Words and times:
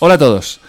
Hola 0.00 0.14
a 0.14 0.18
todos. 0.18 0.60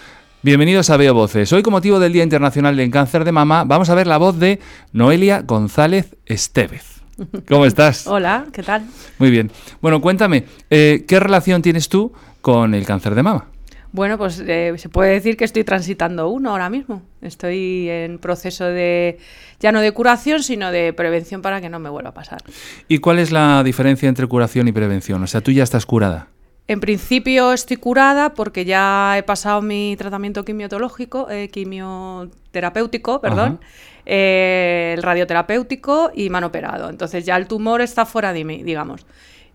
Bienvenidos 0.43 0.89
a 0.89 0.97
Veo 0.97 1.13
Voces. 1.13 1.51
Hoy, 1.51 1.63
con 1.63 1.71
motivo 1.71 1.99
del 1.99 2.13
Día 2.13 2.23
Internacional 2.23 2.77
del 2.77 2.91
Cáncer 2.91 3.25
de 3.25 3.31
Mama, 3.31 3.63
vamos 3.63 3.89
a 3.89 3.95
ver 3.95 4.05
la 4.05 4.17
voz 4.17 4.37
de 4.37 4.59
Noelia 4.93 5.41
González 5.41 6.15
Estevez. 6.25 7.01
¿Cómo 7.47 7.65
estás? 7.65 8.05
Hola, 8.07 8.45
¿qué 8.53 8.61
tal? 8.61 8.85
Muy 9.17 9.31
bien. 9.31 9.51
Bueno, 9.81 9.99
cuéntame, 9.99 10.45
eh, 10.69 11.05
¿qué 11.07 11.19
relación 11.19 11.61
tienes 11.61 11.89
tú 11.89 12.13
con 12.41 12.75
el 12.75 12.85
cáncer 12.85 13.15
de 13.15 13.23
mama? 13.23 13.47
Bueno, 13.91 14.17
pues 14.17 14.43
eh, 14.45 14.73
se 14.77 14.89
puede 14.89 15.13
decir 15.13 15.37
que 15.37 15.45
estoy 15.45 15.63
transitando 15.63 16.29
uno 16.29 16.51
ahora 16.51 16.69
mismo. 16.69 17.01
Estoy 17.21 17.89
en 17.89 18.19
proceso 18.19 18.65
de, 18.65 19.17
ya 19.59 19.71
no 19.71 19.81
de 19.81 19.91
curación, 19.93 20.43
sino 20.43 20.71
de 20.71 20.93
prevención 20.93 21.41
para 21.41 21.61
que 21.61 21.69
no 21.69 21.79
me 21.79 21.89
vuelva 21.89 22.09
a 22.09 22.13
pasar. 22.13 22.39
¿Y 22.87 22.99
cuál 22.99 23.19
es 23.19 23.31
la 23.31 23.63
diferencia 23.63 24.07
entre 24.07 24.27
curación 24.27 24.67
y 24.67 24.71
prevención? 24.73 25.23
O 25.23 25.27
sea, 25.27 25.41
tú 25.41 25.51
ya 25.51 25.63
estás 25.63 25.85
curada. 25.85 26.27
En 26.67 26.79
principio 26.79 27.53
estoy 27.53 27.77
curada 27.77 28.33
porque 28.33 28.65
ya 28.65 29.15
he 29.17 29.23
pasado 29.23 29.61
mi 29.61 29.95
tratamiento 29.97 30.43
quimiotológico, 30.43 31.29
eh, 31.29 31.49
quimioterapéutico, 31.49 33.21
perdón, 33.21 33.59
eh, 34.05 34.95
el 34.97 35.03
radioterapéutico 35.03 36.11
y 36.15 36.29
me 36.31 36.39
han 36.39 36.43
operado. 36.45 36.89
Entonces 36.89 37.23
ya 37.23 37.35
el 37.37 37.47
tumor 37.47 37.81
está 37.81 38.05
fuera 38.05 38.33
de 38.33 38.43
mí, 38.45 38.63
digamos. 38.63 39.05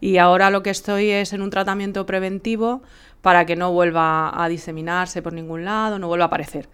Y 0.01 0.19
ahora 0.19 0.51
lo 0.51 0.63
que 0.63 0.71
estoy 0.71 1.11
es 1.11 1.33
en 1.33 1.43
un 1.43 1.51
tratamiento 1.51 2.07
preventivo 2.07 2.83
para 3.23 3.45
que 3.45 3.57
no 3.57 3.73
vuelva 3.73 4.33
a 4.43 4.49
diseminarse 4.49 5.21
por 5.21 5.33
ningún 5.33 5.65
lado, 5.65 5.99
no 5.99 6.07
vuelva 6.07 6.27
a 6.27 6.29
aparecer 6.29 6.69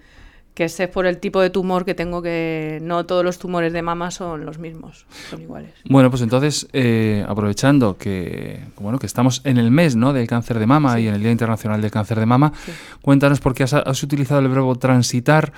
que 0.57 0.65
ese 0.65 0.85
es 0.85 0.89
por 0.89 1.05
el 1.05 1.19
tipo 1.19 1.43
de 1.43 1.51
tumor 1.51 1.85
que 1.85 1.95
tengo, 1.95 2.23
que 2.23 2.79
no 2.81 3.05
todos 3.05 3.23
los 3.23 3.39
tumores 3.39 3.75
de 3.75 3.83
mama 3.83 4.11
son 4.11 4.47
los 4.47 4.59
mismos, 4.59 5.05
son 5.29 5.43
iguales. 5.43 5.75
Bueno, 5.85 6.09
pues 6.09 6.23
entonces, 6.23 6.67
eh, 6.73 7.23
aprovechando 7.29 7.99
que, 7.99 8.61
bueno, 8.81 8.99
que 8.99 9.05
estamos 9.05 9.43
en 9.45 9.59
el 9.59 9.71
mes 9.71 9.97
¿no? 9.97 10.15
del 10.15 10.27
cáncer 10.27 10.59
de 10.59 10.65
mama 10.65 10.99
y 10.99 11.09
en 11.09 11.15
el 11.15 11.21
Día 11.21 11.31
Internacional 11.31 11.83
del 11.83 11.91
Cáncer 11.91 12.19
de 12.19 12.25
Mama, 12.25 12.55
cuéntanos 13.03 13.39
por 13.39 13.55
qué 13.55 13.65
has, 13.65 14.03
utilizado 14.03 14.41
el 14.41 14.49
verbo 14.49 14.75
transitar, 14.77 15.53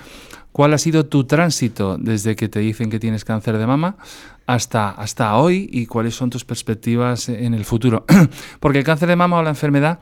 cuál 0.51 0.73
ha 0.73 0.77
sido 0.77 1.05
tu 1.05 1.23
tránsito 1.23 1.97
desde 1.97 2.35
que 2.35 2.49
te 2.49 2.59
dicen 2.59 2.89
que 2.89 2.99
tienes 2.99 3.23
cáncer 3.23 3.57
de 3.57 3.65
mama 3.65 3.95
hasta, 4.47 4.89
hasta 4.89 5.37
hoy 5.37 5.69
y 5.71 5.85
cuáles 5.85 6.13
son 6.13 6.29
tus 6.29 6.43
perspectivas 6.43 7.29
en 7.29 7.53
el 7.53 7.63
futuro. 7.63 8.05
Porque 8.59 8.79
el 8.79 8.83
cáncer 8.83 9.07
de 9.07 9.15
mama 9.15 9.37
o 9.37 9.43
la 9.43 9.51
enfermedad 9.51 9.99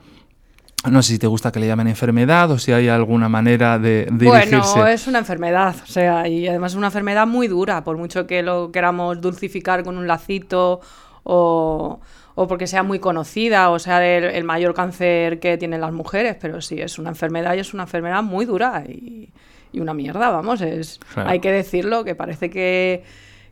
no 0.84 1.02
sé 1.02 1.14
si 1.14 1.18
te 1.18 1.26
gusta 1.26 1.50
que 1.50 1.58
le 1.58 1.66
llamen 1.66 1.88
enfermedad 1.88 2.50
o 2.50 2.58
si 2.58 2.72
hay 2.72 2.88
alguna 2.88 3.28
manera 3.28 3.78
de, 3.78 4.06
dirigirse. 4.12 4.70
Bueno, 4.74 4.86
es 4.86 5.06
una 5.08 5.18
enfermedad, 5.18 5.74
o 5.82 5.86
sea, 5.86 6.28
y 6.28 6.46
además 6.46 6.72
es 6.72 6.78
una 6.78 6.86
enfermedad 6.86 7.26
muy 7.26 7.48
dura, 7.48 7.82
por 7.82 7.96
mucho 7.96 8.26
que 8.26 8.42
lo 8.42 8.70
queramos 8.70 9.20
dulcificar 9.20 9.82
con 9.82 9.98
un 9.98 10.06
lacito 10.06 10.80
o, 11.24 12.00
porque 12.34 12.68
sea 12.68 12.84
muy 12.84 13.00
conocida 13.00 13.70
o 13.70 13.80
sea 13.80 14.06
el, 14.06 14.44
mayor 14.44 14.72
cáncer 14.72 15.40
que 15.40 15.58
tienen 15.58 15.80
las 15.80 15.92
mujeres, 15.92 16.36
pero 16.40 16.60
sí, 16.60 16.80
es 16.80 16.98
una 16.98 17.10
enfermedad 17.10 17.54
y 17.54 17.58
es 17.58 17.74
una 17.74 17.82
enfermedad 17.82 18.22
muy 18.22 18.44
dura 18.44 18.84
y, 18.86 19.30
una 19.74 19.94
mierda, 19.94 20.30
vamos, 20.30 20.60
es, 20.60 20.98
hay 21.14 21.38
que 21.38 21.52
decirlo, 21.52 22.02
que 22.02 22.16
parece 22.16 22.50
que 22.50 23.04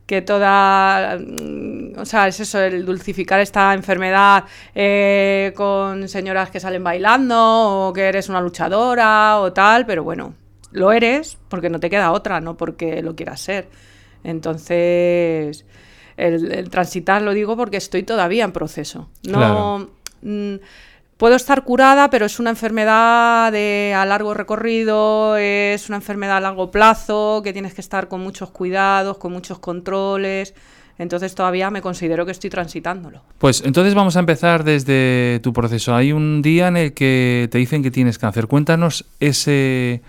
que 0.07 0.23
toda, 0.23 1.19
mm, 1.19 1.99
o 1.99 2.05
sea, 2.05 2.29
es 2.29 2.41
eso, 2.41 2.61
el 2.61 2.87
dulcificar 2.87 3.41
esta 3.41 3.75
enfermedad 3.75 4.45
eh, 4.75 5.53
con 5.57 6.09
señoras 6.09 6.51
que 6.51 6.61
salen 6.61 6.85
bailando 6.85 7.89
o 7.89 7.93
que 7.93 8.03
eres 8.03 8.29
una 8.29 8.41
luchadora 8.41 9.41
o 9.41 9.53
tal, 9.53 9.85
pero 9.85 10.05
bueno, 10.05 10.35
lo 10.71 10.93
eres 10.93 11.37
porque 11.49 11.69
no 11.69 11.81
te 11.81 11.91
queda 11.91 12.13
otra, 12.13 12.41
no 12.41 12.57
porque 12.57 13.03
lo 13.03 13.17
quieras 13.17 13.41
ser. 13.41 13.69
Entonces, 14.23 15.65
el, 16.17 16.71
transitar 16.71 17.23
lo 17.23 17.33
digo 17.33 17.57
porque 17.57 17.77
estoy 17.77 18.05
todavía 18.05 18.45
en 18.45 18.53
proceso. 18.53 19.09
No, 19.29 19.91
mm, 20.23 20.55
Puedo 21.17 21.35
estar 21.35 21.65
curada, 21.65 22.11
pero 22.11 22.27
es 22.27 22.39
una 22.39 22.51
enfermedad 22.51 23.51
de 23.51 23.95
a 23.97 24.05
largo 24.05 24.35
recorrido, 24.35 25.39
es 25.39 25.89
una 25.89 25.97
enfermedad 25.97 26.37
a 26.37 26.41
largo 26.41 26.71
plazo, 26.71 27.41
que 27.43 27.55
tienes 27.55 27.73
que 27.73 27.81
estar 27.81 28.09
con 28.09 28.21
muchos 28.21 28.51
cuidados, 28.51 29.17
con 29.17 29.33
muchos 29.33 29.59
controles. 29.59 30.53
Entonces 30.99 31.35
todavía 31.35 31.71
me 31.71 31.81
considero 31.81 32.27
que 32.27 32.33
estoy 32.33 32.51
transitándolo. 32.51 33.23
Pues 33.39 33.63
entonces 33.65 33.95
vamos 33.95 34.17
a 34.17 34.21
empezar 34.21 34.63
desde 34.63 35.41
tu 35.43 35.55
proceso. 35.55 35.95
Hay 35.95 36.13
un 36.13 36.43
día 36.43 36.69
en 36.69 36.77
el 36.77 36.93
que 36.93 37.49
te 37.51 37.59
dicen 37.59 37.83
que 37.83 37.91
tienes 37.91 38.19
cáncer. 38.19 38.47
Cuéntanos 38.47 39.07
ese, 39.19 40.03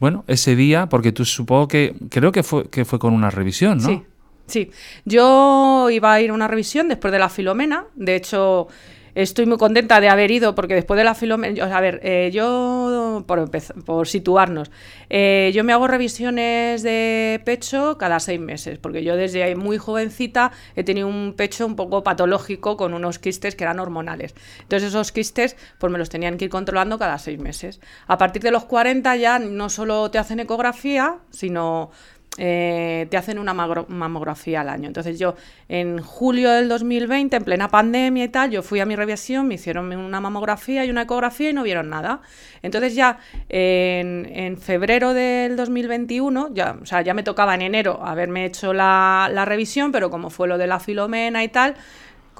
bueno, 0.00 0.24
ese 0.26 0.56
día, 0.56 0.88
porque 0.88 1.12
tú 1.12 1.24
supongo 1.24 1.68
que 1.68 1.94
creo 2.10 2.32
que 2.32 2.42
fue 2.42 2.68
que 2.68 2.84
fue 2.84 2.98
con 2.98 3.14
una 3.14 3.30
revisión, 3.30 3.78
¿no? 3.78 3.88
Sí, 3.88 4.02
sí. 4.46 4.70
Yo 5.04 5.88
iba 5.90 6.12
a 6.12 6.20
ir 6.20 6.30
a 6.30 6.34
una 6.34 6.48
revisión 6.48 6.88
después 6.88 7.12
de 7.12 7.18
la 7.20 7.28
Filomena. 7.28 7.84
De 7.96 8.14
hecho, 8.14 8.68
Estoy 9.18 9.46
muy 9.46 9.58
contenta 9.58 10.00
de 10.00 10.08
haber 10.08 10.30
ido 10.30 10.54
porque 10.54 10.76
después 10.76 10.96
de 10.96 11.02
la 11.02 11.12
filomena, 11.12 11.76
a 11.76 11.80
ver, 11.80 11.98
eh, 12.04 12.30
yo, 12.32 13.24
por, 13.26 13.50
por 13.84 14.06
situarnos, 14.06 14.70
eh, 15.10 15.50
yo 15.52 15.64
me 15.64 15.72
hago 15.72 15.88
revisiones 15.88 16.84
de 16.84 17.42
pecho 17.44 17.98
cada 17.98 18.20
seis 18.20 18.38
meses, 18.38 18.78
porque 18.78 19.02
yo 19.02 19.16
desde 19.16 19.56
muy 19.56 19.76
jovencita 19.76 20.52
he 20.76 20.84
tenido 20.84 21.08
un 21.08 21.34
pecho 21.36 21.66
un 21.66 21.74
poco 21.74 22.04
patológico 22.04 22.76
con 22.76 22.94
unos 22.94 23.18
quistes 23.18 23.56
que 23.56 23.64
eran 23.64 23.80
hormonales. 23.80 24.36
Entonces 24.60 24.90
esos 24.90 25.10
quistes 25.10 25.56
pues 25.80 25.92
me 25.92 25.98
los 25.98 26.10
tenían 26.10 26.38
que 26.38 26.44
ir 26.44 26.50
controlando 26.52 26.96
cada 26.96 27.18
seis 27.18 27.40
meses. 27.40 27.80
A 28.06 28.18
partir 28.18 28.42
de 28.42 28.52
los 28.52 28.66
40 28.66 29.16
ya 29.16 29.40
no 29.40 29.68
solo 29.68 30.12
te 30.12 30.18
hacen 30.18 30.38
ecografía, 30.38 31.16
sino 31.30 31.90
eh, 32.38 33.06
te 33.10 33.16
hacen 33.16 33.38
una 33.38 33.52
mamografía 33.52 34.60
al 34.60 34.68
año. 34.68 34.86
Entonces 34.86 35.18
yo 35.18 35.34
en 35.68 36.00
julio 36.00 36.50
del 36.50 36.68
2020, 36.68 37.36
en 37.36 37.44
plena 37.44 37.68
pandemia 37.68 38.24
y 38.24 38.28
tal, 38.28 38.50
yo 38.50 38.62
fui 38.62 38.80
a 38.80 38.86
mi 38.86 38.94
revisión, 38.96 39.48
me 39.48 39.54
hicieron 39.54 39.92
una 39.92 40.20
mamografía 40.20 40.84
y 40.84 40.90
una 40.90 41.02
ecografía 41.02 41.50
y 41.50 41.52
no 41.52 41.64
vieron 41.64 41.90
nada. 41.90 42.20
Entonces 42.62 42.94
ya 42.94 43.18
en, 43.48 44.56
febrero 44.58 45.14
del 45.14 45.56
2021, 45.56 46.50
ya, 46.54 46.76
o 46.80 46.86
sea, 46.86 47.02
ya 47.02 47.12
me 47.12 47.22
tocaba 47.22 47.54
en 47.54 47.62
enero 47.62 48.00
haberme 48.02 48.44
hecho 48.46 48.72
la, 48.72 49.28
la 49.32 49.44
revisión, 49.44 49.92
pero 49.92 50.10
como 50.10 50.30
fue 50.30 50.48
lo 50.48 50.58
de 50.58 50.66
la 50.66 50.78
filomena 50.80 51.42
y 51.42 51.48
tal, 51.48 51.74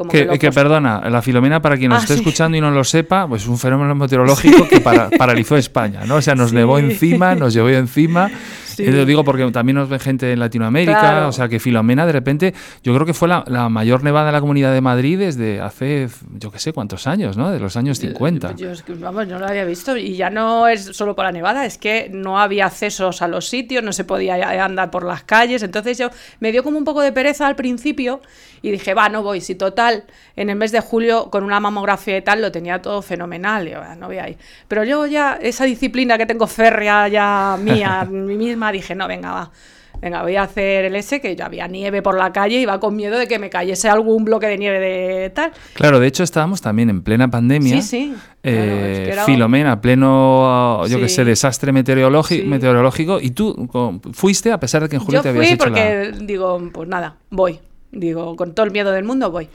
que, 0.06 0.52
perdona, 0.52 1.10
la 1.10 1.22
filomena, 1.22 1.60
para 1.60 1.76
quien 1.76 1.90
nos 1.90 2.00
ah, 2.00 2.02
esté 2.02 2.14
escuchando 2.14 2.56
y 2.56 2.60
no 2.60 2.70
lo 2.70 2.84
sepa, 2.84 3.26
pues 3.26 3.42
es 3.42 3.48
un 3.48 3.58
fenómeno 3.58 3.94
meteorológico 3.94 4.68
que 4.68 4.80
paralizó 4.80 5.56
España, 5.56 6.02
¿no? 6.06 6.16
O 6.16 6.22
sea, 6.22 6.34
nos 6.34 6.52
nevó 6.52 6.78
encima, 6.78 7.34
nos 7.34 7.52
llevó 7.52 7.68
encima. 7.70 8.30
Sí. 8.78 8.86
Lo 8.86 9.04
digo 9.04 9.24
porque 9.24 9.50
también 9.50 9.74
nos 9.74 9.88
ve 9.88 9.98
gente 9.98 10.32
en 10.32 10.38
Latinoamérica, 10.38 11.26
o 11.26 11.32
sea 11.32 11.48
que 11.48 11.58
Filomena 11.58 12.06
de 12.06 12.12
repente, 12.12 12.54
yo 12.84 12.94
creo 12.94 13.04
que 13.04 13.12
fue 13.12 13.26
la, 13.26 13.68
mayor 13.68 14.04
nevada 14.04 14.26
de 14.26 14.32
la 14.32 14.40
Comunidad 14.40 14.72
de 14.72 14.80
Madrid 14.80 15.18
desde 15.18 15.60
hace, 15.60 16.08
yo 16.34 16.52
qué 16.52 16.60
sé, 16.60 16.72
cuántos 16.72 17.08
años, 17.08 17.36
¿no? 17.36 17.50
De 17.50 17.58
los 17.58 17.76
años 17.76 17.98
50. 17.98 18.54
Yo, 18.54 18.70
vamos, 19.00 19.26
no 19.26 19.40
lo 19.40 19.46
había 19.48 19.64
visto 19.64 19.96
y 19.96 20.14
ya 20.14 20.30
no 20.30 20.68
es 20.68 20.84
solo 20.96 21.16
por 21.16 21.24
la 21.24 21.32
nevada, 21.32 21.66
es 21.66 21.76
que 21.76 22.08
no 22.12 22.38
había 22.38 22.66
accesos 22.66 23.20
a 23.20 23.26
los 23.26 23.48
sitios, 23.48 23.82
no 23.82 23.92
se 23.92 24.04
podía 24.04 24.64
andar 24.64 24.90
por 24.90 25.04
las 25.04 25.24
calles, 25.24 25.64
entonces 25.64 25.98
yo 25.98 26.10
me 26.38 26.52
dio 26.52 26.62
como 26.62 26.78
un 26.78 26.84
poco 26.84 27.00
de 27.00 27.10
pereza 27.10 27.48
al 27.48 27.56
principio 27.56 28.20
y 28.62 28.70
dije, 28.70 28.94
va, 28.94 29.08
no 29.08 29.22
voy, 29.22 29.40
si 29.40 29.54
total 29.54 30.04
en 30.36 30.50
el 30.50 30.56
mes 30.56 30.72
de 30.72 30.80
julio 30.80 31.30
con 31.30 31.44
una 31.44 31.60
mamografía 31.60 32.16
y 32.16 32.22
tal 32.22 32.40
lo 32.40 32.52
tenía 32.52 32.80
todo 32.82 33.02
fenomenal, 33.02 33.68
yo, 33.68 33.80
no 33.96 34.08
veáis. 34.08 34.36
Pero 34.66 34.84
yo 34.84 35.06
ya, 35.06 35.38
esa 35.40 35.64
disciplina 35.64 36.18
que 36.18 36.26
tengo 36.26 36.46
férrea 36.46 37.08
ya 37.08 37.56
mía, 37.60 38.04
mí 38.10 38.36
misma, 38.36 38.67
dije, 38.72 38.94
no, 38.94 39.08
venga, 39.08 39.32
va. 39.32 39.50
Venga, 40.00 40.22
voy 40.22 40.36
a 40.36 40.42
hacer 40.42 40.84
el 40.84 40.94
S, 40.94 41.20
que 41.20 41.34
ya 41.34 41.46
había 41.46 41.66
nieve 41.66 42.02
por 42.02 42.16
la 42.16 42.32
calle 42.32 42.56
y 42.56 42.62
iba 42.62 42.78
con 42.78 42.94
miedo 42.94 43.18
de 43.18 43.26
que 43.26 43.40
me 43.40 43.50
cayese 43.50 43.88
algún 43.88 44.24
bloque 44.24 44.46
de 44.46 44.56
nieve 44.56 44.78
de 44.78 45.30
tal. 45.30 45.50
Claro, 45.74 45.98
de 45.98 46.06
hecho 46.06 46.22
estábamos 46.22 46.60
también 46.60 46.88
en 46.88 47.02
plena 47.02 47.28
pandemia. 47.28 47.80
Sí, 47.80 47.82
sí. 47.82 48.14
Eh, 48.44 49.16
Filomena, 49.26 49.80
pleno, 49.80 50.86
yo 50.86 51.00
que 51.00 51.08
sé, 51.08 51.24
desastre 51.24 51.72
meteorológico. 51.72 53.18
Y 53.20 53.30
tú 53.30 53.68
fuiste 54.12 54.52
a 54.52 54.60
pesar 54.60 54.82
de 54.82 54.88
que 54.88 54.96
en 54.96 55.02
julio 55.02 55.20
te 55.20 55.30
habías 55.30 55.52
hecho 55.52 55.64
porque 55.64 56.12
digo, 56.20 56.60
pues 56.72 56.88
nada, 56.88 57.16
voy. 57.30 57.58
Digo, 57.90 58.36
con 58.36 58.54
todo 58.54 58.66
el 58.66 58.72
miedo 58.72 58.92
del 58.92 59.04
mundo 59.04 59.30
voy. 59.30 59.48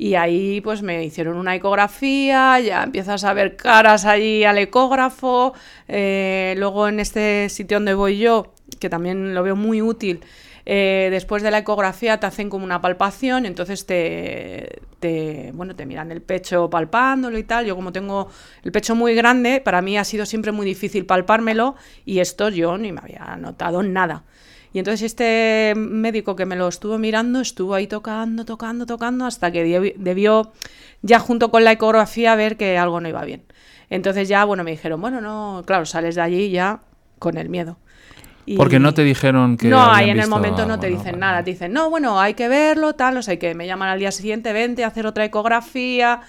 Y 0.00 0.14
ahí 0.14 0.62
pues 0.62 0.80
me 0.80 1.04
hicieron 1.04 1.36
una 1.36 1.54
ecografía, 1.54 2.58
ya 2.58 2.84
empiezas 2.84 3.22
a 3.22 3.34
ver 3.34 3.56
caras 3.56 4.06
allí 4.06 4.44
al 4.44 4.56
ecógrafo. 4.56 5.52
Eh, 5.88 6.54
luego 6.56 6.88
en 6.88 7.00
este 7.00 7.50
sitio 7.50 7.76
donde 7.76 7.92
voy 7.92 8.16
yo, 8.16 8.54
que 8.78 8.88
también 8.88 9.34
lo 9.34 9.42
veo 9.42 9.56
muy 9.56 9.82
útil, 9.82 10.20
eh, 10.64 11.08
después 11.10 11.42
de 11.42 11.50
la 11.50 11.58
ecografía 11.58 12.18
te 12.18 12.24
hacen 12.26 12.48
como 12.48 12.64
una 12.64 12.80
palpación, 12.80 13.44
entonces 13.44 13.84
te, 13.84 14.80
te, 15.00 15.50
bueno, 15.52 15.76
te 15.76 15.84
miran 15.84 16.10
el 16.10 16.22
pecho 16.22 16.70
palpándolo 16.70 17.36
y 17.36 17.44
tal. 17.44 17.66
Yo 17.66 17.76
como 17.76 17.92
tengo 17.92 18.30
el 18.64 18.72
pecho 18.72 18.94
muy 18.94 19.14
grande, 19.14 19.60
para 19.60 19.82
mí 19.82 19.98
ha 19.98 20.04
sido 20.04 20.24
siempre 20.24 20.50
muy 20.50 20.64
difícil 20.64 21.04
palpármelo 21.04 21.74
y 22.06 22.20
esto 22.20 22.48
yo 22.48 22.78
ni 22.78 22.90
me 22.90 23.00
había 23.00 23.36
notado 23.36 23.82
nada. 23.82 24.24
Y 24.72 24.78
entonces 24.78 25.02
este 25.02 25.74
médico 25.76 26.36
que 26.36 26.46
me 26.46 26.56
lo 26.56 26.68
estuvo 26.68 26.96
mirando 26.98 27.40
estuvo 27.40 27.74
ahí 27.74 27.86
tocando, 27.86 28.44
tocando, 28.44 28.86
tocando, 28.86 29.26
hasta 29.26 29.50
que 29.50 29.94
debió 29.96 30.52
ya 31.02 31.18
junto 31.18 31.50
con 31.50 31.64
la 31.64 31.72
ecografía 31.72 32.36
ver 32.36 32.56
que 32.56 32.78
algo 32.78 33.00
no 33.00 33.08
iba 33.08 33.24
bien. 33.24 33.42
Entonces 33.88 34.28
ya, 34.28 34.44
bueno, 34.44 34.62
me 34.62 34.70
dijeron, 34.70 35.00
bueno, 35.00 35.20
no, 35.20 35.64
claro, 35.66 35.84
sales 35.86 36.14
de 36.14 36.20
allí 36.20 36.50
ya 36.50 36.80
con 37.18 37.36
el 37.36 37.48
miedo. 37.48 37.76
Porque 38.56 38.78
no 38.80 38.94
te 38.94 39.02
dijeron 39.02 39.56
que. 39.56 39.68
No, 39.68 39.80
ahí 39.92 40.10
en 40.10 40.18
el 40.18 40.28
momento 40.28 40.66
no 40.66 40.80
te 40.80 40.88
dicen 40.88 41.18
nada. 41.18 41.44
Te 41.44 41.52
dicen, 41.52 41.72
no, 41.72 41.90
bueno, 41.90 42.20
hay 42.20 42.34
que 42.34 42.48
verlo, 42.48 42.94
tal, 42.94 43.14
no 43.14 43.22
sé 43.22 43.38
qué. 43.38 43.54
Me 43.54 43.66
llaman 43.66 43.88
al 43.88 43.98
día 43.98 44.10
siguiente, 44.10 44.52
vente 44.52 44.84
a 44.84 44.88
hacer 44.88 45.06
otra 45.06 45.24
ecografía. 45.24 46.20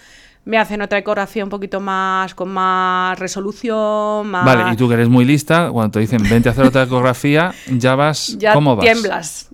Me 0.43 0.57
hacen 0.57 0.81
otra 0.81 0.97
ecografía 0.97 1.43
un 1.43 1.49
poquito 1.49 1.79
más, 1.79 2.33
con 2.33 2.49
más 2.49 3.17
resolución, 3.19 4.27
más... 4.27 4.45
Vale, 4.45 4.73
y 4.73 4.75
tú 4.75 4.87
que 4.87 4.95
eres 4.95 5.09
muy 5.09 5.23
lista, 5.23 5.69
cuando 5.71 5.91
te 5.91 5.99
dicen 5.99 6.23
vente 6.29 6.49
a 6.49 6.53
hacer 6.53 6.65
otra 6.65 6.83
ecografía, 6.83 7.53
ya 7.67 7.95
vas, 7.95 8.35
ya 8.39 8.53
¿cómo 8.53 8.75
vas? 8.75 8.85
tiemblas. 8.85 9.49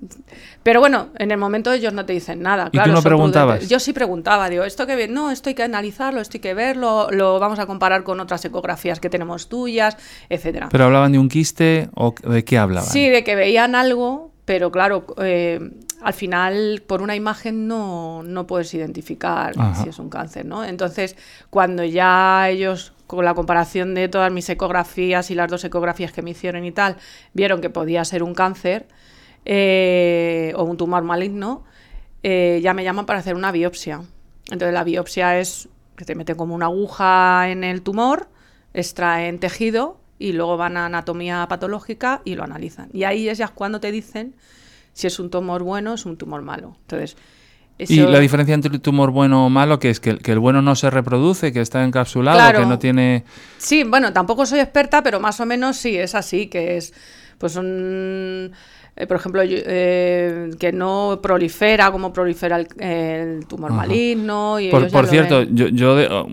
Pero 0.63 0.81
bueno, 0.81 1.09
en 1.17 1.31
el 1.31 1.37
momento 1.37 1.71
ellos 1.71 1.93
no 1.93 2.05
te 2.05 2.11
dicen 2.11 2.41
nada. 2.41 2.67
¿Y 2.67 2.71
claro, 2.71 2.89
tú 2.89 2.95
no 2.95 3.01
preguntabas? 3.01 3.55
prudentes. 3.55 3.69
Yo 3.69 3.79
sí 3.79 3.93
preguntaba, 3.93 4.49
digo, 4.49 4.65
esto 4.65 4.85
que 4.85 5.07
no, 5.07 5.31
esto 5.31 5.49
hay 5.49 5.55
que 5.55 5.63
analizarlo, 5.63 6.19
esto 6.19 6.37
hay 6.37 6.41
que 6.41 6.53
verlo, 6.53 7.07
lo 7.11 7.39
vamos 7.39 7.59
a 7.59 7.65
comparar 7.65 8.03
con 8.03 8.19
otras 8.19 8.43
ecografías 8.43 8.99
que 8.99 9.09
tenemos 9.09 9.47
tuyas, 9.47 9.97
etcétera. 10.29 10.67
¿Pero 10.69 10.85
hablaban 10.85 11.13
de 11.13 11.19
un 11.19 11.29
quiste 11.29 11.89
o 11.95 12.13
de 12.21 12.43
qué 12.43 12.57
hablaban? 12.57 12.89
Sí, 12.89 13.07
de 13.07 13.23
que 13.23 13.35
veían 13.35 13.75
algo, 13.75 14.33
pero 14.43 14.69
claro, 14.69 15.05
eh, 15.21 15.59
al 16.01 16.13
final 16.13 16.83
por 16.85 17.01
una 17.01 17.15
imagen 17.15 17.67
no, 17.67 18.23
no 18.23 18.47
puedes 18.47 18.73
identificar 18.73 19.53
Ajá. 19.57 19.83
si 19.83 19.89
es 19.89 19.99
un 19.99 20.09
cáncer, 20.09 20.45
¿no? 20.45 20.63
Entonces, 20.63 21.15
cuando 21.49 21.83
ya 21.83 22.49
ellos, 22.49 22.93
con 23.07 23.25
la 23.25 23.33
comparación 23.33 23.95
de 23.95 24.07
todas 24.07 24.31
mis 24.31 24.49
ecografías 24.49 25.31
y 25.31 25.35
las 25.35 25.49
dos 25.49 25.63
ecografías 25.63 26.11
que 26.11 26.21
me 26.21 26.31
hicieron 26.31 26.65
y 26.65 26.71
tal, 26.71 26.97
vieron 27.33 27.61
que 27.61 27.69
podía 27.69 28.05
ser 28.05 28.23
un 28.23 28.33
cáncer 28.33 28.87
eh, 29.45 30.53
o 30.55 30.63
un 30.63 30.77
tumor 30.77 31.03
maligno, 31.03 31.63
eh, 32.23 32.59
ya 32.61 32.73
me 32.73 32.83
llaman 32.83 33.05
para 33.05 33.19
hacer 33.19 33.35
una 33.35 33.51
biopsia. 33.51 34.01
Entonces, 34.51 34.73
la 34.73 34.83
biopsia 34.83 35.39
es 35.39 35.69
que 35.95 36.05
te 36.05 36.15
meten 36.15 36.35
como 36.35 36.53
una 36.53 36.67
aguja 36.67 37.49
en 37.49 37.63
el 37.63 37.81
tumor, 37.81 38.29
extraen 38.73 39.39
tejido 39.39 39.99
y 40.19 40.33
luego 40.33 40.57
van 40.57 40.77
a 40.77 40.85
anatomía 40.85 41.45
patológica 41.49 42.21
y 42.23 42.35
lo 42.35 42.43
analizan. 42.43 42.89
Y 42.93 43.03
ahí 43.03 43.29
es 43.29 43.39
ya 43.39 43.47
cuando 43.47 43.79
te 43.79 43.91
dicen 43.91 44.35
si 44.97 45.05
es 45.05 45.19
un 45.19 45.29
tumor 45.29 45.61
bueno 45.61 45.93
es 45.93 46.05
un 46.07 46.17
tumor 46.17 46.41
malo. 46.41 46.75
Entonces, 46.81 47.15
¿Y 47.77 47.97
la 47.97 48.17
diferencia 48.19 48.55
entre 48.55 48.73
el 48.73 48.81
tumor 48.81 49.11
bueno 49.11 49.45
o 49.45 49.49
malo 49.51 49.77
que 49.77 49.91
es 49.91 49.99
que, 49.99 50.09
el- 50.09 50.17
que 50.23 50.31
el 50.31 50.39
bueno 50.39 50.63
no 50.63 50.75
se 50.75 50.89
reproduce, 50.89 51.53
que 51.53 51.61
está 51.61 51.83
encapsulado, 51.83 52.39
Claro. 52.39 52.59
que 52.61 52.65
no 52.65 52.79
tiene... 52.79 53.23
Sí, 53.59 53.83
bueno, 53.83 54.11
tampoco 54.11 54.47
soy 54.47 54.59
experta, 54.59 55.03
pero 55.03 55.19
más 55.19 55.39
o 55.39 55.45
menos 55.45 55.77
sí, 55.77 55.95
es 55.95 56.15
así, 56.15 56.47
que 56.47 56.77
es, 56.77 56.91
pues 57.37 57.55
un, 57.55 58.51
eh, 58.97 59.07
por 59.07 59.17
ejemplo, 59.17 59.43
yo- 59.43 59.57
eh, 59.65 60.49
que 60.59 60.71
no 60.71 61.19
prolifera 61.21 61.91
como 61.91 62.11
prolifera 62.11 62.57
el, 62.57 62.67
el 62.79 63.45
tumor 63.47 63.71
Ajá. 63.71 63.77
maligno. 63.81 64.59
Y 64.59 64.69
Por, 64.69 65.07
cierto, 65.07 65.39
ven. 65.39 65.55
yo, 65.55 65.67
yo 65.67 65.95
de- 65.95 66.07
oh, 66.07 66.27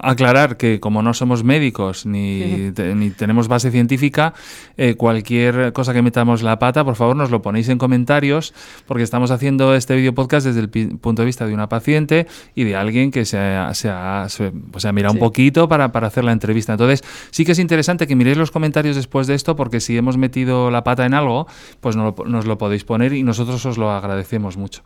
aclarar 0.00 0.56
que 0.56 0.80
como 0.80 1.02
no 1.02 1.12
somos 1.14 1.44
médicos 1.44 2.06
ni, 2.06 2.70
te- 2.74 2.94
ni 2.94 3.10
tenemos 3.10 3.48
base 3.48 3.70
científica, 3.70 4.32
eh, 4.76 4.94
cualquier 4.94 5.72
cosa 5.72 5.92
que 5.92 6.02
metamos 6.02 6.42
la 6.42 6.58
pata, 6.58 6.84
por 6.84 6.94
favor 6.96 7.16
nos 7.16 7.30
lo 7.30 7.42
ponéis 7.42 7.68
en 7.68 7.78
comentarios, 7.78 8.54
porque 8.86 9.02
estamos 9.02 9.30
haciendo 9.30 9.74
este 9.74 9.94
video 9.96 10.14
podcast 10.14 10.46
desde 10.46 10.60
el 10.60 10.68
punto 10.98 11.22
de 11.22 11.26
vista 11.26 11.46
de 11.46 11.54
una 11.54 11.68
paciente 11.68 12.26
y 12.54 12.64
de 12.64 12.76
alguien 12.76 13.10
que 13.10 13.24
se 13.24 13.38
ha, 13.38 13.74
se 13.74 13.88
ha, 13.90 14.26
se- 14.28 14.50
pues, 14.70 14.82
se 14.82 14.88
ha 14.88 14.92
mirado 14.92 15.12
Sí. 15.14 15.18
un 15.18 15.26
poquito 15.26 15.68
para, 15.68 15.92
para 15.92 16.06
hacer 16.06 16.24
la 16.24 16.32
entrevista. 16.32 16.72
Entonces, 16.72 17.02
sí 17.30 17.44
que 17.44 17.52
es 17.52 17.58
interesante 17.58 18.06
que 18.06 18.16
miréis 18.16 18.36
los 18.38 18.50
comentarios 18.50 18.96
después 18.96 19.26
de 19.26 19.34
esto, 19.34 19.56
porque 19.56 19.80
si 19.80 19.96
hemos 19.96 20.16
metido 20.16 20.70
la 20.70 20.84
pata 20.84 21.04
en 21.06 21.14
algo, 21.14 21.46
pues 21.80 21.96
nos 21.98 22.16
lo, 22.16 22.24
nos 22.24 22.46
lo 22.46 22.56
podéis 22.56 22.84
poner 22.84 23.12
y 23.12 23.22
nosotros 23.22 23.64
os 23.66 23.76
lo 23.76 23.90
agradecemos 23.90 24.56
mucho. 24.56 24.82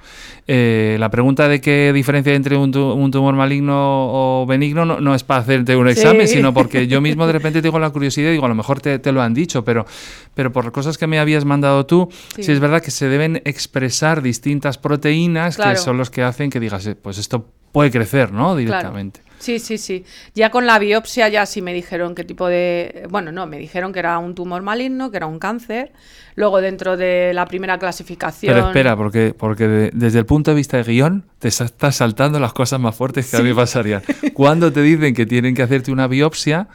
Eh, 0.49 0.97
la 0.99 1.11
pregunta 1.11 1.47
de 1.47 1.61
qué 1.61 1.93
diferencia 1.93 2.31
hay 2.33 2.37
entre 2.37 2.57
un, 2.57 2.73
tu- 2.73 2.93
un 2.93 3.11
tumor 3.13 3.35
maligno 3.37 3.75
o 3.77 4.47
benigno 4.47 4.85
no, 4.85 5.01
no 5.01 5.15
es 5.15 5.23
para 5.23 5.41
hacerte 5.41 5.77
un 5.77 5.87
Sí. 5.87 5.93
examen, 5.93 6.27
sino 6.27 6.53
porque 6.53 6.87
yo 6.89 7.01
mismo 7.01 7.27
de 7.27 7.33
repente 7.35 7.63
tengo 7.63 7.79
la 7.79 7.91
curiosidad 7.91 8.31
y 8.31 8.33
digo, 8.33 8.47
a 8.47 8.49
lo 8.49 8.55
mejor 8.57 8.81
te, 8.81 8.99
te 8.99 9.13
lo 9.13 9.23
han 9.23 9.35
dicho, 9.35 9.65
pero, 9.65 9.87
pero 10.35 10.51
por 10.53 10.73
cosas 10.73 10.99
que 10.99 11.07
me 11.07 11.19
habías 11.21 11.45
mandado 11.45 11.87
tú, 11.87 12.09
sí. 12.35 12.43
Sí. 12.45 12.53
es 12.53 12.59
verdad 12.61 12.83
que 12.83 12.91
se 12.91 13.09
deben 13.09 13.43
expresar 13.45 14.23
distintas 14.23 14.79
proteínas 14.79 15.57
que 15.57 15.77
son 15.77 15.99
los 15.99 16.11
que 16.11 16.23
hacen 16.23 16.51
que 16.51 16.59
digas, 16.59 16.87
eh, 16.87 16.95
pues 16.95 17.19
esto 17.19 17.47
puede 17.73 17.91
crecer, 17.91 18.33
¿no? 18.33 18.57
Directamente. 18.57 19.21
Sí, 19.43 19.59
sí, 19.59 19.77
sí. 19.77 20.05
Ya 20.37 20.51
con 20.51 20.67
la 20.67 20.79
biopsia 20.79 21.29
ya 21.29 21.47
sí 21.47 21.63
me 21.63 21.75
dijeron 21.75 22.15
qué 22.15 22.23
tipo 22.23 22.47
de... 22.47 23.09
Bueno, 23.11 23.33
no, 23.33 23.45
me 23.49 23.59
dijeron 23.59 23.93
que 23.93 23.99
era 23.99 24.17
un 24.19 24.37
tumor 24.37 24.63
maligno, 24.63 25.11
que 25.11 25.17
era 25.17 25.27
un 25.27 25.41
cáncer. 25.41 25.91
Luego 26.37 26.61
dentro 26.61 26.97
de 26.97 27.33
la 27.35 27.45
primera 27.47 27.77
clasificación... 27.77 28.55
Pero 28.55 28.69
espera, 28.69 28.97
porque, 28.97 29.35
porque 29.37 29.67
de- 29.67 29.91
desde 29.93 30.21
el 30.21 30.27
punto 30.27 30.53
de 30.53 30.55
vista 30.59 30.77
de 30.77 30.85
guion 30.85 31.25
te 31.41 31.49
estás 31.49 31.97
saltando 31.97 32.39
las 32.39 32.53
cosas 32.53 32.79
más 32.79 32.95
fuertes 32.95 33.29
que 33.33 33.37
a 33.37 33.41
mí 33.41 33.53
pasarían. 33.53 34.03
Cuando 34.33 34.73
te 34.73 34.81
dicen 34.81 35.13
que 35.13 35.27
tienen 35.27 35.57
que 35.57 35.63
hacerte 35.63 35.91
una 35.91 36.07
biopsia... 36.07 36.69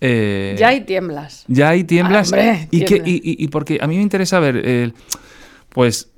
eh, 0.00 0.56
Ya 0.58 0.68
hay 0.68 0.80
tiemblas. 0.80 1.44
ya 1.46 1.68
hay 1.68 1.84
tiemblas. 1.84 2.32
Ah, 2.32 2.36
hombre, 2.36 2.68
y, 2.72 2.84
que- 2.84 3.02
y- 3.06 3.44
y 3.44 3.46
porque 3.46 3.78
a 3.80 3.86
mí 3.86 3.94
me 3.96 4.02
interesa 4.02 4.40
ver, 4.40 4.60
eh, 4.64 4.92
pues, 5.68 6.08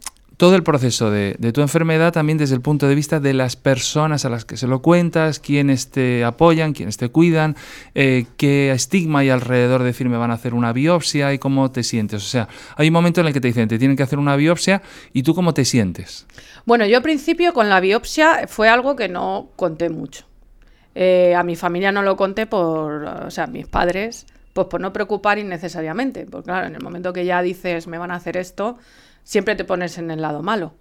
todo 0.40 0.56
el 0.56 0.62
proceso 0.62 1.10
de, 1.10 1.36
de 1.38 1.52
tu 1.52 1.60
enfermedad 1.60 2.14
también 2.14 2.38
desde 2.38 2.54
el 2.54 2.62
punto 2.62 2.88
de 2.88 2.94
vista 2.94 3.20
de 3.20 3.34
las 3.34 3.56
personas 3.56 4.24
a 4.24 4.30
las 4.30 4.46
que 4.46 4.56
se 4.56 4.66
lo 4.66 4.80
cuentas, 4.80 5.38
quiénes 5.38 5.90
te 5.90 6.24
apoyan, 6.24 6.72
quiénes 6.72 6.96
te 6.96 7.10
cuidan, 7.10 7.56
eh, 7.94 8.24
qué 8.38 8.70
estigma 8.70 9.18
hay 9.18 9.28
alrededor 9.28 9.80
de 9.80 9.88
decir 9.88 10.08
me 10.08 10.16
van 10.16 10.30
a 10.30 10.34
hacer 10.34 10.54
una 10.54 10.72
biopsia 10.72 11.34
y 11.34 11.38
cómo 11.38 11.70
te 11.70 11.82
sientes. 11.82 12.22
O 12.22 12.26
sea, 12.26 12.48
hay 12.76 12.88
un 12.88 12.94
momento 12.94 13.20
en 13.20 13.26
el 13.26 13.34
que 13.34 13.42
te 13.42 13.48
dicen 13.48 13.68
te 13.68 13.78
tienen 13.78 13.98
que 13.98 14.02
hacer 14.02 14.18
una 14.18 14.34
biopsia 14.34 14.80
y 15.12 15.24
tú 15.24 15.34
cómo 15.34 15.52
te 15.52 15.66
sientes. 15.66 16.26
Bueno, 16.64 16.86
yo 16.86 16.96
al 16.96 17.02
principio 17.02 17.52
con 17.52 17.68
la 17.68 17.78
biopsia 17.78 18.46
fue 18.48 18.70
algo 18.70 18.96
que 18.96 19.10
no 19.10 19.50
conté 19.56 19.90
mucho. 19.90 20.24
Eh, 20.94 21.34
a 21.34 21.42
mi 21.42 21.54
familia 21.54 21.92
no 21.92 22.00
lo 22.00 22.16
conté 22.16 22.46
por, 22.46 23.04
o 23.04 23.30
sea, 23.30 23.46
mis 23.46 23.66
padres, 23.66 24.24
pues 24.54 24.68
por 24.68 24.80
no 24.80 24.90
preocupar 24.90 25.38
innecesariamente. 25.38 26.24
Porque 26.24 26.46
claro, 26.46 26.66
en 26.66 26.76
el 26.76 26.82
momento 26.82 27.12
que 27.12 27.26
ya 27.26 27.42
dices 27.42 27.86
me 27.86 27.98
van 27.98 28.10
a 28.10 28.14
hacer 28.14 28.38
esto, 28.38 28.78
siempre 29.30 29.54
te 29.54 29.64
pones 29.64 29.96
en 29.96 30.10
el 30.10 30.20
lado 30.20 30.42
malo. 30.42 30.74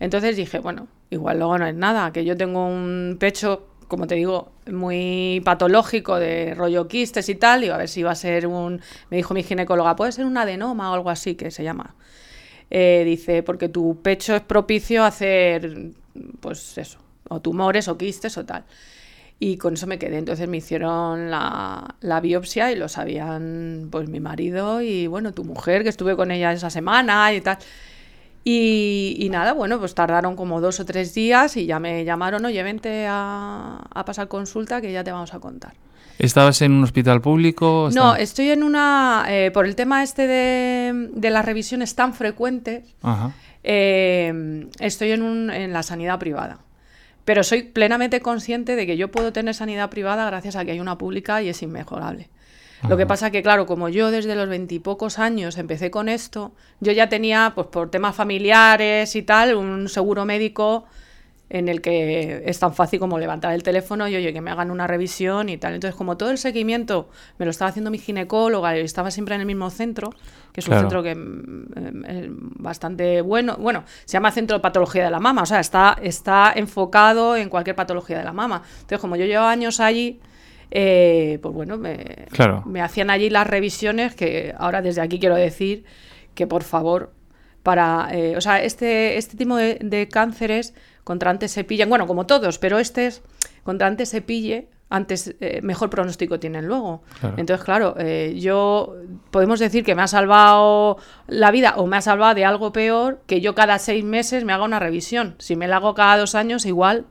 Entonces 0.00 0.36
dije, 0.36 0.58
bueno, 0.58 0.88
igual 1.10 1.38
luego 1.38 1.58
no 1.58 1.66
es 1.68 1.76
nada, 1.76 2.12
que 2.12 2.24
yo 2.24 2.36
tengo 2.36 2.66
un 2.66 3.18
pecho, 3.20 3.68
como 3.86 4.08
te 4.08 4.16
digo, 4.16 4.50
muy 4.66 5.40
patológico 5.44 6.18
de 6.18 6.54
rollo 6.56 6.88
quistes 6.88 7.28
y 7.28 7.36
tal, 7.36 7.60
digo, 7.60 7.72
a 7.74 7.76
ver 7.76 7.88
si 7.88 8.02
va 8.02 8.10
a 8.10 8.16
ser 8.16 8.48
un, 8.48 8.80
me 9.10 9.16
dijo 9.16 9.32
mi 9.32 9.44
ginecóloga, 9.44 9.94
puede 9.94 10.10
ser 10.10 10.24
un 10.24 10.36
adenoma 10.36 10.90
o 10.90 10.94
algo 10.94 11.08
así 11.08 11.36
que 11.36 11.52
se 11.52 11.62
llama. 11.62 11.94
Eh, 12.68 13.04
dice, 13.06 13.44
porque 13.44 13.68
tu 13.68 14.02
pecho 14.02 14.34
es 14.34 14.42
propicio 14.42 15.04
a 15.04 15.06
hacer, 15.06 15.92
pues 16.40 16.76
eso, 16.76 16.98
o 17.28 17.40
tumores 17.40 17.86
o 17.86 17.96
quistes 17.96 18.36
o 18.36 18.44
tal. 18.44 18.64
Y 19.40 19.56
con 19.58 19.74
eso 19.74 19.86
me 19.86 19.98
quedé. 19.98 20.18
Entonces 20.18 20.48
me 20.48 20.56
hicieron 20.58 21.30
la, 21.30 21.96
la 22.00 22.20
biopsia 22.20 22.70
y 22.72 22.76
lo 22.76 22.88
sabían 22.88 23.88
pues 23.90 24.08
mi 24.08 24.20
marido 24.20 24.80
y 24.80 25.06
bueno, 25.06 25.32
tu 25.34 25.44
mujer, 25.44 25.82
que 25.82 25.88
estuve 25.90 26.16
con 26.16 26.30
ella 26.30 26.52
esa 26.52 26.70
semana 26.70 27.32
y 27.34 27.40
tal. 27.40 27.58
Y, 28.46 29.16
y 29.18 29.30
nada, 29.30 29.52
bueno, 29.54 29.78
pues 29.78 29.94
tardaron 29.94 30.36
como 30.36 30.60
dos 30.60 30.78
o 30.78 30.84
tres 30.84 31.14
días 31.14 31.56
y 31.56 31.64
ya 31.66 31.78
me 31.80 32.04
llamaron, 32.04 32.44
oye, 32.44 32.62
vente 32.62 33.06
a, 33.08 33.80
a 33.92 34.04
pasar 34.04 34.28
consulta 34.28 34.80
que 34.80 34.92
ya 34.92 35.02
te 35.02 35.12
vamos 35.12 35.32
a 35.34 35.40
contar. 35.40 35.72
¿Estabas 36.18 36.60
en 36.62 36.72
un 36.72 36.84
hospital 36.84 37.20
público? 37.20 37.88
No, 37.94 38.14
estoy 38.16 38.50
en 38.50 38.62
una, 38.62 39.24
eh, 39.28 39.50
por 39.50 39.66
el 39.66 39.74
tema 39.74 40.02
este 40.02 40.26
de, 40.26 41.08
de 41.12 41.30
las 41.30 41.44
revisiones 41.44 41.94
tan 41.96 42.14
frecuentes, 42.14 42.84
eh, 43.62 44.66
estoy 44.78 45.10
en, 45.12 45.22
un- 45.22 45.50
en 45.50 45.72
la 45.72 45.82
sanidad 45.82 46.18
privada. 46.18 46.58
Pero 47.24 47.42
soy 47.42 47.62
plenamente 47.62 48.20
consciente 48.20 48.76
de 48.76 48.86
que 48.86 48.96
yo 48.96 49.10
puedo 49.10 49.32
tener 49.32 49.54
sanidad 49.54 49.90
privada 49.90 50.26
gracias 50.26 50.56
a 50.56 50.64
que 50.64 50.72
hay 50.72 50.80
una 50.80 50.98
pública 50.98 51.42
y 51.42 51.48
es 51.48 51.62
inmejorable. 51.62 52.28
Lo 52.88 52.98
que 52.98 53.06
pasa 53.06 53.30
que, 53.30 53.42
claro, 53.42 53.64
como 53.64 53.88
yo 53.88 54.10
desde 54.10 54.34
los 54.34 54.46
veintipocos 54.46 55.18
años 55.18 55.56
empecé 55.56 55.90
con 55.90 56.10
esto, 56.10 56.52
yo 56.80 56.92
ya 56.92 57.08
tenía, 57.08 57.52
pues 57.54 57.68
por 57.68 57.90
temas 57.90 58.14
familiares 58.14 59.16
y 59.16 59.22
tal, 59.22 59.54
un 59.54 59.88
seguro 59.88 60.26
médico 60.26 60.84
en 61.50 61.68
el 61.68 61.82
que 61.82 62.42
es 62.46 62.58
tan 62.58 62.74
fácil 62.74 62.98
como 62.98 63.18
levantar 63.18 63.52
el 63.52 63.62
teléfono 63.62 64.08
y 64.08 64.16
oye, 64.16 64.32
que 64.32 64.40
me 64.40 64.50
hagan 64.50 64.70
una 64.70 64.86
revisión 64.86 65.48
y 65.50 65.58
tal. 65.58 65.74
Entonces, 65.74 65.94
como 65.96 66.16
todo 66.16 66.30
el 66.30 66.38
seguimiento 66.38 67.08
me 67.38 67.44
lo 67.44 67.50
estaba 67.50 67.68
haciendo 67.68 67.90
mi 67.90 67.98
ginecóloga 67.98 68.76
y 68.76 68.80
estaba 68.80 69.10
siempre 69.10 69.34
en 69.34 69.42
el 69.42 69.46
mismo 69.46 69.68
centro, 69.70 70.10
que 70.52 70.60
es 70.60 70.68
un 70.68 70.74
centro 70.78 71.02
que 71.02 71.14
mm, 71.14 72.04
es 72.06 72.26
bastante 72.30 73.20
bueno, 73.20 73.56
bueno, 73.58 73.84
se 74.04 74.12
llama 74.14 74.30
Centro 74.32 74.56
de 74.56 74.62
Patología 74.62 75.04
de 75.04 75.10
la 75.10 75.20
Mama, 75.20 75.42
o 75.42 75.46
sea, 75.46 75.60
está, 75.60 75.98
está 76.02 76.52
enfocado 76.56 77.36
en 77.36 77.48
cualquier 77.50 77.76
patología 77.76 78.18
de 78.18 78.24
la 78.24 78.32
mama. 78.32 78.62
Entonces, 78.76 78.98
como 79.00 79.16
yo 79.16 79.26
llevo 79.26 79.44
años 79.44 79.80
allí, 79.80 80.20
eh, 80.70 81.38
pues 81.42 81.54
bueno, 81.54 81.76
me, 81.76 82.26
Claro. 82.32 82.62
me 82.66 82.80
hacían 82.80 83.10
allí 83.10 83.28
las 83.30 83.46
revisiones 83.46 84.14
que 84.14 84.54
ahora 84.58 84.80
desde 84.82 85.02
aquí 85.02 85.20
quiero 85.20 85.36
decir 85.36 85.84
que 86.34 86.46
por 86.46 86.62
favor 86.64 87.12
para 87.62 88.08
eh, 88.12 88.36
o 88.36 88.40
sea 88.40 88.62
este 88.62 89.16
este 89.16 89.36
tipo 89.36 89.56
de, 89.56 89.78
de 89.80 90.08
cánceres 90.08 90.74
contra 91.04 91.30
antes 91.30 91.52
se 91.52 91.64
pillan 91.64 91.88
bueno 91.88 92.06
como 92.06 92.26
todos 92.26 92.58
pero 92.58 92.78
este 92.78 93.06
es 93.06 93.22
contra 93.62 93.86
antes 93.86 94.08
se 94.08 94.20
pille 94.22 94.68
antes 94.90 95.34
eh, 95.40 95.60
mejor 95.62 95.90
pronóstico 95.90 96.38
tienen 96.40 96.66
luego 96.66 97.02
Claro. 97.20 97.34
entonces 97.38 97.64
claro 97.64 97.94
eh, 97.98 98.34
yo 98.38 98.94
podemos 99.30 99.58
decir 99.60 99.84
que 99.84 99.94
me 99.94 100.02
ha 100.02 100.06
salvado 100.06 100.98
la 101.26 101.50
vida 101.50 101.74
o 101.76 101.86
me 101.86 101.96
ha 101.96 102.00
salvado 102.00 102.34
de 102.34 102.44
algo 102.44 102.72
peor 102.72 103.20
que 103.26 103.40
yo 103.40 103.54
cada 103.54 103.78
seis 103.78 104.04
meses 104.04 104.44
me 104.44 104.52
haga 104.52 104.64
una 104.64 104.78
revisión 104.78 105.34
si 105.38 105.56
me 105.56 105.68
la 105.68 105.76
hago 105.76 105.94
cada 105.94 106.18
dos 106.18 106.34
años 106.34 106.66
igual 106.66 107.06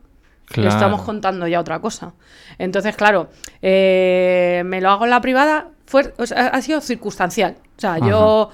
Claro. 0.45 0.69
estamos 0.69 1.01
contando 1.03 1.47
ya 1.47 1.59
otra 1.61 1.79
cosa. 1.79 2.13
Entonces, 2.59 2.95
claro, 2.97 3.29
eh, 3.61 4.61
me 4.65 4.81
lo 4.81 4.89
hago 4.89 5.05
en 5.05 5.09
la 5.09 5.21
privada, 5.21 5.69
fue, 5.85 6.13
o 6.17 6.25
sea, 6.25 6.47
ha 6.47 6.61
sido 6.61 6.81
circunstancial. 6.81 7.55
O 7.77 7.79
sea, 7.81 7.97
yo 7.97 8.49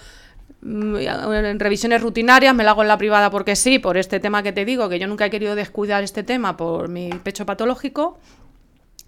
en 0.62 1.60
revisiones 1.60 2.01
rutinarias 2.01 2.54
me 2.54 2.63
lo 2.63 2.72
hago 2.72 2.82
en 2.82 2.89
la 2.89 2.98
privada 2.98 3.30
porque 3.30 3.56
sí, 3.56 3.80
por 3.80 3.98
este 3.98 4.20
tema 4.20 4.44
que 4.44 4.51
te 4.51 4.66
digo, 4.66 4.89
que 4.89 5.00
yo 5.00 5.08
nunca 5.08 5.25
he 5.25 5.30
querido 5.30 5.56
descuidar 5.56 6.04
este 6.04 6.24
tema 6.24 6.58
por 6.58 6.89
mi 6.89 7.10
pecho 7.10 7.46
patológico. 7.46 8.20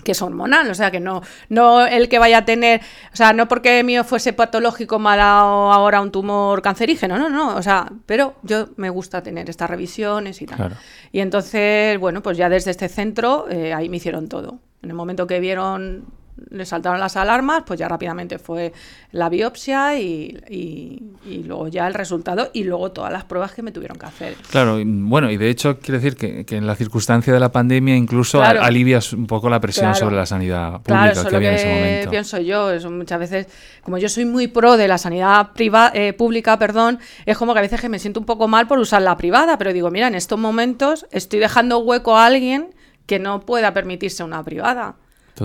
que 0.03 0.13
es 0.13 0.21
hormonal, 0.21 0.69
o 0.69 0.73
sea, 0.73 0.89
que 0.89 0.99
no, 0.99 1.21
no 1.49 1.85
el 1.85 2.09
que 2.09 2.17
vaya 2.17 2.39
a 2.39 2.45
tener, 2.45 2.81
o 3.13 3.15
sea, 3.15 3.33
no 3.33 3.47
porque 3.47 3.83
mío 3.83 4.03
fuese 4.03 4.33
patológico 4.33 4.97
me 4.97 5.11
ha 5.11 5.15
dado 5.17 5.71
ahora 5.71 6.01
un 6.01 6.11
tumor 6.11 6.61
cancerígeno, 6.61 7.19
no, 7.19 7.29
no, 7.29 7.55
o 7.55 7.61
sea, 7.61 7.87
pero 8.07 8.35
yo 8.41 8.69
me 8.77 8.89
gusta 8.89 9.21
tener 9.21 9.47
estas 9.49 9.69
revisiones 9.69 10.41
y 10.41 10.47
tal. 10.47 10.75
Y 11.11 11.19
entonces, 11.19 11.99
bueno, 11.99 12.23
pues 12.23 12.37
ya 12.37 12.49
desde 12.49 12.71
este 12.71 12.89
centro 12.89 13.45
eh, 13.49 13.73
ahí 13.73 13.89
me 13.89 13.97
hicieron 13.97 14.27
todo. 14.27 14.59
En 14.81 14.89
el 14.89 14.95
momento 14.95 15.27
que 15.27 15.39
vieron 15.39 16.05
le 16.49 16.65
saltaron 16.65 16.99
las 16.99 17.15
alarmas, 17.15 17.63
pues 17.65 17.79
ya 17.79 17.87
rápidamente 17.87 18.39
fue 18.39 18.73
la 19.11 19.29
biopsia 19.29 19.99
y, 19.99 20.37
y, 20.49 21.43
luego 21.43 21.67
ya 21.67 21.87
el 21.87 21.93
resultado 21.93 22.49
y 22.53 22.63
luego 22.63 22.91
todas 22.91 23.11
las 23.11 23.25
pruebas 23.25 23.53
que 23.53 23.61
me 23.61 23.71
tuvieron 23.71 23.97
que 23.97 24.05
hacer. 24.05 24.35
Claro, 24.49 24.79
bueno, 24.83 25.29
y 25.31 25.37
de 25.37 25.49
hecho 25.49 25.79
quiere 25.79 25.99
decir 25.99 26.15
que, 26.15 26.55
en 26.55 26.67
la 26.67 26.75
circunstancia 26.75 27.33
de 27.33 27.39
la 27.39 27.51
pandemia 27.51 27.95
incluso 27.95 28.41
alivias 28.41 29.13
un 29.13 29.27
poco 29.27 29.49
la 29.49 29.59
presión 29.59 29.95
sobre 29.95 30.15
la 30.15 30.25
sanidad 30.25 30.81
pública 30.81 31.25
que 31.29 31.35
había 31.35 31.49
en 31.49 31.55
ese 31.55 31.67
momento. 31.67 32.09
pienso 32.09 32.37
yo, 32.39 32.71
eso 32.71 32.91
muchas 32.91 33.19
veces, 33.19 33.47
como 33.83 33.97
yo 33.97 34.09
soy 34.09 34.25
muy 34.25 34.47
pro 34.47 34.77
de 34.77 34.87
la 34.87 34.97
sanidad 34.97 35.51
privada, 35.53 35.91
eh, 35.93 36.13
pública, 36.13 36.57
perdón, 36.57 36.99
es 37.25 37.37
como 37.37 37.53
que 37.53 37.59
a 37.59 37.61
veces 37.61 37.81
que 37.81 37.89
me 37.89 37.99
siento 37.99 38.19
un 38.19 38.25
poco 38.25 38.47
mal 38.47 38.67
por 38.67 38.79
usar 38.79 39.01
la 39.01 39.17
privada, 39.17 39.57
pero 39.57 39.73
digo, 39.73 39.91
mira, 39.91 40.07
en 40.07 40.15
estos 40.15 40.39
momentos 40.39 41.05
estoy 41.11 41.39
dejando 41.39 41.79
hueco 41.79 42.17
a 42.17 42.25
alguien 42.25 42.73
que 43.05 43.19
no 43.19 43.41
pueda 43.41 43.73
permitirse 43.73 44.23
una 44.23 44.43
privada. 44.43 44.95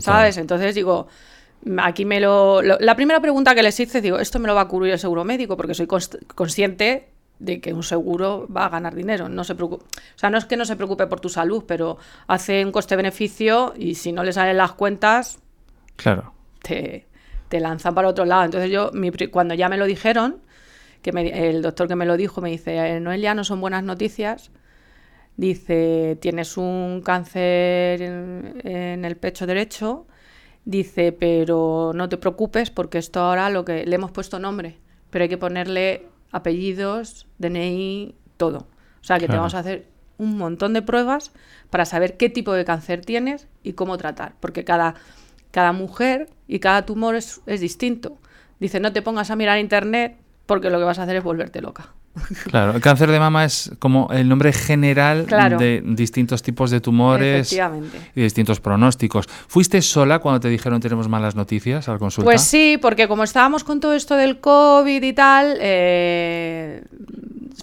¿Sabes? 0.00 0.36
Entonces 0.36 0.74
digo, 0.74 1.08
aquí 1.78 2.04
me 2.04 2.20
lo, 2.20 2.62
La 2.62 2.96
primera 2.96 3.20
pregunta 3.20 3.54
que 3.54 3.62
les 3.62 3.78
hice, 3.78 4.00
digo, 4.00 4.18
esto 4.18 4.38
me 4.38 4.46
lo 4.46 4.54
va 4.54 4.62
a 4.62 4.68
cubrir 4.68 4.92
el 4.92 4.98
seguro 4.98 5.24
médico 5.24 5.56
porque 5.56 5.74
soy 5.74 5.86
consciente 5.86 7.08
de 7.38 7.60
que 7.60 7.74
un 7.74 7.82
seguro 7.82 8.46
va 8.54 8.66
a 8.66 8.68
ganar 8.68 8.94
dinero. 8.94 9.28
No 9.28 9.44
se 9.44 9.54
preocupe. 9.54 9.84
O 9.84 10.18
sea, 10.18 10.30
no 10.30 10.38
es 10.38 10.46
que 10.46 10.56
no 10.56 10.64
se 10.64 10.76
preocupe 10.76 11.06
por 11.06 11.20
tu 11.20 11.28
salud, 11.28 11.64
pero 11.66 11.98
hace 12.26 12.64
un 12.64 12.72
coste-beneficio 12.72 13.74
y 13.76 13.96
si 13.96 14.12
no 14.12 14.24
le 14.24 14.32
salen 14.32 14.56
las 14.56 14.72
cuentas. 14.72 15.38
Claro. 15.96 16.32
Te, 16.62 17.06
te 17.48 17.60
lanzan 17.60 17.94
para 17.94 18.08
otro 18.08 18.24
lado. 18.24 18.44
Entonces 18.44 18.70
yo, 18.70 18.90
cuando 19.30 19.54
ya 19.54 19.68
me 19.68 19.76
lo 19.76 19.84
dijeron, 19.84 20.38
que 21.02 21.10
el 21.10 21.62
doctor 21.62 21.88
que 21.88 21.96
me 21.96 22.06
lo 22.06 22.16
dijo 22.16 22.40
me 22.40 22.50
dice, 22.50 22.98
Noelia, 23.00 23.34
no 23.34 23.44
son 23.44 23.60
buenas 23.60 23.84
noticias 23.84 24.50
Dice, 25.36 26.16
tienes 26.20 26.56
un 26.56 27.02
cáncer 27.04 28.00
en, 28.00 29.04
el 29.04 29.16
pecho 29.16 29.46
derecho. 29.46 30.06
Dice, 30.64 31.12
pero 31.12 31.92
no 31.94 32.08
te 32.08 32.16
preocupes 32.16 32.70
porque 32.70 32.98
esto 32.98 33.20
ahora 33.20 33.50
lo 33.50 33.64
que 33.64 33.84
le 33.86 33.94
hemos 33.94 34.10
puesto 34.10 34.38
nombre, 34.38 34.78
pero 35.10 35.24
hay 35.24 35.28
que 35.28 35.38
ponerle 35.38 36.06
apellidos, 36.32 37.26
DNI, 37.38 38.14
todo. 38.36 38.66
O 39.00 39.04
sea 39.04 39.18
que 39.18 39.28
te 39.28 39.36
vamos 39.36 39.54
a 39.54 39.60
hacer 39.60 39.86
un 40.18 40.38
montón 40.38 40.72
de 40.72 40.82
pruebas 40.82 41.30
para 41.70 41.84
saber 41.84 42.16
qué 42.16 42.30
tipo 42.30 42.52
de 42.52 42.64
cáncer 42.64 43.04
tienes 43.04 43.46
y 43.62 43.74
cómo 43.74 43.98
tratar, 43.98 44.34
porque 44.40 44.64
cada, 44.64 44.94
cada 45.50 45.72
mujer 45.72 46.30
y 46.48 46.58
cada 46.58 46.84
tumor 46.86 47.14
es, 47.14 47.42
es 47.46 47.60
distinto. 47.60 48.18
Dice, 48.58 48.80
no 48.80 48.92
te 48.92 49.02
pongas 49.02 49.30
a 49.30 49.36
mirar 49.36 49.58
internet 49.58 50.16
porque 50.46 50.70
lo 50.70 50.78
que 50.78 50.84
vas 50.84 50.98
a 50.98 51.02
hacer 51.02 51.16
es 51.16 51.22
volverte 51.22 51.60
loca. 51.60 51.94
Claro, 52.50 52.72
el 52.74 52.80
cáncer 52.80 53.10
de 53.10 53.18
mama 53.18 53.44
es 53.44 53.72
como 53.78 54.08
el 54.12 54.28
nombre 54.28 54.52
general 54.52 55.26
de 55.26 55.82
distintos 55.84 56.42
tipos 56.42 56.70
de 56.70 56.80
tumores 56.80 57.52
y 58.14 58.20
distintos 58.20 58.60
pronósticos. 58.60 59.26
¿Fuiste 59.48 59.82
sola 59.82 60.18
cuando 60.18 60.40
te 60.40 60.48
dijeron 60.48 60.80
tenemos 60.80 61.08
malas 61.08 61.34
noticias 61.34 61.88
al 61.88 61.98
consulta? 61.98 62.26
Pues 62.26 62.42
sí, 62.42 62.78
porque 62.80 63.08
como 63.08 63.24
estábamos 63.24 63.64
con 63.64 63.80
todo 63.80 63.94
esto 63.94 64.16
del 64.16 64.40
COVID 64.40 65.02
y 65.02 65.12
tal, 65.12 65.58
eh, 65.60 66.82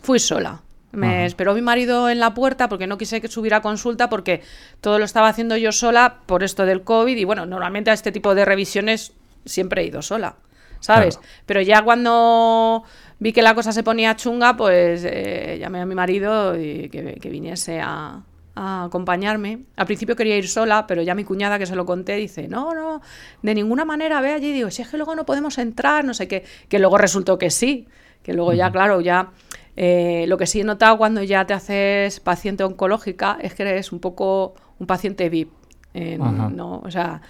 fui 0.01 0.19
sola. 0.19 0.61
Me 0.93 1.25
esperó 1.25 1.55
mi 1.55 1.61
marido 1.61 2.07
en 2.07 2.19
la 2.19 2.35
puerta 2.35 2.69
porque 2.69 2.85
no 2.85 2.99
quise 2.99 3.19
que 3.19 3.27
subiera 3.27 3.57
a 3.57 3.61
consulta 3.61 4.09
porque 4.09 4.43
todo 4.79 4.99
lo 4.99 5.05
estaba 5.05 5.27
haciendo 5.27 5.57
yo 5.57 5.71
sola 5.71 6.17
por 6.27 6.43
esto 6.43 6.67
del 6.67 6.83
COVID 6.83 7.17
y 7.17 7.23
bueno, 7.23 7.47
normalmente 7.47 7.89
a 7.89 7.93
este 7.93 8.11
tipo 8.11 8.35
de 8.35 8.45
revisiones 8.45 9.11
siempre 9.43 9.81
he 9.81 9.85
ido 9.87 10.03
sola, 10.03 10.35
¿sabes? 10.81 11.19
Pero 11.47 11.61
ya 11.61 11.81
cuando 11.81 12.83
vi 13.19 13.33
que 13.33 13.41
la 13.41 13.55
cosa 13.55 13.71
se 13.71 13.83
ponía 13.83 14.15
chunga, 14.15 14.55
pues 14.55 15.03
eh, 15.05 15.57
llamé 15.59 15.81
a 15.81 15.85
mi 15.85 15.95
marido 15.95 16.59
y 16.59 16.89
que, 16.89 17.29
viniese 17.29 17.79
a, 17.79 18.21
acompañarme. 18.55 19.63
Al 19.75 19.85
principio 19.85 20.15
quería 20.15 20.37
ir 20.37 20.47
sola, 20.47 20.85
pero 20.87 21.01
ya 21.01 21.15
mi 21.15 21.23
cuñada 21.23 21.57
que 21.57 21.65
se 21.65 21.75
lo 21.75 21.85
conté 21.85 22.15
dice, 22.15 22.47
no, 22.47 22.73
no, 22.73 23.01
de 23.41 23.55
ninguna 23.55 23.85
manera, 23.85 24.21
ve 24.21 24.33
allí. 24.33 24.51
Digo, 24.51 24.69
si 24.69 24.81
es 24.81 24.89
que 24.89 24.97
luego 24.97 25.15
no 25.15 25.25
podemos 25.25 25.57
entrar, 25.57 26.05
no 26.05 26.13
sé 26.13 26.27
qué. 26.27 26.43
Que 26.69 26.79
luego 26.79 26.97
resultó 26.97 27.37
que 27.37 27.49
sí, 27.49 27.87
que 28.21 28.33
luego 28.33 28.53
ya, 28.53 28.71
claro, 28.71 29.01
ya... 29.01 29.31
Eh, 29.75 30.25
lo 30.27 30.37
que 30.37 30.45
sí 30.45 30.61
he 30.61 30.63
notado 30.63 30.99
cuando 30.99 31.23
ya 31.23 31.47
te 31.47 31.53
haces 31.55 32.19
paciente 32.19 32.63
oncológica 32.63 33.39
es 33.41 33.55
que 33.55 33.63
eres 33.63 33.91
un 33.91 33.99
poco 33.99 34.53
un 34.77 34.85
paciente 34.85 35.29
VIP. 35.29 35.51
no, 35.95 36.79
o 36.83 36.91
sea, 36.91 37.21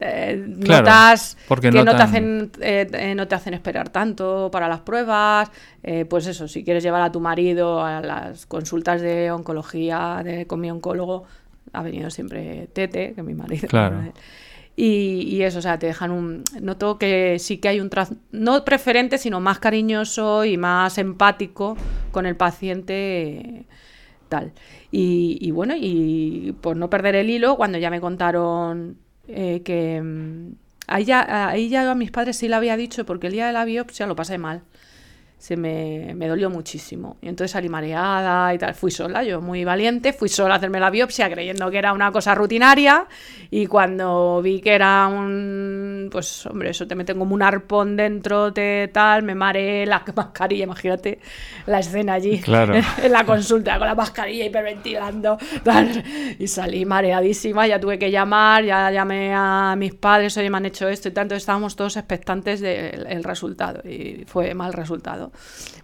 eh, 0.00 0.44
notas 0.46 1.36
que 1.60 1.70
no, 1.70 1.96
te 1.96 2.02
hacen, 2.02 2.50
eh, 2.60 2.86
eh, 2.92 3.14
no 3.14 3.26
te 3.28 3.34
hacen 3.34 3.54
esperar 3.54 3.88
tanto 3.88 4.50
para 4.52 4.68
las 4.68 4.80
pruebas. 4.80 5.50
pues 6.08 6.26
eso, 6.26 6.48
si 6.48 6.64
quieres 6.64 6.82
llevar 6.82 7.02
a 7.02 7.12
tu 7.12 7.20
marido 7.20 7.84
a 7.84 8.00
las 8.00 8.46
consultas 8.46 9.00
de 9.00 9.30
oncología 9.30 10.20
de, 10.24 10.46
con 10.46 10.60
mi 10.60 10.70
oncólogo, 10.70 11.24
ha 11.72 11.82
venido 11.82 12.10
siempre 12.10 12.68
Tete, 12.72 13.14
que 13.14 13.20
es 13.20 13.26
mi 13.26 13.34
marido. 13.34 13.68
Y, 14.78 15.40
eso, 15.40 15.60
o 15.60 15.62
sea, 15.62 15.78
te 15.78 15.86
dejan 15.86 16.10
un... 16.10 16.44
Noto 16.60 16.98
que 16.98 17.38
sí 17.38 17.56
que 17.56 17.68
hay 17.68 17.80
un 17.80 17.88
trato, 17.88 18.14
no 18.30 18.62
preferente, 18.62 19.16
sino 19.16 19.40
más 19.40 19.58
cariñoso 19.58 20.44
y 20.44 20.58
más 20.58 20.98
empático 20.98 21.78
con 22.12 22.26
el 22.26 22.36
paciente 22.36 23.64
tal. 24.28 24.52
Y, 24.90 25.38
y 25.40 25.50
bueno, 25.50 25.74
y 25.78 26.54
por 26.60 26.76
no 26.76 26.90
perder 26.90 27.14
el 27.14 27.30
hilo, 27.30 27.56
cuando 27.56 27.78
ya 27.78 27.88
me 27.88 28.02
contaron 28.02 28.98
eh, 29.28 29.62
que 29.64 30.00
mm, 30.02 30.52
ahí 30.86 31.04
ya, 31.04 31.48
ahí 31.48 31.68
ya 31.68 31.90
a 31.90 31.94
mis 31.94 32.10
padres 32.10 32.36
sí 32.36 32.48
le 32.48 32.54
había 32.54 32.76
dicho 32.76 33.04
porque 33.06 33.28
el 33.28 33.32
día 33.34 33.46
de 33.46 33.52
la 33.52 33.64
biopsia 33.64 34.06
lo 34.06 34.16
pasé 34.16 34.38
mal 34.38 34.62
se 35.38 35.56
me, 35.56 36.14
me, 36.14 36.28
dolió 36.28 36.48
muchísimo. 36.48 37.18
Y 37.20 37.28
entonces 37.28 37.52
salí 37.52 37.68
mareada 37.68 38.54
y 38.54 38.58
tal. 38.58 38.74
Fui 38.74 38.90
sola, 38.90 39.22
yo 39.22 39.40
muy 39.40 39.64
valiente, 39.64 40.12
fui 40.12 40.28
sola 40.28 40.54
a 40.54 40.56
hacerme 40.56 40.80
la 40.80 40.90
biopsia 40.90 41.30
creyendo 41.30 41.70
que 41.70 41.78
era 41.78 41.92
una 41.92 42.10
cosa 42.10 42.34
rutinaria. 42.34 43.06
Y 43.50 43.66
cuando 43.66 44.40
vi 44.42 44.60
que 44.60 44.74
era 44.74 45.06
un. 45.06 46.08
Pues, 46.10 46.46
hombre, 46.46 46.70
eso 46.70 46.86
te 46.86 46.94
meten 46.94 47.18
como 47.18 47.34
un 47.34 47.42
arpón 47.42 47.96
dentro, 47.96 48.52
te 48.52 48.88
tal, 48.92 49.22
me 49.22 49.34
mareé 49.34 49.84
la 49.86 50.02
mascarilla, 50.16 50.64
imagínate 50.64 51.20
la 51.66 51.80
escena 51.80 52.14
allí. 52.14 52.40
Claro. 52.40 52.74
en 52.74 52.84
la 53.12 53.24
consulta 53.24 53.78
con 53.78 53.86
la 53.86 53.94
mascarilla 53.94 54.46
hiperventilando. 54.46 55.36
Tal, 55.62 56.02
y 56.38 56.48
salí 56.48 56.86
mareadísima, 56.86 57.66
ya 57.66 57.78
tuve 57.78 57.98
que 57.98 58.10
llamar, 58.10 58.64
ya 58.64 58.90
llamé 58.90 59.32
a 59.34 59.74
mis 59.76 59.94
padres, 59.94 60.36
oye, 60.38 60.48
me 60.48 60.56
han 60.56 60.66
hecho 60.66 60.88
esto 60.88 61.08
y 61.08 61.12
tanto. 61.12 61.34
Estábamos 61.34 61.76
todos 61.76 61.96
expectantes 61.96 62.60
del 62.60 63.22
resultado. 63.22 63.86
Y 63.86 64.24
fue 64.26 64.54
mal 64.54 64.72
resultado. 64.72 65.25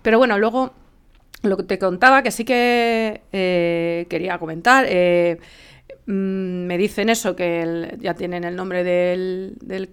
Pero 0.02 0.18
bueno, 0.18 0.38
luego 0.38 0.72
lo 1.42 1.56
que 1.56 1.64
te 1.64 1.78
contaba, 1.78 2.22
que 2.22 2.30
sí 2.30 2.44
que 2.44 3.22
eh, 3.32 4.06
quería 4.08 4.38
comentar, 4.38 4.86
eh, 4.88 5.38
mm, 6.06 6.66
me 6.66 6.78
dicen 6.78 7.08
eso, 7.08 7.36
que 7.36 7.96
ya 8.00 8.14
tienen 8.14 8.44
el 8.44 8.56
nombre 8.56 8.84
del, 8.84 9.90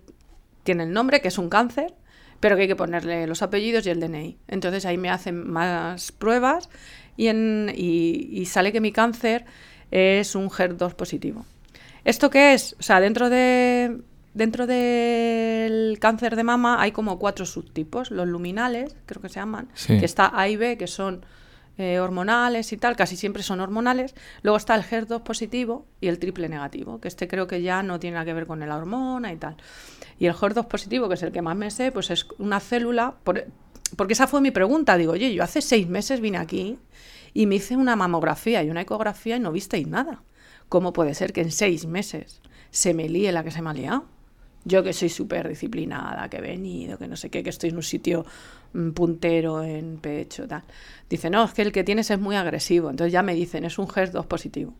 Tiene 0.63 0.83
el 0.83 0.93
nombre, 0.93 1.21
que 1.21 1.29
es 1.29 1.37
un 1.37 1.49
cáncer, 1.49 1.93
pero 2.39 2.55
que 2.55 2.63
hay 2.63 2.67
que 2.67 2.75
ponerle 2.75 3.27
los 3.27 3.41
apellidos 3.41 3.85
y 3.85 3.89
el 3.89 3.99
DNI. 3.99 4.37
Entonces 4.47 4.85
ahí 4.85 4.97
me 4.97 5.09
hacen 5.09 5.49
más 5.49 6.11
pruebas 6.11 6.69
y, 7.17 7.27
en, 7.27 7.71
y 7.75 8.45
sale 8.45 8.71
que 8.71 8.81
mi 8.81 8.91
cáncer 8.91 9.45
es 9.91 10.35
un 10.35 10.49
HER2 10.49 10.93
positivo. 10.93 11.45
¿Esto 12.05 12.29
qué 12.29 12.53
es? 12.53 12.75
O 12.79 12.83
sea, 12.83 12.99
dentro 12.99 13.29
de 13.29 14.01
Dentro 14.39 14.67
del 14.67 15.99
cáncer 15.99 16.37
de 16.37 16.45
mama 16.45 16.81
hay 16.81 16.93
como 16.93 17.19
cuatro 17.19 17.45
subtipos. 17.45 18.09
Los 18.09 18.25
luminales, 18.25 18.95
creo 19.05 19.21
que 19.21 19.27
se 19.27 19.35
llaman, 19.35 19.67
que 19.85 20.05
está 20.05 20.31
A 20.33 20.47
y 20.47 20.55
B, 20.55 20.77
que 20.77 20.87
son 20.87 21.25
eh, 21.77 21.99
hormonales 21.99 22.71
y 22.71 22.77
tal, 22.77 22.95
casi 22.95 23.17
siempre 23.17 23.43
son 23.43 23.59
hormonales. 23.59 24.15
Luego 24.41 24.55
está 24.55 24.75
el 24.75 24.83
HER2 24.83 25.23
positivo 25.23 25.85
y 25.99 26.07
el 26.07 26.19
triple 26.19 26.47
negativo, 26.47 27.01
que 27.01 27.09
este 27.09 27.27
creo 27.27 27.47
que 27.47 27.61
ya 27.61 27.83
no 27.83 27.99
tiene 27.99 28.13
nada 28.13 28.23
que 28.23 28.33
ver 28.33 28.47
con 28.47 28.61
la 28.61 28.77
hormona 28.77 29.33
y 29.33 29.35
tal. 29.35 29.57
Y 30.19 30.27
el 30.27 30.33
HER2 30.33 30.69
positivo, 30.69 31.09
que 31.09 31.15
es 31.15 31.23
el 31.23 31.33
que 31.33 31.41
más 31.41 31.57
me 31.57 31.69
sé, 31.69 31.91
pues 31.91 32.09
es 32.09 32.25
una 32.37 32.61
célula, 32.61 33.15
porque 33.25 34.13
esa 34.13 34.25
fue 34.25 34.39
mi 34.39 34.51
pregunta. 34.51 34.95
Digo, 34.95 35.11
oye, 35.11 35.33
yo 35.33 35.43
hace 35.43 35.61
seis 35.61 35.89
meses 35.89 36.21
vine 36.21 36.37
aquí 36.37 36.79
y 37.33 37.45
me 37.45 37.55
hice 37.55 37.75
una 37.75 37.97
mamografía 37.97 38.63
y 38.63 38.69
una 38.69 38.79
ecografía 38.79 39.35
y 39.35 39.41
no 39.41 39.51
visteis 39.51 39.85
nada. 39.85 40.23
¿Cómo 40.69 40.93
puede 40.93 41.13
ser 41.13 41.33
que 41.33 41.41
en 41.41 41.51
seis 41.51 41.85
meses 41.85 42.39
se 42.71 42.93
me 42.93 43.09
líe 43.09 43.33
la 43.33 43.43
que 43.43 43.51
se 43.51 43.61
me 43.61 43.71
ha 43.71 43.73
liado? 43.73 44.18
Yo 44.65 44.83
que 44.83 44.93
soy 44.93 45.09
súper 45.09 45.47
disciplinada, 45.47 46.29
que 46.29 46.37
he 46.37 46.41
venido, 46.41 46.97
que 46.97 47.07
no 47.07 47.15
sé 47.15 47.29
qué, 47.29 47.43
que 47.43 47.49
estoy 47.49 47.69
en 47.69 47.77
un 47.77 47.83
sitio 47.83 48.25
mm, 48.73 48.89
puntero 48.91 49.63
en 49.63 49.97
pecho, 49.97 50.47
tal. 50.47 50.63
Dice, 51.09 51.29
no, 51.29 51.45
es 51.45 51.53
que 51.53 51.61
el 51.61 51.71
que 51.71 51.83
tienes 51.83 52.11
es 52.11 52.19
muy 52.19 52.35
agresivo. 52.35 52.89
Entonces 52.89 53.13
ya 53.13 53.23
me 53.23 53.33
dicen, 53.33 53.65
es 53.65 53.77
un 53.77 53.87
HER2 53.87 54.25
positivo. 54.25 54.73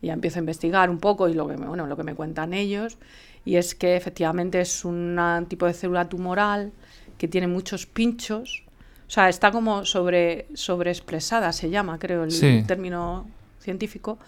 Y 0.00 0.08
ya 0.08 0.14
empiezo 0.14 0.38
a 0.38 0.40
investigar 0.40 0.90
un 0.90 0.98
poco 0.98 1.28
y 1.28 1.34
lo 1.34 1.46
que 1.46 1.56
me, 1.56 1.66
bueno, 1.66 1.86
lo 1.86 1.96
que 1.96 2.02
me 2.02 2.14
cuentan 2.14 2.52
ellos. 2.52 2.98
Y 3.44 3.56
es 3.56 3.74
que 3.74 3.96
efectivamente 3.96 4.60
es 4.60 4.84
un 4.84 5.46
tipo 5.48 5.66
de 5.66 5.72
célula 5.72 6.08
tumoral 6.08 6.72
que 7.16 7.28
tiene 7.28 7.46
muchos 7.46 7.86
pinchos. 7.86 8.64
O 9.06 9.10
sea, 9.10 9.28
está 9.28 9.52
como 9.52 9.84
sobre, 9.84 10.46
sobreexpresada, 10.54 11.52
se 11.52 11.70
llama, 11.70 11.98
creo, 11.98 12.24
el 12.24 12.66
término 12.66 13.26
científico 13.60 14.18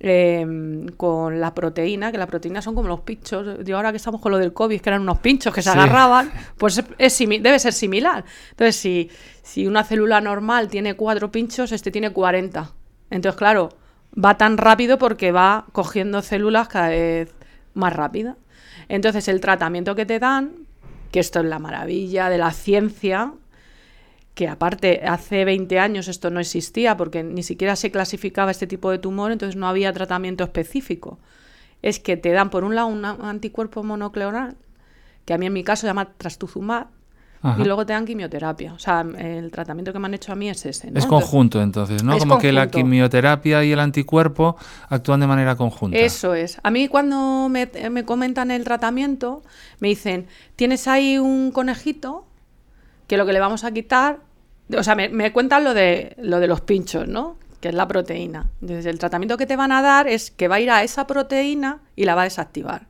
em, 0.00 0.86
con 0.88 1.40
la 1.40 1.54
proteína, 1.54 2.12
que 2.12 2.18
la 2.18 2.26
proteína 2.26 2.62
son 2.62 2.74
como 2.74 2.88
los 2.88 3.00
pinchos. 3.00 3.64
Yo 3.64 3.76
ahora 3.76 3.90
que 3.90 3.96
estamos 3.96 4.20
con 4.20 4.32
lo 4.32 4.38
del 4.38 4.52
COVID, 4.52 4.80
que 4.80 4.90
eran 4.90 5.02
unos 5.02 5.18
pinchos 5.18 5.52
que 5.52 5.62
se 5.62 5.70
agarraban, 5.70 6.30
pues 6.56 6.82
es, 6.98 7.18
debe 7.18 7.58
ser 7.58 7.72
similar. 7.72 8.24
Entonces, 8.50 8.76
si, 8.76 9.10
si 9.42 9.66
una 9.66 9.84
célula 9.84 10.20
normal 10.20 10.68
tiene 10.68 10.94
cuatro 10.94 11.30
pinchos, 11.30 11.72
este 11.72 11.90
tiene 11.90 12.12
40. 12.12 12.72
Entonces, 13.10 13.38
claro, 13.38 13.70
va 14.12 14.36
tan 14.36 14.56
rápido 14.58 14.98
porque 14.98 15.32
va 15.32 15.66
cogiendo 15.72 16.22
células 16.22 16.68
cada 16.68 16.88
vez 16.88 17.34
más 17.74 17.92
rápido. 17.92 18.36
Entonces, 18.88 19.28
el 19.28 19.40
tratamiento 19.40 19.94
que 19.94 20.06
te 20.06 20.18
dan, 20.18 20.52
que 21.10 21.20
esto 21.20 21.40
es 21.40 21.46
la 21.46 21.58
maravilla 21.58 22.28
de 22.28 22.38
la 22.38 22.52
ciencia, 22.52 23.32
que 24.38 24.46
aparte 24.46 25.00
hace 25.04 25.44
20 25.44 25.80
años 25.80 26.06
esto 26.06 26.30
no 26.30 26.38
existía 26.38 26.96
porque 26.96 27.24
ni 27.24 27.42
siquiera 27.42 27.74
se 27.74 27.90
clasificaba 27.90 28.52
este 28.52 28.68
tipo 28.68 28.88
de 28.88 28.98
tumor, 28.98 29.32
entonces 29.32 29.56
no 29.56 29.66
había 29.66 29.92
tratamiento 29.92 30.44
específico. 30.44 31.18
Es 31.82 31.98
que 31.98 32.16
te 32.16 32.30
dan 32.30 32.48
por 32.48 32.62
un 32.62 32.76
lado 32.76 32.86
un 32.86 33.04
anticuerpo 33.04 33.82
monoclonal, 33.82 34.54
que 35.24 35.34
a 35.34 35.38
mí 35.38 35.46
en 35.46 35.52
mi 35.52 35.64
caso 35.64 35.80
se 35.80 35.86
llama 35.88 36.12
trastuzumab, 36.16 36.86
y 37.58 37.64
luego 37.64 37.84
te 37.84 37.94
dan 37.94 38.06
quimioterapia. 38.06 38.74
O 38.74 38.78
sea, 38.78 39.00
el 39.00 39.50
tratamiento 39.50 39.92
que 39.92 39.98
me 39.98 40.06
han 40.06 40.14
hecho 40.14 40.30
a 40.30 40.36
mí 40.36 40.48
es 40.48 40.64
ese. 40.64 40.92
Es 40.94 41.06
conjunto 41.06 41.60
entonces, 41.60 42.04
¿no? 42.04 42.16
Como 42.16 42.38
que 42.38 42.52
la 42.52 42.68
quimioterapia 42.68 43.64
y 43.64 43.72
el 43.72 43.80
anticuerpo 43.80 44.56
actúan 44.88 45.18
de 45.18 45.26
manera 45.26 45.56
conjunta. 45.56 45.98
Eso 45.98 46.34
es. 46.34 46.60
A 46.62 46.70
mí 46.70 46.86
cuando 46.86 47.48
me, 47.48 47.68
me 47.90 48.04
comentan 48.04 48.52
el 48.52 48.62
tratamiento, 48.62 49.42
me 49.80 49.88
dicen, 49.88 50.28
tienes 50.54 50.86
ahí 50.86 51.18
un 51.18 51.50
conejito 51.50 52.24
que 53.08 53.16
lo 53.16 53.26
que 53.26 53.32
le 53.32 53.40
vamos 53.40 53.64
a 53.64 53.72
quitar 53.72 54.27
o 54.76 54.82
sea, 54.82 54.94
me, 54.94 55.32
cuentan 55.32 55.64
lo 55.64 55.74
de, 55.74 56.14
lo 56.18 56.40
de 56.40 56.46
los 56.46 56.60
pinchos, 56.60 57.08
¿no? 57.08 57.38
Que 57.60 57.68
es 57.68 57.74
la 57.74 57.88
proteína. 57.88 58.50
Entonces, 58.60 58.86
el 58.86 58.98
tratamiento 58.98 59.36
que 59.36 59.46
te 59.46 59.56
van 59.56 59.72
a 59.72 59.82
dar 59.82 60.08
es 60.08 60.30
que 60.30 60.48
va 60.48 60.56
a 60.56 60.60
ir 60.60 60.70
a 60.70 60.82
esa 60.82 61.06
proteína 61.06 61.80
y 61.96 62.04
la 62.04 62.14
va 62.14 62.22
a 62.22 62.24
desactivar 62.24 62.86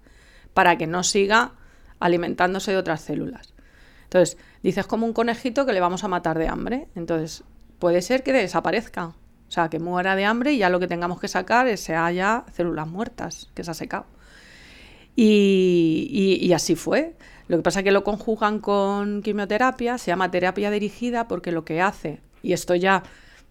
para 0.55 0.77
que 0.77 0.87
no 0.87 1.05
siga 1.05 1.53
alimentándose 2.01 2.73
de 2.73 2.77
otras 2.77 3.01
células. 3.01 3.55
Entonces, 4.05 4.39
dices 4.63 4.87
como 4.87 5.07
un 5.07 5.13
conejito 5.13 5.67
que 5.67 5.73
le 5.73 5.81
vamos 5.81 6.05
a 6.05 6.09
matar 6.09 6.39
de 6.39 6.49
hambre. 6.49 6.89
Entonces, 6.95 7.45
puede 7.79 8.03
ser 8.03 8.23
que 8.23 8.33
desaparezca. 8.33 9.07
O 9.07 9.51
sea, 9.51 9.69
que 9.69 9.79
muera 9.79 10.17
de 10.17 10.25
hambre 10.25 10.53
y 10.53 10.59
ya 10.59 10.69
lo 10.69 10.81
que 10.81 10.89
tengamos 10.89 11.21
que 11.21 11.29
sacar 11.29 11.69
es 11.69 11.81
sea 11.81 12.11
ya 12.13 12.45
células 12.53 12.87
muertas, 12.87 13.51
que 13.55 13.65
se 13.65 13.71
ha 13.71 13.75
secado. 13.75 14.07
Y 15.15 16.53
así 16.55 16.75
fue. 16.77 17.17
Lo 17.49 17.57
que 17.57 17.63
pasa 17.63 17.81
es 17.81 17.85
que 17.85 17.93
lo 17.93 18.05
conjugan 18.05 18.61
con 18.61 19.23
quimioterapia, 19.23 19.99
se 19.99 20.11
llama 20.11 20.31
terapia 20.31 20.71
dirigida 20.71 21.27
porque 21.29 21.51
lo 21.51 21.65
que 21.65 21.81
hace, 21.81 22.21
y 22.43 22.53
esto 22.53 22.75
ya 22.75 23.03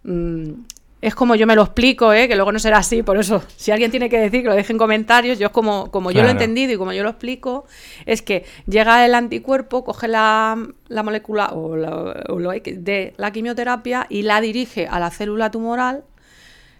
mm, 0.04 0.52
es 1.00 1.14
como 1.14 1.36
yo 1.36 1.46
me 1.46 1.54
lo 1.54 1.62
explico, 1.62 2.12
¿eh? 2.12 2.26
que 2.26 2.34
luego 2.34 2.50
no 2.50 2.58
será 2.58 2.78
así, 2.78 3.02
por 3.02 3.18
eso 3.18 3.42
si 3.56 3.70
alguien 3.70 3.90
tiene 3.90 4.08
que 4.08 4.18
decir 4.18 4.42
que 4.42 4.48
lo 4.48 4.54
deje 4.54 4.72
en 4.72 4.78
comentarios, 4.78 5.38
yo 5.38 5.46
es 5.46 5.52
como, 5.52 5.90
como 5.90 6.10
yo 6.10 6.22
lo 6.22 6.28
he 6.28 6.32
entendido 6.32 6.72
y 6.72 6.76
como 6.76 6.92
yo 6.92 7.04
lo 7.04 7.10
explico, 7.10 7.66
es 8.04 8.22
que 8.22 8.44
llega 8.66 9.04
el 9.04 9.14
anticuerpo, 9.14 9.84
coge 9.84 10.08
la, 10.08 10.56
molécula 10.90 11.50
o, 11.52 11.76
lo 11.76 12.50
de 12.50 13.14
la 13.16 13.30
quimioterapia 13.32 14.06
y 14.08 14.22
la 14.22 14.40
dirige 14.40 14.88
a 14.88 14.98
la 14.98 15.10
célula 15.10 15.50
tumoral. 15.50 16.04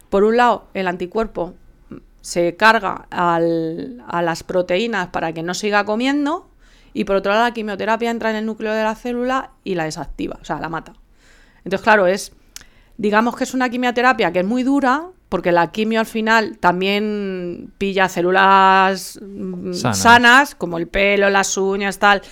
Por 0.08 0.24
un 0.24 0.36
lado, 0.36 0.66
el 0.74 0.88
anticuerpo 0.88 1.54
se 2.20 2.56
carga 2.56 3.06
al, 3.10 4.02
a 4.08 4.22
las 4.22 4.42
proteínas 4.42 5.08
para 5.08 5.32
que 5.32 5.42
no 5.42 5.54
siga 5.54 5.84
comiendo 5.84 6.48
y 6.92 7.04
por 7.04 7.16
otro 7.16 7.32
lado, 7.32 7.44
la 7.44 7.52
quimioterapia 7.52 8.10
entra 8.10 8.30
en 8.30 8.36
el 8.36 8.46
núcleo 8.46 8.72
de 8.72 8.82
la 8.82 8.94
célula 8.94 9.50
y 9.64 9.74
la 9.74 9.84
desactiva, 9.84 10.38
o 10.40 10.44
sea, 10.44 10.60
la 10.60 10.68
mata. 10.68 10.94
Entonces, 11.64 11.82
claro, 11.84 12.06
es, 12.06 12.32
digamos 12.96 13.36
que 13.36 13.44
es 13.44 13.54
una 13.54 13.68
quimioterapia 13.68 14.32
que 14.32 14.40
es 14.40 14.46
muy 14.46 14.62
dura, 14.62 15.06
porque 15.28 15.52
la 15.52 15.70
quimio 15.70 16.00
al 16.00 16.06
final 16.06 16.58
también 16.58 17.72
pilla 17.78 18.08
células 18.08 19.20
mm, 19.22 19.72
sanas, 19.74 20.54
como 20.54 20.78
el 20.78 20.88
pelo, 20.88 21.28
las 21.30 21.56
uñas, 21.56 21.98
tal 21.98 22.22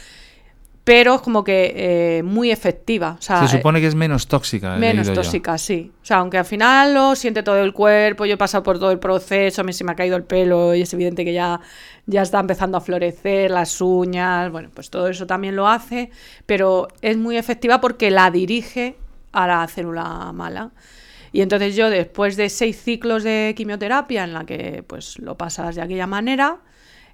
pero 0.86 1.16
es 1.16 1.20
como 1.20 1.42
que 1.42 1.72
eh, 1.74 2.22
muy 2.22 2.52
efectiva. 2.52 3.16
se 3.18 3.48
supone 3.48 3.80
que 3.80 3.88
es 3.88 3.96
menos 3.96 4.28
tóxica. 4.28 4.76
Menos 4.76 5.12
tóxica, 5.12 5.58
sí. 5.58 5.90
O 6.00 6.06
sea, 6.06 6.18
aunque 6.18 6.38
al 6.38 6.44
final 6.44 6.94
lo 6.94 7.16
siente 7.16 7.42
todo 7.42 7.58
el 7.58 7.72
cuerpo, 7.72 8.24
yo 8.24 8.34
he 8.34 8.36
pasado 8.36 8.62
por 8.62 8.78
todo 8.78 8.92
el 8.92 9.00
proceso, 9.00 9.62
a 9.62 9.64
mí 9.64 9.72
se 9.72 9.82
me 9.82 9.90
ha 9.90 9.96
caído 9.96 10.16
el 10.16 10.22
pelo 10.22 10.76
y 10.76 10.82
es 10.82 10.94
evidente 10.94 11.24
que 11.24 11.32
ya, 11.32 11.58
ya 12.06 12.22
está 12.22 12.40
empezando 12.40 12.78
a 12.78 12.80
florecer 12.80 13.50
las 13.50 13.80
uñas, 13.80 14.50
bueno, 14.50 14.70
pues 14.72 14.90
todo 14.90 15.08
eso 15.08 15.26
también 15.26 15.56
lo 15.56 15.68
hace, 15.68 16.10
pero 16.46 16.88
es 17.02 17.16
muy 17.16 17.36
efectiva 17.36 17.80
porque 17.80 18.10
la 18.10 18.30
dirige 18.30 18.96
a 19.32 19.46
la 19.46 19.66
célula 19.66 20.32
mala. 20.32 20.70
Y 21.32 21.42
entonces 21.42 21.76
yo 21.76 21.90
después 21.90 22.36
de 22.36 22.48
seis 22.48 22.80
ciclos 22.80 23.22
de 23.22 23.52
quimioterapia 23.56 24.24
en 24.24 24.32
la 24.32 24.44
que 24.44 24.84
pues 24.86 25.18
lo 25.18 25.36
pasas 25.36 25.74
de 25.74 25.82
aquella 25.82 26.06
manera, 26.06 26.60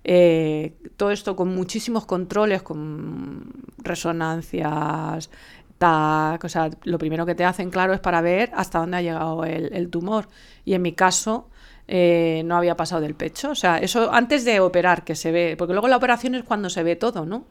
eh, 0.04 0.74
todo 0.96 1.10
esto 1.10 1.36
con 1.36 1.54
muchísimos 1.54 2.06
controles, 2.06 2.62
con 2.62 3.50
resonancias, 3.78 5.30
tac, 5.78 6.44
o 6.44 6.48
sea, 6.48 6.70
lo 6.84 6.98
primero 6.98 7.26
que 7.26 7.34
te 7.34 7.44
hacen, 7.44 7.70
claro, 7.70 7.92
es 7.92 8.00
para 8.00 8.20
ver 8.20 8.50
hasta 8.54 8.78
dónde 8.78 8.98
ha 8.98 9.02
llegado 9.02 9.44
el, 9.44 9.88
tumor. 9.90 10.28
Y 10.64 10.74
en 10.74 10.82
mi 10.82 10.92
caso, 10.92 11.48
eh, 11.88 12.42
no 12.44 12.56
había 12.56 12.76
pasado 12.76 13.00
del 13.02 13.14
pecho. 13.14 13.50
O 13.50 13.54
sea, 13.54 13.78
eso 13.78 14.12
antes 14.12 14.44
de 14.44 14.60
operar, 14.60 15.04
que 15.04 15.14
se 15.14 15.32
ve, 15.32 15.54
porque 15.56 15.72
luego 15.72 15.88
la 15.88 15.96
operación 15.96 16.34
es 16.34 16.44
cuando 16.44 16.70
se 16.70 16.82
ve 16.82 16.96
todo, 16.96 17.26
¿no? 17.26 17.44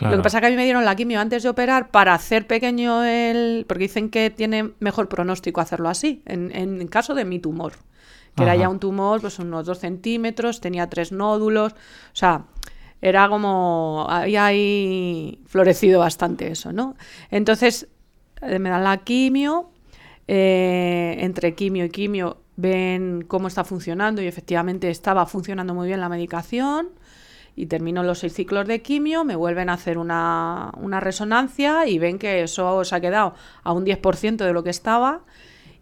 Lo 0.00 0.10
que 0.10 0.22
pasa 0.22 0.38
es 0.38 0.40
que 0.42 0.46
a 0.48 0.50
mí 0.50 0.56
me 0.56 0.64
dieron 0.64 0.84
la 0.84 0.96
quimio 0.96 1.20
antes 1.20 1.44
de 1.44 1.48
operar 1.48 1.90
para 1.90 2.12
hacer 2.12 2.46
pequeño 2.46 3.04
el... 3.04 3.64
porque 3.68 3.84
dicen 3.84 4.10
que 4.10 4.30
tiene 4.30 4.72
mejor 4.80 5.08
pronóstico 5.08 5.60
hacerlo 5.60 5.88
así, 5.88 6.22
en, 6.26 6.50
en 6.54 6.86
caso 6.88 7.14
de 7.14 7.24
mi 7.24 7.38
tumor 7.38 7.72
que 8.36 8.42
era 8.42 8.54
ya 8.54 8.68
un 8.68 8.78
tumor, 8.78 9.20
pues 9.20 9.38
unos 9.38 9.64
dos 9.64 9.78
centímetros, 9.78 10.60
tenía 10.60 10.88
tres 10.88 11.10
nódulos, 11.10 11.72
o 11.72 11.76
sea, 12.12 12.44
era 13.00 13.28
como, 13.28 14.06
había 14.08 14.46
ahí 14.46 15.40
florecido 15.46 16.00
bastante 16.00 16.50
eso, 16.50 16.72
¿no? 16.72 16.96
Entonces, 17.30 17.88
eh, 18.42 18.58
me 18.58 18.68
dan 18.68 18.84
la 18.84 18.98
quimio, 18.98 19.70
eh, 20.28 21.16
entre 21.20 21.54
quimio 21.54 21.86
y 21.86 21.90
quimio 21.90 22.42
ven 22.56 23.24
cómo 23.26 23.48
está 23.48 23.64
funcionando 23.64 24.22
y 24.22 24.26
efectivamente 24.26 24.90
estaba 24.90 25.26
funcionando 25.26 25.74
muy 25.74 25.88
bien 25.88 26.00
la 26.00 26.08
medicación 26.08 26.88
y 27.54 27.66
termino 27.66 28.02
los 28.02 28.18
seis 28.18 28.34
ciclos 28.34 28.66
de 28.66 28.82
quimio, 28.82 29.24
me 29.24 29.34
vuelven 29.34 29.70
a 29.70 29.74
hacer 29.74 29.96
una, 29.96 30.72
una 30.76 31.00
resonancia 31.00 31.86
y 31.86 31.98
ven 31.98 32.18
que 32.18 32.42
eso 32.42 32.84
se 32.84 32.94
ha 32.94 33.00
quedado 33.00 33.34
a 33.62 33.72
un 33.72 33.84
10% 33.84 34.36
de 34.36 34.52
lo 34.52 34.62
que 34.62 34.70
estaba 34.70 35.22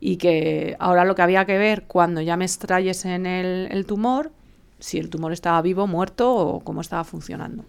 y 0.01 0.17
que 0.17 0.77
ahora 0.79 1.05
lo 1.05 1.15
que 1.15 1.23
había 1.23 1.45
que 1.47 1.59
ver 1.59 1.85
cuando 1.85 2.21
ya 2.21 2.37
me 2.37 2.45
extrayesen 2.45 3.27
el, 3.27 3.69
el 3.71 3.87
tumor, 3.87 4.31
si 4.79 4.99
el 4.99 5.11
tumor 5.11 5.33
estaba 5.33 5.61
vivo, 5.63 5.87
muerto 5.87 6.33
o 6.33 6.61
cómo 6.61 6.81
estaba 6.81 7.03
funcionando. 7.05 7.65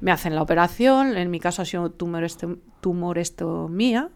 Me 0.00 0.12
hacen 0.12 0.34
la 0.34 0.42
operación, 0.42 1.16
en 1.16 1.30
mi 1.30 1.40
caso 1.40 1.60
ha 1.60 1.66
sido 1.66 1.90
tumor 1.90 2.26
tumorestomía, 2.80 4.08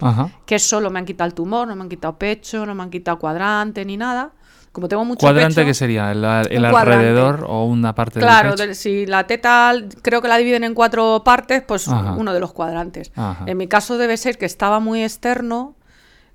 Ajá. 0.00 0.30
que 0.46 0.58
solo 0.58 0.90
me 0.90 0.98
han 0.98 1.04
quitado 1.04 1.26
el 1.26 1.34
tumor, 1.34 1.66
no 1.66 1.74
me 1.76 1.82
han 1.82 1.88
quitado 1.88 2.16
pecho, 2.16 2.64
no 2.64 2.74
me 2.74 2.82
han 2.82 2.90
quitado 2.90 3.18
cuadrante 3.18 3.84
ni 3.84 3.96
nada. 3.96 4.32
Como 4.72 4.86
tengo 4.86 5.04
mucho 5.04 5.20
¿Cuadrante 5.20 5.64
qué 5.64 5.74
sería? 5.74 6.12
¿El, 6.12 6.24
alrededor 6.24 7.44
o 7.48 7.64
una 7.64 7.94
parte 7.94 8.20
claro, 8.20 8.50
del 8.50 8.56
Claro, 8.56 8.74
si 8.74 9.06
la 9.06 9.26
teta 9.26 9.72
creo 10.02 10.22
que 10.22 10.28
la 10.28 10.36
dividen 10.36 10.62
en 10.62 10.74
cuatro 10.74 11.22
partes, 11.24 11.62
pues 11.62 11.88
uno 11.88 12.32
de 12.32 12.40
los 12.40 12.52
cuadrantes. 12.52 13.10
En 13.46 13.56
mi 13.56 13.66
caso 13.66 13.98
debe 13.98 14.16
ser 14.16 14.38
que 14.38 14.46
estaba 14.46 14.78
muy 14.80 15.02
externo, 15.02 15.74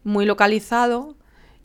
muy 0.04 0.26
localizado. 0.26 1.16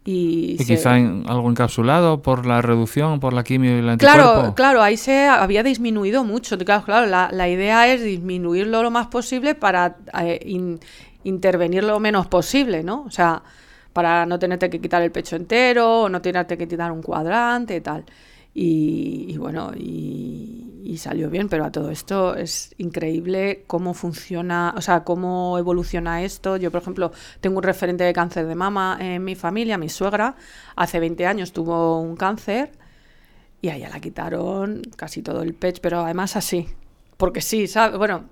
Y, 0.05 0.57
quizá 0.65 0.95
algo 0.95 1.51
encapsulado 1.51 2.23
por 2.23 2.47
la 2.47 2.63
reducción, 2.63 3.21
por 3.21 3.35
la 3.35 3.45
quimio 3.45 3.77
y 3.77 3.81
el 3.81 3.89
anticuerpo. 3.91 4.23
Claro, 4.23 4.55
claro, 4.55 4.83
ahí 4.83 4.97
se 4.97 5.27
había 5.27 5.63
disminuido 5.63 6.25
mucho. 6.25 6.57
Claro, 6.57 6.85
claro 6.85 7.07
la, 7.07 7.29
la 7.31 7.49
idea 7.49 7.87
es 7.89 8.03
disminuirlo 8.03 8.83
lo 8.83 8.91
más 8.91 9.09
posible 9.09 9.55
para 9.55 9.97
eh, 10.19 10.71
intervenir 11.29 11.85
lo 11.85 12.01
menos 12.01 12.27
posible, 12.27 12.83
¿no? 12.83 13.03
O 13.03 13.11
sea, 13.11 13.43
para 13.93 14.27
no 14.27 14.39
tenerte 14.39 14.71
que 14.71 14.81
quitar 14.81 15.03
el 15.03 15.11
pecho 15.11 15.37
entero, 15.37 16.03
o 16.03 16.09
no 16.09 16.21
tenerte 16.21 16.57
que 16.57 16.69
quitar 16.69 16.93
un 16.93 17.03
cuadrante 17.03 17.77
y 17.77 17.81
tal. 17.81 18.05
Y, 18.55 19.37
bueno, 19.39 19.73
y, 19.77 20.97
salió 20.99 21.31
bien, 21.31 21.49
pero 21.49 21.65
a 21.65 21.71
todo 21.71 21.91
esto 21.91 22.35
es 22.35 22.75
increíble 22.79 23.63
cómo 23.69 23.95
funciona, 23.95 24.75
o 24.77 24.81
sea, 24.81 25.05
cómo 25.05 25.57
evoluciona 25.57 26.23
esto. 26.23 26.57
Yo, 26.57 26.73
por 26.73 26.83
ejemplo, 26.83 27.13
tengo 27.41 27.59
un 27.59 27.63
referente 27.63 28.03
de 28.03 28.13
cáncer 28.13 28.47
de 28.47 28.57
mama 28.57 28.99
en 29.01 29.23
mi 29.23 29.37
familia, 29.37 29.79
mi 29.79 29.89
suegra, 29.89 30.35
hace 30.75 30.99
20 30.99 31.25
años 31.27 31.53
tuvo 31.53 32.01
un 32.01 32.17
cáncer 32.17 32.73
y 33.61 33.69
a 33.69 33.77
ella 33.77 33.91
la 33.91 34.01
quitaron 34.01 34.83
casi 34.97 35.23
todo 35.23 35.43
el 35.43 35.55
pecho, 35.55 35.81
pero 35.81 36.01
además 36.01 36.35
así, 36.35 36.67
porque 37.17 37.41
sí, 37.41 37.69
¿sabes? 37.69 37.97
Bueno, 37.97 38.25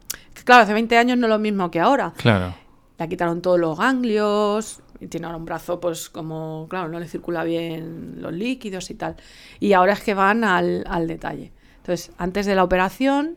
claro, 0.44 0.64
hace 0.64 0.72
20 0.72 0.96
años 0.96 1.18
no 1.18 1.26
es 1.26 1.30
lo 1.30 1.38
mismo 1.38 1.70
que 1.70 1.78
ahora. 1.78 2.12
Claro. 2.16 2.52
La 2.98 3.08
quitaron 3.08 3.42
todos 3.42 3.58
los 3.58 3.78
ganglios, 3.78 4.80
y 5.00 5.08
tiene 5.08 5.26
ahora 5.26 5.38
un 5.38 5.44
brazo, 5.44 5.80
pues 5.80 6.08
como, 6.08 6.66
claro, 6.68 6.88
no 6.88 6.98
le 6.98 7.08
circula 7.08 7.44
bien 7.44 8.16
los 8.20 8.32
líquidos 8.32 8.90
y 8.90 8.94
tal. 8.94 9.16
Y 9.60 9.72
ahora 9.72 9.92
es 9.92 10.02
que 10.02 10.14
van 10.14 10.44
al, 10.44 10.84
al 10.88 11.06
detalle. 11.06 11.52
Entonces, 11.78 12.12
antes 12.18 12.46
de 12.46 12.54
la 12.54 12.64
operación, 12.64 13.36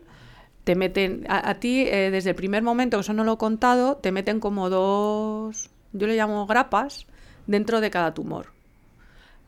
te 0.64 0.74
meten, 0.74 1.26
a, 1.28 1.54
ti, 1.54 1.86
eh, 1.88 2.10
desde 2.10 2.30
el 2.30 2.36
primer 2.36 2.62
momento, 2.62 2.96
que 2.96 3.02
eso 3.02 3.12
no 3.12 3.24
lo 3.24 3.34
he 3.34 3.38
contado, 3.38 3.96
te 3.96 4.12
meten 4.12 4.40
como 4.40 4.70
dos, 4.70 5.70
yo 5.92 6.06
le 6.06 6.16
llamo 6.16 6.46
grapas, 6.46 7.06
dentro 7.46 7.80
de 7.80 7.90
cada 7.90 8.14
tumor. 8.14 8.46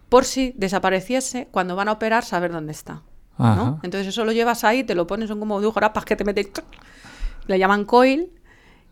por 0.08 0.24
si 0.24 0.52
desapareciese, 0.56 1.48
cuando 1.50 1.74
van 1.74 1.88
a 1.88 1.92
operar, 1.92 2.24
saber 2.24 2.52
dónde 2.52 2.72
está. 2.72 3.02
¿no? 3.38 3.80
Entonces 3.82 4.08
eso 4.08 4.24
lo 4.24 4.32
llevas 4.32 4.62
ahí, 4.62 4.84
te 4.84 4.94
lo 4.94 5.06
pones, 5.06 5.28
son 5.28 5.40
como 5.40 5.60
dos 5.60 5.74
grapas 5.74 6.04
que 6.04 6.16
te 6.16 6.24
meten, 6.24 6.48
le 7.46 7.58
llaman 7.58 7.84
coil 7.84 8.30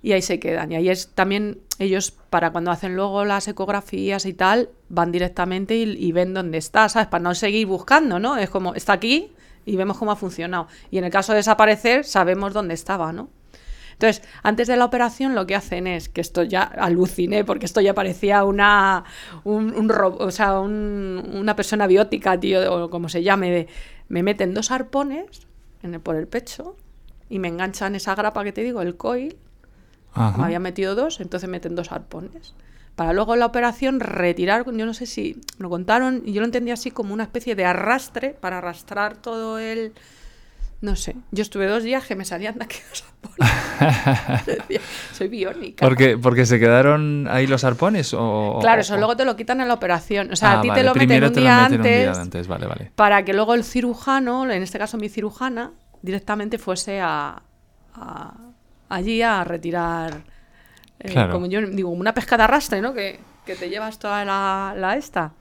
y 0.03 0.13
ahí 0.13 0.23
se 0.23 0.41
quedan. 0.41 0.73
Y 0.73 0.77
ahí 0.77 0.89
es 0.89 1.09
también 1.15 1.61
ellos, 1.79 2.11
para 2.11 2.51
cuando 2.53 2.71
hacen 2.71 2.97
luego 2.97 3.25
las 3.25 3.49
ecografías 3.49 4.27
y 4.27 4.33
tal, 4.33 4.71
van 4.89 5.13
directamente 5.13 5.77
y, 5.77 6.13
ven 6.13 6.35
dónde 6.35 6.59
está, 6.59 6.89
¿sabes? 6.89 7.09
Para 7.09 7.23
no 7.23 7.35
seguir 7.35 7.67
buscando, 7.67 8.19
¿no? 8.19 8.37
Es 8.37 8.51
como, 8.51 8.75
está 8.75 8.95
aquí 8.95 9.33
y 9.65 9.77
vemos 9.77 9.99
cómo 9.99 10.13
ha 10.13 10.17
funcionado. 10.17 10.69
Y 10.91 10.99
en 10.99 11.05
el 11.05 11.11
caso 11.11 11.33
de 11.33 11.37
desaparecer, 11.37 12.05
sabemos 12.05 12.53
dónde 12.53 12.75
estaba, 12.75 13.13
¿no? 13.13 13.29
Entonces, 13.93 14.23
antes 14.43 14.67
de 14.67 14.79
la 14.79 14.87
operación 14.87 15.35
lo 15.35 15.47
que 15.47 15.55
hacen 15.55 15.87
es, 15.87 16.09
que 16.09 16.23
esto 16.23 16.43
ya 16.43 16.63
aluciné, 16.63 17.45
porque 17.45 17.67
esto 17.67 17.83
ya 17.83 17.93
parecía 17.93 18.45
una, 18.45 19.05
un, 19.45 19.91
o 19.93 20.31
sea, 20.31 20.59
una 20.61 21.55
persona 21.55 21.87
biótica, 21.87 22.41
tío, 22.41 22.85
o 22.85 22.89
como 22.89 23.11
se 23.11 23.23
llame, 23.23 23.51
de, 23.51 23.69
me 24.09 24.23
meten 24.23 24.55
dos 24.55 24.71
arpones 24.71 25.47
en 25.83 25.93
el, 25.93 26.01
por 26.01 26.17
el 26.17 26.29
pecho 26.29 26.77
y 27.29 27.39
me 27.41 27.49
enganchan 27.49 27.95
esa 27.95 28.15
grapa 28.15 28.43
que 28.43 28.53
te 28.53 28.63
digo, 28.63 28.81
el 28.81 28.97
coil, 28.97 29.37
me 30.15 30.45
había 30.45 30.59
metido 30.59 30.95
dos, 30.95 31.21
entonces 31.21 31.49
meten 31.49 31.75
dos 31.75 31.93
arpones. 31.93 32.55
Para 32.97 33.13
luego 33.13 33.37
la 33.37 33.47
operación 33.47 34.01
retirar, 34.01 34.65
yo 34.67 34.87
no 34.87 34.95
sé 34.95 35.07
si 35.07 35.41
me 35.59 35.63
lo 35.63 35.71
contaron, 35.71 36.23
y 36.27 36.33
yo 36.33 36.41
lo 36.41 36.47
entendía 36.47 36.75
así 36.75 36.91
como 36.91 37.15
una 37.15 37.23
especie 37.23 37.55
de 37.55 37.65
arrastre 37.65 38.37
para 38.39 38.59
arrastrar 38.59 39.17
todo 39.17 39.59
el... 39.59 39.93
No 40.83 40.97
sé, 40.97 41.15
yo 41.31 41.43
estuve 41.43 41.67
dos 41.67 41.83
días 41.83 42.07
que 42.07 42.17
me 42.17 42.25
salían 42.25 42.59
de 42.59 42.65
aquellos 42.65 43.05
arpones. 43.23 44.81
Soy 45.13 45.29
biónica. 45.29 45.87
¿Porque, 45.87 46.17
¿Porque 46.17 46.47
se 46.47 46.59
quedaron 46.59 47.29
ahí 47.29 47.47
los 47.47 47.65
arpones? 47.65 48.15
O, 48.15 48.59
claro, 48.61 48.81
eso 48.81 48.97
luego 48.97 49.15
te 49.17 49.27
lo 49.27 49.37
quitan 49.37 49.61
en 49.61 49.69
la 49.69 49.75
operación. 49.75 50.33
O 50.33 50.37
sea, 50.37 50.53
a 50.53 50.59
ah, 50.59 50.63
ti 50.63 50.71
te 50.71 50.83
lo 50.83 50.95
meten, 50.95 51.25
un 51.25 51.33
día, 51.33 51.67
antes, 51.67 52.49
Vale, 52.49 52.67
vale. 52.67 52.93
para 52.97 53.25
que 53.25 53.35
luego 53.35 53.55
el 53.55 53.63
cirujano, 53.65 54.51
en 54.51 54.63
este 54.63 54.79
caso 54.79 54.97
mi 54.97 55.11
cirujana, 55.11 55.73
directamente 56.03 56.59
fuese 56.59 57.01
a 57.01 57.43
allí 58.91 59.23
a 59.23 59.43
retirar, 59.45 60.23
eh, 60.99 61.15
como 61.31 61.47
yo 61.47 61.63
digo, 61.63 61.89
una 61.89 62.13
pesca 62.13 62.37
de 62.37 62.43
arrastre, 62.43 62.83
¿no? 62.83 62.93
Que, 62.93 63.19
te 63.59 63.69
llevas 63.69 63.99
toda 63.99 64.25
la, 64.25 64.95
esta. 64.97 65.33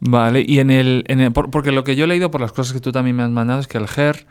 Vale, 0.00 0.42
y 0.46 0.60
en 0.60 0.70
el, 0.70 1.04
en 1.08 1.20
el, 1.20 1.30
porque 1.30 1.72
lo 1.72 1.84
que 1.84 1.94
yo 1.94 2.04
he 2.04 2.08
leído 2.08 2.30
por 2.30 2.40
las 2.40 2.52
cosas 2.52 2.72
que 2.72 2.80
tú 2.80 2.90
también 2.90 3.16
me 3.16 3.22
has 3.22 3.28
mandado 3.28 3.60
es 3.60 3.66
que 3.66 3.76
el 3.76 3.86
GER, 3.86 4.26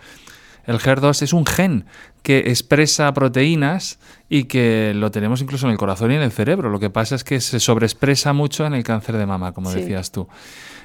el 0.66 0.80
GER2 0.80 1.22
es 1.22 1.32
un 1.32 1.46
gen 1.46 1.86
que 2.24 2.40
expresa 2.40 3.14
proteínas 3.14 4.00
y 4.30 4.46
que 4.46 4.94
lo 4.96 5.12
tenemos 5.12 5.42
incluso 5.42 5.68
en 5.68 5.74
el 5.74 5.78
corazón 5.78 6.12
y 6.12 6.16
en 6.16 6.24
el 6.24 6.32
cerebro. 6.32 6.72
Lo 6.72 6.80
que 6.80 6.90
pasa 6.90 7.14
es 7.14 7.24
que 7.24 7.40
se 7.40 7.60
sobreexpresa 7.60 8.34
mucho 8.34 8.66
en 8.66 8.74
el 8.74 8.84
cáncer 8.84 9.18
de 9.18 9.28
mama, 9.28 9.52
como 9.52 9.72
decías 9.72 10.12
tú. 10.12 10.28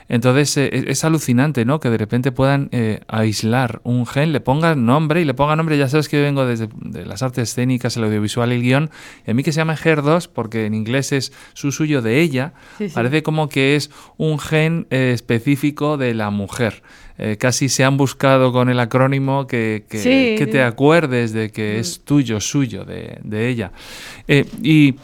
Entonces 0.08 0.56
eh, 0.56 0.84
es, 0.88 1.04
alucinante, 1.04 1.64
¿no? 1.64 1.80
Que 1.80 1.90
de 1.90 1.98
repente 1.98 2.32
puedan 2.32 2.68
eh, 2.72 3.00
aislar 3.08 3.80
un 3.84 4.06
gen, 4.06 4.32
le 4.32 4.40
pongan 4.40 4.86
nombre 4.86 5.20
y 5.20 5.24
le 5.24 5.34
pongan 5.34 5.58
nombre. 5.58 5.76
Ya 5.76 5.88
sabes 5.88 6.08
que 6.08 6.16
yo 6.16 6.22
vengo 6.22 6.46
desde 6.46 6.68
de 6.80 7.04
las 7.04 7.22
artes 7.22 7.50
escénicas, 7.50 7.96
el 7.96 8.04
audiovisual 8.04 8.52
y 8.52 8.56
el 8.56 8.62
guion. 8.62 8.90
Y 9.26 9.30
a 9.30 9.34
mí 9.34 9.42
que 9.42 9.52
se 9.52 9.58
llama 9.58 9.76
HER2, 9.76 10.28
porque 10.32 10.66
en 10.66 10.74
inglés 10.74 11.12
es 11.12 11.32
su 11.52 11.72
suyo 11.72 12.00
de 12.00 12.20
ella, 12.20 12.54
parece 12.94 13.22
como 13.22 13.48
que 13.48 13.76
es 13.76 13.90
un 14.16 14.38
gen 14.38 14.86
eh, 14.90 15.12
específico 15.14 15.96
de 15.96 16.14
la 16.14 16.30
mujer. 16.30 16.82
casi 17.38 17.68
se 17.68 17.82
han 17.82 17.96
buscado 17.96 18.52
con 18.52 18.68
el 18.68 18.78
acrónimo 18.78 19.48
que, 19.48 19.84
que, 19.88 20.48
te 20.50 20.62
acuerdes 20.62 21.32
de 21.32 21.50
que 21.50 21.74
mm. 21.76 21.80
es 21.80 22.00
tuyo, 22.04 22.40
suyo, 22.40 22.84
de, 22.84 23.18
de 23.24 23.48
ella. 23.48 23.72
y 24.62 24.94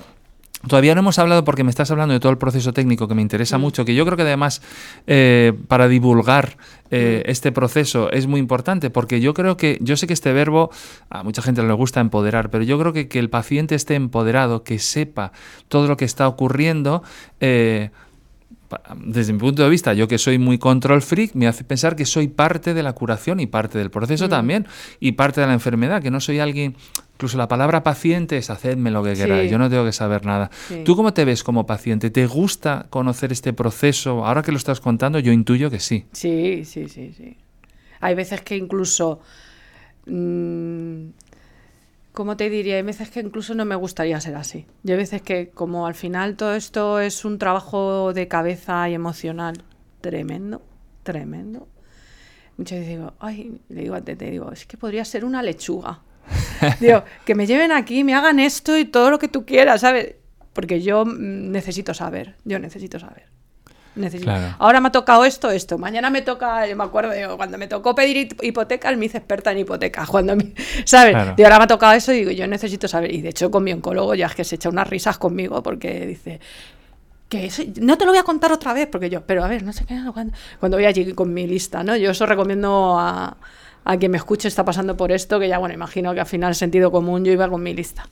Todavía 0.68 0.94
no 0.94 1.00
hemos 1.00 1.18
hablado 1.18 1.44
porque 1.44 1.64
me 1.64 1.70
estás 1.70 1.90
hablando 1.90 2.14
de 2.14 2.20
todo 2.20 2.32
el 2.32 2.38
proceso 2.38 2.72
técnico 2.72 3.08
que 3.08 3.14
me 3.14 3.22
interesa 3.22 3.58
mm. 3.58 3.60
mucho, 3.60 3.84
que 3.84 3.94
yo 3.94 4.04
creo 4.04 4.16
que 4.16 4.22
además 4.22 4.62
eh, 5.06 5.52
para 5.68 5.88
divulgar 5.88 6.56
eh, 6.90 7.22
mm. 7.24 7.30
este 7.30 7.52
proceso 7.52 8.10
es 8.10 8.26
muy 8.26 8.40
importante, 8.40 8.90
porque 8.90 9.20
yo 9.20 9.34
creo 9.34 9.56
que, 9.56 9.78
yo 9.80 9.96
sé 9.96 10.06
que 10.06 10.12
este 10.12 10.32
verbo 10.32 10.70
a 11.10 11.22
mucha 11.22 11.42
gente 11.42 11.62
le 11.62 11.72
gusta 11.72 12.00
empoderar, 12.00 12.50
pero 12.50 12.64
yo 12.64 12.78
creo 12.78 12.92
que 12.92 13.04
que 13.14 13.20
el 13.20 13.30
paciente 13.30 13.76
esté 13.76 13.94
empoderado, 13.94 14.64
que 14.64 14.80
sepa 14.80 15.30
todo 15.68 15.86
lo 15.86 15.96
que 15.96 16.04
está 16.04 16.26
ocurriendo, 16.26 17.02
eh, 17.38 17.90
desde 18.96 19.32
mi 19.32 19.38
punto 19.38 19.62
de 19.62 19.70
vista, 19.70 19.92
yo 19.94 20.08
que 20.08 20.18
soy 20.18 20.38
muy 20.38 20.58
control 20.58 21.02
freak, 21.02 21.34
me 21.34 21.46
hace 21.46 21.64
pensar 21.64 21.96
que 21.96 22.04
soy 22.04 22.28
parte 22.28 22.74
de 22.74 22.82
la 22.82 22.92
curación 22.92 23.40
y 23.40 23.46
parte 23.46 23.78
del 23.78 23.90
proceso 23.90 24.26
mm. 24.26 24.30
también, 24.30 24.66
y 25.00 25.12
parte 25.12 25.40
de 25.40 25.46
la 25.46 25.52
enfermedad, 25.52 26.02
que 26.02 26.10
no 26.10 26.20
soy 26.20 26.38
alguien, 26.38 26.76
incluso 27.14 27.36
la 27.38 27.48
palabra 27.48 27.82
paciente 27.82 28.36
es 28.36 28.50
hacedme 28.50 28.90
lo 28.90 29.02
que 29.02 29.14
queráis, 29.14 29.50
yo 29.50 29.58
no 29.58 29.68
tengo 29.70 29.84
que 29.84 29.92
saber 29.92 30.24
nada. 30.24 30.50
¿Tú 30.84 30.96
cómo 30.96 31.12
te 31.12 31.24
ves 31.24 31.42
como 31.42 31.66
paciente? 31.66 32.10
¿Te 32.10 32.26
gusta 32.26 32.86
conocer 32.90 33.32
este 33.32 33.52
proceso? 33.52 34.24
Ahora 34.24 34.42
que 34.42 34.52
lo 34.52 34.58
estás 34.58 34.80
contando, 34.80 35.18
yo 35.18 35.32
intuyo 35.32 35.70
que 35.70 35.80
sí. 35.80 36.06
Sí, 36.12 36.64
sí, 36.64 36.88
sí, 36.88 37.12
sí. 37.16 37.36
Hay 38.00 38.14
veces 38.14 38.42
que 38.42 38.56
incluso... 38.56 39.20
Mm, 40.06 41.06
como 42.14 42.36
te 42.36 42.48
diría, 42.48 42.76
hay 42.76 42.82
veces 42.82 43.10
que 43.10 43.18
incluso 43.18 43.56
no 43.56 43.64
me 43.64 43.74
gustaría 43.74 44.20
ser 44.20 44.36
así. 44.36 44.66
Y 44.84 44.92
hay 44.92 44.96
veces 44.96 45.20
que 45.20 45.50
como 45.50 45.88
al 45.88 45.94
final 45.94 46.36
todo 46.36 46.54
esto 46.54 47.00
es 47.00 47.24
un 47.24 47.38
trabajo 47.38 48.12
de 48.12 48.28
cabeza 48.28 48.88
y 48.88 48.94
emocional 48.94 49.64
tremendo, 50.00 50.62
tremendo. 51.02 51.66
Muchas 52.56 52.78
veces 52.78 52.96
digo, 52.96 53.14
ay, 53.18 53.60
le 53.68 53.80
digo 53.80 53.96
a 53.96 54.00
Tete, 54.00 54.30
digo, 54.30 54.52
es 54.52 54.64
que 54.64 54.76
podría 54.76 55.04
ser 55.04 55.24
una 55.24 55.42
lechuga. 55.42 56.02
digo, 56.80 57.02
que 57.24 57.34
me 57.34 57.48
lleven 57.48 57.72
aquí, 57.72 58.04
me 58.04 58.14
hagan 58.14 58.38
esto 58.38 58.78
y 58.78 58.84
todo 58.84 59.10
lo 59.10 59.18
que 59.18 59.26
tú 59.26 59.44
quieras, 59.44 59.80
¿sabes? 59.80 60.14
Porque 60.52 60.80
yo 60.80 61.04
mm, 61.04 61.50
necesito 61.50 61.94
saber, 61.94 62.36
yo 62.44 62.60
necesito 62.60 63.00
saber. 63.00 63.33
Ahora 64.58 64.80
me 64.80 64.88
ha 64.88 64.92
tocado 64.92 65.24
esto, 65.24 65.50
esto. 65.50 65.78
Mañana 65.78 66.10
me 66.10 66.22
toca, 66.22 66.64
me 66.74 66.84
acuerdo, 66.84 67.36
cuando 67.36 67.58
me 67.58 67.68
tocó 67.68 67.94
pedir 67.94 68.36
hipoteca, 68.42 68.88
él 68.90 68.96
me 68.96 69.06
hice 69.06 69.18
experta 69.18 69.52
en 69.52 69.58
hipoteca. 69.58 70.06
Cuando 70.14 70.36
¿Sabes? 70.84 71.16
Y 71.36 71.42
ahora 71.42 71.58
me 71.58 71.64
ha 71.64 71.66
tocado 71.66 71.92
eso 71.92 72.12
y 72.12 72.18
digo, 72.18 72.30
yo 72.30 72.46
necesito 72.46 72.88
saber. 72.88 73.14
Y 73.14 73.20
de 73.20 73.30
hecho, 73.30 73.50
con 73.50 73.64
mi 73.64 73.72
oncólogo 73.72 74.14
ya 74.14 74.26
es 74.26 74.34
que 74.34 74.44
se 74.44 74.56
echa 74.56 74.68
unas 74.68 74.88
risas 74.88 75.18
conmigo 75.18 75.62
porque 75.62 76.06
dice, 76.06 76.40
que 77.28 77.50
no 77.80 77.96
te 77.98 78.04
lo 78.04 78.12
voy 78.12 78.18
a 78.18 78.24
contar 78.24 78.52
otra 78.52 78.72
vez, 78.72 78.88
porque 78.90 79.10
yo, 79.10 79.22
pero 79.22 79.44
a 79.44 79.48
ver, 79.48 79.62
no 79.62 79.72
sé 79.72 79.84
qué, 79.86 80.00
cuando, 80.12 80.34
cuando 80.60 80.76
voy 80.76 80.86
allí 80.86 81.12
con 81.14 81.32
mi 81.32 81.46
lista, 81.46 81.82
¿no? 81.82 81.96
Yo 81.96 82.10
eso 82.10 82.26
recomiendo 82.26 82.98
a, 82.98 83.36
a 83.84 83.96
quien 83.96 84.10
me 84.10 84.16
escuche 84.16 84.48
está 84.48 84.64
pasando 84.64 84.96
por 84.96 85.12
esto, 85.12 85.38
que 85.38 85.48
ya, 85.48 85.58
bueno, 85.58 85.74
imagino 85.74 86.14
que 86.14 86.20
al 86.20 86.26
final 86.26 86.54
sentido 86.54 86.90
común 86.90 87.24
yo 87.24 87.32
iba 87.32 87.48
con 87.48 87.62
mi 87.62 87.74
lista. 87.74 88.08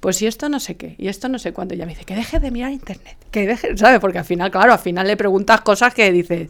Pues 0.00 0.22
y 0.22 0.26
esto 0.26 0.48
no 0.48 0.60
sé 0.60 0.76
qué, 0.76 0.94
y 0.98 1.08
esto 1.08 1.28
no 1.28 1.38
sé 1.38 1.52
cuándo, 1.52 1.74
ya 1.74 1.84
me 1.84 1.92
dice, 1.92 2.04
que 2.04 2.14
deje 2.14 2.38
de 2.38 2.50
mirar 2.50 2.70
internet, 2.70 3.16
que 3.30 3.46
deje, 3.46 3.76
¿sabes? 3.76 4.00
Porque 4.00 4.18
al 4.18 4.24
final, 4.24 4.50
claro, 4.50 4.72
al 4.72 4.78
final 4.78 5.06
le 5.06 5.16
preguntas 5.16 5.60
cosas 5.62 5.92
que 5.94 6.12
dices, 6.12 6.48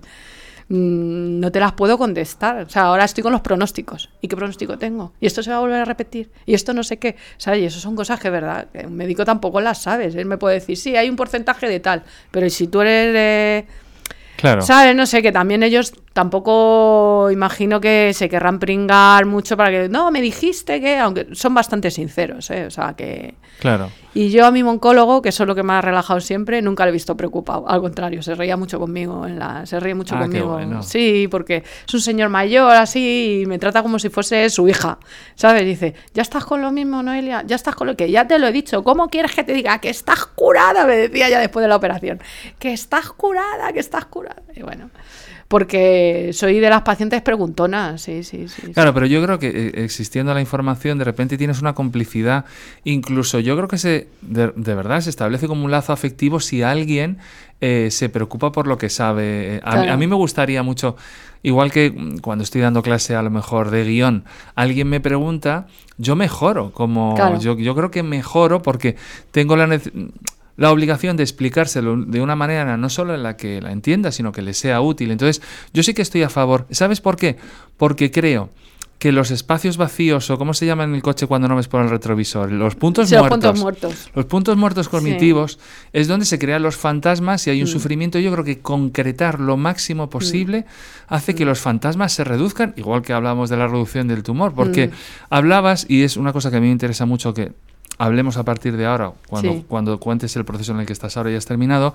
mm, 0.69 1.41
no 1.41 1.51
te 1.51 1.61
las 1.61 1.73
puedo 1.73 1.97
contestar. 1.97 2.65
O 2.65 2.69
sea, 2.69 2.83
ahora 2.83 3.05
estoy 3.05 3.23
con 3.23 3.33
los 3.33 3.41
pronósticos. 3.41 4.11
¿Y 4.21 4.29
qué 4.29 4.37
pronóstico 4.37 4.79
tengo? 4.79 5.13
Y 5.21 5.27
esto 5.27 5.43
se 5.43 5.51
va 5.51 5.57
a 5.57 5.61
volver 5.61 5.81
a 5.81 5.85
repetir. 5.85 6.31
Y 6.45 6.55
esto 6.55 6.75
no 6.75 6.83
sé 6.83 6.99
qué. 6.99 7.17
¿Sabes? 7.39 7.61
Y 7.61 7.65
eso 7.67 7.81
son 7.81 7.97
cosas 7.97 8.19
que, 8.21 8.31
¿verdad? 8.31 8.69
Un 8.85 8.97
médico 8.97 9.25
tampoco 9.25 9.61
las 9.61 9.83
sabes. 9.83 10.15
Él 10.17 10.27
me 10.27 10.39
puede 10.39 10.57
decir, 10.57 10.77
sí, 10.77 10.97
hay 10.97 11.09
un 11.09 11.17
porcentaje 11.17 11.69
de 11.69 11.81
tal. 11.81 12.03
Pero 12.31 12.51
si 12.51 12.67
tú 12.67 12.81
eres... 12.81 13.65
Claro. 14.37 14.63
¿Sabes? 14.63 14.95
No 14.95 15.07
sé, 15.07 15.23
que 15.23 15.33
también 15.33 15.63
ellos 15.63 15.93
tampoco 16.13 17.31
imagino 17.31 17.81
que 17.81 18.13
se 18.13 18.29
querrán 18.29 18.59
pringar 18.59 19.25
mucho 19.27 19.57
para 19.57 19.71
que, 19.71 19.89
no, 19.89 20.11
me 20.11 20.21
dijiste 20.21 20.81
que, 20.81 20.99
aunque 20.99 21.29
son 21.33 21.55
bastante 21.55 21.91
sinceros, 21.91 22.51
¿eh? 22.51 22.67
O 22.67 22.71
sea, 22.71 22.95
que... 22.95 23.35
Claro. 23.61 23.91
Y 24.17 24.31
yo 24.31 24.47
a 24.47 24.51
mi 24.51 24.63
oncólogo, 24.63 25.21
que 25.21 25.29
es 25.29 25.39
lo 25.41 25.55
que 25.55 25.63
me 25.63 25.75
ha 25.75 25.83
relajado 25.83 26.23
siempre, 26.23 26.63
nunca 26.63 26.87
le 26.87 26.89
he 26.89 26.93
visto 26.93 27.19
preocupado. 27.19 27.69
Al 27.69 27.83
contrario, 27.83 28.23
se 28.23 28.35
reía 28.35 28.57
mucho 28.57 28.79
conmigo, 28.79 29.27
en 29.27 29.39
la, 29.39 29.67
se 29.67 29.79
ríe 29.79 29.95
mucho 29.95 30.15
ah, 30.17 30.21
conmigo. 30.21 30.59
Sí, 30.83 31.29
porque 31.31 31.65
es 31.87 31.93
un 31.93 32.01
señor 32.01 32.31
mayor 32.31 32.73
así 32.73 33.43
y 33.43 33.47
me 33.47 33.59
trata 33.59 33.83
como 33.83 33.99
si 33.99 34.09
fuese 34.09 34.49
su 34.49 34.69
hija, 34.69 34.99
¿sabes? 35.35 35.67
Dice, 35.67 35.93
ya 36.15 36.23
estás 36.23 36.47
con 36.47 36.63
lo 36.63 36.73
mismo, 36.73 37.03
Noelia, 37.03 37.43
ya 37.47 37.57
estás 37.57 37.75
con 37.75 37.89
lo 37.89 37.95
que 37.95 38.11
ya 38.11 38.27
te 38.27 38.39
lo 38.39 38.47
he 38.47 38.53
dicho, 38.53 38.83
¿cómo 38.83 39.09
quieres 39.09 39.35
que 39.35 39.45
te 39.45 39.53
diga 39.53 39.83
que 39.83 39.91
estás 39.91 40.25
curada? 40.25 40.87
Me 40.87 40.97
decía 40.97 41.29
ya 41.29 41.39
después 41.39 41.63
de 41.63 41.69
la 41.69 41.77
operación, 41.77 42.19
que 42.59 42.73
estás 42.73 43.11
curada, 43.11 43.71
que 43.75 43.81
estás 43.81 44.07
curada. 44.07 44.41
Y 44.55 44.63
bueno 44.63 44.89
porque 45.49 46.31
soy 46.33 46.59
de 46.59 46.69
las 46.69 46.83
pacientes 46.83 47.23
preguntonas, 47.23 48.03
sí, 48.03 48.25
sí, 48.25 48.49
sí. 48.49 48.73
Claro, 48.73 48.93
pero 48.93 49.07
yo 49.07 49.23
creo 49.23 49.39
que 49.39 49.49
eh, 49.49 49.85
existiendo 49.85 50.35
la 50.35 50.41
información, 50.41 50.99
de 50.99 51.05
repente 51.05 51.39
tienes 51.39 51.61
una 51.61 51.75
complicidad, 51.75 52.45
incluso 52.85 53.39
yo 53.39 53.57
creo 53.57 53.69
que 53.69 53.79
se, 53.79 54.09
de, 54.23 54.51
verdad 54.57 55.01
se 55.01 55.11
establece 55.11 55.47
como 55.47 55.65
un 55.65 55.71
lazo 55.71 55.93
afectivo 55.93 56.41
si 56.41 56.63
alguien 56.63 57.19
eh, 57.61 57.89
se 57.93 58.09
preocupa 58.09 58.51
por 58.51 58.67
lo 58.67 58.77
que 58.77 58.91
sabe. 58.91 59.61
A, 59.63 59.97
mí 59.97 60.09
me 60.09 60.17
gustaría 60.17 60.65
mucho, 60.65 60.97
igual 61.45 61.71
que 61.71 61.95
cuando 62.23 62.43
estoy 62.43 62.61
dando 62.61 62.83
clase 62.83 63.15
a 63.15 63.23
lo 63.23 63.31
mejor 63.31 63.71
de 63.71 63.85
guion, 63.85 64.25
alguien 64.57 64.89
me 64.89 65.01
pregunta, 65.01 65.69
yo 65.97 66.17
mejoro, 66.17 66.73
como 66.73 67.39
yo, 67.39 67.57
yo 67.57 67.75
creo 67.77 67.93
que 67.93 68.03
mejoro 68.03 68.63
porque 68.63 68.97
tengo 69.31 69.57
la 69.57 69.69
necesidad 69.69 70.11
la 70.57 70.71
obligación 70.71 71.17
de 71.17 71.23
explicárselo 71.23 71.97
de 71.97 72.21
una 72.21 72.37
manera 72.37 72.77
no 72.77 72.89
solo 72.89 73.15
en 73.15 73.23
la 73.23 73.37
que 73.37 73.61
la 73.61 73.73
entienda, 73.73 74.11
sino 74.13 74.33
que 74.33 74.43
le 74.43 74.55
sea 74.55 74.81
útil. 74.81 75.11
Entonces, 75.11 75.43
yo 75.73 75.83
sí 75.83 75.93
que 75.95 76.03
estoy 76.03 76.23
a 76.23 76.29
favor. 76.31 76.67
¿Sabes 76.71 77.01
por 77.01 77.17
qué? 77.17 77.37
Porque 77.77 78.11
creo 78.11 78.51
que 78.99 79.13
los 79.13 79.31
espacios 79.31 79.77
vacíos, 79.77 80.31
o 80.31 80.39
cómo 80.39 80.55
se 80.55 80.65
llama 80.65 80.85
en 80.85 80.95
el 80.95 81.03
coche 81.03 81.27
cuando 81.27 81.49
no 81.49 81.57
ves 81.57 81.69
por 81.69 81.83
el 81.83 81.91
retrovisor, 81.91 82.51
los 82.51 82.77
puntos 82.77 83.11
Sí, 83.11 83.15
los 83.15 83.25
muertos. 83.29 83.39
puntos 83.51 83.61
muertos. 83.63 84.11
Los 84.15 84.25
puntos 84.25 84.57
muertos 84.57 84.89
cognitivos 84.89 85.59
es 85.93 86.09
donde 86.09 86.25
se 86.25 86.39
crean 86.39 86.63
los 86.63 86.77
fantasmas 86.77 87.47
y 87.47 87.51
hay 87.51 87.61
un 87.61 87.69
Mm. 87.69 87.73
sufrimiento. 87.73 88.19
Yo 88.19 88.33
creo 88.33 88.43
que 88.45 88.61
concretar 88.61 89.39
lo 89.39 89.59
máximo 89.59 90.09
posible 90.09 90.65
hace 91.09 91.35
que 91.35 91.45
los 91.45 91.61
fantasmas 91.61 92.15
se 92.15 92.25
reduzcan, 92.25 92.73
igual 92.79 93.03
que 93.03 93.13
hablamos 93.13 93.51
de 93.51 93.59
la 93.59 93.67
reducción 93.69 94.09
del 94.09 94.23
tumor, 94.23 94.55
porque 94.55 94.87
Mm. 94.89 94.91
hablabas, 95.29 95.85
y 95.91 96.03
es 96.05 96.17
una 96.17 96.33
cosa 96.33 96.51
que 96.51 96.57
a 96.57 96.61
mí 96.61 96.67
me 96.69 96.73
interesa 96.73 97.05
mucho 97.05 97.35
que 97.35 97.53
hablemos 97.99 98.37
a 98.37 98.45
partir 98.45 98.77
de 98.77 98.87
ahora, 98.87 99.13
cuando, 99.29 99.53
Sí. 99.53 99.65
cuando 99.69 99.99
cuentes 100.01 100.35
el 100.37 100.45
proceso 100.45 100.73
en 100.73 100.81
el 100.81 100.87
que 100.87 100.93
estás 100.93 101.17
ahora 101.17 101.31
y 101.31 101.35
has 101.35 101.47
terminado, 101.47 101.95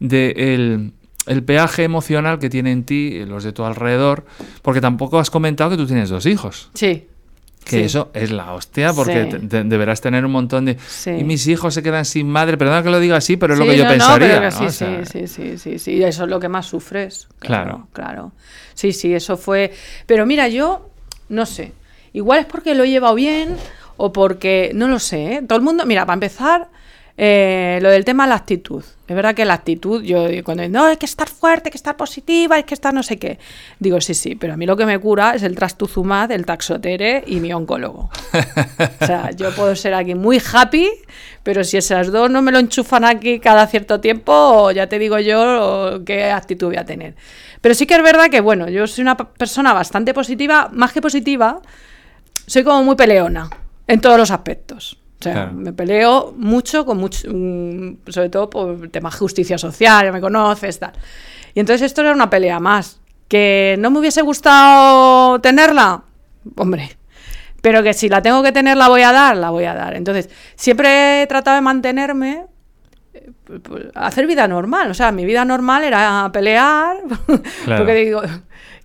de 0.00 0.30
el, 0.54 0.92
el 1.26 1.42
peaje 1.44 1.84
emocional 1.84 2.38
que 2.38 2.50
tiene 2.50 2.72
en 2.72 2.84
ti 2.84 3.10
eh, 3.14 3.26
los 3.26 3.44
de 3.44 3.52
tu 3.52 3.64
alrededor, 3.64 4.24
porque 4.62 4.80
tampoco 4.80 5.18
has 5.18 5.30
comentado 5.30 5.70
que 5.70 5.76
tú 5.76 5.86
tienes 5.86 6.08
dos 6.10 6.26
hijos. 6.26 6.70
Sí. 6.74 7.06
Que 7.64 7.70
sí. 7.78 7.82
eso 7.84 8.10
es 8.12 8.32
la 8.32 8.52
hostia, 8.54 8.92
porque 8.92 9.22
Sí. 9.24 9.30
te- 9.30 9.38
te- 9.46 9.62
deberás 9.64 10.00
tener 10.00 10.24
un 10.26 10.32
montón 10.32 10.64
de... 10.64 10.76
Sí. 10.88 11.10
Y 11.10 11.22
mis 11.22 11.46
hijos 11.46 11.72
se 11.74 11.82
quedan 11.84 12.04
sin 12.04 12.28
madre, 12.28 12.56
perdona 12.56 12.82
que 12.82 12.90
lo 12.90 12.98
diga 12.98 13.16
así, 13.16 13.36
pero 13.36 13.54
es 13.54 13.60
lo 13.60 13.66
que 13.66 13.76
yo 13.76 13.84
no, 13.84 13.90
no, 13.90 13.96
pensaría. 13.96 14.40
que 14.40 14.44
¿no? 14.46 14.50
sí, 14.50 14.64
O 14.64 14.70
sea, 14.70 15.04
sí, 15.06 15.26
sí, 15.26 15.28
sí, 15.28 15.58
sí, 15.58 15.78
sí, 15.78 16.02
eso 16.02 16.24
es 16.24 16.28
lo 16.28 16.40
que 16.40 16.48
más 16.48 16.66
sufres. 16.66 17.28
Claro. 17.38 17.62
Claro, 17.64 17.88
claro. 17.92 18.32
Sí, 18.74 18.92
sí, 18.92 19.14
eso 19.14 19.36
fue. 19.36 19.72
Pero 20.06 20.26
mira, 20.26 20.48
yo 20.48 20.88
no 21.28 21.46
sé. 21.46 21.72
Igual 22.12 22.40
es 22.40 22.46
porque 22.46 22.74
lo 22.74 22.82
he 22.82 22.90
llevado 22.90 23.14
bien 23.14 23.56
o 23.96 24.12
porque 24.12 24.72
no 24.74 24.88
lo 24.88 24.98
sé. 24.98 25.34
¿eh? 25.34 25.42
Todo 25.46 25.58
el 25.58 25.64
mundo, 25.64 25.86
mira, 25.86 26.06
para 26.06 26.14
empezar, 26.14 26.68
eh, 27.16 27.78
lo 27.82 27.90
del 27.90 28.04
tema 28.04 28.24
de 28.24 28.30
la 28.30 28.36
actitud. 28.36 28.82
Es 29.06 29.14
verdad 29.14 29.34
que 29.34 29.44
la 29.44 29.54
actitud, 29.54 30.02
yo 30.02 30.26
cuando 30.44 30.66
no, 30.68 30.86
hay 30.86 30.96
que 30.96 31.04
estar 31.04 31.28
fuerte, 31.28 31.68
hay 31.68 31.70
que 31.70 31.76
estar 31.76 31.96
positiva, 31.96 32.56
hay 32.56 32.62
que 32.62 32.72
estar 32.72 32.94
no 32.94 33.02
sé 33.02 33.18
qué. 33.18 33.38
Digo, 33.78 34.00
sí, 34.00 34.14
sí, 34.14 34.34
pero 34.34 34.54
a 34.54 34.56
mí 34.56 34.64
lo 34.64 34.76
que 34.76 34.86
me 34.86 34.98
cura 34.98 35.34
es 35.34 35.42
el 35.42 35.54
trastuzumab, 35.54 36.32
el 36.32 36.46
taxotere 36.46 37.22
y 37.26 37.40
mi 37.40 37.52
oncólogo. 37.52 38.10
O 39.02 39.06
sea, 39.06 39.30
yo 39.32 39.50
puedo 39.54 39.74
ser 39.76 39.94
aquí 39.94 40.14
muy 40.14 40.40
happy, 40.40 40.88
pero 41.42 41.64
si 41.64 41.76
esas 41.76 42.10
dos 42.10 42.30
no 42.30 42.40
me 42.40 42.52
lo 42.52 42.58
enchufan 42.58 43.04
aquí 43.04 43.40
cada 43.40 43.66
cierto 43.66 44.00
tiempo, 44.00 44.70
ya 44.70 44.86
te 44.88 44.98
digo 44.98 45.18
yo 45.18 46.02
qué 46.06 46.30
actitud 46.30 46.68
voy 46.68 46.76
a 46.76 46.84
tener. 46.84 47.14
Pero 47.60 47.74
sí 47.74 47.86
que 47.86 47.94
es 47.94 48.02
verdad 48.02 48.30
que, 48.30 48.40
bueno, 48.40 48.68
yo 48.68 48.86
soy 48.86 49.02
una 49.02 49.16
persona 49.16 49.72
bastante 49.72 50.14
positiva, 50.14 50.70
más 50.72 50.92
que 50.92 51.00
positiva, 51.00 51.60
soy 52.46 52.64
como 52.64 52.82
muy 52.84 52.96
peleona 52.96 53.50
en 53.86 54.00
todos 54.00 54.16
los 54.18 54.30
aspectos. 54.30 54.98
O 55.20 55.22
sea, 55.22 55.32
Claro. 55.34 55.52
me 55.52 55.72
peleo 55.72 56.34
mucho, 56.36 56.84
con 56.84 56.98
mucho, 56.98 57.28
mm, 57.32 57.98
sobre 58.08 58.28
todo 58.28 58.50
por 58.50 58.88
temas 58.88 59.12
de 59.14 59.18
justicia 59.20 59.56
social, 59.58 60.06
ya 60.06 60.12
me 60.12 60.20
conoces, 60.20 60.78
tal. 60.80 60.92
Y 61.54 61.60
entonces 61.60 61.82
esto 61.86 62.00
era 62.00 62.12
una 62.12 62.28
pelea 62.30 62.58
más. 62.58 62.98
¿Que 63.28 63.76
no 63.78 63.90
me 63.90 64.00
hubiese 64.00 64.20
gustado 64.22 65.40
tenerla? 65.40 66.02
Hombre, 66.56 66.96
pero 67.60 67.82
que 67.82 67.94
si 67.94 68.08
la 68.08 68.20
tengo 68.20 68.42
que 68.42 68.52
tener, 68.52 68.76
la 68.76 68.88
voy 68.88 69.02
a 69.02 69.12
dar, 69.12 69.36
la 69.36 69.50
voy 69.50 69.64
a 69.64 69.74
dar. 69.74 69.94
Entonces, 69.94 70.28
siempre 70.56 71.22
he 71.22 71.26
tratado 71.28 71.54
de 71.54 71.60
mantenerme, 71.62 72.46
eh, 73.14 73.30
pues, 73.62 73.84
hacer 73.94 74.26
vida 74.26 74.48
normal. 74.48 74.90
O 74.90 74.94
sea, 74.94 75.12
mi 75.12 75.24
vida 75.24 75.44
normal 75.44 75.84
era 75.84 76.28
pelear, 76.32 76.96
Claro. 77.64 77.84
porque 77.84 77.94
digo, 77.94 78.22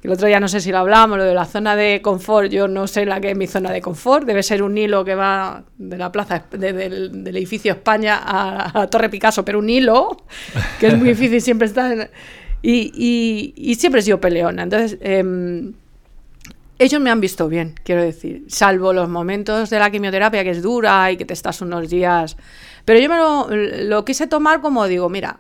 el 0.08 0.13
otro 0.13 0.28
día 0.28 0.39
no 0.39 0.48
sé 0.48 0.62
si 0.62 0.72
lo 0.72 0.78
hablamos, 0.78 1.17
lo 1.17 1.26
de 1.26 1.34
la 1.34 1.46
zona 1.46 1.76
de 1.76 2.02
confort, 2.02 2.50
yo 2.50 2.67
no 2.67 2.88
sé 2.88 3.06
la 3.06 3.20
que 3.20 3.32
es 3.32 3.38
mi 3.38 3.46
zona 3.46 3.72
de 3.72 3.82
confort, 3.82 4.26
debe 4.26 4.41
ser 4.41 4.63
un 4.63 4.78
hilo 4.78 5.04
que 5.04 5.15
va 5.15 5.63
de 5.78 5.98
la 5.98 6.12
plaza, 6.12 6.46
de- 6.50 6.72
del, 6.74 7.24
del 7.24 7.36
edificio 7.38 7.74
España 7.74 8.17
a, 8.24 8.82
a 8.84 8.88
Torre 8.88 9.10
Picasso, 9.10 9.43
pero 9.43 9.60
un 9.60 9.70
hilo, 9.70 10.17
que 10.80 10.88
es 10.88 10.98
muy 10.98 11.10
difícil 11.10 11.41
siempre 11.41 11.67
estar 11.67 11.91
en- 11.91 12.10
y, 12.62 12.91
y- 12.96 13.54
y 13.72 13.76
siempre 13.76 14.00
he 14.00 14.04
sido 14.04 14.20
peleona. 14.22 14.63
Entonces, 14.63 14.98
em, 15.02 15.74
ellos 16.80 17.02
me 17.02 17.10
han 17.10 17.20
visto 17.20 17.48
bien, 17.50 17.76
quiero 17.84 18.02
decir, 18.02 18.46
salvo 18.48 18.93
los 18.93 19.10
momentos 19.10 19.70
de 19.70 19.80
la 19.80 19.89
quimioterapia 19.91 20.43
que 20.43 20.52
es 20.52 20.62
dura 20.62 21.12
y 21.12 21.17
que 21.17 21.26
te 21.26 21.34
estás 21.34 21.60
unos 21.62 21.89
días. 21.89 22.38
Pero 22.86 23.00
yo 23.00 23.10
me 23.10 23.17
lo, 23.17 23.48
lo 23.89 24.06
quise 24.06 24.28
tomar 24.28 24.62
como 24.62 24.88
digo, 24.88 25.10
mira, 25.10 25.39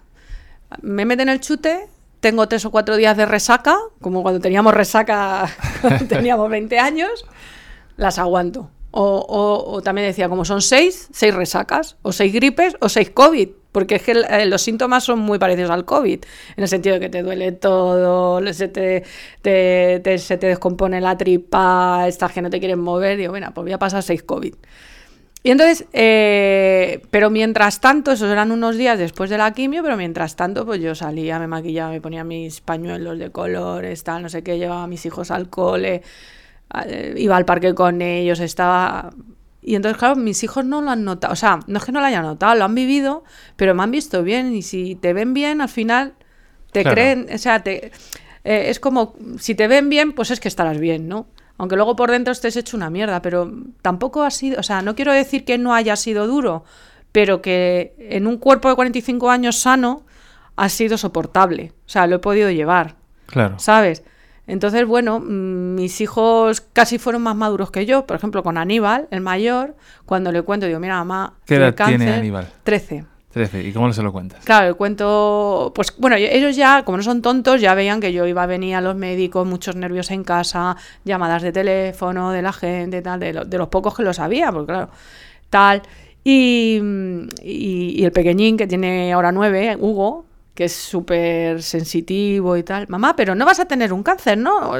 me 0.81 1.05
meten 1.05 1.29
el 1.29 1.39
chute, 1.39 1.87
tengo 2.19 2.47
tres 2.47 2.65
o 2.65 2.71
cuatro 2.71 2.95
días 2.95 3.15
de 3.17 3.25
resaca, 3.25 3.77
como 4.01 4.21
cuando 4.23 4.39
teníamos 4.39 4.73
resaca 4.73 5.49
teníamos 6.09 6.49
20 6.49 6.79
años, 6.79 7.25
las 7.95 8.19
aguanto. 8.19 8.69
O, 8.91 9.25
o- 9.73 9.81
también 9.81 10.07
decía, 10.07 10.27
como 10.29 10.43
son 10.45 10.61
seis, 10.61 11.07
seis 11.11 11.33
resacas, 11.33 11.97
o 12.01 12.11
seis 12.11 12.33
gripes, 12.33 12.75
o 12.79 12.89
seis 12.89 13.11
COVID, 13.11 13.49
porque 13.71 13.95
es 13.95 14.01
que 14.01 14.13
eh, 14.13 14.45
los 14.47 14.61
síntomas 14.63 15.03
son 15.03 15.19
muy 15.19 15.37
parecidos 15.37 15.69
al 15.69 15.85
COVID, 15.85 16.19
en 16.55 16.63
el 16.63 16.67
sentido 16.67 16.95
de 16.95 17.01
que 17.01 17.09
te 17.09 17.21
duele 17.21 17.51
todo, 17.51 18.41
se 18.53 18.67
te, 18.69 19.03
se 19.43 20.37
te 20.37 20.47
descompone 20.47 20.99
la 21.01 21.15
tripa, 21.17 22.05
estás 22.07 22.31
que 22.31 22.41
no 22.41 22.49
te 22.49 22.59
quieren 22.59 22.79
mover, 22.79 23.17
digo, 23.17 23.33
mira, 23.33 23.51
pues 23.51 23.65
voy 23.65 23.73
a 23.73 23.77
pasar 23.77 24.01
seis 24.01 24.23
COVID. 24.23 24.55
Y 25.43 25.51
entonces, 25.51 25.85
eh, 25.93 27.01
pero 27.11 27.29
mientras 27.29 27.79
tanto, 27.79 28.11
esos 28.11 28.29
eran 28.29 28.51
unos 28.51 28.75
días 28.75 28.97
después 28.97 29.29
de 29.29 29.37
la 29.37 29.53
quimio, 29.53 29.83
pero 29.83 29.95
mientras 29.95 30.35
tanto, 30.35 30.65
pues 30.65 30.81
yo 30.81 30.93
salía, 30.95 31.39
me 31.39 31.47
maquillaba, 31.47 31.91
me 31.91 32.01
ponía 32.01 32.23
mis 32.23 32.59
pañuelos 32.59 33.17
de 33.19 33.31
colores, 33.31 34.03
tal, 34.03 34.23
no 34.23 34.29
sé 34.29 34.43
qué, 34.43 34.57
llevaba 34.57 34.83
a 34.83 34.87
mis 34.87 35.05
hijos 35.05 35.31
al 35.31 35.49
cole, 35.49 36.01
eh, 36.85 37.13
iba 37.17 37.37
al 37.37 37.45
parque 37.45 37.73
con 37.73 38.01
ellos, 38.01 38.39
estaba... 38.39 39.11
Y 39.61 39.75
entonces, 39.75 39.97
claro, 39.97 40.15
mis 40.15 40.43
hijos 40.43 40.65
no 40.65 40.81
lo 40.81 40.91
han 40.91 41.03
notado, 41.03 41.33
o 41.33 41.35
sea, 41.35 41.59
no 41.67 41.77
es 41.77 41.83
que 41.85 41.91
no 41.91 41.99
lo 41.99 42.05
hayan 42.05 42.23
notado, 42.23 42.55
lo 42.55 42.65
han 42.65 42.75
vivido, 42.75 43.23
pero 43.57 43.75
me 43.75 43.83
han 43.83 43.91
visto 43.91 44.23
bien 44.23 44.53
y 44.53 44.61
si 44.61 44.95
te 44.95 45.13
ven 45.13 45.33
bien, 45.33 45.61
al 45.61 45.69
final 45.69 46.13
te 46.71 46.81
Claro. 46.83 46.95
creen, 46.95 47.27
o 47.33 47.37
sea, 47.37 47.63
te, 47.63 47.91
eh, 48.43 48.69
es 48.69 48.79
como, 48.79 49.15
si 49.39 49.55
te 49.55 49.67
ven 49.67 49.89
bien, 49.89 50.13
pues 50.13 50.31
es 50.31 50.39
que 50.39 50.47
estarás 50.47 50.79
bien, 50.79 51.07
¿no? 51.09 51.27
Aunque 51.57 51.75
luego 51.75 51.95
por 51.95 52.11
dentro 52.11 52.31
estés 52.31 52.55
hecho 52.55 52.77
una 52.77 52.89
mierda, 52.89 53.21
pero 53.21 53.51
tampoco 53.81 54.23
ha 54.23 54.31
sido, 54.31 54.59
o 54.59 54.63
sea, 54.63 54.81
no 54.81 54.95
quiero 54.95 55.11
decir 55.11 55.43
que 55.43 55.57
no 55.57 55.73
haya 55.73 55.95
sido 55.95 56.27
duro, 56.27 56.63
pero 57.11 57.41
que 57.41 57.95
en 57.97 58.27
un 58.27 58.37
cuerpo 58.37 58.69
de 58.69 58.75
45 58.75 59.29
años 59.31 59.57
sano 59.57 60.03
ha 60.55 60.69
sido 60.69 60.97
soportable, 60.97 61.73
o 61.85 61.89
sea, 61.89 62.05
lo 62.07 62.17
he 62.17 62.19
podido 62.19 62.49
llevar, 62.51 62.95
Claro. 63.25 63.57
¿sabes? 63.59 64.03
Entonces, 64.45 64.85
bueno, 64.87 65.19
mm, 65.19 65.75
mis 65.75 65.99
hijos 65.99 66.61
casi 66.61 66.97
fueron 66.99 67.21
más 67.21 67.35
maduros 67.35 67.69
que 67.69 67.85
yo, 67.85 68.05
por 68.05 68.15
ejemplo, 68.15 68.43
con 68.43 68.57
Aníbal, 68.57 69.07
el 69.11 69.19
mayor, 69.21 69.75
cuando 70.05 70.31
le 70.31 70.41
cuento, 70.43 70.67
digo, 70.67 70.79
mira, 70.79 70.95
mamá, 71.03 71.33
¿Qué 71.45 71.55
edad 71.55 71.73
tiene 71.75 71.97
cáncer". 72.05 72.19
Aníbal? 72.19 72.47
13. 72.63 73.05
13. 73.37 73.63
¿Y 73.63 73.71
cómo 73.71 73.91
se 73.93 74.03
lo 74.03 74.11
cuentas? 74.11 74.43
Claro, 74.43 74.67
el 74.67 74.75
cuento, 74.75 75.71
pues 75.73 75.93
bueno, 75.97 76.15
ellos 76.17 76.55
ya, 76.55 76.83
como 76.83 76.97
no 76.97 77.03
son 77.03 77.21
tontos, 77.21 77.61
ya 77.61 77.73
veían 77.73 78.01
que 78.01 78.11
yo 78.11 78.25
iba 78.27 78.43
a 78.43 78.45
venir 78.47 78.75
a 78.75 78.81
los 78.81 78.95
médicos, 78.95 79.47
muchos 79.47 79.75
nervios 79.75 80.11
en 80.11 80.23
casa, 80.23 80.75
llamadas 81.05 81.41
de 81.43 81.51
teléfono 81.51 82.31
de 82.31 82.41
la 82.41 82.51
gente, 82.51 83.01
tal, 83.01 83.19
de, 83.19 83.33
lo- 83.33 83.45
de 83.45 83.57
los 83.57 83.69
pocos 83.69 83.95
que 83.95 84.03
lo 84.03 84.13
sabía, 84.13 84.51
porque 84.51 84.73
claro, 84.73 84.89
tal. 85.49 85.81
Y, 86.23 86.81
y- 87.41 88.03
el 88.03 88.11
pequeñín 88.11 88.57
que 88.57 88.67
tiene 88.67 89.13
ahora 89.13 89.31
nueve, 89.31 89.77
Hugo, 89.79 90.25
que 90.53 90.65
es 90.65 90.73
súper 90.75 91.61
sensitivo 91.61 92.57
y 92.57 92.63
tal, 92.63 92.87
mamá, 92.89 93.15
pero 93.15 93.35
no 93.35 93.45
vas 93.45 93.59
a 93.59 93.65
tener 93.65 93.93
un 93.93 94.03
cáncer, 94.03 94.37
¿no? 94.37 94.71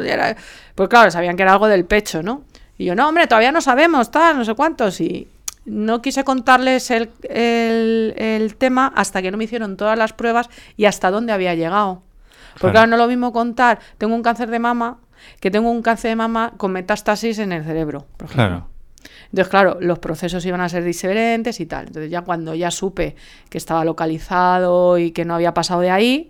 Pues 0.76 0.90
claro, 0.90 1.12
sabían 1.12 1.36
que 1.38 1.44
era 1.44 1.54
algo 1.54 1.68
del 1.68 1.86
pecho, 1.86 2.24
¿no? 2.24 2.42
Y 2.80 2.86
yo, 2.86 2.96
no, 2.96 3.08
hombre, 3.08 3.28
todavía 3.28 3.52
no 3.52 3.62
sabemos, 3.62 4.12
tal, 4.12 4.38
no 4.38 4.44
sé 4.46 4.54
cuántos. 4.56 5.00
Y 5.02 5.28
no 5.68 6.02
quise 6.02 6.24
contarles 6.24 6.90
el, 6.92 7.12
el- 7.30 8.14
el 8.18 8.56
tema 8.56 8.92
hasta 8.96 9.22
que 9.22 9.30
no 9.32 9.38
me 9.38 9.44
hicieron 9.44 9.78
todas 9.78 9.98
las 9.98 10.14
pruebas 10.14 10.50
y 10.76 10.86
hasta 10.86 11.12
dónde 11.12 11.34
había 11.34 11.54
llegado. 11.54 12.04
Porque 12.54 12.72
Claro. 12.72 12.72
claro, 12.74 12.88
no 12.88 12.96
es 12.96 13.02
lo 13.02 13.08
mismo 13.08 13.32
contar, 13.34 13.80
tengo 14.00 14.16
un 14.16 14.24
cáncer 14.24 14.50
de 14.50 14.58
mama, 14.60 15.00
que 15.40 15.52
tengo 15.52 15.70
un 15.70 15.82
cáncer 15.84 16.10
de 16.10 16.16
mama 16.16 16.54
con 16.58 16.72
metástasis 16.72 17.38
en 17.40 17.52
el 17.52 17.64
cerebro, 17.64 18.08
por 18.18 18.26
ejemplo. 18.30 18.46
Claro. 18.48 18.68
Entonces, 19.26 19.48
claro, 19.50 19.78
los 19.80 20.00
procesos 20.00 20.46
iban 20.46 20.62
a 20.62 20.70
ser 20.70 20.84
diferentes 20.84 21.60
y 21.60 21.66
tal. 21.66 21.88
Entonces, 21.88 22.10
ya 22.10 22.22
cuando 22.22 22.56
ya 22.56 22.72
supe 22.72 23.16
que 23.50 23.58
estaba 23.58 23.84
localizado 23.86 24.98
y 24.98 25.12
que 25.12 25.26
no 25.26 25.36
había 25.36 25.54
pasado 25.54 25.82
de 25.82 25.90
ahí, 25.92 26.30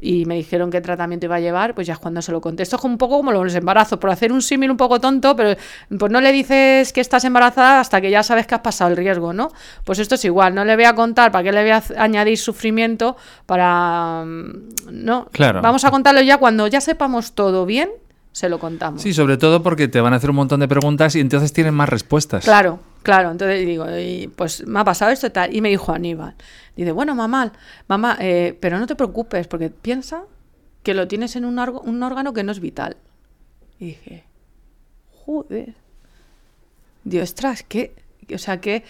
y 0.00 0.24
me 0.26 0.34
dijeron 0.36 0.70
qué 0.70 0.80
tratamiento 0.80 1.26
iba 1.26 1.36
a 1.36 1.40
llevar, 1.40 1.74
pues 1.74 1.86
ya 1.86 1.94
es 1.94 1.98
cuando 1.98 2.22
se 2.22 2.32
lo 2.32 2.40
conté. 2.40 2.62
Esto 2.62 2.76
es 2.76 2.84
un 2.84 2.98
poco 2.98 3.16
como 3.18 3.32
los 3.32 3.54
embarazos, 3.54 3.98
por 3.98 4.10
hacer 4.10 4.32
un 4.32 4.42
símil 4.42 4.70
un 4.70 4.76
poco 4.76 5.00
tonto, 5.00 5.34
pero 5.36 5.58
pues 5.98 6.10
no 6.12 6.20
le 6.20 6.32
dices 6.32 6.92
que 6.92 7.00
estás 7.00 7.24
embarazada 7.24 7.80
hasta 7.80 8.00
que 8.00 8.10
ya 8.10 8.22
sabes 8.22 8.46
que 8.46 8.54
has 8.54 8.60
pasado 8.60 8.90
el 8.90 8.96
riesgo, 8.96 9.32
¿no? 9.32 9.50
Pues 9.84 9.98
esto 9.98 10.14
es 10.14 10.24
igual, 10.24 10.54
no 10.54 10.64
le 10.64 10.76
voy 10.76 10.84
a 10.84 10.94
contar 10.94 11.32
para 11.32 11.44
qué 11.44 11.52
le 11.52 11.62
voy 11.62 11.70
a 11.70 11.82
añadir 11.98 12.38
sufrimiento 12.38 13.16
para... 13.46 14.24
mm, 14.24 14.68
No, 14.90 15.26
Claro. 15.32 15.62
vamos 15.62 15.84
a 15.84 15.90
contarlo 15.90 16.20
ya 16.22 16.38
cuando 16.38 16.66
ya 16.66 16.80
sepamos 16.80 17.32
todo 17.32 17.66
bien, 17.66 17.90
se 18.32 18.48
lo 18.48 18.58
contamos. 18.58 19.02
Sí, 19.02 19.12
sobre 19.12 19.36
todo 19.36 19.62
porque 19.62 19.88
te 19.88 20.00
van 20.00 20.12
a 20.12 20.16
hacer 20.16 20.30
un 20.30 20.36
montón 20.36 20.60
de 20.60 20.68
preguntas 20.68 21.16
y 21.16 21.20
entonces 21.20 21.52
tienen 21.52 21.74
más 21.74 21.88
respuestas. 21.88 22.44
Claro, 22.44 22.78
claro. 23.02 23.30
Entonces 23.30 23.66
digo, 23.66 23.86
y, 23.98 24.28
pues 24.34 24.66
me 24.66 24.80
ha 24.80 24.84
pasado 24.84 25.10
esto 25.10 25.26
y 25.26 25.30
tal. 25.30 25.54
Y 25.54 25.60
me 25.60 25.68
dijo 25.68 25.92
Aníbal, 25.92 26.34
dice, 26.76 26.92
bueno, 26.92 27.14
mamá, 27.14 27.52
mamá, 27.88 28.16
eh, 28.20 28.56
pero 28.60 28.78
no 28.78 28.86
te 28.86 28.96
preocupes, 28.96 29.46
porque 29.46 29.70
piensa 29.70 30.24
que 30.82 30.94
lo 30.94 31.08
tienes 31.08 31.36
en 31.36 31.44
un, 31.44 31.58
órgano 31.58 32.32
que 32.32 32.42
no 32.42 32.52
es 32.52 32.60
vital. 32.60 32.96
Y 33.78 33.86
dije, 33.86 34.24
joder. 35.24 35.74
Dios, 37.04 37.30
ostras, 37.30 37.64
qué, 37.66 37.94
o 38.34 38.38
sea, 38.38 38.60
qué, 38.60 38.84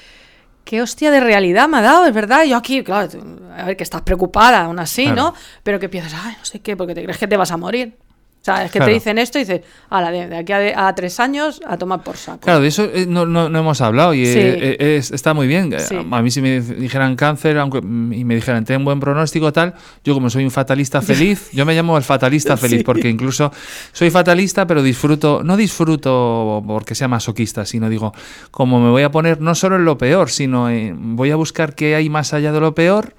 qué 0.64 0.82
hostia 0.82 1.10
de 1.10 1.20
realidad 1.20 1.68
me 1.68 1.78
ha 1.78 1.82
dado, 1.82 2.06
es 2.06 2.14
verdad. 2.14 2.44
Yo 2.44 2.56
aquí, 2.56 2.82
claro, 2.82 3.08
a 3.56 3.64
ver, 3.64 3.76
que 3.76 3.84
estás 3.84 4.02
preocupada 4.02 4.64
aún 4.64 4.78
así, 4.78 5.04
Claro. 5.04 5.22
¿no? 5.22 5.34
Pero 5.62 5.78
que 5.78 5.88
piensas, 5.88 6.20
ay, 6.24 6.34
no 6.38 6.44
sé 6.44 6.60
qué, 6.60 6.76
porque 6.76 6.94
te 6.94 7.02
crees 7.02 7.18
que 7.18 7.28
te 7.28 7.36
vas 7.36 7.52
a 7.52 7.56
morir. 7.56 7.96
O 8.40 8.42
sea, 8.42 8.64
es 8.64 8.70
que 8.70 8.80
te 8.80 8.90
dicen 8.90 9.18
esto 9.18 9.38
y 9.38 9.42
dices, 9.42 9.60
la 9.90 10.10
de, 10.10 10.34
aquí 10.34 10.54
a, 10.54 10.94
tres 10.94 11.20
años 11.20 11.60
a 11.66 11.76
tomar 11.76 12.02
por 12.02 12.16
saco. 12.16 12.40
Claro, 12.40 12.60
de 12.60 12.68
eso 12.68 12.84
eh, 12.84 13.04
no, 13.06 13.26
no, 13.26 13.46
hemos 13.46 13.82
hablado 13.82 14.14
y 14.14 14.24
eh, 14.24 14.76
eh, 14.80 14.96
está 14.96 15.34
muy 15.34 15.46
bien. 15.46 15.76
A 16.10 16.22
mí 16.22 16.30
si 16.30 16.40
me 16.40 16.62
dijeran 16.62 17.16
cáncer 17.16 17.58
aunque, 17.58 17.78
y 17.80 18.24
me 18.24 18.34
dijeran, 18.34 18.64
ten 18.64 18.82
buen 18.82 18.98
pronóstico 18.98 19.52
tal, 19.52 19.74
yo 20.04 20.14
como 20.14 20.30
soy 20.30 20.44
un 20.44 20.50
fatalista 20.50 21.02
feliz, 21.02 21.50
yo 21.52 21.66
me 21.66 21.74
llamo 21.74 21.98
el 21.98 22.02
fatalista 22.02 22.56
feliz 22.56 22.82
porque 22.82 23.10
incluso 23.10 23.52
soy 23.92 24.08
fatalista 24.10 24.66
pero 24.66 24.82
disfruto, 24.82 25.42
no 25.44 25.58
disfruto 25.58 26.64
porque 26.66 26.94
sea 26.94 27.08
masoquista, 27.08 27.66
sino 27.66 27.90
digo, 27.90 28.14
como 28.50 28.80
me 28.80 28.88
voy 28.88 29.02
a 29.02 29.10
poner 29.10 29.42
no 29.42 29.54
solo 29.54 29.76
en 29.76 29.84
lo 29.84 29.98
peor, 29.98 30.30
sino 30.30 30.70
voy 30.94 31.30
a 31.30 31.36
buscar 31.36 31.74
qué 31.74 31.94
hay 31.94 32.08
más 32.08 32.32
allá 32.32 32.52
de 32.52 32.60
lo 32.60 32.74
peor 32.74 33.12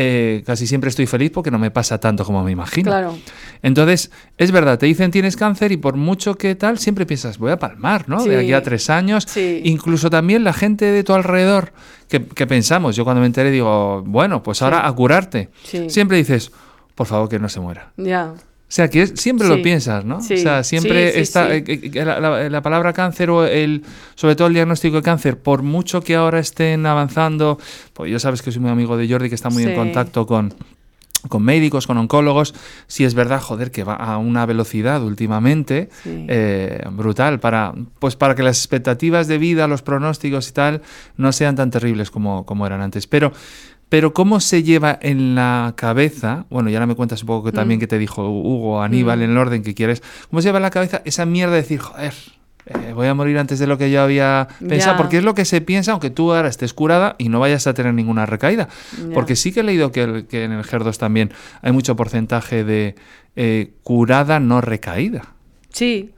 eh, 0.00 0.44
casi 0.46 0.68
siempre 0.68 0.90
estoy 0.90 1.06
feliz 1.06 1.32
porque 1.32 1.50
no 1.50 1.58
me 1.58 1.72
pasa 1.72 1.98
tanto 1.98 2.24
como 2.24 2.44
me 2.44 2.52
imagino. 2.52 2.88
Claro. 2.88 3.18
Entonces, 3.62 4.12
es 4.36 4.52
verdad, 4.52 4.78
te 4.78 4.86
dicen 4.86 5.10
tienes 5.10 5.36
cáncer 5.36 5.72
y 5.72 5.76
por 5.76 5.96
mucho 5.96 6.36
que 6.36 6.54
tal, 6.54 6.78
siempre 6.78 7.04
piensas, 7.04 7.38
voy 7.38 7.50
a 7.50 7.58
palmar, 7.58 8.08
¿no? 8.08 8.24
De 8.24 8.38
aquí 8.38 8.52
a 8.52 8.62
tres 8.62 8.90
años. 8.90 9.26
Incluso 9.36 10.08
también 10.08 10.44
la 10.44 10.52
gente 10.52 10.84
de 10.84 11.02
tu 11.02 11.14
alrededor, 11.14 11.72
que, 12.08 12.20
pensamos, 12.20 12.94
yo 12.94 13.02
cuando 13.02 13.22
me 13.22 13.26
enteré 13.26 13.50
digo, 13.50 14.04
bueno, 14.06 14.40
pues 14.40 14.62
ahora 14.62 14.86
a 14.86 14.92
curarte. 14.92 15.50
Siempre 15.88 16.16
dices, 16.16 16.52
por 16.94 17.08
favor 17.08 17.28
que 17.28 17.40
no 17.40 17.48
se 17.48 17.58
muera. 17.58 17.90
Ya. 17.96 18.34
O 18.68 18.70
sea, 18.70 18.90
que 18.90 19.06
siempre 19.06 19.48
lo 19.48 19.62
piensas, 19.62 20.04
¿no? 20.04 20.18
O 20.18 20.20
sea, 20.20 20.62
siempre 20.62 21.18
está 21.20 21.54
eh, 21.56 21.64
eh, 21.66 22.50
la, 22.50 22.60
palabra 22.60 22.92
cáncer 22.92 23.30
o 23.30 23.46
el, 23.46 23.82
sobre 24.14 24.36
todo 24.36 24.48
el 24.48 24.52
diagnóstico 24.52 24.96
de 24.96 25.02
cáncer, 25.02 25.38
por 25.38 25.62
mucho 25.62 26.02
que 26.02 26.14
ahora 26.14 26.38
estén 26.38 26.84
avanzando, 26.84 27.58
pues 27.94 28.12
yo 28.12 28.18
sabes 28.18 28.42
que 28.42 28.52
soy 28.52 28.60
muy 28.60 28.70
amigo 28.70 28.98
de 28.98 29.08
Jordi, 29.08 29.30
que 29.30 29.34
está 29.34 29.48
muy 29.48 29.62
en 29.62 29.74
contacto 29.74 30.26
con, 30.26 30.54
con 31.28 31.42
médicos, 31.42 31.86
con 31.86 31.96
oncólogos, 31.96 32.54
si 32.86 33.04
es 33.04 33.14
verdad, 33.14 33.40
joder, 33.40 33.70
que 33.70 33.84
va 33.84 33.94
a 33.94 34.18
una 34.18 34.46
velocidad 34.46 35.02
últimamente 35.02 35.88
eh, 36.04 36.84
brutal 36.92 37.40
para, 37.40 37.72
pues 37.98 38.16
para 38.16 38.34
que 38.34 38.42
las 38.42 38.58
expectativas 38.58 39.26
de 39.26 39.38
vida, 39.38 39.66
los 39.66 39.82
pronósticos 39.82 40.48
y 40.48 40.52
tal, 40.52 40.82
no 41.16 41.32
sean 41.32 41.56
tan 41.56 41.70
terribles 41.70 42.10
como, 42.10 42.46
como 42.46 42.66
eran 42.66 42.82
antes. 42.82 43.06
Pero 43.06 43.32
pero 43.88 44.12
cómo 44.12 44.40
se 44.40 44.62
lleva 44.62 44.98
en 45.00 45.34
la 45.34 45.74
cabeza, 45.76 46.46
bueno, 46.50 46.70
y 46.70 46.74
ahora 46.74 46.86
me 46.86 46.94
cuentas 46.94 47.22
un 47.22 47.26
poco 47.26 47.46
que 47.46 47.52
también 47.52 47.78
mm. 47.78 47.80
que 47.80 47.86
te 47.86 47.98
dijo 47.98 48.28
Hugo, 48.28 48.82
Aníbal, 48.82 49.20
mm. 49.20 49.22
en 49.22 49.30
el 49.30 49.38
orden 49.38 49.62
que 49.62 49.74
quieres, 49.74 50.02
cómo 50.30 50.42
se 50.42 50.48
lleva 50.48 50.58
en 50.58 50.62
la 50.62 50.70
cabeza 50.70 51.02
esa 51.04 51.24
mierda 51.24 51.54
de 51.54 51.62
decir, 51.62 51.78
joder, 51.80 52.12
eh, 52.66 52.92
voy 52.92 53.06
a 53.06 53.14
morir 53.14 53.38
antes 53.38 53.58
de 53.58 53.66
lo 53.66 53.78
que 53.78 53.90
yo 53.90 54.02
había 54.02 54.48
pensado, 54.66 54.98
porque 54.98 55.18
es 55.18 55.24
lo 55.24 55.34
que 55.34 55.46
se 55.46 55.62
piensa, 55.62 55.92
aunque 55.92 56.10
tú 56.10 56.34
ahora 56.34 56.48
estés 56.48 56.74
curada 56.74 57.16
y 57.16 57.30
no 57.30 57.40
vayas 57.40 57.66
a 57.66 57.72
tener 57.72 57.94
ninguna 57.94 58.26
recaída. 58.26 58.68
Porque 59.14 59.36
sí 59.36 59.52
que 59.52 59.60
he 59.60 59.62
leído 59.62 59.90
que, 59.90 60.02
en 60.02 60.52
el 60.52 60.64
GER2 60.64 60.98
también 60.98 61.32
hay 61.62 61.72
mucho 61.72 61.96
porcentaje 61.96 62.64
de 62.64 62.94
eh, 63.36 63.72
curada 63.82 64.38
no 64.38 64.60
recaída. 64.60 65.34
Sí, 65.70 66.12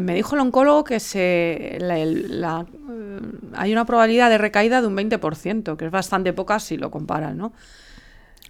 me 0.00 0.14
dijo 0.14 0.34
el 0.34 0.40
oncólogo 0.40 0.84
que 0.84 1.00
se, 1.00 1.78
la, 1.80 1.98
eh, 1.98 3.20
hay 3.54 3.72
una 3.72 3.84
probabilidad 3.84 4.28
de 4.28 4.38
recaída 4.38 4.80
de 4.80 4.88
un 4.88 4.96
20%, 4.96 5.76
que 5.76 5.84
es 5.84 5.90
bastante 5.90 6.32
poca 6.32 6.58
si 6.58 6.76
lo 6.76 6.90
comparas, 6.90 7.34
¿no? 7.34 7.52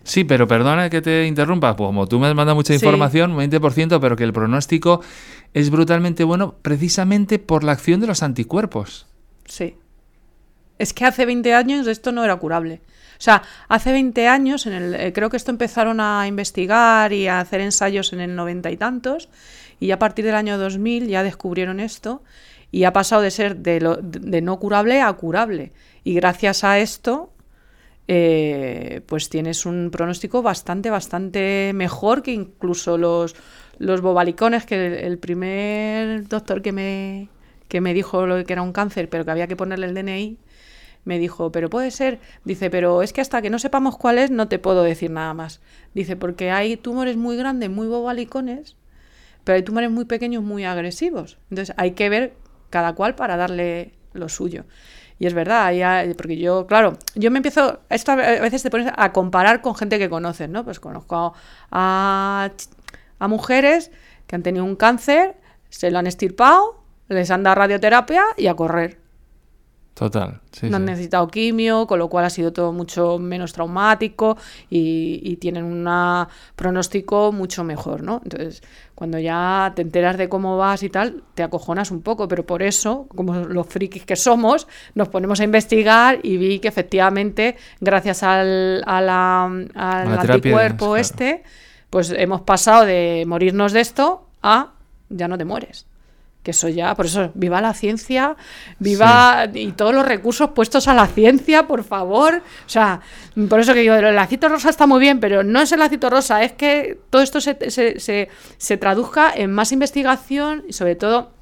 Sí, 0.03 0.25
pero 0.25 0.49
perdona 0.49 0.89
que 0.89 1.03
te 1.03 1.27
interrumpa, 1.27 1.77
pues 1.77 1.89
como 1.89 2.07
tú 2.07 2.19
me 2.19 2.29
has 2.29 2.35
mandado 2.35 2.57
mucha 2.57 2.73
información, 2.73 3.33
un 3.33 3.39
20%, 3.39 4.01
pero 4.01 4.17
que 4.17 4.25
el 4.25 4.33
pronóstico 4.33 5.03
es 5.53 5.71
brutalmente 5.71 6.25
bueno 6.25 6.55
precisamente 6.63 7.39
por 7.39 7.65
la 7.65 7.73
acción 7.73 8.01
de 8.01 8.07
los 8.07 8.23
anticuerpos. 8.23 9.07
Sí. 9.45 9.77
Es 10.79 10.95
que 10.95 11.05
hace 11.05 11.27
20 11.27 11.53
años 11.55 11.87
esto 11.87 12.13
no 12.13 12.25
era 12.25 12.37
curable. 12.37 12.81
O 13.21 13.23
sea, 13.23 13.43
hace 13.69 13.93
20 13.93 14.27
años, 14.27 14.65
en 14.67 14.73
el, 14.73 14.95
eh, 14.95 15.13
creo 15.13 15.29
que 15.29 15.37
esto 15.37 15.51
empezaron 15.51 16.01
a 16.01 16.27
investigar 16.27 17.13
y 17.13 17.29
a 17.29 17.41
hacer 17.41 17.61
ensayos 17.61 18.15
en 18.15 18.21
el 18.21 18.35
noventa 18.35 18.71
y 18.71 18.79
tantos, 18.79 19.29
y 19.81 19.91
a 19.91 19.99
partir 19.99 20.27
del 20.27 20.35
año 20.35 20.59
2000 20.59 21.09
ya 21.09 21.23
descubrieron 21.23 21.81
esto 21.81 22.23
y 22.71 22.85
ha 22.85 22.93
pasado 22.93 23.23
de 23.23 23.31
ser 23.31 23.57
de, 23.57 23.81
lo, 23.81 23.97
de 23.97 24.43
no 24.43 24.59
curable 24.59 25.01
a 25.01 25.13
curable. 25.15 25.73
Y 26.05 26.15
gracias 26.15 26.63
a 26.63 26.79
esto, 26.79 27.33
eh, 28.07 29.01
pues 29.07 29.29
tienes 29.29 29.67
un 29.67 29.91
pronóstico 29.91 30.43
bastante, 30.43 30.91
bastante 30.91 31.73
mejor 31.75 32.23
que 32.23 32.33
incluso 32.33 32.99
los, 32.99 33.35
los 33.79 34.01
bobalicones, 34.03 34.67
que 34.67 35.07
el, 35.07 35.19
primer 35.19 36.29
doctor 36.29 36.63
que 36.63 36.73
me, 36.73 37.29
que 37.69 37.81
me 37.81 37.95
dijo 37.95 38.27
lo 38.27 38.45
que 38.45 38.53
era 38.53 38.63
un 38.63 38.73
cáncer, 38.73 39.09
pero 39.09 39.25
que 39.25 39.31
había 39.31 39.47
que 39.47 39.57
ponerle 39.57 39.87
el 39.87 39.95
DNI, 39.95 40.39
me 41.05 41.19
dijo, 41.19 41.51
pero 41.51 41.71
puede 41.71 41.91
ser, 41.91 42.21
dice, 42.45 42.69
pero 42.69 43.03
es 43.03 43.13
que 43.13 43.21
hasta 43.21 43.41
que 43.41 43.51
no 43.51 43.59
sepamos 43.59 43.97
cuál 43.97 44.19
es, 44.19 44.31
no 44.31 44.49
te 44.49 44.59
puedo 44.59 44.83
decir 44.83 45.11
nada 45.11 45.33
más. 45.33 45.61
Dice, 45.95 46.15
porque 46.17 46.51
hay 46.51 46.77
tumores 46.77 47.17
muy 47.17 47.37
grandes, 47.37 47.71
muy 47.71 47.87
bobalicones, 47.87 48.77
pero 49.45 49.57
hay 49.57 49.63
tumores 49.63 49.91
muy 49.91 50.05
pequeños, 50.05 50.43
muy 50.43 50.65
agresivos. 50.65 51.39
Entonces 51.51 51.75
hay 51.79 51.93
que 51.93 52.09
ver 52.09 52.35
cada 52.71 52.95
cual 52.95 53.15
para 53.15 53.37
darle 53.37 53.93
lo 54.13 54.29
suyo. 54.29 54.65
Y 55.19 55.27
es 55.27 55.35
verdad, 55.35 55.73
porque 56.17 56.39
yo, 56.39 56.67
claro, 56.67 56.97
yo 57.15 57.31
me 57.31 57.39
empiezo, 57.39 57.81
esto 57.91 58.13
a 58.13 58.17
veces 58.17 58.63
te 58.63 58.71
pones 58.71 58.91
a 58.97 59.13
comparar 59.13 59.61
con 59.61 59.75
gente 59.75 59.99
que 59.99 60.09
conoces, 60.09 60.49
¿no? 60.49 60.65
Pues 60.65 60.81
conozco 60.81 61.35
a, 61.71 62.51
a 63.19 63.29
mujeres 63.29 63.91
que 64.27 64.37
han 64.37 64.43
tenido 64.43 64.65
un 64.65 64.77
cáncer, 64.77 65.37
se 65.69 65.91
lo 65.91 65.99
han 65.99 66.07
estirpado, 66.07 66.83
les 67.09 67.31
han 67.31 67.43
dado 67.43 67.57
radioterapia 67.57 68.23
y 68.39 68.47
a 68.47 68.55
correr. 68.55 69.00
Total. 70.01 70.41
no 70.63 70.79
han 70.79 70.87
necesitado 70.87 71.29
quimio, 71.29 71.87
con 71.87 71.99
lo 71.99 72.09
cual 72.09 72.25
ha 72.25 72.31
sido 72.31 72.55
todo 72.55 72.73
mucho 72.73 73.19
menos 73.19 73.53
traumático 73.53 74.39
y, 74.71 75.37
tienen 75.37 75.65
un 75.65 75.87
pronóstico 76.57 77.33
mucho 77.33 77.65
mejor, 77.65 78.03
¿no? 78.03 78.23
Entonces, 78.25 78.63
cuando 78.95 79.19
ya 79.19 79.75
te 79.77 79.83
enteras 79.83 80.17
de 80.17 80.31
cómo 80.31 80.57
vas 80.57 80.83
y 80.85 80.89
tal, 80.89 81.23
te 81.35 81.43
acojonas 81.43 81.91
un 81.91 82.01
poco, 82.01 82.29
pero 82.29 82.47
por 82.47 82.63
eso, 82.63 83.09
como 83.15 83.35
los 83.35 83.67
frikis 83.67 84.07
que 84.07 84.17
somos, 84.17 84.67
nos 84.95 85.09
ponemos 85.09 85.39
a 85.41 85.45
investigar 85.45 86.19
y 86.23 86.39
vi 86.39 86.61
que 86.61 86.69
efectivamente, 86.69 87.59
gracias 87.79 88.23
al, 88.23 88.83
al 88.87 89.11
anticuerpo 89.11 90.97
este, 90.97 91.43
pues 91.91 92.11
hemos 92.17 92.41
pasado 92.41 92.87
de 92.87 93.25
morirnos 93.27 93.75
de 93.75 93.81
esto 93.81 94.29
a 94.43 94.73
ya 95.11 95.29
no 95.29 95.37
te 95.37 95.45
mueres 95.45 95.90
que 96.43 96.53
eso 96.53 96.69
ya, 96.69 96.95
por 96.95 97.07
eso, 97.07 97.31
viva 97.35 97.61
la 97.61 97.75
ciencia, 97.75 98.37
viva 98.79 99.47
y 99.53 99.73
todos 99.73 99.95
los 99.95 100.07
recursos 100.07 100.51
puestos 100.51 100.89
a 100.89 100.95
la 100.95 101.07
ciencia, 101.07 101.67
por 101.67 101.85
favor. 101.85 102.43
O 102.67 102.69
sea, 102.69 103.01
por 103.49 103.61
eso 103.61 103.75
que 103.75 103.81
digo, 103.81 103.95
el 103.95 104.19
acito 104.19 104.49
rosa 104.49 104.71
está 104.71 104.87
muy 104.87 105.01
bien, 105.01 105.21
pero 105.21 105.43
no 105.43 105.61
es 105.61 105.71
el 105.73 105.83
acito 105.83 106.09
rosa, 106.09 106.43
es 106.43 106.53
que 106.53 106.99
todo 107.11 107.21
esto 107.23 107.41
se, 107.41 107.71
se, 107.71 108.29
se, 108.57 108.77
traduzca 108.79 109.33
en 109.35 109.53
más 109.53 109.73
investigación 109.73 110.65
y 110.67 110.73
sobre 110.73 110.97
todo 110.97 111.33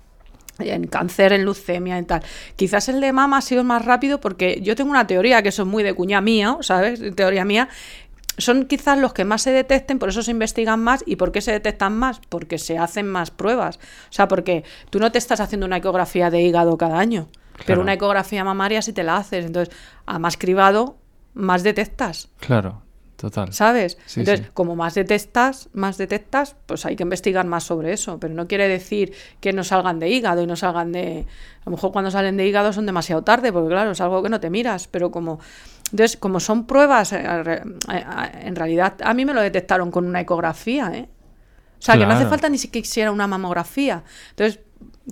en 0.58 0.88
cáncer, 0.88 1.32
en 1.32 1.44
leucemia 1.44 1.98
y 2.00 2.02
tal. 2.02 2.22
Quizás 2.56 2.88
el 2.88 3.00
de 3.00 3.12
mama 3.12 3.38
ha 3.38 3.42
sido 3.42 3.62
más 3.62 3.84
rápido 3.84 4.20
porque 4.20 4.60
yo 4.62 4.74
tengo 4.74 4.90
una 4.90 5.06
teoría 5.06 5.42
que 5.42 5.50
eso 5.50 5.62
es 5.62 5.68
muy 5.68 5.84
de 5.84 5.94
cuña 5.94 6.20
mía, 6.20 6.58
¿sabes? 6.62 7.00
Teoría 7.14 7.44
mía, 7.44 7.68
son 8.38 8.66
quizás 8.66 8.98
los 8.98 9.12
que 9.12 9.24
más 9.24 9.42
se 9.42 9.50
detecten, 9.50 9.98
por 9.98 10.08
eso 10.08 10.22
se 10.22 10.30
investigan 10.30 10.80
más. 10.80 11.02
¿Y 11.06 11.16
por 11.16 11.32
qué 11.32 11.40
se 11.40 11.52
detectan 11.52 11.96
más? 11.96 12.20
Porque 12.28 12.58
se 12.58 12.78
hacen 12.78 13.06
más 13.06 13.30
pruebas. 13.30 13.76
O 13.76 14.12
sea, 14.12 14.28
porque 14.28 14.64
tú 14.90 15.00
no 15.00 15.12
te 15.12 15.18
estás 15.18 15.40
haciendo 15.40 15.66
una 15.66 15.76
ecografía 15.76 16.30
de 16.30 16.40
hígado 16.40 16.78
cada 16.78 16.98
año, 16.98 17.28
pero 17.66 17.80
una 17.80 17.92
ecografía 17.92 18.44
mamaria 18.44 18.80
sí 18.80 18.92
te 18.92 19.02
la 19.02 19.16
haces. 19.16 19.44
Entonces, 19.44 19.74
a 20.06 20.18
más 20.18 20.36
cribado, 20.36 20.96
más 21.34 21.62
detectas. 21.62 22.28
Claro, 22.38 22.82
total. 23.16 23.52
¿Sabes? 23.52 23.98
Entonces, 24.16 24.48
como 24.54 24.76
más 24.76 24.94
detectas, 24.94 25.68
más 25.72 25.98
detectas, 25.98 26.56
pues 26.66 26.86
hay 26.86 26.94
que 26.94 27.02
investigar 27.02 27.46
más 27.46 27.64
sobre 27.64 27.92
eso. 27.92 28.18
Pero 28.20 28.34
no 28.34 28.46
quiere 28.46 28.68
decir 28.68 29.12
que 29.40 29.52
no 29.52 29.64
salgan 29.64 29.98
de 29.98 30.08
hígado 30.08 30.42
y 30.42 30.46
no 30.46 30.56
salgan 30.56 30.92
de. 30.92 31.26
A 31.62 31.70
lo 31.70 31.72
mejor 31.72 31.92
cuando 31.92 32.10
salen 32.10 32.36
de 32.36 32.46
hígado 32.46 32.72
son 32.72 32.86
demasiado 32.86 33.22
tarde, 33.22 33.52
porque 33.52 33.70
claro, 33.70 33.90
es 33.90 34.00
algo 34.00 34.22
que 34.22 34.28
no 34.28 34.40
te 34.40 34.48
miras, 34.48 34.86
pero 34.86 35.10
como 35.10 35.40
entonces, 35.92 36.16
como 36.16 36.40
son 36.40 36.66
pruebas, 36.66 37.12
eh, 37.12 37.22
eh, 37.24 38.04
en 38.42 38.56
realidad 38.56 38.94
a 39.02 39.14
mí 39.14 39.24
me 39.24 39.34
lo 39.34 39.40
detectaron 39.40 39.90
con 39.90 40.06
una 40.06 40.20
ecografía, 40.20 40.90
¿eh? 40.94 41.08
O 41.78 41.82
sea, 41.82 41.96
que 41.96 42.06
no 42.06 42.12
hace 42.12 42.26
falta 42.26 42.48
ni 42.48 42.58
siquiera 42.58 43.12
una 43.12 43.28
mamografía. 43.28 44.02
Entonces, 44.30 44.60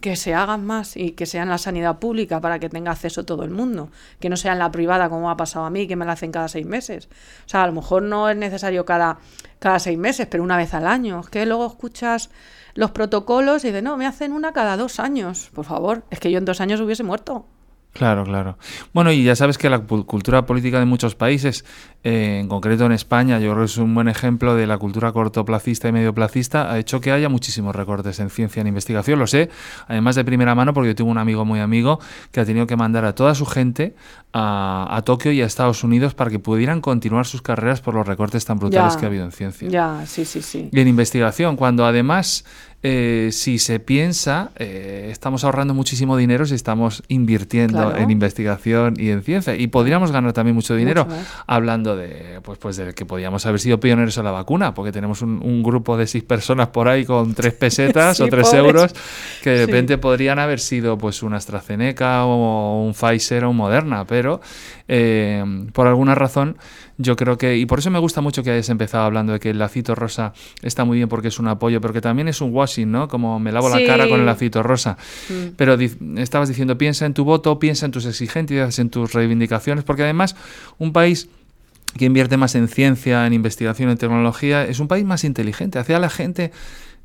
que 0.00 0.16
se 0.16 0.34
hagan 0.34 0.64
más 0.66 0.96
y 0.96 1.12
que 1.12 1.24
sea 1.24 1.44
en 1.44 1.48
la 1.48 1.58
sanidad 1.58 2.00
pública 2.00 2.40
para 2.40 2.58
que 2.58 2.68
tenga 2.68 2.90
acceso 2.90 3.24
todo 3.24 3.44
el 3.44 3.50
mundo, 3.50 3.90
que 4.18 4.28
no 4.28 4.36
sea 4.36 4.52
en 4.52 4.58
la 4.58 4.70
privada 4.70 5.08
como 5.08 5.30
ha 5.30 5.36
pasado 5.36 5.64
a 5.64 5.70
mí, 5.70 5.86
que 5.86 5.94
me 5.94 6.04
la 6.04 6.12
hacen 6.12 6.32
cada 6.32 6.48
seis 6.48 6.66
meses. 6.66 7.08
O 7.46 7.48
sea, 7.48 7.62
a 7.62 7.66
lo 7.68 7.72
mejor 7.72 8.02
no 8.02 8.28
es 8.28 8.36
necesario 8.36 8.84
cada, 8.84 9.18
cada 9.60 9.78
seis 9.78 9.96
meses, 9.96 10.26
pero 10.28 10.42
una 10.42 10.56
vez 10.56 10.74
al 10.74 10.86
año. 10.86 11.20
Es 11.20 11.28
que 11.28 11.46
luego 11.46 11.66
escuchas 11.66 12.30
los 12.74 12.90
protocolos 12.90 13.64
y 13.64 13.68
dices, 13.68 13.82
no, 13.82 13.96
me 13.96 14.06
hacen 14.06 14.32
una 14.32 14.52
cada 14.52 14.76
dos 14.76 14.98
años. 15.00 15.50
Por 15.54 15.64
favor, 15.64 16.04
es 16.10 16.18
que 16.18 16.30
yo 16.30 16.38
en 16.38 16.44
dos 16.44 16.60
años 16.60 16.80
hubiese 16.80 17.04
muerto. 17.04 17.46
Claro, 17.96 18.24
claro. 18.24 18.58
Bueno, 18.92 19.10
y 19.10 19.24
ya 19.24 19.34
sabes 19.34 19.56
que 19.56 19.70
la 19.70 19.78
cultura 19.78 20.44
política 20.44 20.78
de 20.78 20.84
muchos 20.84 21.14
países, 21.14 21.64
eh, 22.04 22.40
en 22.40 22.48
concreto 22.48 22.84
en 22.84 22.92
España, 22.92 23.38
yo 23.38 23.52
creo 23.52 23.64
que 23.64 23.70
es 23.70 23.78
un 23.78 23.94
buen 23.94 24.08
ejemplo 24.08 24.54
de 24.54 24.66
la 24.66 24.76
cultura 24.76 25.12
cortoplacista 25.12 25.88
y 25.88 25.92
medioplacista, 25.92 26.70
ha 26.70 26.78
hecho 26.78 27.00
que 27.00 27.10
haya 27.10 27.30
muchísimos 27.30 27.74
recortes 27.74 28.20
en 28.20 28.28
ciencia 28.28 28.60
en 28.60 28.66
investigación. 28.66 29.18
Lo 29.18 29.26
sé, 29.26 29.48
además 29.88 30.14
de 30.14 30.24
primera 30.24 30.54
mano, 30.54 30.74
porque 30.74 30.88
yo 30.88 30.94
tengo 30.94 31.10
un 31.10 31.16
amigo 31.16 31.46
muy 31.46 31.60
amigo 31.60 31.98
que 32.32 32.40
ha 32.40 32.44
tenido 32.44 32.66
que 32.66 32.76
mandar 32.76 33.06
a 33.06 33.14
toda 33.14 33.34
su 33.34 33.46
gente 33.46 33.94
a, 34.34 34.86
a 34.90 35.00
Tokio 35.02 35.32
y 35.32 35.40
a 35.40 35.46
Estados 35.46 35.82
Unidos 35.82 36.12
para 36.12 36.30
que 36.30 36.38
pudieran 36.38 36.82
continuar 36.82 37.24
sus 37.24 37.40
carreras 37.40 37.80
por 37.80 37.94
los 37.94 38.06
recortes 38.06 38.44
tan 38.44 38.58
brutales 38.58 38.98
que 38.98 39.06
ha 39.06 39.08
habido 39.08 39.24
en 39.24 39.32
ciencia. 39.32 39.68
Ya, 39.70 40.04
sí, 40.06 40.26
sí, 40.26 40.42
sí. 40.42 40.68
Y 40.70 40.80
en 40.80 40.88
investigación, 40.88 41.56
cuando 41.56 41.86
además 41.86 42.44
eh, 42.82 43.30
si 43.32 43.58
se 43.58 43.80
piensa, 43.80 44.50
eh, 44.56 45.08
estamos 45.10 45.44
ahorrando 45.44 45.74
muchísimo 45.74 46.16
dinero 46.16 46.46
si 46.46 46.54
estamos 46.54 47.02
invirtiendo 47.08 47.96
en 47.96 48.10
investigación 48.10 48.94
y 48.98 49.10
en 49.10 49.22
ciencia. 49.22 49.56
Y 49.56 49.66
podríamos 49.68 50.12
ganar 50.12 50.32
también 50.32 50.54
mucho 50.54 50.74
dinero 50.76 51.08
hablando 51.46 51.96
de, 51.96 52.40
pues, 52.42 52.58
pues 52.58 52.76
de 52.76 52.94
que 52.94 53.06
podríamos 53.06 53.44
haber 53.46 53.60
sido 53.60 53.80
pioneros 53.80 54.16
en 54.18 54.24
la 54.24 54.30
vacuna, 54.30 54.74
porque 54.74 54.92
tenemos 54.92 55.22
un, 55.22 55.62
grupo 55.62 55.96
de 55.96 56.06
seis 56.06 56.22
personas 56.22 56.68
por 56.68 56.86
ahí 56.86 57.04
con 57.04 57.34
tres 57.34 57.54
pesetas 57.58 58.20
o 58.20 58.26
tres 58.28 58.52
euros 58.52 58.94
que 59.42 59.50
de 59.50 59.66
repente 59.66 59.98
podrían 59.98 60.38
haber 60.38 60.60
sido 60.60 60.98
pues 60.98 61.22
una 61.22 61.38
AstraZeneca 61.38 62.24
o 62.24 62.84
un 62.84 62.92
Pfizer 62.92 63.44
o 63.44 63.50
un 63.50 63.56
Moderna, 63.56 64.06
pero 64.06 64.40
eh, 64.86 65.42
por 65.72 65.86
alguna 65.86 66.14
razón 66.14 66.56
yo 66.98 67.16
creo 67.16 67.36
que, 67.36 67.56
y 67.56 67.66
por 67.66 67.78
eso 67.78 67.90
me 67.90 67.98
gusta 67.98 68.20
mucho 68.20 68.42
que 68.42 68.50
hayas 68.50 68.68
empezado 68.70 69.04
hablando 69.04 69.34
de 69.34 69.40
que 69.40 69.50
el 69.50 69.58
lacito 69.58 69.94
rosa 69.94 70.32
está 70.62 70.84
muy 70.84 70.96
bien 70.96 71.08
porque 71.08 71.28
es 71.28 71.38
un 71.38 71.48
apoyo, 71.48 71.80
pero 71.80 71.92
que 71.92 72.00
también 72.00 72.28
es 72.28 72.40
un 72.40 72.52
washing, 72.66 72.90
¿no? 72.90 73.08
Como 73.08 73.38
me 73.38 73.52
lavo 73.52 73.68
la 73.68 73.84
cara 73.86 74.08
con 74.08 74.20
el 74.20 74.26
lacito 74.26 74.62
rosa. 74.62 74.96
Mm. 75.28 75.54
Pero 75.56 75.78
estabas 76.18 76.48
diciendo, 76.48 76.76
piensa 76.76 77.06
en 77.06 77.14
tu 77.14 77.24
voto, 77.24 77.58
piensa 77.58 77.86
en 77.86 77.92
tus 77.92 78.06
exigencias, 78.06 78.78
en 78.78 78.90
tus 78.90 79.12
reivindicaciones, 79.12 79.84
porque 79.84 80.02
además 80.02 80.36
un 80.78 80.92
país 80.92 81.28
que 81.96 82.04
invierte 82.04 82.36
más 82.36 82.54
en 82.54 82.68
ciencia, 82.68 83.26
en 83.26 83.32
investigación, 83.32 83.88
en 83.90 83.96
tecnología, 83.96 84.64
es 84.64 84.80
un 84.80 84.88
país 84.88 85.04
más 85.04 85.24
inteligente. 85.24 85.78
Hace 85.78 85.94
a 85.94 85.98
la 85.98 86.10
gente 86.10 86.52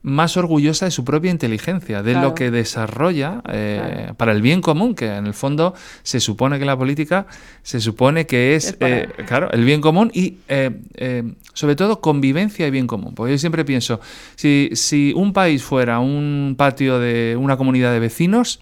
más 0.04 0.36
orgullosa 0.38 0.86
de 0.86 0.92
su 0.92 1.06
propia 1.06 1.32
inteligencia, 1.32 2.02
de 2.02 2.14
lo 2.16 2.34
que 2.34 2.50
desarrolla 2.50 3.42
eh, 3.50 4.14
para 4.18 4.32
el 4.32 4.42
bien 4.42 4.62
común, 4.62 4.96
que 4.96 5.08
en 5.08 5.28
el 5.28 5.34
fondo 5.34 5.76
se 6.02 6.20
supone 6.20 6.58
que 6.58 6.66
la 6.66 6.78
política 6.78 7.28
se 7.62 7.80
supone 7.80 8.26
que 8.26 8.56
es, 8.56 8.76
eh, 8.80 9.08
claro, 9.28 9.52
el 9.52 9.64
bien 9.64 9.82
común 9.82 10.12
y 10.14 10.38
eh, 10.48 11.34
sobre 11.54 11.76
todo 11.76 12.02
convivencia 12.02 12.66
y 12.66 12.72
bien 12.72 12.88
común. 12.88 13.14
Porque 13.14 13.34
yo 13.34 13.38
siempre 13.38 13.64
pienso, 13.64 14.00
si, 14.36 14.70
si 14.74 15.14
un 15.16 15.34
país 15.34 15.64
fuera 15.64 16.00
un 16.00 16.56
patio 16.58 17.00
de 17.00 17.38
una 17.40 17.58
comunidad 17.58 17.92
de 17.92 18.00
vecinos, 18.00 18.60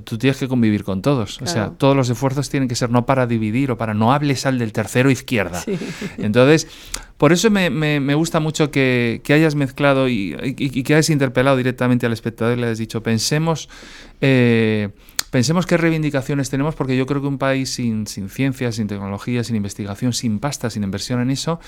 tú 0.00 0.18
tienes 0.18 0.38
que 0.38 0.48
convivir 0.48 0.84
con 0.84 1.02
todos. 1.02 1.40
O 1.42 1.46
sea, 1.46 1.70
todos 1.70 1.94
los 1.96 2.08
esfuerzos 2.08 2.48
tienen 2.48 2.68
que 2.68 2.74
ser 2.74 2.90
no 2.90 3.04
para 3.04 3.26
dividir 3.26 3.70
o 3.70 3.76
para 3.76 3.94
no 3.94 4.12
hables 4.12 4.46
al 4.46 4.58
del 4.58 4.72
tercero 4.72 5.10
izquierda. 5.10 5.62
Entonces, 6.18 6.66
por 7.18 7.32
eso 7.32 7.50
me, 7.50 7.70
me, 7.70 8.14
gusta 8.14 8.40
mucho 8.40 8.70
que, 8.70 9.20
que 9.22 9.34
hayas 9.34 9.54
mezclado 9.54 10.08
y, 10.08 10.34
que 10.54 10.94
hayas 10.94 11.10
interpelado 11.10 11.56
directamente 11.56 12.06
al 12.06 12.12
espectador 12.12 12.56
y 12.56 12.60
le 12.60 12.66
hayas 12.68 12.78
dicho, 12.78 13.02
pensemos, 13.02 13.68
eh, 14.20 14.88
pensemos 15.30 15.66
qué 15.66 15.76
reivindicaciones 15.76 16.48
tenemos, 16.48 16.74
porque 16.74 16.96
yo 16.96 17.06
creo 17.06 17.20
que 17.20 17.28
un 17.28 17.38
país 17.38 17.70
sin, 17.74 18.06
sin 18.06 18.28
ciencia, 18.28 18.72
sin 18.72 18.86
tecnología, 18.86 19.44
sin 19.44 19.56
investigación, 19.56 20.12
sin 20.14 20.38
pasta, 20.38 20.70
sin 20.70 20.84
inversión 20.84 21.20
en 21.20 21.30
eso, 21.30 21.60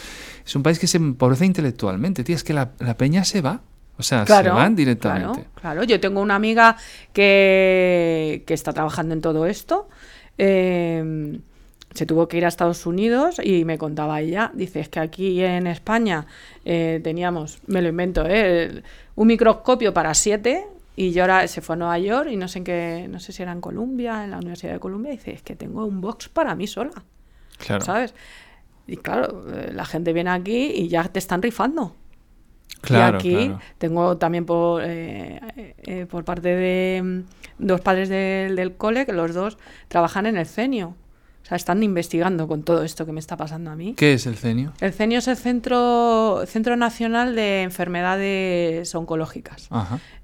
es 0.45 0.57
un 0.57 0.63
país 0.63 0.79
que 0.79 0.87
se 0.87 0.97
empobrece 0.97 1.45
intelectualmente. 1.45 2.25
Tío, 2.25 2.37
es 2.37 2.45
que 2.45 2.55
la, 2.55 2.73
la 2.79 2.97
peña 2.97 3.25
se 3.25 3.43
va. 3.43 3.63
O 3.97 4.03
sea, 4.03 4.27
se 4.27 4.49
van 4.51 4.75
directamente. 4.75 5.47
Claro, 5.61 5.85
yo 5.85 6.01
tengo 6.01 6.21
una 6.21 6.35
amiga 6.35 6.77
que, 7.13 8.43
que 8.47 8.55
está 8.55 8.73
trabajando 8.73 9.15
en 9.15 9.21
todo 9.21 9.47
esto. 9.47 9.89
Em, 10.37 11.41
se 11.95 12.07
tuvo 12.07 12.27
que 12.27 12.37
ir 12.37 12.45
a 12.45 12.49
Estados 12.49 12.87
Unidos 12.87 13.41
y 13.43 13.65
me 13.65 13.79
contaba 13.79 14.21
ella, 14.21 14.51
dice, 14.53 14.81
es 14.81 14.89
que 14.89 14.99
aquí 14.99 15.41
en 15.45 15.69
España 15.69 16.27
eh, 16.65 17.01
teníamos, 17.05 17.61
me 17.69 17.83
lo 17.83 17.89
invento, 17.89 18.25
eh, 18.27 18.83
un 19.15 19.29
microscopio 19.29 19.95
para 19.95 20.13
siete 20.15 20.67
y 20.97 21.13
yo 21.13 21.23
ahora 21.23 21.47
se 21.47 21.61
fue 21.61 21.75
a 21.75 21.79
Nueva 21.79 21.99
York 22.01 22.31
y 22.33 22.37
no 22.37 22.49
sé 22.49 22.59
en 22.59 22.65
qué, 22.65 23.07
no 23.09 23.21
sé 23.21 23.33
si 23.33 23.43
era 23.43 23.53
en 23.53 23.61
Columbia, 23.61 24.25
en 24.25 24.33
la 24.33 24.39
Universidad 24.39 24.73
de 24.73 24.81
Columbia, 24.81 25.13
y 25.13 25.19
dice, 25.19 25.35
es 25.35 25.43
que 25.43 25.55
tengo 25.55 25.87
un 25.87 26.01
box 26.01 26.29
para 26.29 26.57
mí 26.57 26.67
sola. 26.67 27.05
Claro. 27.59 27.85
¿Sabes? 27.85 28.13
Y 28.89 28.97
claro, 28.97 29.45
eh, 29.55 29.71
la 29.73 29.85
gente 29.85 30.13
viene 30.13 30.31
aquí 30.31 30.73
y 30.75 30.89
ya 30.89 31.05
te 31.05 31.21
están 31.21 31.43
rifando 31.43 31.95
y 32.91 32.95
aquí 32.95 33.53
tengo 33.79 34.17
también 34.17 34.45
por, 34.45 34.83
eh, 34.85 35.75
eh, 35.79 36.07
por 36.07 36.25
parte 36.25 36.49
de 36.49 37.03
mm, 37.03 37.67
dos 37.67 37.81
padres 37.81 38.09
del 38.09 38.75
cole, 38.77 39.07
que 39.07 39.13
los 39.13 39.35
dos 39.35 39.59
trabajan 39.89 40.27
en 40.27 40.37
el 40.37 40.47
CENIO. 40.47 40.95
O 41.45 41.47
sea, 41.47 41.57
están 41.57 41.83
investigando 41.83 42.49
con 42.49 42.63
todo 42.63 42.85
esto 42.85 43.05
que 43.05 43.13
me 43.13 43.21
está 43.21 43.37
pasando 43.37 43.71
a 43.71 43.77
mí. 43.77 43.93
¿Qué 43.99 44.15
es 44.15 44.27
el 44.27 44.37
CENIO? 44.37 44.73
El 44.81 44.95
CENIO 44.95 45.19
es 45.19 45.29
el 45.29 45.37
Centro, 45.37 46.43
Centro 46.47 46.75
Nacional 46.77 47.35
de 47.35 47.63
Enfermedades 47.63 48.95
Oncológicas. 48.95 49.69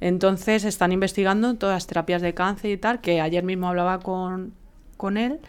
Entonces 0.01 0.64
están 0.64 0.93
investigando 0.93 1.57
todas 1.57 1.76
las 1.76 1.86
terapias 1.86 2.22
de 2.22 2.32
cáncer 2.32 2.70
y 2.70 2.78
tal, 2.78 3.03
que 3.03 3.20
ayer 3.20 3.45
mismo 3.45 3.68
hablaba 3.68 4.01
con, 4.01 4.55
con 4.97 5.18
él 5.18 5.41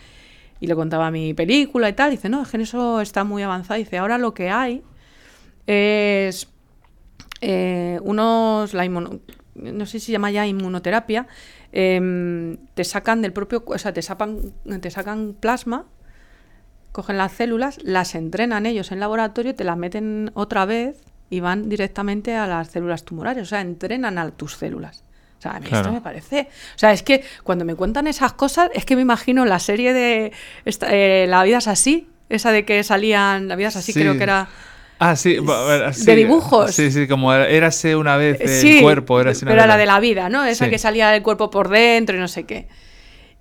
y 0.60 0.68
le 0.68 0.76
contaba 0.76 1.10
mi 1.10 1.34
película 1.34 1.88
y 1.88 1.94
tal. 1.94 2.12
dice, 2.12 2.28
no, 2.28 2.42
es 2.42 2.50
que 2.50 2.58
en 2.58 2.64
eso 2.64 3.00
está 3.00 3.24
muy 3.24 3.42
avanzado. 3.42 3.78
dice, 3.78 3.98
ahora 3.98 4.18
lo 4.18 4.34
que 4.34 4.50
hay 4.50 4.84
es 5.68 6.51
eh, 7.42 8.00
unos, 8.04 8.74
la 8.74 8.88
no 8.88 9.86
sé 9.86 10.00
si 10.00 10.08
se 10.08 10.12
llama 10.12 10.32
ya 10.32 10.48
inmunoterapia, 10.48 11.28
em, 11.72 12.58
te 12.74 12.84
sacan 12.84 13.22
del 13.22 13.34
propio, 13.34 13.64
o 13.66 13.78
sea, 13.78 13.94
te, 13.94 14.02
sacan, 14.02 14.54
te 14.80 14.92
sacan 14.92 15.36
plasma, 15.40 15.86
cogen 16.92 17.18
las 17.18 17.34
células, 17.34 17.80
las 17.84 18.16
entrenan 18.16 18.66
ellos 18.66 18.92
en 18.92 19.00
laboratorio, 19.00 19.56
te 19.56 19.64
las 19.64 19.78
meten 19.78 20.32
otra 20.34 20.66
vez 20.66 21.02
y 21.30 21.40
van 21.40 21.70
directamente 21.70 22.36
a 22.36 22.48
las 22.48 22.70
células 22.70 23.04
tumorales, 23.04 23.44
o 23.44 23.46
sea, 23.46 23.62
entrenan 23.62 24.18
a 24.18 24.32
tus 24.32 24.56
células. 24.56 25.04
O 25.40 25.42
sea, 25.42 25.54
a 25.54 25.60
mí 25.60 25.68
esto 25.72 25.92
me 25.92 26.02
parece. 26.02 26.50
O 26.76 26.78
sea, 26.78 26.94
es 26.94 27.02
que 27.02 27.24
cuando 27.44 27.66
me 27.66 27.74
cuentan 27.74 28.06
esas 28.06 28.34
cosas, 28.34 28.70
es 28.76 28.86
que 28.86 28.96
me 28.96 29.02
imagino 29.02 29.44
la 29.44 29.58
serie 29.58 29.92
de 29.92 30.34
eh, 30.66 31.26
La 31.28 31.44
vida 31.44 31.58
es 31.58 31.68
así, 31.68 32.10
esa 32.30 32.52
de 32.52 32.64
que 32.64 32.84
salían, 32.84 33.48
La 33.48 33.56
vida 33.56 33.70
es 33.70 33.76
así, 33.76 33.92
creo 33.92 34.18
que 34.18 34.24
era. 34.24 34.50
Ah, 35.04 35.16
sí, 35.16 35.38
de 36.06 36.16
dibujos. 36.16 36.76
Sí, 36.76 36.92
sí, 36.92 37.08
como 37.08 37.34
érase 37.34 37.96
una 37.96 38.18
vez 38.18 38.40
el 38.40 38.82
cuerpo, 38.84 39.20
érase 39.20 39.46
una 39.46 39.56
Pero 39.56 39.66
la 39.66 39.76
de 39.76 39.88
la 39.88 40.00
vida, 40.00 40.30
¿no? 40.30 40.46
Esa 40.46 40.70
que 40.70 40.78
salía 40.78 41.10
del 41.10 41.24
cuerpo 41.24 41.50
por 41.50 41.70
dentro 41.70 42.16
y 42.16 42.20
no 42.20 42.28
sé 42.28 42.44
qué. 42.44 42.68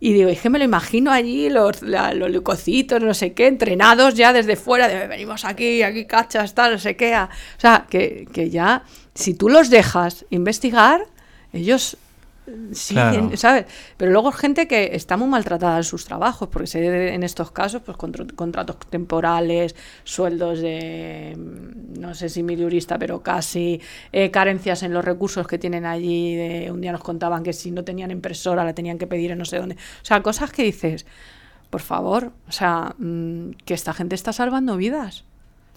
Y 0.00 0.14
digo, 0.14 0.30
es 0.30 0.40
que 0.40 0.48
me 0.48 0.58
lo 0.58 0.64
imagino 0.64 1.12
allí, 1.12 1.50
los, 1.50 1.82
los 1.82 2.30
leucocitos, 2.30 3.02
no 3.02 3.12
sé 3.12 3.34
qué, 3.34 3.46
entrenados 3.46 4.14
ya 4.14 4.32
desde 4.32 4.56
fuera, 4.56 4.88
de 4.88 5.06
venimos 5.06 5.44
aquí, 5.44 5.82
aquí 5.82 6.06
cachas, 6.06 6.54
tal, 6.54 6.72
no 6.72 6.78
sé 6.78 6.96
qué. 6.96 7.14
O 7.14 7.28
sea, 7.58 7.84
que, 7.90 8.26
que 8.32 8.48
ya, 8.48 8.84
si 9.14 9.34
tú 9.34 9.50
los 9.50 9.68
dejas 9.68 10.24
investigar, 10.30 11.02
ellos 11.52 11.98
Sí, 12.72 12.96
¿sabes? 13.34 13.66
Pero 13.96 14.12
luego 14.12 14.32
gente 14.32 14.66
que 14.66 14.90
está 14.94 15.16
muy 15.16 15.28
maltratada 15.28 15.78
en 15.78 15.84
sus 15.84 16.04
trabajos, 16.04 16.48
porque 16.48 16.66
se 16.66 16.80
debe 16.80 17.14
en 17.14 17.22
estos 17.22 17.50
casos, 17.50 17.82
pues 17.82 17.96
contratos 17.96 18.76
temporales, 18.88 19.74
sueldos 20.04 20.60
de, 20.60 21.36
mm, 21.36 22.00
no 22.00 22.14
sé 22.14 22.28
si 22.28 22.42
milurista, 22.42 22.98
pero 22.98 23.22
casi, 23.22 23.80
eh, 24.12 24.30
carencias 24.30 24.82
en 24.82 24.92
los 24.92 25.04
recursos 25.04 25.46
que 25.46 25.58
tienen 25.58 25.86
allí. 25.86 26.34
De, 26.34 26.70
un 26.70 26.80
día 26.80 26.92
nos 26.92 27.02
contaban 27.02 27.42
que 27.42 27.52
si 27.52 27.70
no 27.70 27.84
tenían 27.84 28.10
impresora 28.10 28.64
la 28.64 28.74
tenían 28.74 28.98
que 28.98 29.06
pedir 29.06 29.30
en 29.30 29.38
no 29.38 29.44
sé 29.44 29.58
dónde. 29.58 29.74
O 29.74 30.04
sea, 30.04 30.22
cosas 30.22 30.52
que 30.52 30.62
dices, 30.62 31.06
por 31.70 31.80
favor, 31.80 32.32
o 32.48 32.52
sea, 32.52 32.94
mm, 32.98 33.50
que 33.64 33.74
esta 33.74 33.92
gente 33.94 34.14
está 34.14 34.32
salvando 34.32 34.76
vidas 34.76 35.24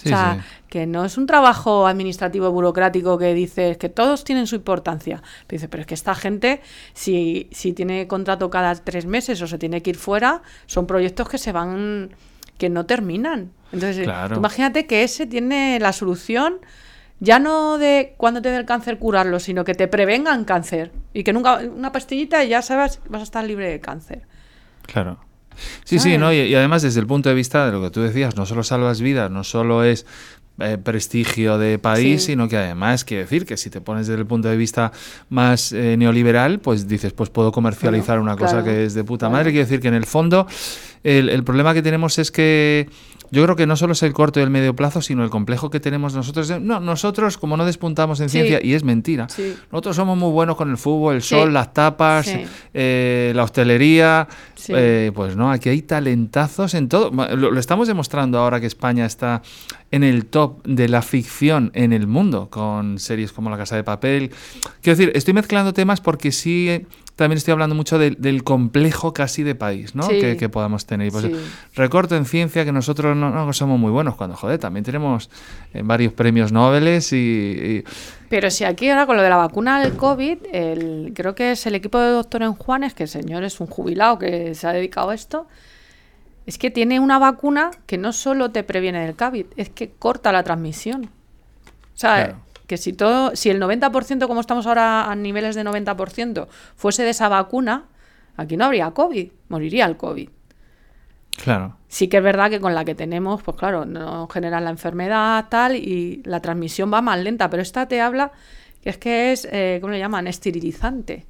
o 0.05 0.07
sea, 0.09 0.45
que 0.69 0.85
no 0.85 1.05
es 1.05 1.17
un 1.17 1.25
trabajo 1.25 1.87
administrativo 1.87 2.51
burocrático 2.51 3.17
que 3.17 3.33
dices 3.33 3.77
que 3.77 3.89
todos 3.89 4.23
tienen 4.23 4.47
su 4.47 4.55
importancia. 4.55 5.21
Pero 5.47 5.59
dice, 5.59 5.67
pero 5.67 5.81
es 5.81 5.87
que 5.87 5.93
esta 5.93 6.15
gente, 6.15 6.61
si, 6.93 7.49
si 7.51 7.73
tiene 7.73 8.07
contrato 8.07 8.49
cada 8.49 8.75
tres 8.75 9.05
meses 9.05 9.41
o 9.41 9.47
se 9.47 9.57
tiene 9.57 9.81
que 9.81 9.91
ir 9.91 9.97
fuera, 9.97 10.41
son 10.65 10.87
proyectos 10.87 11.29
que 11.29 11.37
se 11.37 11.51
van, 11.51 12.11
que 12.57 12.69
no 12.69 12.85
terminan. 12.85 13.51
Entonces, 13.71 14.07
imagínate 14.35 14.85
que 14.85 15.03
ese 15.03 15.25
tiene 15.25 15.79
la 15.79 15.93
solución 15.93 16.59
ya 17.19 17.39
no 17.39 17.77
de 17.77 18.15
cuando 18.17 18.41
te 18.41 18.49
dé 18.49 18.57
el 18.57 18.65
cáncer 18.65 18.99
curarlo, 18.99 19.39
sino 19.39 19.63
que 19.63 19.73
te 19.73 19.87
prevengan 19.87 20.43
cáncer 20.43 20.91
y 21.13 21.23
que 21.23 21.31
nunca 21.31 21.55
una 21.57 21.91
pastillita 21.91 22.43
y 22.43 22.49
ya 22.49 22.61
sabes 22.61 22.99
vas 23.07 23.21
a 23.21 23.23
estar 23.23 23.45
libre 23.45 23.69
de 23.69 23.79
cáncer. 23.79 24.27
Claro. 24.85 25.19
Sí, 25.83 25.99
sí, 25.99 26.17
¿no? 26.17 26.33
Y, 26.33 26.53
además 26.55 26.81
desde 26.81 26.99
el 26.99 27.07
punto 27.07 27.29
de 27.29 27.35
vista 27.35 27.65
de 27.65 27.71
lo 27.71 27.81
que 27.81 27.89
tú 27.89 28.01
decías, 28.01 28.35
no 28.35 28.45
solo 28.45 28.63
salvas 28.63 29.01
vidas, 29.01 29.31
no 29.31 29.43
solo 29.43 29.83
es 29.83 30.05
eh, 30.59 30.77
prestigio 30.77 31.57
de 31.57 31.79
país, 31.79 32.25
sino 32.25 32.47
que 32.47 32.57
además 32.57 33.03
quiere 33.03 33.23
decir 33.23 33.45
que 33.45 33.57
si 33.57 33.69
te 33.69 33.81
pones 33.81 34.07
desde 34.07 34.21
el 34.21 34.27
punto 34.27 34.49
de 34.49 34.57
vista 34.57 34.91
más 35.29 35.71
eh, 35.71 35.97
neoliberal, 35.97 36.59
pues 36.59 36.87
dices, 36.87 37.11
pues 37.13 37.29
puedo 37.29 37.51
comercializar 37.51 38.19
una 38.19 38.35
cosa 38.35 38.63
que 38.63 38.85
es 38.85 38.93
de 38.93 39.03
puta 39.03 39.29
madre. 39.29 39.51
Quiere 39.51 39.65
decir 39.65 39.79
que 39.79 39.87
en 39.87 39.95
el 39.95 40.05
fondo 40.05 40.47
el, 41.03 41.29
el 41.29 41.43
problema 41.43 41.73
que 41.73 41.81
tenemos 41.81 42.19
es 42.19 42.31
que 42.31 42.87
yo 43.33 43.41
creo 43.41 43.55
que 43.55 43.65
no 43.65 43.75
solo 43.75 43.93
es 43.93 44.03
el 44.03 44.13
corto 44.13 44.39
y 44.39 44.43
el 44.43 44.51
medio 44.51 44.75
plazo, 44.75 45.01
sino 45.01 45.23
el 45.23 45.31
complejo 45.31 45.71
que 45.71 45.79
tenemos 45.79 46.13
nosotros. 46.13 46.61
No, 46.61 46.79
nosotros, 46.79 47.39
como 47.39 47.57
no 47.57 47.65
despuntamos 47.65 48.19
en 48.19 48.29
ciencia, 48.29 48.59
y 48.61 48.75
es 48.75 48.83
mentira, 48.83 49.25
nosotros 49.71 49.95
somos 49.95 50.15
muy 50.19 50.29
buenos 50.31 50.55
con 50.55 50.69
el 50.69 50.77
fútbol, 50.77 51.15
el 51.15 51.23
sol, 51.23 51.51
las 51.51 51.73
tapas, 51.73 52.31
eh, 52.75 53.31
la 53.35 53.43
hostelería. 53.43 54.27
Eh, 54.70 55.11
pues 55.14 55.36
no, 55.36 55.51
aquí 55.51 55.70
hay 55.70 55.82
talentazos 55.82 56.74
en 56.74 56.89
todo. 56.89 57.11
Lo, 57.36 57.57
estamos 57.59 57.88
demostrando 57.88 58.39
ahora 58.39 58.59
que 58.59 58.68
España 58.68 59.05
está 59.05 59.41
en 59.91 60.03
el 60.03 60.26
top 60.26 60.64
de 60.66 60.88
la 60.89 61.01
ficción 61.01 61.72
en 61.74 61.93
el 61.93 62.07
mundo, 62.07 62.49
con 62.49 62.99
series 62.99 63.32
como 63.32 63.49
La 63.49 63.57
Casa 63.57 63.76
de 63.76 63.84
Papel. 63.84 64.32
Quiero 64.82 64.97
decir, 64.97 65.11
estoy 65.16 65.34
mezclando 65.34 65.74
temas 65.74 66.01
porque 66.01 66.32
sí 66.32 66.86
también 67.16 67.38
estoy 67.38 67.51
hablando 67.51 67.76
mucho 67.76 67.99
del 67.99 68.43
complejo 68.43 69.14
casi 69.14 69.43
de 69.43 69.53
país 69.53 69.93
¿no? 69.93 70.07
que, 70.07 70.49
podamos 70.49 70.86
tener. 70.86 71.11
Pues, 71.11 71.28
Recorto 71.76 72.16
en 72.16 72.26
ciencia 72.26 72.66
que 72.66 72.72
nosotros 72.72 73.16
no, 73.16 73.53
somos 73.53 73.80
muy 73.80 73.91
buenos 73.91 74.16
cuando, 74.16 74.36
joder, 74.36 74.59
también 74.59 74.84
tenemos 74.84 75.30
eh, 75.74 75.82
varios 75.84 76.14
premios 76.14 76.51
Nobel 76.51 76.88
y, 77.11 77.84
Pero 78.34 78.49
si 78.49 78.63
aquí 78.63 78.89
ahora 78.89 79.05
con 79.05 79.15
lo 79.15 79.21
de 79.21 79.29
la 79.29 79.38
vacuna 79.38 79.79
del 79.79 79.95
COVID, 79.95 80.39
el, 80.51 81.11
creo 81.13 81.36
que 81.36 81.51
es 81.51 81.67
el 81.67 81.75
equipo 81.75 81.99
de 81.99 82.09
doctor 82.09 82.41
en 82.41 82.55
Juanes, 82.55 82.95
que 82.95 83.03
el 83.03 83.09
señor 83.09 83.43
es 83.43 83.59
un 83.59 83.67
jubilado 83.67 84.17
que 84.17 84.55
se 84.55 84.65
ha 84.65 84.73
dedicado 84.73 85.11
a 85.11 85.13
esto, 85.13 85.45
es 86.47 86.57
que 86.57 86.71
tiene 86.71 86.99
una 86.99 87.19
vacuna 87.19 87.69
que 87.86 87.99
no 87.99 88.11
solo 88.11 88.49
te 88.49 88.63
previene 88.63 89.05
del 89.05 89.15
COVID, 89.15 89.45
es 89.55 89.69
que 89.69 89.91
corta 89.91 90.31
la 90.31 90.41
transmisión. 90.41 91.11
O 91.93 91.95
sea, 91.95 92.39
que 92.65 92.77
si 92.77 92.93
todo, 92.93 93.36
si 93.36 93.51
el 93.51 93.61
90%, 93.61 94.25
como 94.25 94.41
estamos 94.41 94.65
ahora 94.65 95.11
a 95.11 95.15
niveles 95.15 95.53
de 95.53 95.63
90%, 95.63 96.47
fuese 96.75 97.03
de 97.03 97.11
esa 97.11 97.29
vacuna, 97.29 97.84
aquí 98.36 98.57
no 98.57 98.65
habría 98.65 98.89
COVID, 98.89 99.29
moriría 99.49 99.86
el 99.86 99.95
COVID. 99.95 100.29
Claro. 101.41 101.77
Sí 101.88 102.07
que 102.07 102.17
es 102.17 102.23
verdad 102.23 102.49
que 102.49 102.59
con 102.59 102.75
la 102.75 102.86
que 102.86 102.95
tenemos, 102.95 103.41
pues 103.41 103.57
claro, 103.57 103.86
no 103.86 104.27
genera 104.27 104.59
la 104.59 104.69
enfermedad 104.69 105.45
tal 105.49 105.75
y 105.75 106.21
la 106.25 106.41
transmisión 106.41 106.93
va 106.93 107.01
más 107.01 107.19
lenta, 107.19 107.49
pero 107.49 107.61
esta 107.61 107.88
te 107.88 108.01
habla 108.01 108.31
que 108.81 108.89
es 108.89 108.97
que 108.97 109.31
es, 109.31 109.47
eh, 109.51 109.77
¿cómo 109.81 109.93
le 109.93 109.99
llaman? 109.99 110.27
Esterilizante. 110.27 111.25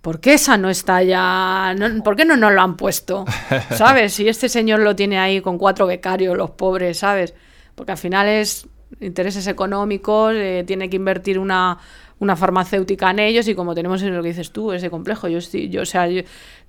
¿Por 0.00 0.20
qué 0.20 0.34
esa 0.34 0.56
no 0.56 0.70
está 0.70 1.02
ya? 1.02 1.76
¿Por 2.02 2.16
qué 2.16 2.24
no 2.24 2.36
nos 2.36 2.52
lo 2.52 2.62
han 2.62 2.76
puesto? 2.76 3.24
¿Sabes? 3.70 4.14
Si 4.14 4.26
este 4.26 4.48
señor 4.48 4.80
lo 4.80 4.96
tiene 4.96 5.18
ahí 5.18 5.40
con 5.40 5.58
cuatro 5.58 5.86
becarios, 5.86 6.36
los 6.36 6.50
pobres, 6.50 6.98
¿sabes? 6.98 7.34
Porque 7.74 7.92
al 7.92 7.98
final 7.98 8.26
es 8.26 8.66
intereses 9.00 9.46
económicos, 9.46 10.34
eh, 10.34 10.64
tiene 10.66 10.88
que 10.90 10.96
invertir 10.96 11.38
una, 11.38 11.78
una, 12.22 12.36
farmacéutica 12.36 13.10
en 13.10 13.18
ellos 13.18 13.48
y 13.48 13.54
como 13.54 13.74
tenemos 13.74 14.02
lo 14.02 14.22
que 14.22 14.28
dices 14.28 14.52
tú, 14.52 14.72
ese 14.72 14.90
complejo, 14.90 15.28
yo, 15.28 15.38
yo, 15.38 15.82
o 15.82 15.84
sea, 15.84 16.08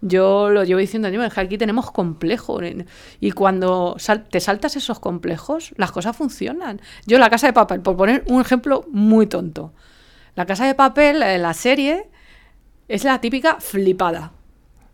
yo, 0.02 0.50
lo 0.50 0.64
llevo 0.64 0.80
diciendo, 0.80 1.08
es 1.08 1.34
que 1.34 1.42
aquí 1.42 1.58
tenemos 1.58 1.92
complejo 1.92 2.60
y 3.20 3.32
cuando 3.32 3.98
te 4.30 4.40
saltas 4.40 4.76
esos 4.76 5.00
complejos, 5.00 5.74
las 5.78 5.92
cosas 5.92 6.16
funcionan. 6.16 6.82
Yo 7.06 7.20
la 7.20 7.30
casa 7.30 7.48
de 7.48 7.54
papel, 7.54 7.82
por 7.82 7.96
poner 7.96 8.24
un 8.28 8.42
ejemplo 8.42 8.86
muy 8.92 9.28
tonto, 9.28 9.74
la 10.36 10.46
casa 10.46 10.66
de 10.66 10.76
papel, 10.76 11.22
eh, 11.22 11.38
la 11.38 11.54
serie, 11.54 12.10
es 12.88 13.04
la 13.04 13.22
típica 13.22 13.58
flipada. 13.60 14.34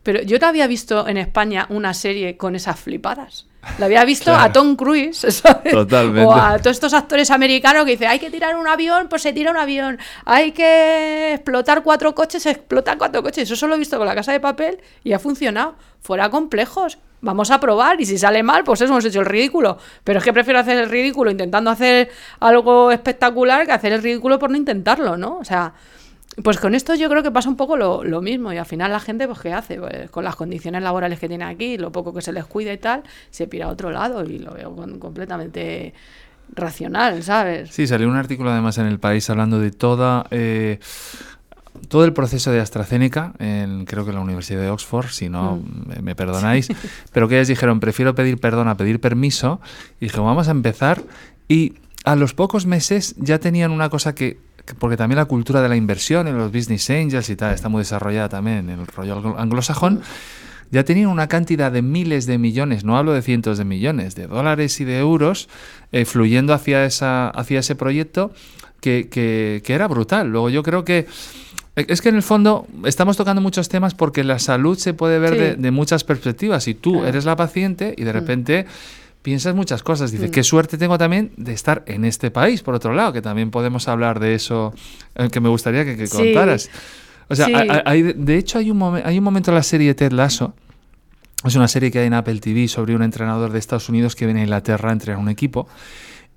Pero 0.09 0.23
yo 0.23 0.39
no 0.39 0.47
había 0.47 0.65
visto 0.65 1.07
en 1.07 1.17
España 1.17 1.67
una 1.69 1.93
serie 1.93 2.35
con 2.35 2.55
esas 2.55 2.79
flipadas. 2.79 3.45
La 3.77 3.85
había 3.85 4.03
visto 4.05 4.33
a 4.33 4.51
Tom 4.51 4.75
Cruise, 4.75 5.19
¿sabes? 5.29 5.71
Totalmente. 5.71 6.25
O 6.25 6.33
a 6.33 6.57
todos 6.57 6.77
estos 6.77 6.95
actores 6.95 7.29
americanos 7.29 7.85
que 7.85 7.91
dicen, 7.91 8.07
hay 8.07 8.17
que 8.17 8.31
tirar 8.31 8.55
un 8.55 8.67
avión, 8.67 9.07
pues 9.07 9.21
se 9.21 9.33
tira 9.33 9.51
un 9.51 9.57
avión. 9.57 9.99
Hay 10.25 10.51
que 10.51 11.33
explotar 11.35 11.83
cuatro 11.83 12.15
coches, 12.15 12.41
se 12.41 12.49
explotan 12.49 12.97
cuatro 12.97 13.21
coches. 13.21 13.43
Eso 13.43 13.55
solo 13.55 13.75
he 13.75 13.77
visto 13.77 13.99
con 13.99 14.07
la 14.07 14.15
casa 14.15 14.31
de 14.31 14.39
papel 14.39 14.79
y 15.03 15.13
ha 15.13 15.19
funcionado. 15.19 15.75
Fuera 16.01 16.31
complejos. 16.31 16.97
Vamos 17.21 17.51
a 17.51 17.59
probar 17.59 18.01
y 18.01 18.05
si 18.07 18.17
sale 18.17 18.41
mal, 18.41 18.63
pues 18.63 18.81
eso 18.81 18.91
hemos 18.91 19.05
hecho 19.05 19.19
el 19.19 19.27
ridículo. 19.27 19.77
Pero 20.03 20.17
es 20.17 20.25
que 20.25 20.33
prefiero 20.33 20.57
hacer 20.57 20.79
el 20.79 20.89
ridículo 20.89 21.29
intentando 21.29 21.69
hacer 21.69 22.09
algo 22.39 22.89
espectacular 22.89 23.67
que 23.67 23.73
hacer 23.73 23.93
el 23.93 24.01
ridículo 24.01 24.39
por 24.39 24.49
no 24.49 24.57
intentarlo, 24.57 25.17
¿no? 25.17 25.37
O 25.37 25.45
sea, 25.45 25.71
pues 26.43 26.59
con 26.59 26.75
esto 26.75 26.95
yo 26.95 27.09
creo 27.09 27.23
que 27.23 27.31
pasa 27.31 27.49
un 27.49 27.55
poco 27.55 27.77
lo, 27.77 28.21
mismo 28.21 28.53
y 28.53 28.57
al 28.57 28.65
final 28.65 28.91
la 28.91 28.99
gente, 28.99 29.27
pues 29.27 29.39
¿qué 29.39 29.53
hace? 29.53 29.79
Pues 29.79 30.09
con 30.09 30.23
las 30.23 30.35
condiciones 30.35 30.81
laborales 30.83 31.19
que 31.19 31.27
tiene 31.27 31.45
aquí, 31.45 31.77
lo 31.77 31.91
poco 31.91 32.13
que 32.13 32.21
se 32.21 32.31
les 32.31 32.45
cuida 32.45 32.73
y 32.73 32.77
tal, 32.77 33.03
se 33.29 33.47
pira 33.47 33.65
a 33.65 33.69
otro 33.69 33.91
lado 33.91 34.23
y 34.23 34.39
lo 34.39 34.53
veo 34.53 34.75
completamente 34.99 35.93
racional, 36.55 37.23
¿sabes? 37.23 37.69
Sí, 37.71 37.87
salió 37.87 38.09
un 38.09 38.15
artículo 38.15 38.51
además 38.51 38.77
en 38.77 38.87
el 38.87 38.99
país 38.99 39.29
hablando 39.29 39.59
de 39.59 39.71
toda... 39.71 40.25
Eh, 40.31 40.79
todo 41.87 42.03
el 42.03 42.11
proceso 42.11 42.51
de 42.51 42.59
AstraZeneca, 42.59 43.33
en, 43.39 43.85
creo 43.85 44.03
que 44.03 44.09
en 44.09 44.17
la 44.17 44.21
Universidad 44.21 44.59
de 44.59 44.69
Oxford, 44.69 45.07
si 45.07 45.29
no 45.29 45.57
mm. 45.57 46.01
me, 46.03 46.13
perdonáis, 46.13 46.67
pero 47.13 47.29
que 47.29 47.35
ellos 47.35 47.47
dijeron, 47.47 47.79
prefiero 47.79 48.15
pedir 48.15 48.37
perdón 48.37 48.67
a 48.67 48.75
pedir 48.75 48.99
permiso, 48.99 49.61
y 50.01 50.05
dije, 50.05 50.19
vamos 50.19 50.49
a 50.49 50.51
empezar, 50.51 51.01
y 51.47 51.75
a 52.03 52.15
los 52.15 52.33
pocos 52.33 52.65
meses 52.65 53.15
ya 53.17 53.39
tenían 53.39 53.71
una 53.71 53.89
cosa 53.89 54.13
que 54.13 54.37
porque 54.77 54.97
también 54.97 55.17
la 55.17 55.25
cultura 55.25 55.61
de 55.61 55.69
la 55.69 55.75
inversión 55.75 56.27
en 56.27 56.37
los 56.37 56.51
business 56.51 56.89
angels 56.89 57.29
y 57.29 57.35
tal 57.35 57.53
está 57.53 57.69
muy 57.69 57.79
desarrollada 57.79 58.29
también 58.29 58.69
en 58.69 58.79
el 58.79 58.87
rollo 58.87 59.37
anglosajón, 59.37 60.01
ya 60.71 60.83
tenían 60.83 61.07
una 61.09 61.27
cantidad 61.27 61.71
de 61.71 61.81
miles 61.81 62.25
de 62.27 62.37
millones, 62.37 62.83
no 62.83 62.97
hablo 62.97 63.13
de 63.13 63.21
cientos 63.21 63.57
de 63.57 63.65
millones, 63.65 64.15
de 64.15 64.27
dólares 64.27 64.79
y 64.79 64.85
de 64.85 64.99
euros 64.99 65.49
eh, 65.91 66.05
fluyendo 66.05 66.53
hacia, 66.53 66.85
esa, 66.85 67.29
hacia 67.29 67.59
ese 67.59 67.75
proyecto 67.75 68.31
que, 68.79 69.09
que, 69.09 69.73
era 69.73 69.87
brutal. 69.87 70.29
Luego 70.29 70.49
yo 70.49 70.63
creo 70.63 70.83
que... 70.85 71.07
Es 71.75 72.01
que 72.01 72.09
en 72.09 72.15
el 72.15 72.23
fondo 72.23 72.67
estamos 72.83 73.15
tocando 73.15 73.41
muchos 73.41 73.69
temas 73.69 73.93
porque 73.93 74.25
la 74.25 74.37
salud 74.37 74.77
se 74.77 74.93
puede 74.93 75.17
ver 75.17 75.57
de, 75.57 75.71
muchas 75.71 76.03
perspectivas. 76.03 76.67
Y 76.67 76.73
tú 76.73 77.05
eres 77.05 77.23
la 77.23 77.37
paciente 77.37 77.95
y 77.97 78.03
de 78.03 78.11
mm. 78.11 78.17
Piensas 79.21 79.55
muchas 79.55 79.83
cosas. 79.83 80.11
Dice, 80.11 80.27
mm. 80.27 80.31
qué 80.31 80.43
suerte 80.43 80.77
tengo 80.77 80.97
también 80.97 81.31
de 81.37 81.53
estar 81.53 81.83
en 81.85 82.05
este 82.05 82.31
país, 82.31 82.61
por 82.63 82.75
otro 82.75 82.93
lado, 82.93 83.13
que 83.13 83.21
también 83.21 83.51
podemos 83.51 83.87
hablar 83.87 84.19
de 84.19 84.35
eso, 84.35 84.73
eh, 85.15 85.29
que 85.31 85.39
me 85.39 85.49
gustaría 85.49 85.85
que, 85.85 86.07
contaras. 86.07 86.69
O 87.27 87.35
sea, 87.35 87.47
hay, 87.85 88.01
de 88.01 88.37
hecho 88.37 88.57
hay 88.57 88.71
un, 88.71 89.01
hay 89.03 89.17
un 89.17 89.23
momento 89.23 89.51
en 89.51 89.55
la 89.55 89.63
serie 89.63 89.93
Ted 89.93 90.11
Lasso, 90.11 90.55
es 91.45 91.55
una 91.55 91.67
serie 91.67 91.91
que 91.91 91.99
hay 91.99 92.07
en 92.07 92.13
Apple 92.13 92.39
TV 92.39 92.67
sobre 92.67 92.95
un 92.95 93.03
entrenador 93.03 93.51
de 93.51 93.59
Estados 93.59 93.87
Unidos 93.87 94.15
que 94.15 94.25
viene 94.25 94.41
a 94.41 94.43
Inglaterra 94.43 94.89
a 94.89 94.93
entrenar 94.93 95.21
un 95.21 95.29
equipo 95.29 95.67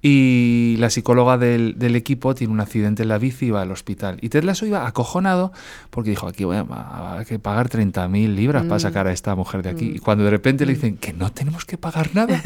y 0.05 0.75
la 0.81 0.91
psicóloga 0.91 1.39
del, 1.39 1.77
equipo 1.95 2.35
tiene 2.35 2.53
un 2.53 2.59
accidente 2.59 3.05
en 3.05 3.09
la 3.09 3.19
bici 3.19 3.47
y 3.47 3.51
va 3.51 3.63
al 3.63 3.71
hospital. 3.71 4.19
Y 4.21 4.31
Ted 4.31 4.43
Lasso 4.43 4.67
iba 4.67 4.85
acojonado 4.85 5.53
porque 5.91 6.11
dijo, 6.11 6.27
aquí 6.27 6.43
voy 6.43 6.57
a, 6.57 7.25
que 7.27 7.39
pagar 7.39 7.69
30.000 7.69 8.35
libras 8.35 8.65
para 8.65 8.77
mm. 8.77 8.81
sacar 8.81 9.07
a 9.07 9.13
esta 9.13 9.37
mujer 9.37 9.63
de 9.63 9.71
aquí. 9.71 9.85
Mm. 9.85 9.95
Y 9.95 9.99
cuando 10.01 10.25
de 10.25 10.31
repente 10.31 10.67
le 10.67 10.73
mm. 10.73 10.75
dicen 10.75 10.97
que 10.97 11.13
no 11.13 11.31
tenemos 11.31 11.65
que 11.65 11.79
pagar 11.79 12.11
nada. 12.15 12.43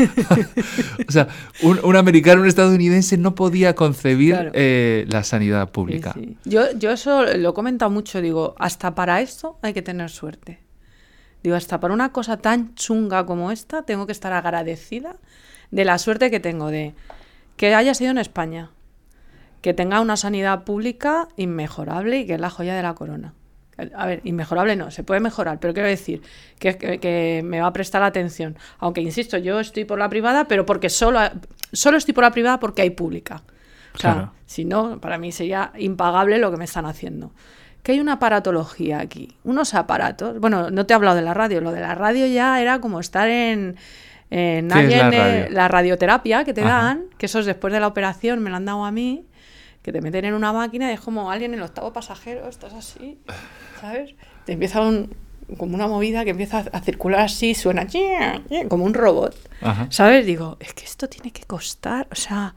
o 1.09 1.11
sea, 1.11 1.29
un, 1.63 1.97
americano, 1.97 2.43
un 2.43 2.47
estadounidense 2.47 3.17
no 3.17 3.35
podía 3.35 3.75
concebir 3.75 4.51
eh, 4.53 5.07
la 5.09 5.25
sanidad 5.25 5.71
pública. 5.71 6.15
Yo, 6.45 6.71
yo 6.77 6.91
eso 6.91 7.25
lo 7.25 7.51
he 7.51 7.55
comentado 7.55 7.91
mucho, 7.91 8.21
digo, 8.21 8.55
hasta 8.59 8.95
para 8.95 9.23
esto 9.23 9.59
hay 9.63 9.73
que 9.73 9.81
tener 9.81 10.11
suerte. 10.11 10.61
Digo, 11.43 11.57
hasta 11.57 11.81
para 11.81 11.95
una 11.95 12.13
cosa 12.13 12.37
tan 12.37 12.75
chunga 12.75 13.25
como 13.25 13.51
esta, 13.51 13.83
tengo 13.83 14.05
que 14.05 14.13
estar 14.13 14.35
agradecida 14.35 15.17
de 15.71 15.85
la 15.87 15.99
suerte 15.99 16.31
que 16.31 16.41
tengo 16.41 16.71
de 16.71 16.95
que 17.57 17.75
haya 17.75 17.95
sido 17.95 18.11
en 18.11 18.19
España, 18.19 18.71
que 19.63 19.75
tenga 19.75 20.01
una 20.01 20.17
sanidad 20.17 20.65
pública 20.65 21.29
inmejorable 21.37 22.19
y 22.19 22.27
que 22.27 22.35
es 22.35 22.41
la 22.41 22.51
joya 22.51 22.75
de 22.77 22.83
la 22.83 22.95
corona. 22.95 23.35
A 23.95 24.07
ver, 24.07 24.21
inmejorable 24.25 24.75
no, 24.75 24.91
se 24.91 25.03
puede 25.03 25.21
mejorar, 25.21 25.61
pero 25.61 25.75
quiero 25.75 25.89
decir 25.89 26.23
que, 26.59 26.79
que, 26.79 27.43
me 27.45 27.61
va 27.61 27.67
a 27.67 27.73
prestar 27.75 28.03
atención. 28.03 28.57
Aunque, 28.79 29.03
insisto, 29.03 29.37
yo 29.37 29.61
estoy 29.61 29.85
por 29.85 29.99
la 29.99 30.09
privada, 30.09 30.49
pero 30.49 30.65
porque 30.65 30.89
solo, 30.89 31.21
solo 31.73 31.99
estoy 31.99 32.15
por 32.15 32.25
la 32.25 32.31
privada 32.31 32.59
porque 32.59 32.83
hay 32.83 32.91
pública. 32.91 33.43
O 33.95 33.99
sea, 33.99 34.33
si 34.47 34.65
no, 34.65 35.01
para 35.01 35.19
mí 35.19 35.33
sería 35.33 35.73
impagable 35.79 36.39
lo 36.39 36.51
que 36.51 36.57
me 36.57 36.65
están 36.65 36.87
haciendo. 36.87 37.33
Que 37.83 37.93
hay 37.93 38.01
una 38.01 38.15
aparatología 38.15 39.01
aquí, 39.01 39.37
unos 39.45 39.75
aparatos. 39.75 40.39
Bueno, 40.39 40.71
no 40.71 40.87
te 40.87 40.93
he 40.93 40.97
hablado 40.97 41.17
de 41.17 41.23
la 41.23 41.35
radio, 41.35 41.61
lo 41.61 41.73
de 41.73 41.81
la 41.81 41.95
radio 41.95 42.27
ya 42.27 42.61
era 42.61 42.81
como 42.81 43.01
estar 43.01 43.29
en, 43.29 43.77
en 44.31 44.69
la, 44.69 45.69
radioterapia 45.69 46.45
que 46.45 46.53
te 46.53 46.63
dan, 46.63 47.05
que 47.19 47.27
eso 47.27 47.39
es 47.39 47.47
después 47.47 47.73
de 47.73 47.81
la 47.81 47.87
operación, 47.87 48.43
me 48.43 48.51
lo 48.51 48.57
han 48.57 48.65
dado 48.65 48.85
a 48.85 48.91
mí, 48.91 49.25
que 49.83 49.93
te 49.93 50.01
meten 50.01 50.25
en 50.25 50.35
una 50.35 50.53
máquina 50.53 50.91
y 50.91 50.95
es 50.95 51.01
como 51.01 51.31
alguien 51.31 51.55
en 51.55 51.61
el 51.61 51.65
octavo 51.65 51.93
pasajero, 51.93 52.49
estás 52.49 52.73
así, 52.75 53.19
¿sabes? 53.81 54.15
Te 54.45 54.53
empieza 54.53 54.81
un, 54.81 55.15
como 55.59 55.77
una 55.77 55.87
movida 55.87 56.25
que 56.25 56.31
empieza 56.31 56.65
a 56.73 56.81
circular 56.81 57.21
así, 57.21 57.55
suena 57.55 57.87
como 58.69 58.85
un 58.85 58.95
robot, 58.95 59.37
¿sabes? 59.91 60.27
Digo, 60.27 60.57
es 60.61 60.75
que 60.75 60.85
esto 60.85 61.09
tiene 61.09 61.31
que 61.31 61.45
costar, 61.45 62.09
o 62.11 62.17
sea, 62.17 62.55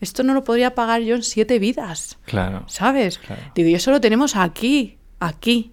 esto 0.00 0.24
no 0.24 0.34
lo 0.34 0.44
podría 0.44 0.74
pagar 0.74 1.02
yo 1.02 1.14
en 1.14 1.22
siete 1.22 1.58
vidas, 1.58 2.18
claro, 2.24 2.64
¿sabes? 2.66 3.20
Digo, 3.54 3.68
y 3.68 3.74
eso 3.74 3.92
lo 3.92 4.00
tenemos 4.00 4.34
aquí, 4.34 4.98
aquí, 5.20 5.72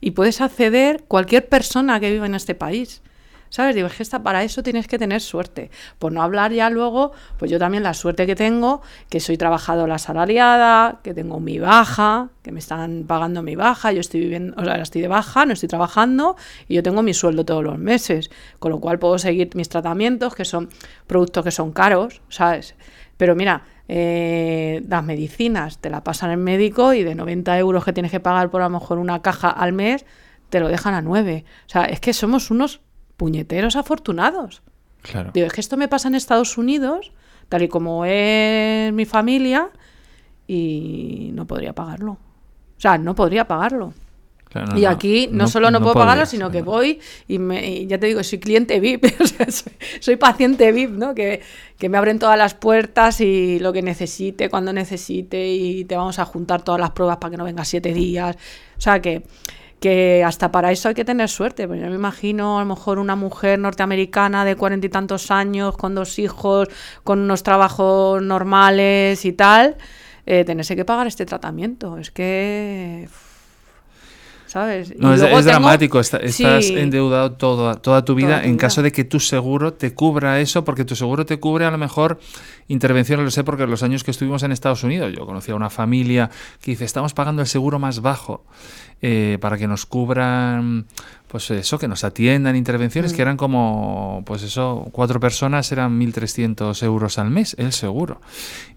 y 0.00 0.10
puedes 0.10 0.40
acceder 0.40 1.04
cualquier 1.04 1.48
persona 1.48 1.98
que 1.98 2.12
viva 2.12 2.26
en 2.26 2.34
este 2.34 2.54
país. 2.54 3.02
¿Sabes? 3.48 3.74
Digo, 3.74 3.86
es 3.86 3.94
que 3.94 4.02
está, 4.02 4.22
para 4.22 4.42
eso 4.42 4.62
tienes 4.62 4.86
que 4.86 4.98
tener 4.98 5.20
suerte. 5.20 5.70
Por 5.98 6.12
no 6.12 6.22
hablar 6.22 6.52
ya 6.52 6.70
luego, 6.70 7.12
pues 7.38 7.50
yo 7.50 7.58
también 7.58 7.82
la 7.82 7.94
suerte 7.94 8.26
que 8.26 8.34
tengo, 8.34 8.82
que 9.08 9.20
soy 9.20 9.36
trabajadora 9.36 9.96
asalariada, 9.96 11.00
que 11.02 11.14
tengo 11.14 11.40
mi 11.40 11.58
baja, 11.58 12.30
que 12.42 12.52
me 12.52 12.58
están 12.58 13.04
pagando 13.06 13.42
mi 13.42 13.56
baja, 13.56 13.92
yo 13.92 14.00
estoy 14.00 14.20
viviendo, 14.20 14.54
o 14.60 14.64
sea, 14.64 14.76
estoy 14.76 15.02
de 15.02 15.08
baja, 15.08 15.46
no 15.46 15.52
estoy 15.52 15.68
trabajando 15.68 16.36
y 16.68 16.74
yo 16.74 16.82
tengo 16.82 17.02
mi 17.02 17.14
sueldo 17.14 17.44
todos 17.44 17.64
los 17.64 17.78
meses, 17.78 18.30
con 18.58 18.72
lo 18.72 18.80
cual 18.80 18.98
puedo 18.98 19.18
seguir 19.18 19.50
mis 19.54 19.68
tratamientos, 19.68 20.34
que 20.34 20.44
son 20.44 20.68
productos 21.06 21.44
que 21.44 21.50
son 21.50 21.72
caros, 21.72 22.22
¿sabes? 22.28 22.74
Pero 23.16 23.34
mira, 23.34 23.64
eh, 23.88 24.82
las 24.88 25.04
medicinas 25.04 25.78
te 25.78 25.90
la 25.90 26.02
pasan 26.02 26.30
el 26.30 26.38
médico 26.38 26.92
y 26.92 27.02
de 27.02 27.14
90 27.14 27.58
euros 27.58 27.84
que 27.84 27.92
tienes 27.92 28.10
que 28.10 28.20
pagar 28.20 28.50
por 28.50 28.62
a 28.62 28.64
lo 28.64 28.78
mejor 28.78 28.98
una 28.98 29.22
caja 29.22 29.48
al 29.48 29.72
mes, 29.72 30.04
te 30.50 30.60
lo 30.60 30.68
dejan 30.68 30.94
a 30.94 31.02
9. 31.02 31.44
O 31.66 31.68
sea, 31.68 31.84
es 31.84 32.00
que 32.00 32.12
somos 32.12 32.50
unos 32.50 32.80
puñeteros 33.16 33.76
afortunados. 33.76 34.62
Claro. 35.02 35.30
Digo, 35.32 35.46
es 35.46 35.52
que 35.52 35.60
esto 35.60 35.76
me 35.76 35.88
pasa 35.88 36.08
en 36.08 36.14
Estados 36.14 36.58
Unidos, 36.58 37.12
tal 37.48 37.62
y 37.62 37.68
como 37.68 38.04
es 38.04 38.92
mi 38.92 39.04
familia, 39.04 39.70
y 40.46 41.30
no 41.34 41.46
podría 41.46 41.72
pagarlo. 41.72 42.12
O 42.12 42.80
sea, 42.80 42.98
no 42.98 43.14
podría 43.14 43.46
pagarlo. 43.46 43.94
Claro, 44.48 44.72
no, 44.72 44.78
y 44.78 44.84
aquí 44.84 45.28
no, 45.30 45.38
no- 45.44 45.48
solo 45.48 45.70
no, 45.70 45.78
no 45.80 45.84
puedo 45.84 45.94
pagarlo, 45.96 46.24
sino 46.24 46.50
que 46.50 46.62
voy 46.62 47.00
y, 47.26 47.38
me, 47.38 47.68
y 47.68 47.86
ya 47.88 47.98
te 47.98 48.06
digo, 48.06 48.22
soy 48.22 48.38
cliente 48.38 48.78
VIP, 48.80 49.04
o 49.20 49.26
sea, 49.26 49.50
soy, 49.50 49.72
soy 50.00 50.16
paciente 50.16 50.70
VIP, 50.72 50.90
¿no? 50.92 51.14
Que, 51.14 51.42
que 51.78 51.88
me 51.88 51.98
abren 51.98 52.18
todas 52.18 52.38
las 52.38 52.54
puertas 52.54 53.20
y 53.20 53.58
lo 53.58 53.72
que 53.72 53.82
necesite, 53.82 54.48
cuando 54.48 54.72
necesite, 54.72 55.48
y 55.48 55.84
te 55.84 55.96
vamos 55.96 56.18
a 56.18 56.24
juntar 56.24 56.62
todas 56.62 56.80
las 56.80 56.90
pruebas 56.92 57.16
para 57.18 57.32
que 57.32 57.36
no 57.36 57.44
vengas 57.44 57.68
siete 57.68 57.92
días. 57.92 58.36
O 58.78 58.80
sea, 58.80 59.00
que, 59.02 59.24
que 59.80 60.24
hasta 60.24 60.50
para 60.50 60.72
eso 60.72 60.88
hay 60.88 60.94
que 60.94 61.04
tener 61.04 61.28
suerte. 61.28 61.66
Pues 61.68 61.80
yo 61.80 61.88
me 61.88 61.94
imagino 61.94 62.58
a 62.58 62.62
lo 62.62 62.66
mejor 62.74 62.98
una 62.98 63.14
mujer 63.16 63.58
norteamericana 63.58 64.44
de 64.44 64.56
cuarenta 64.56 64.86
y 64.86 64.90
tantos 64.90 65.30
años, 65.30 65.76
con 65.76 65.94
dos 65.94 66.18
hijos, 66.18 66.68
con 67.04 67.18
unos 67.20 67.42
trabajos 67.42 68.22
normales 68.22 69.24
y 69.24 69.32
tal, 69.32 69.76
eh, 70.24 70.44
tenerse 70.44 70.76
que 70.76 70.84
pagar 70.84 71.06
este 71.06 71.26
tratamiento. 71.26 71.98
Es 71.98 72.10
que... 72.10 73.08
¿Sabes? 74.46 74.96
No, 74.96 75.12
es, 75.12 75.20
luego 75.20 75.38
es 75.40 75.44
tengo- 75.44 75.58
dramático. 75.58 75.98
está- 76.00 76.18
estás 76.18 76.66
Sí. 76.66 76.78
endeudado 76.78 77.32
toda, 77.32 77.74
toda 77.76 78.04
tu 78.04 78.14
vida 78.14 78.28
Toda 78.28 78.40
tu 78.42 78.46
en 78.46 78.52
vida. 78.52 78.60
caso 78.60 78.80
de 78.80 78.92
que 78.92 79.02
tu 79.04 79.18
seguro 79.18 79.72
te 79.74 79.92
cubra 79.92 80.40
eso, 80.40 80.64
porque 80.64 80.84
tu 80.84 80.94
seguro 80.94 81.26
te 81.26 81.40
cubre 81.40 81.64
a 81.66 81.70
lo 81.70 81.78
mejor 81.78 82.20
intervenciones, 82.68 83.24
lo 83.24 83.30
sé 83.32 83.42
porque 83.42 83.66
los 83.66 83.82
años 83.82 84.04
que 84.04 84.12
estuvimos 84.12 84.44
en 84.44 84.52
Estados 84.52 84.84
Unidos, 84.84 85.12
yo 85.12 85.26
conocía 85.26 85.54
una 85.56 85.68
familia 85.68 86.30
que 86.62 86.70
dice, 86.70 86.84
estamos 86.84 87.12
pagando 87.12 87.42
el 87.42 87.48
seguro 87.48 87.78
más 87.80 88.00
bajo 88.00 88.44
eh, 89.02 89.38
para 89.40 89.58
que 89.58 89.66
nos 89.68 89.84
cubran, 89.86 90.86
pues 91.28 91.50
eso, 91.50 91.78
que 91.78 91.88
nos 91.88 92.04
atiendan 92.04 92.56
intervenciones 92.56 93.12
Mm. 93.12 93.16
que 93.16 93.22
eran 93.22 93.36
como, 93.36 94.22
pues 94.24 94.42
eso, 94.42 94.88
cuatro 94.92 95.18
personas 95.20 95.70
eran 95.72 95.98
1.300 95.98 96.82
euros 96.82 97.18
al 97.18 97.30
mes, 97.30 97.54
el 97.58 97.72
seguro. 97.72 98.20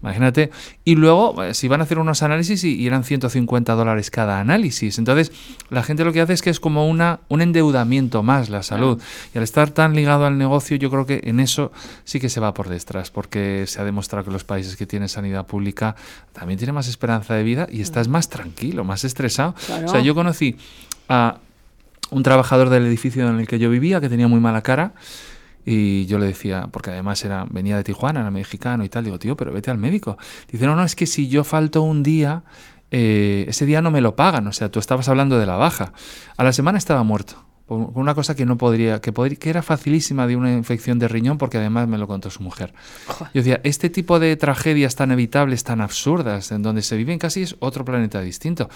Imagínate. 0.02 0.50
Y 0.84 0.96
luego, 0.96 1.42
eh, 1.44 1.54
si 1.54 1.68
van 1.68 1.80
a 1.80 1.84
hacer 1.84 1.98
unos 1.98 2.22
análisis 2.22 2.64
y, 2.64 2.74
y 2.74 2.86
eran 2.86 3.04
150 3.04 3.72
dólares 3.74 4.10
cada 4.10 4.40
análisis. 4.40 4.98
Entonces, 4.98 5.32
la 5.70 5.82
gente 5.82 6.04
lo 6.04 6.12
que 6.12 6.20
hace 6.20 6.32
es 6.32 6.42
que 6.42 6.50
es 6.50 6.60
como 6.60 6.88
una, 6.88 7.20
un 7.28 7.40
endeudamiento 7.40 8.22
más 8.22 8.48
la 8.50 8.62
salud. 8.62 9.00
Y 9.34 9.38
al 9.38 9.44
estar 9.44 9.70
tan 9.70 9.94
ligado 9.94 10.26
al 10.26 10.36
negocio, 10.36 10.76
yo 10.76 10.90
creo 10.90 11.06
que 11.06 11.20
en 11.24 11.40
eso 11.40 11.70
sí 12.04 12.18
que 12.20 12.28
se 12.28 12.40
va 12.40 12.52
por 12.52 12.68
detrás, 12.68 13.10
porque 13.10 13.64
se 13.68 13.80
ha 13.80 13.84
demostrado 13.84 14.24
que 14.24 14.30
los 14.32 14.44
países 14.44 14.76
que 14.76 14.86
tienen 14.86 15.08
sanidad 15.08 15.46
pública 15.46 15.94
también 16.32 16.58
tienen 16.58 16.74
más 16.74 16.88
esperanza 16.88 17.34
de 17.34 17.42
vida 17.42 17.66
y 17.70 17.80
estás 17.80 18.08
más 18.08 18.28
tranquilo, 18.28 18.84
más 18.84 19.04
estresado. 19.04 19.54
Claro. 19.66 19.86
O 19.86 19.88
sea, 19.88 20.00
yo 20.00 20.09
conocí 20.14 20.56
a 21.08 21.38
un 22.10 22.22
trabajador 22.22 22.68
del 22.68 22.86
edificio 22.86 23.28
en 23.28 23.38
el 23.38 23.46
que 23.46 23.58
yo 23.58 23.70
vivía 23.70 24.00
que 24.00 24.08
tenía 24.08 24.28
muy 24.28 24.40
mala 24.40 24.62
cara. 24.62 24.94
Y 25.64 26.06
yo 26.06 26.18
le 26.18 26.26
decía, 26.26 26.68
porque 26.72 26.90
además 26.90 27.22
era, 27.24 27.46
venía 27.50 27.76
de 27.76 27.84
Tijuana, 27.84 28.20
era 28.20 28.30
mexicano 28.30 28.82
y 28.82 28.88
tal, 28.88 29.04
digo, 29.04 29.18
tío, 29.18 29.36
pero 29.36 29.52
vete 29.52 29.70
al 29.70 29.78
médico. 29.78 30.16
Dice, 30.50 30.66
no, 30.66 30.74
no, 30.74 30.84
es 30.84 30.96
que 30.96 31.06
si 31.06 31.28
yo 31.28 31.44
falto 31.44 31.82
un 31.82 32.02
día, 32.02 32.44
eh, 32.90 33.44
ese 33.46 33.66
día 33.66 33.82
no 33.82 33.90
me 33.90 34.00
lo 34.00 34.16
pagan. 34.16 34.46
O 34.46 34.52
sea, 34.52 34.70
tú 34.70 34.78
estabas 34.78 35.08
hablando 35.08 35.38
de 35.38 35.46
la 35.46 35.56
baja. 35.56 35.92
A 36.36 36.44
la 36.44 36.52
semana 36.52 36.78
estaba 36.78 37.02
muerto. 37.02 37.44
Una 37.70 38.14
cosa 38.14 38.34
que 38.34 38.44
no 38.44 38.56
podría, 38.56 39.00
que, 39.00 39.12
podría, 39.12 39.36
que 39.38 39.48
era 39.48 39.62
facilísima 39.62 40.26
de 40.26 40.34
una 40.34 40.52
infección 40.52 40.98
de 40.98 41.06
riñón, 41.06 41.38
porque 41.38 41.58
además 41.58 41.86
me 41.86 41.98
lo 41.98 42.06
contó 42.08 42.28
su 42.28 42.42
mujer. 42.42 42.74
Joder. 43.06 43.30
Yo 43.32 43.40
decía, 43.42 43.60
este 43.62 43.88
tipo 43.90 44.18
de 44.18 44.36
tragedias 44.36 44.96
tan 44.96 45.12
evitables, 45.12 45.62
tan 45.62 45.80
absurdas, 45.80 46.50
en 46.50 46.62
donde 46.62 46.82
se 46.82 46.96
viven 46.96 47.18
casi 47.18 47.42
es 47.42 47.54
otro 47.60 47.84
planeta 47.84 48.20
distinto. 48.20 48.68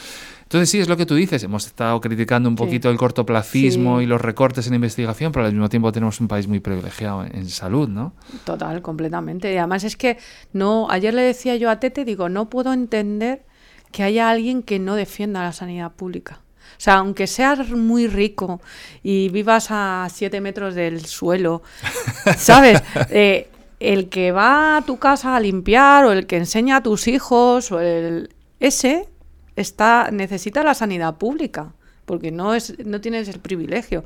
Entonces 0.44 0.70
sí, 0.70 0.78
es 0.78 0.88
lo 0.88 0.96
que 0.96 1.06
tú 1.06 1.16
dices, 1.16 1.42
hemos 1.42 1.66
estado 1.66 2.00
criticando 2.00 2.48
un 2.48 2.56
Sí. 2.56 2.64
poquito 2.64 2.88
el 2.90 2.96
cortoplacismo 2.96 3.98
Sí. 3.98 4.04
y 4.04 4.06
los 4.06 4.20
recortes 4.20 4.66
en 4.68 4.74
investigación, 4.74 5.32
pero 5.32 5.46
al 5.46 5.52
mismo 5.52 5.68
tiempo 5.68 5.90
tenemos 5.90 6.20
un 6.20 6.28
país 6.28 6.46
muy 6.46 6.60
privilegiado 6.60 7.24
en, 7.24 7.34
en 7.34 7.48
salud, 7.48 7.88
¿no? 7.88 8.12
Total, 8.44 8.80
completamente. 8.80 9.52
Y 9.52 9.56
además 9.56 9.82
es 9.84 9.96
que 9.96 10.18
no, 10.52 10.86
ayer 10.90 11.12
le 11.14 11.22
decía 11.22 11.56
yo 11.56 11.68
a 11.70 11.80
Tete, 11.80 12.04
digo, 12.04 12.28
no 12.28 12.48
puedo 12.48 12.72
entender 12.72 13.44
que 13.90 14.02
haya 14.04 14.30
alguien 14.30 14.62
que 14.62 14.78
no 14.78 14.94
defienda 14.94 15.42
la 15.42 15.52
sanidad 15.52 15.92
pública. 15.92 16.40
O 16.84 16.90
sea, 16.92 16.96
aunque 16.96 17.26
seas 17.26 17.70
muy 17.70 18.08
rico 18.08 18.60
y 19.02 19.30
vivas 19.30 19.68
a 19.70 20.06
siete 20.12 20.42
metros 20.42 20.74
del 20.74 21.06
suelo, 21.06 21.62
¿sabes? 22.36 22.82
Eh, 23.08 23.48
el 23.80 24.10
que 24.10 24.32
va 24.32 24.76
a 24.76 24.82
tu 24.82 24.98
casa 24.98 25.34
a 25.34 25.40
limpiar 25.40 26.04
o 26.04 26.12
el 26.12 26.26
que 26.26 26.36
enseña 26.36 26.76
a 26.76 26.82
tus 26.82 27.08
hijos 27.08 27.72
o 27.72 27.80
el 27.80 28.34
ese 28.60 29.08
está 29.56 30.10
necesita 30.12 30.62
la 30.62 30.74
sanidad 30.74 31.16
pública 31.16 31.72
porque 32.04 32.30
no 32.30 32.52
es 32.52 32.78
no 32.84 33.00
tienes 33.00 33.28
el 33.28 33.40
privilegio 33.40 34.04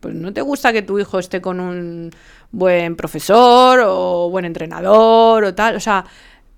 pues 0.00 0.14
no 0.14 0.32
te 0.32 0.40
gusta 0.40 0.72
que 0.72 0.80
tu 0.80 0.98
hijo 0.98 1.18
esté 1.18 1.42
con 1.42 1.60
un 1.60 2.10
buen 2.50 2.96
profesor 2.96 3.82
o 3.84 4.30
buen 4.30 4.46
entrenador 4.46 5.44
o 5.44 5.54
tal 5.54 5.76
o 5.76 5.80
sea 5.80 6.06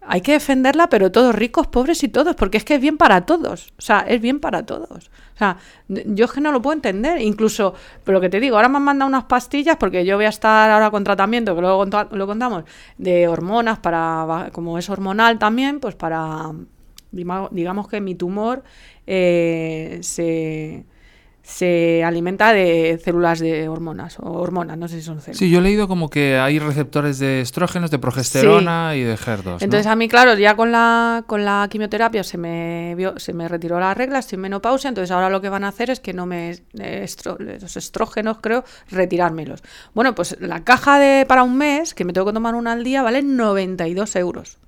hay 0.08 0.20
que 0.20 0.32
defenderla 0.32 0.88
pero 0.88 1.10
todos 1.12 1.34
ricos 1.34 1.66
pobres 1.66 2.02
y 2.02 2.08
todos 2.08 2.34
porque 2.36 2.58
es 2.58 2.64
que 2.64 2.76
es 2.76 2.80
bien 2.80 2.96
para 2.96 3.26
todos. 3.26 3.72
O 3.78 3.82
sea 3.82 4.00
es 4.00 4.20
bien 4.20 4.40
para 4.40 4.64
todos. 4.64 5.10
O 5.34 5.38
sea 5.38 5.56
yo 5.88 6.24
es 6.24 6.32
que 6.32 6.40
no 6.40 6.52
lo 6.52 6.62
puedo 6.62 6.74
entender. 6.74 7.20
Incluso 7.20 7.74
pero 8.04 8.18
lo 8.18 8.20
que 8.20 8.28
te 8.28 8.40
digo 8.40 8.56
ahora 8.56 8.68
me 8.68 8.76
han 8.76 8.84
mandado 8.84 9.08
unas 9.08 9.24
pastillas 9.24 9.76
porque 9.76 10.04
yo 10.04 10.16
voy 10.16 10.26
a 10.26 10.30
estar 10.30 10.70
ahora 10.70 10.90
con 10.90 11.04
tratamiento 11.04 11.54
que 11.54 11.60
luego 11.60 11.84
lo 12.10 12.26
contamos 12.26 12.64
de 12.98 13.28
hormonas 13.28 13.78
para 13.78 14.50
como 14.52 14.78
es 14.78 14.88
hormonal 14.88 15.38
también 15.38 15.80
pues 15.80 15.94
para 15.94 16.52
digamos 17.10 17.88
que 17.88 18.00
mi 18.00 18.14
tumor 18.14 18.62
eh, 19.06 19.98
se, 20.02 20.84
se 21.48 22.02
alimenta 22.02 22.52
de 22.52 23.00
células 23.04 23.38
de 23.38 23.68
hormonas, 23.68 24.18
o 24.18 24.32
hormonas, 24.32 24.76
no 24.76 24.88
sé 24.88 24.96
si 24.96 25.02
son 25.02 25.20
células. 25.20 25.38
Sí, 25.38 25.48
yo 25.48 25.60
he 25.60 25.62
leído 25.62 25.86
como 25.86 26.10
que 26.10 26.38
hay 26.38 26.58
receptores 26.58 27.20
de 27.20 27.40
estrógenos, 27.40 27.92
de 27.92 28.00
progesterona 28.00 28.96
y 28.96 29.02
de 29.04 29.14
HER2. 29.14 29.62
Entonces 29.62 29.86
a 29.86 29.94
mí, 29.94 30.08
claro, 30.08 30.34
ya 30.34 30.56
con 30.56 30.72
la, 30.72 31.22
con 31.28 31.44
la 31.44 31.68
quimioterapia 31.70 32.24
se 32.24 32.36
me, 32.36 32.96
vio- 32.96 33.16
se 33.20 33.32
me 33.32 33.46
retiró 33.46 33.78
la 33.78 33.94
regla, 33.94 34.18
estoy 34.18 34.36
en 34.36 34.40
menopausia, 34.42 34.88
entonces 34.88 35.12
ahora 35.12 35.30
lo 35.30 35.40
que 35.40 35.48
van 35.48 35.62
a 35.62 35.68
hacer 35.68 35.88
es 35.90 36.00
que 36.00 36.12
no 36.12 36.26
me... 36.26 36.50
eh, 36.50 37.04
estro- 37.04 37.36
los 37.38 37.76
estrógenos, 37.76 38.38
creo, 38.40 38.64
retirármelos. 38.90 39.62
Bueno, 39.94 40.16
pues 40.16 40.36
la 40.40 40.64
caja 40.64 40.98
de 40.98 41.26
para 41.26 41.44
un 41.44 41.56
mes, 41.56 41.94
que 41.94 42.04
me 42.04 42.12
tengo 42.12 42.26
que 42.26 42.32
tomar 42.32 42.56
una 42.56 42.72
al 42.72 42.82
día, 42.82 43.02
vale 43.04 43.22
92 43.22 44.16
euros. 44.16 44.58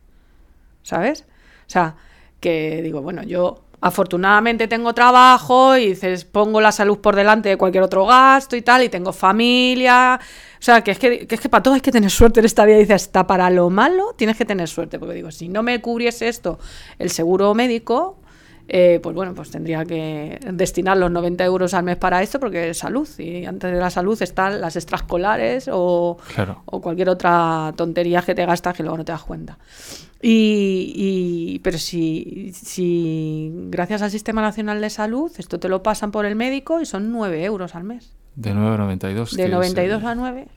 ¿Sabes? 0.85 1.23
O 1.67 1.71
sea, 1.71 1.97
que 2.39 2.83
digo, 2.83 3.03
bueno, 3.03 3.25
yo 3.25 3.65
afortunadamente 3.81 4.69
tengo 4.69 4.93
trabajo 4.95 5.77
y 5.77 5.91
dices, 5.91 6.25
pongo 6.25 6.61
la 6.61 6.73
salud 6.73 6.99
por 6.99 7.15
delante 7.17 7.49
de 7.49 7.57
cualquier 7.57 7.85
otro 7.85 8.07
gasto 8.07 8.57
y 8.57 8.63
tal, 8.63 8.83
y 8.83 8.89
tengo 8.89 9.13
familia. 9.13 10.19
O 10.59 10.63
sea, 10.63 10.83
que 10.83 10.91
es 10.91 10.99
que, 10.99 11.27
que 11.27 11.35
es 11.37 11.41
que 11.41 11.49
para 11.49 11.63
todo 11.63 11.75
hay 11.75 11.81
que 11.81 11.93
tener 11.93 12.11
suerte 12.11 12.41
en 12.41 12.47
esta 12.47 12.65
vida. 12.65 12.79
Dices, 12.79 13.03
hasta 13.03 13.27
para 13.27 13.49
lo 13.51 13.71
malo 13.71 14.15
tienes 14.17 14.37
que 14.37 14.45
tener 14.45 14.69
suerte. 14.69 14.99
Porque 14.99 15.15
digo, 15.15 15.31
si 15.31 15.49
no 15.49 15.63
me 15.63 15.81
cubriese 15.81 16.29
esto 16.29 16.59
el 16.99 17.11
seguro 17.11 17.55
médico, 17.55 18.19
eh, 18.71 19.01
pues 19.03 19.15
bueno, 19.15 19.33
pues 19.35 19.51
tendría 19.51 19.85
que 19.85 20.39
destinar 20.53 20.97
los 20.99 21.11
90 21.11 21.43
euros 21.45 21.73
al 21.75 21.85
mes 21.85 21.97
para 21.97 22.23
esto 22.23 22.39
porque 22.41 22.71
es 22.71 22.79
salud. 22.79 23.09
Y 23.19 23.47
antes 23.47 23.73
de 23.73 23.79
la 23.79 23.89
salud 23.91 24.21
están 24.21 24.61
las 24.61 24.75
extraescolares 24.77 25.71
o, 25.73 26.19
Claro. 26.35 26.63
o 26.67 26.81
cualquier 26.81 27.09
otra 27.09 27.73
tontería 27.77 28.21
que 28.23 28.35
te 28.35 28.45
gastas 28.45 28.75
que 28.77 28.83
luego 28.83 28.99
no 28.99 29.05
te 29.05 29.13
das 29.13 29.23
cuenta. 29.23 29.57
Y, 30.21 30.93
y- 30.97 31.59
pero 31.61 31.79
si, 31.79 32.53
si 32.53 33.51
gracias 33.69 34.03
al 34.03 34.11
Sistema 34.11 34.43
Nacional 34.43 34.81
de 34.81 34.91
Salud 34.91 35.31
esto 35.39 35.61
te 35.61 35.69
lo 35.69 35.83
pasan 35.83 36.11
por 36.11 36.27
el 36.27 36.35
médico 36.35 36.81
y 36.81 36.87
son 36.87 37.13
9 37.13 37.45
euros 37.45 37.75
al 37.75 37.85
mes. 37.85 38.13
De 38.35 38.53
9,92. 38.53 39.31
De 39.33 39.37
que 39.37 39.45
es, 39.45 39.51
92 39.51 40.03
eh, 40.03 40.07
a 40.07 40.15
9. 40.15 40.49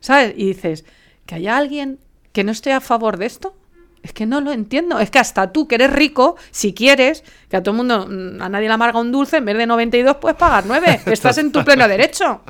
¿Sabes? 0.00 0.34
Y 0.36 0.46
dices, 0.46 0.84
¿que 1.24 1.34
haya 1.36 1.56
alguien 1.56 1.98
que 2.32 2.44
no 2.44 2.52
esté 2.52 2.72
a 2.72 2.80
favor 2.80 3.16
de 3.16 3.26
esto? 3.26 3.54
Es 4.02 4.12
que 4.12 4.26
no 4.26 4.40
lo 4.40 4.52
entiendo. 4.52 5.00
Es 5.00 5.10
que 5.10 5.18
hasta 5.18 5.50
tú, 5.52 5.66
que 5.66 5.74
eres 5.74 5.92
rico, 5.92 6.36
si 6.50 6.72
quieres, 6.74 7.24
que 7.48 7.56
a 7.56 7.62
todo 7.62 7.72
el 7.72 7.76
mundo, 7.78 8.06
mm, 8.08 8.40
a 8.40 8.48
nadie 8.48 8.68
le 8.68 8.74
amarga 8.74 9.00
un 9.00 9.10
dulce, 9.12 9.38
en 9.38 9.44
vez 9.46 9.56
de 9.56 9.66
92 9.66 10.16
puedes 10.18 10.36
pagar 10.38 10.64
9. 10.66 11.00
Estás 11.06 11.38
en 11.38 11.50
tu 11.52 11.64
pleno 11.64 11.88
derecho. 11.88 12.42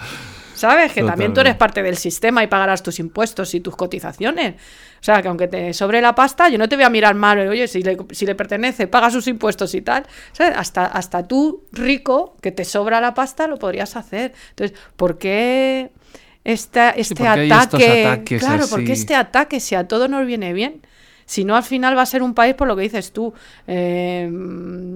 ¿Sabes? 0.57 0.93
Que 0.93 1.03
también 1.03 1.35
tú 1.35 1.41
eres 1.41 1.55
parte 1.55 1.83
del 1.83 1.97
sistema 1.97 2.43
y 2.43 2.47
pagarás 2.47 2.83
tus 2.83 2.99
impuestos 2.99 3.55
y 3.55 3.61
tus 3.61 3.77
cotizaciones. 3.77 4.55
O 5.01 5.05
sea, 5.07 5.23
que 5.23 5.29
aunque 5.29 5.47
te 5.47 5.73
sobre 5.75 6.01
la 6.01 6.15
pasta, 6.15 6.49
yo 6.49 6.59
no 6.59 6.69
te 6.69 6.77
voy 6.77 6.85
a 6.85 6.91
mirar 6.91 7.15
mal, 7.15 7.39
oye, 7.47 7.69
si 7.69 7.83
le, 7.83 7.97
si 8.11 8.27
le 8.27 8.35
pertenece, 8.35 8.87
paga 8.87 9.11
sus 9.11 9.27
impuestos 9.29 9.75
y 9.75 9.83
tal. 9.83 10.07
¿Sabes? 10.33 10.55
Hasta, 10.57 10.87
hasta 10.87 11.29
tú, 11.29 11.65
rico, 11.73 12.37
que 12.41 12.51
te 12.51 12.65
sobra 12.65 13.01
la 13.01 13.15
pasta, 13.15 13.47
lo 13.47 13.59
podrías 13.59 13.97
hacer. 13.97 14.33
Entonces, 14.51 14.79
¿por 14.97 15.19
qué 15.19 15.91
esta, 16.47 16.91
este 16.91 17.27
ataque. 17.27 18.23
claro, 18.39 18.67
porque 18.71 18.93
este 18.93 19.17
ataque, 19.17 19.59
si 19.59 19.75
a 19.75 19.89
todos 19.89 20.09
nos 20.09 20.25
viene 20.27 20.53
bien, 20.53 20.81
si 21.27 21.45
no, 21.45 21.57
al 21.57 21.65
final 21.65 21.97
va 21.97 22.03
a 22.03 22.07
ser 22.07 22.23
un 22.23 22.35
país, 22.35 22.55
por 22.55 22.69
lo 22.69 22.77
que 22.77 22.83
dices 22.83 23.13
tú. 23.13 23.35
Eh, 23.67 24.31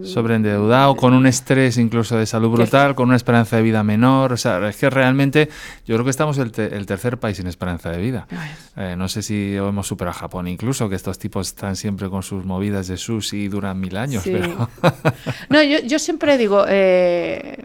Sobreendeudado, 0.04 0.94
con 0.94 1.12
un 1.12 1.26
estrés 1.26 1.76
incluso 1.76 2.16
de 2.16 2.24
salud 2.24 2.50
brutal, 2.50 2.94
con 2.94 3.08
una 3.08 3.16
esperanza 3.16 3.56
de 3.56 3.62
vida 3.62 3.82
menor. 3.82 4.32
O 4.32 4.36
sea, 4.36 4.68
es 4.68 4.76
que 4.76 4.88
realmente 4.88 5.48
yo 5.86 5.96
creo 5.96 6.04
que 6.04 6.10
estamos 6.10 6.38
el, 6.38 6.52
el 6.56 6.86
tercer 6.86 7.18
país 7.18 7.36
sin 7.36 7.48
esperanza 7.48 7.90
de 7.90 7.98
vida. 7.98 8.28
Eh, 8.76 8.94
no 8.96 9.08
sé 9.08 9.22
si 9.22 9.56
hemos 9.56 9.88
superado 9.88 10.16
a 10.16 10.20
Japón 10.20 10.46
incluso, 10.46 10.88
que 10.88 10.94
estos 10.94 11.18
tipos 11.18 11.48
están 11.48 11.74
siempre 11.74 12.08
con 12.08 12.22
sus 12.22 12.44
movidas 12.44 12.86
de 12.86 12.96
sus 12.96 13.32
y 13.32 13.48
duran 13.48 13.80
mil 13.80 13.96
años. 13.96 14.24
no, 15.48 15.62
yo, 15.64 15.80
yo, 15.80 15.98
siempre 15.98 16.38
digo... 16.38 16.64
Eh, 16.68 17.58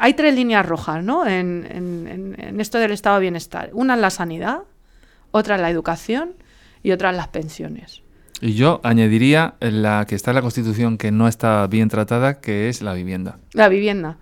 hay 0.00 0.14
tres 0.14 0.32
líneas 0.34 0.64
rojas, 0.64 1.02
¿no? 1.02 1.26
En, 1.26 1.66
en, 1.68 2.36
en, 2.38 2.60
esto 2.60 2.78
del 2.78 2.92
estado 2.92 3.16
de 3.16 3.22
bienestar. 3.22 3.70
Una 3.72 3.94
es 3.94 4.00
la 4.00 4.10
sanidad, 4.10 4.60
otra 5.32 5.56
es 5.56 5.60
la 5.60 5.70
educación 5.70 6.34
y 6.82 6.92
otras 6.92 7.14
las 7.16 7.28
pensiones. 7.28 8.02
Y 8.40 8.54
yo 8.54 8.80
añadiría 8.84 9.54
la 9.60 10.06
que 10.08 10.14
está 10.14 10.30
en 10.30 10.36
la 10.36 10.42
Constitución 10.42 10.96
que 10.96 11.10
no 11.10 11.26
está 11.26 11.66
bien 11.66 11.88
tratada, 11.88 12.40
que 12.40 12.68
es 12.68 12.82
la 12.82 12.94
vivienda. 12.94 13.38
La 13.52 13.68
vivienda. 13.68 14.16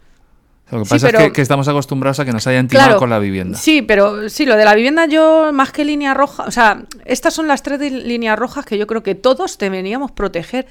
Lo 0.71 0.83
que 0.83 0.89
pasa 0.89 1.11
es 1.11 1.33
que, 1.33 1.43
estamos 1.43 1.69
acostumbrados 1.69 2.19
a 2.19 2.25
que 2.25 2.33
nos 2.33 2.47
hayan 2.49 2.67
tirado 2.67 2.99
con 2.99 3.09
la 3.09 3.21
vivienda. 3.21 3.57
Sí, 3.57 3.83
pero 3.83 4.29
sí, 4.29 4.47
lo 4.47 4.57
de 4.57 4.65
la 4.65 4.75
vivienda 4.75 5.07
yo, 5.07 5.53
más 5.53 5.71
que 5.71 5.85
línea 5.85 6.13
roja, 6.13 6.43
o 6.45 6.51
sea, 6.51 6.85
estas 7.05 7.35
son 7.35 7.47
las 7.47 7.63
tres 7.63 7.81
líneas 7.81 8.37
rojas 8.37 8.67
que 8.67 8.77
yo 8.77 8.89
creo 8.89 9.05
que 9.05 9.15
todos 9.15 9.59
deberíamos 9.59 10.11
proteger, 10.11 10.67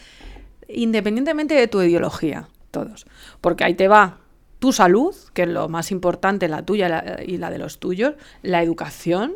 independientemente 0.67 1.53
de 1.53 1.67
tu 1.69 1.81
ideología, 1.81 2.49
todos. 2.71 3.05
Porque 3.39 3.63
ahí 3.63 3.75
te 3.75 3.87
va 3.87 4.17
tu 4.59 4.73
salud, 4.73 5.15
que 5.33 5.43
es 5.43 5.49
lo 5.49 5.69
más 5.69 5.91
importante, 5.91 6.49
la 6.49 6.63
tuya 6.63 7.21
y 7.25 7.37
la 7.37 7.49
de 7.49 7.57
los 7.57 7.79
tuyos, 7.79 8.15
la 8.41 8.61
educación, 8.63 9.35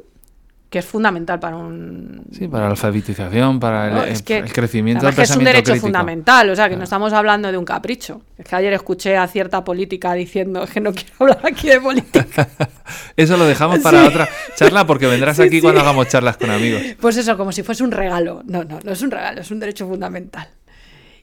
que 0.69 0.79
es 0.79 0.85
fundamental 0.85 1.39
para 1.39 1.57
un... 1.57 2.21
Sí, 2.31 2.47
para 2.47 2.65
la 2.65 2.71
alfabetización, 2.71 3.59
para 3.59 4.07
el, 4.07 4.23
crecimiento 4.53 5.05
del 5.05 5.15
que 5.15 5.23
es 5.23 5.35
un 5.35 5.43
derecho 5.43 5.75
fundamental, 5.77 6.47
o 6.51 6.55
sea, 6.55 6.69
que 6.69 6.77
no 6.77 6.83
estamos 6.83 7.11
hablando 7.11 7.51
de 7.51 7.57
un 7.57 7.65
capricho. 7.65 8.21
Es 8.37 8.45
que 8.45 8.55
ayer 8.55 8.73
escuché 8.73 9.17
a 9.17 9.27
cierta 9.27 9.63
política 9.63 10.13
diciendo 10.13 10.67
que 10.71 10.79
no 10.79 10.93
quiero 10.93 11.11
hablar 11.19 11.39
aquí 11.43 11.69
de 11.69 11.81
política. 11.81 12.47
eso 13.15 13.35
lo 13.35 13.45
dejamos 13.45 13.79
para 13.83 14.05
otra 14.05 14.29
charla 14.55 14.85
porque 14.85 15.07
vendrás 15.07 15.39
aquí 15.39 15.59
cuando 15.59 15.81
hagamos 15.81 16.07
charlas 16.07 16.37
con 16.37 16.51
amigos. 16.51 16.83
Pues 16.99 17.17
eso, 17.17 17.35
como 17.35 17.51
si 17.51 17.63
fuese 17.63 17.83
un 17.83 17.91
regalo. 17.91 18.43
No, 18.45 18.63
no, 18.63 18.79
no 18.83 18.91
es 18.91 19.01
un 19.01 19.09
regalo, 19.09 19.41
es 19.41 19.49
un 19.49 19.59
derecho 19.59 19.87
fundamental. 19.87 20.49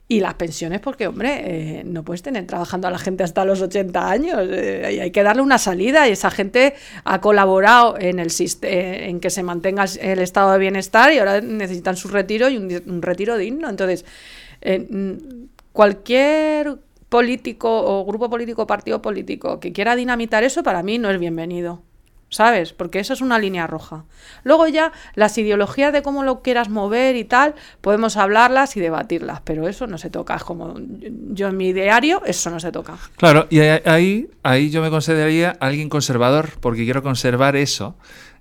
Y 0.09 0.20
las 0.20 0.34
pensiones, 0.34 0.78
porque, 0.80 1.09
hombre, 1.09 1.80
eh, 1.80 1.84
no 1.84 2.04
puedes 2.04 2.22
tener 2.22 2.46
trabajando 2.46 2.86
a 2.86 2.92
la 2.92 2.98
gente 2.98 3.24
hasta 3.24 3.44
los 3.44 3.61
80 3.61 4.09
años. 4.09 4.38
Eh, 4.52 5.00
hay 5.02 5.11
que 5.11 5.24
darle 5.24 5.42
una 5.42 5.59
salida 5.59 6.09
y 6.09 6.12
esa 6.12 6.30
gente 6.30 6.74
ha 7.02 7.20
colaborado 7.20 7.96
en, 7.98 8.20
el, 8.20 8.28
eh, 8.62 9.07
en 9.09 9.18
que 9.18 9.30
se 9.30 9.42
mantenga 9.42 9.84
el 10.00 10.20
estado 10.20 10.52
de 10.52 10.59
bienestar 10.59 11.12
y 11.12 11.18
ahora 11.18 11.40
necesitan 11.40 11.96
su 11.96 12.07
retiro 12.07 12.48
y 12.48 12.57
un, 12.57 13.02
retiro 13.02 13.36
digno. 13.36 13.68
Entonces, 13.68 14.04
cualquier 15.72 16.78
político 17.09 17.68
o 17.68 18.04
grupo 18.04 18.30
político 18.30 18.62
o 18.62 18.66
partido 18.66 19.02
político 19.02 19.59
que 19.59 19.72
quiera 19.72 19.96
dinamitar 19.96 20.44
eso, 20.44 20.62
para 20.62 20.84
mí 20.84 20.98
no 20.98 21.11
es 21.11 21.18
bienvenido. 21.18 21.82
¿Sabes? 22.29 22.72
Porque 22.72 22.99
eso 22.99 23.12
es 23.12 23.20
una 23.20 23.39
línea 23.39 23.66
roja. 23.66 24.05
Luego 24.43 24.66
ya 24.68 24.93
las 25.14 25.37
ideologías 25.39 25.93
de 25.93 26.03
cómo 26.03 26.22
lo 26.22 26.43
quieras 26.43 26.68
mover 26.68 27.16
y 27.16 27.24
tal, 27.24 27.55
podemos 27.81 28.16
hablarlas 28.16 28.77
y 28.77 28.81
debatirlas, 28.81 29.41
pero 29.45 29.68
eso 29.68 29.87
no 29.87 29.99
se 29.99 30.11
toca. 30.11 30.37
Es 30.37 30.45
como 30.45 30.74
yo 31.31 31.49
en 31.49 31.57
mi 31.57 31.72
diario, 31.72 32.22
eso 32.24 32.51
no 32.51 32.61
se 32.61 32.72
toca. 32.72 32.97
Claro, 33.16 33.47
y 33.51 33.61
ahí, 33.61 34.29
ahí 34.43 34.70
yo 34.70 34.83
me 34.83 34.91
consideraría 34.91 35.57
alguien 35.61 35.89
conservador, 35.89 36.51
porque 36.61 36.85
quiero 36.85 37.03
conservar 37.03 37.57
eso 37.57 37.97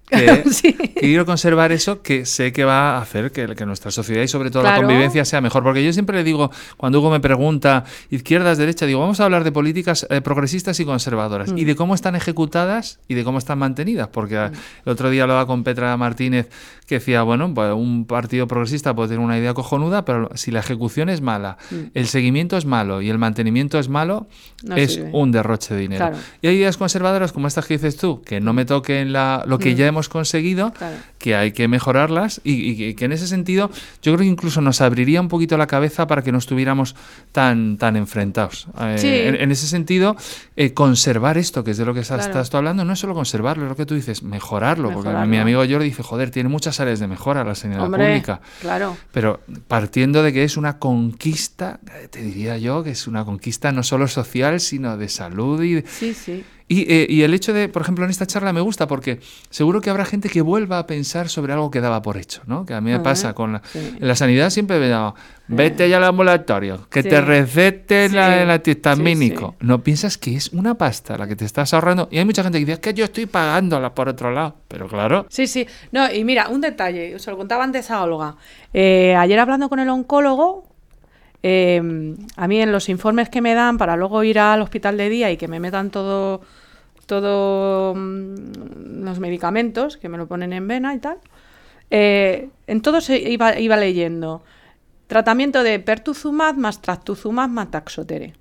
que, 0.09 0.93
quiero 0.99 1.25
conservar 1.25 1.71
eso 1.71 2.01
que 2.03 2.25
sé 2.25 2.51
que 2.51 2.63
va 2.63 2.97
a 2.97 3.01
hacer 3.01 3.31
que, 3.31 3.65
nuestra 3.65 3.89
sociedad 3.89 4.21
y 4.21 4.27
sobre 4.27 4.51
todo 4.51 4.63
la 4.63 4.75
convivencia 4.75 5.25
sea 5.25 5.41
mejor. 5.41 5.63
Porque 5.63 5.83
yo 5.83 5.91
siempre 5.93 6.17
le 6.17 6.23
digo, 6.23 6.51
cuando 6.77 6.99
Hugo 6.99 7.09
me 7.09 7.19
pregunta 7.19 7.85
izquierdas, 8.11 8.57
derecha, 8.57 8.85
digo, 8.85 8.99
vamos 8.99 9.19
a 9.19 9.25
hablar 9.25 9.43
de 9.43 9.51
políticas 9.51 10.05
eh, 10.09 10.21
progresistas 10.21 10.79
y 10.79 10.85
conservadoras 10.85 11.49
y 11.49 11.63
mm. 11.63 11.65
de 11.65 11.75
cómo 11.75 11.95
están 11.95 12.15
ejecutadas 12.15 12.99
y 13.07 13.15
de 13.15 13.23
cómo 13.23 13.39
están 13.39 13.57
mantenidas. 13.57 14.07
Porque 14.09 14.35
mm. 14.35 14.53
el 14.85 14.91
otro 14.91 15.09
día 15.09 15.23
hablaba 15.23 15.47
con 15.47 15.63
Petra 15.63 15.97
Martínez 15.97 16.49
que 16.85 16.95
decía, 16.95 17.23
bueno, 17.23 17.51
pues 17.53 17.73
un 17.73 18.05
partido 18.05 18.47
progresista 18.47 18.95
puede 18.95 19.09
tener 19.09 19.25
una 19.25 19.39
idea 19.39 19.55
cojonuda, 19.55 20.05
pero 20.05 20.29
si 20.35 20.51
la 20.51 20.59
ejecución 20.59 21.09
es 21.09 21.21
mala, 21.21 21.57
mm. 21.71 21.75
el 21.95 22.07
seguimiento 22.07 22.57
es 22.57 22.65
malo 22.65 23.01
y 23.01 23.09
el 23.09 23.17
mantenimiento 23.17 23.79
es 23.79 23.89
malo, 23.89 24.27
es 24.75 25.01
un 25.11 25.31
derroche 25.31 25.73
de 25.73 25.79
dinero. 25.79 26.11
Y 26.41 26.47
hay 26.47 26.57
ideas 26.57 26.77
conservadoras 26.77 27.31
como 27.31 27.47
estas 27.47 27.65
que 27.65 27.75
dices 27.75 27.97
tú, 27.97 28.21
que 28.21 28.39
no 28.39 28.53
me 28.53 28.65
toquen 28.65 29.11
la, 29.11 29.43
lo 29.47 29.57
que 29.57 29.73
ya 29.73 29.87
hemos 29.87 29.94
hemos 29.95 30.09
conseguido, 30.09 30.73
que 31.17 31.35
hay 31.35 31.53
que 31.53 31.67
mejorarlas 31.67 32.41
y, 32.43 32.93
que 32.95 33.05
en 33.05 33.13
ese 33.13 33.27
sentido 33.27 33.71
yo 34.01 34.13
creo 34.13 34.19
que 34.19 34.25
incluso 34.25 34.59
nos 34.61 34.81
abriría 34.81 35.21
un 35.21 35.29
poquito 35.29 35.57
la 35.57 35.67
cabeza 35.67 36.05
para 36.05 36.21
que 36.21 36.31
no 36.31 36.37
estuviéramos 36.37 36.95
tan, 37.31 37.77
tan 37.77 37.95
enfrentados. 37.95 38.67
Eh, 38.79 39.37
en, 39.39 39.51
ese 39.51 39.67
sentido, 39.67 40.17
eh, 40.57 40.73
conservar 40.73 41.37
esto, 41.37 41.63
que 41.63 41.71
es 41.71 41.77
de 41.77 41.85
lo 41.85 41.93
que 41.93 42.01
estás, 42.01 42.49
tú 42.49 42.57
hablando, 42.57 42.83
no 42.83 42.93
es 42.93 42.99
solo 42.99 43.13
conservarlo, 43.13 43.63
es 43.63 43.69
lo 43.69 43.75
que 43.75 43.85
tú 43.85 43.95
dices, 43.95 44.21
mejorarlo, 44.21 44.91
porque 44.91 45.09
mi 45.09 45.37
amigo 45.37 45.59
Jordi 45.61 45.85
dice, 45.85 46.03
joder, 46.03 46.29
tiene 46.29 46.49
muchas 46.49 46.79
áreas 46.79 46.99
de 46.99 47.07
mejora 47.07 47.43
la 47.43 47.55
sanidad 47.55 47.89
pública. 47.89 48.41
Claro. 48.59 48.97
Pero 49.13 49.39
partiendo 49.67 50.23
de 50.23 50.33
que 50.33 50.43
es 50.43 50.57
una 50.57 50.77
conquista, 50.77 51.79
te 52.09 52.21
diría 52.21 52.57
yo 52.57 52.83
que 52.83 52.91
es 52.91 53.07
una 53.07 53.23
conquista 53.23 53.71
no 53.71 53.83
solo 53.83 54.07
social, 54.07 54.59
sino 54.59 54.97
de 54.97 55.07
salud 55.07 55.63
y... 55.63 55.83
Sí, 55.87 56.13
sí. 56.13 56.43
Eh, 56.67 57.05
y, 57.09 57.21
el 57.21 57.33
hecho 57.35 57.53
de, 57.53 57.69
por 57.69 57.83
ejemplo, 57.83 58.05
en 58.05 58.11
esta 58.11 58.25
charla 58.25 58.51
me 58.51 58.61
gusta 58.61 58.87
porque 58.87 59.19
seguro 59.51 59.81
que 59.81 59.91
habrá 59.91 60.03
gente 60.03 60.29
que 60.29 60.41
vuelva 60.41 60.79
a 60.79 60.87
pensar 60.87 61.29
sobre 61.29 61.53
algo 61.53 61.69
que 61.69 61.79
daba 61.79 62.01
por 62.01 62.17
hecho, 62.17 62.41
¿no? 62.47 62.65
Que 62.65 62.73
a 62.73 62.81
mí 62.81 62.91
me 62.91 62.99
pasa 62.99 63.33
con 63.33 63.53
la, 63.53 63.61
en 63.75 64.07
la 64.07 64.15
sanidad 64.15 64.49
siempre 64.49 64.79
me 64.79 64.87
daba, 64.87 65.13
vete 65.47 65.87
ya 65.87 65.97
al 65.97 66.05
ambulatorio, 66.05 66.87
que 66.89 67.03
te 67.03 67.21
recete 67.21 68.05
el 68.05 68.49
antihistamínico. 68.49 69.55
No 69.59 69.83
piensas 69.83 70.17
que 70.17 70.35
es 70.35 70.49
una 70.53 70.75
pasta 70.75 71.17
la 71.17 71.27
que 71.27 71.35
te 71.35 71.45
estás 71.45 71.73
ahorrando. 71.73 72.07
Y 72.11 72.17
hay 72.17 72.25
mucha 72.25 72.41
gente 72.41 72.57
que 72.57 72.65
dice, 72.65 72.73
es 72.73 72.79
que 72.79 72.93
yo 72.93 73.05
estoy 73.05 73.27
pagándola 73.27 73.93
por 73.93 74.09
otro 74.09 74.31
lado. 74.31 74.55
Pero 74.67 74.87
claro. 74.87 75.27
Sí, 75.29 75.45
sí. 75.45 75.67
No, 75.91 76.11
y 76.11 76.23
mira, 76.23 76.49
un 76.49 76.61
detalle, 76.61 77.15
os 77.15 77.27
lo 77.27 77.37
contaba 77.37 77.63
antes 77.63 77.91
a 77.91 78.01
Olga. 78.01 78.37
Eh, 78.73 79.15
ayer 79.15 79.39
hablando 79.39 79.69
con 79.69 79.79
el 79.79 79.89
oncólogo, 79.89 80.74
Em, 81.47 82.17
a 82.37 82.47
mí 82.47 82.59
en 82.59 82.71
los 82.71 82.89
informes 82.89 83.29
que 83.29 83.39
me 83.39 83.53
dan 83.53 83.77
para 83.77 83.95
luego 83.95 84.23
ir 84.23 84.39
al 84.39 84.63
hospital 84.63 84.97
de 84.97 85.09
día 85.09 85.29
y 85.29 85.37
que 85.37 85.47
me 85.47 85.59
metan 85.59 85.91
todo 85.91 86.41
todos 87.05 87.95
mm, 87.95 89.03
los 89.03 89.19
medicamentos 89.19 89.97
que 89.97 90.09
me 90.09 90.17
lo 90.17 90.27
ponen 90.27 90.53
en 90.53 90.67
vena 90.67 90.95
y 90.95 90.97
tal, 90.97 91.19
eh, 91.91 92.49
en 92.65 92.81
todo 92.81 92.99
se 92.99 93.19
iba, 93.19 93.59
iba, 93.59 93.77
leyendo 93.77 94.41
tratamiento 95.05 95.61
de 95.61 95.77
pertuzumab 95.77 96.57
más 96.57 96.81
trastuzumab 96.81 97.51
más 97.51 97.69
taxotere. 97.69 98.33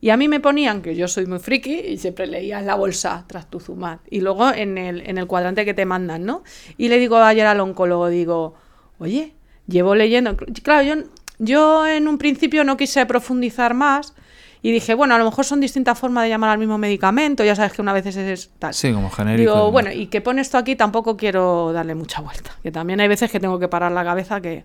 Y 0.00 0.08
a 0.08 0.16
mí 0.16 0.26
me 0.26 0.40
ponían, 0.40 0.80
que 0.80 0.96
yo 0.96 1.08
soy 1.08 1.26
muy 1.26 1.40
friki, 1.40 1.74
y 1.74 1.98
siempre 1.98 2.26
leía 2.26 2.58
en 2.58 2.66
la 2.66 2.74
bolsa 2.74 3.26
trastuzumab. 3.26 3.98
Y 4.08 4.22
luego 4.22 4.50
en 4.50 4.78
el, 4.78 5.06
en 5.06 5.18
el 5.18 5.26
cuadrante 5.26 5.66
que 5.66 5.74
te 5.74 5.84
mandan, 5.84 6.24
¿no? 6.24 6.42
Y 6.78 6.88
le 6.88 6.98
digo 6.98 7.18
ayer 7.18 7.46
al 7.46 7.60
oncólogo, 7.60 8.08
digo, 8.08 8.54
oye, 8.98 9.34
llevo 9.66 9.94
leyendo... 9.94 10.38
Claro, 10.62 10.82
yo 10.82 11.04
yo 11.40 11.86
en 11.86 12.06
un 12.06 12.18
principio 12.18 12.62
no 12.64 12.76
quise 12.76 13.04
profundizar 13.06 13.74
más 13.74 14.14
y 14.62 14.72
dije, 14.72 14.94
bueno, 14.94 15.14
a 15.14 15.18
lo 15.18 15.24
mejor 15.24 15.46
son 15.46 15.58
distintas 15.58 15.98
formas 15.98 16.24
de 16.24 16.28
llamar 16.28 16.50
al 16.50 16.58
mismo 16.58 16.76
medicamento, 16.76 17.42
ya 17.42 17.56
sabes 17.56 17.72
que 17.72 17.80
una 17.80 17.94
vez 17.94 18.04
es 18.04 18.50
tal. 18.58 18.74
Sí, 18.74 18.92
como 18.92 19.10
genérico. 19.10 19.54
Digo, 19.54 19.70
bueno, 19.72 19.90
y 19.90 20.06
que 20.08 20.20
pone 20.20 20.42
esto 20.42 20.58
aquí 20.58 20.76
tampoco 20.76 21.16
quiero 21.16 21.72
darle 21.72 21.94
mucha 21.94 22.20
vuelta, 22.20 22.50
que 22.62 22.70
también 22.70 23.00
hay 23.00 23.08
veces 23.08 23.30
que 23.30 23.40
tengo 23.40 23.58
que 23.58 23.68
parar 23.68 23.90
la 23.90 24.04
cabeza 24.04 24.40
que... 24.40 24.64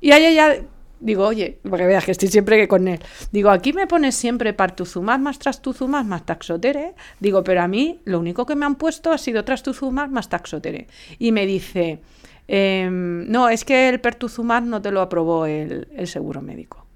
Y 0.00 0.12
ahí 0.12 0.34
ya 0.36 0.54
digo, 1.00 1.26
oye, 1.26 1.58
porque 1.68 1.86
veas 1.86 2.04
que 2.04 2.12
estoy 2.12 2.28
siempre 2.28 2.66
con 2.68 2.86
él. 2.88 3.00
Digo, 3.32 3.50
aquí 3.50 3.72
me 3.72 3.86
pones 3.86 4.14
siempre 4.14 4.52
partuzumab 4.52 5.20
más 5.20 5.38
trastuzumab 5.38 6.04
más 6.04 6.24
taxotere. 6.24 6.94
Digo, 7.20 7.42
pero 7.44 7.62
a 7.62 7.68
mí 7.68 8.00
lo 8.04 8.20
único 8.20 8.46
que 8.46 8.54
me 8.54 8.66
han 8.66 8.76
puesto 8.76 9.12
ha 9.12 9.18
sido 9.18 9.44
trastuzumab 9.44 10.10
más 10.10 10.28
taxotere. 10.28 10.86
Y 11.18 11.32
me 11.32 11.46
dice, 11.46 12.00
Em, 12.48 13.30
no, 13.30 13.50
es 13.50 13.64
que 13.64 13.90
el 13.90 14.00
pertuzumab 14.00 14.64
no 14.64 14.80
te 14.80 14.90
lo 14.90 15.02
aprobó 15.02 15.44
el, 15.44 15.86
seguro 16.06 16.40
médico, 16.40 16.86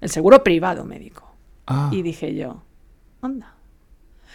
el 0.00 0.08
seguro 0.08 0.42
privado 0.42 0.84
médico. 0.84 1.30
Ah. 1.66 1.90
Y 1.92 2.02
dije 2.02 2.34
yo, 2.34 2.62
anda. 3.20 3.54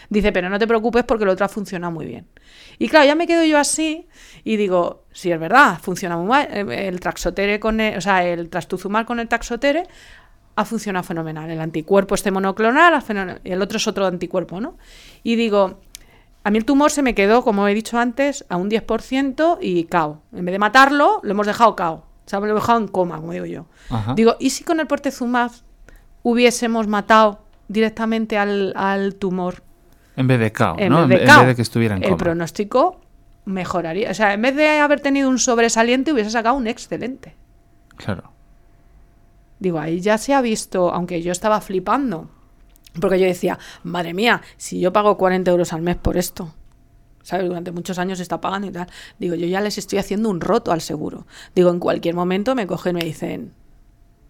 Dice, 0.09 0.31
pero 0.31 0.49
no 0.49 0.59
te 0.59 0.67
preocupes 0.67 1.03
porque 1.03 1.25
lo 1.25 1.31
otro 1.31 1.45
ha 1.45 1.49
funcionado 1.49 1.91
muy 1.91 2.05
bien. 2.05 2.27
Y 2.77 2.87
claro, 2.87 3.07
ya 3.07 3.15
me 3.15 3.27
quedo 3.27 3.43
yo 3.43 3.57
así 3.57 4.07
y 4.43 4.55
digo, 4.55 5.03
si 5.11 5.31
es 5.31 5.39
verdad, 5.39 5.79
funciona 5.81 6.15
muy 6.15 6.27
mal. 6.27 6.47
Eh, 6.51 6.87
el 6.87 6.99
traxotere 6.99 7.59
con 7.59 7.81
el, 7.81 7.97
o 7.97 8.01
sea, 8.01 8.23
el 8.23 8.49
trastuzumab 8.49 9.05
con 9.05 9.19
el 9.19 9.27
taxotere 9.27 9.83
ha 10.55 10.65
funcionado 10.65 11.03
fenomenal. 11.03 11.49
El 11.49 11.59
anticuerpo 11.59 12.15
este 12.15 12.31
monoclonal, 12.31 13.03
y 13.43 13.51
el 13.51 13.61
otro 13.61 13.77
es 13.77 13.87
otro 13.87 14.05
anticuerpo, 14.05 14.61
¿no? 14.61 14.77
Y 15.23 15.35
digo, 15.35 15.81
a 16.47 16.49
mí 16.49 16.59
el 16.59 16.63
tumor 16.63 16.91
se 16.91 17.01
me 17.01 17.13
quedó, 17.13 17.43
como 17.43 17.67
he 17.67 17.73
dicho 17.73 17.99
antes, 17.99 18.45
a 18.47 18.55
un 18.55 18.69
10% 18.69 19.57
y 19.59 19.83
cao. 19.83 20.21
En 20.31 20.45
vez 20.45 20.53
de 20.53 20.59
matarlo, 20.59 21.19
lo 21.21 21.31
hemos 21.31 21.45
dejado 21.45 21.75
cao. 21.75 22.05
O 22.25 22.29
sea, 22.29 22.39
lo 22.39 22.45
hemos 22.45 22.61
dejado 22.61 22.79
en 22.79 22.87
coma, 22.87 23.17
como 23.17 23.33
digo 23.33 23.45
yo. 23.45 23.65
Digo, 24.15 24.37
¿y 24.39 24.51
si 24.51 24.63
con 24.63 24.79
el 24.79 24.87
portezumab 24.87 25.51
hubiésemos 26.23 26.87
matado 26.87 27.41
directamente 27.67 28.37
al, 28.37 29.15
tumor? 29.19 29.61
En 30.15 30.27
vez 30.27 30.39
de 30.39 30.53
cao, 30.53 30.77
en 30.79 30.87
¿no? 30.87 31.05
vez 31.05 31.19
de 31.19 31.25
en 31.25 31.37
vez 31.37 31.47
de 31.47 31.55
que 31.57 31.61
estuviera 31.63 31.97
en 31.97 32.03
el 32.03 32.11
coma. 32.11 32.17
pronóstico 32.17 33.01
mejoraría. 33.43 34.09
O 34.09 34.13
sea, 34.13 34.31
en 34.31 34.41
vez 34.41 34.55
de 34.55 34.79
haber 34.79 35.01
tenido 35.01 35.29
un 35.29 35.39
sobresaliente, 35.39 36.13
hubiese 36.13 36.29
sacado 36.29 36.55
un 36.55 36.67
excelente. 36.67 37.35
Claro. 37.97 38.31
Digo, 39.59 39.79
ahí 39.79 39.99
ya 39.99 40.17
se 40.17 40.33
ha 40.33 40.39
visto, 40.39 40.93
aunque 40.93 41.21
yo 41.21 41.33
estaba 41.33 41.59
flipando, 41.59 42.29
porque 42.99 43.19
yo 43.19 43.25
decía, 43.25 43.59
madre 43.83 44.13
mía, 44.13 44.41
si 44.57 44.79
yo 44.79 44.93
pago 44.93 45.17
40 45.17 45.49
euros 45.51 45.73
al 45.73 45.81
mes 45.81 45.95
por 45.95 46.17
esto, 46.17 46.53
¿sabes? 47.23 47.47
Durante 47.47 47.71
muchos 47.71 47.99
años 47.99 48.19
se 48.19 48.23
está 48.23 48.39
pagando 48.39 48.67
y 48.67 48.71
tal. 48.71 48.87
Digo, 49.19 49.35
yo 49.35 49.47
ya 49.47 49.61
les 49.61 49.77
estoy 49.77 49.99
haciendo 49.99 50.29
un 50.29 50.39
roto 50.39 50.71
al 50.71 50.81
seguro. 50.81 51.27
Digo, 51.55 51.69
en 51.69 51.79
cualquier 51.79 52.15
momento 52.15 52.55
me 52.55 52.67
cogen 52.67 52.97
y 52.97 52.99
me 52.99 53.05
dicen, 53.05 53.53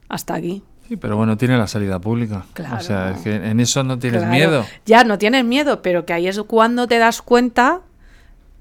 hasta 0.09 0.35
aquí. 0.35 0.63
Sí, 0.87 0.95
pero 0.95 1.17
bueno, 1.17 1.37
tiene 1.37 1.57
la 1.57 1.67
salida 1.67 1.99
pública. 1.99 2.45
Claro. 2.53 2.77
O 2.77 2.79
sea, 2.79 3.11
es 3.11 3.21
que 3.21 3.35
en 3.35 3.59
eso 3.59 3.83
no 3.83 3.99
tienes 3.99 4.21
Claro, 4.21 4.33
miedo. 4.33 4.65
Ya 4.85 5.03
no 5.03 5.17
tienes 5.17 5.43
miedo, 5.43 5.81
pero 5.81 6.05
que 6.05 6.13
ahí 6.13 6.27
es 6.27 6.41
cuando 6.43 6.87
te 6.87 6.97
das 6.97 7.21
cuenta 7.21 7.81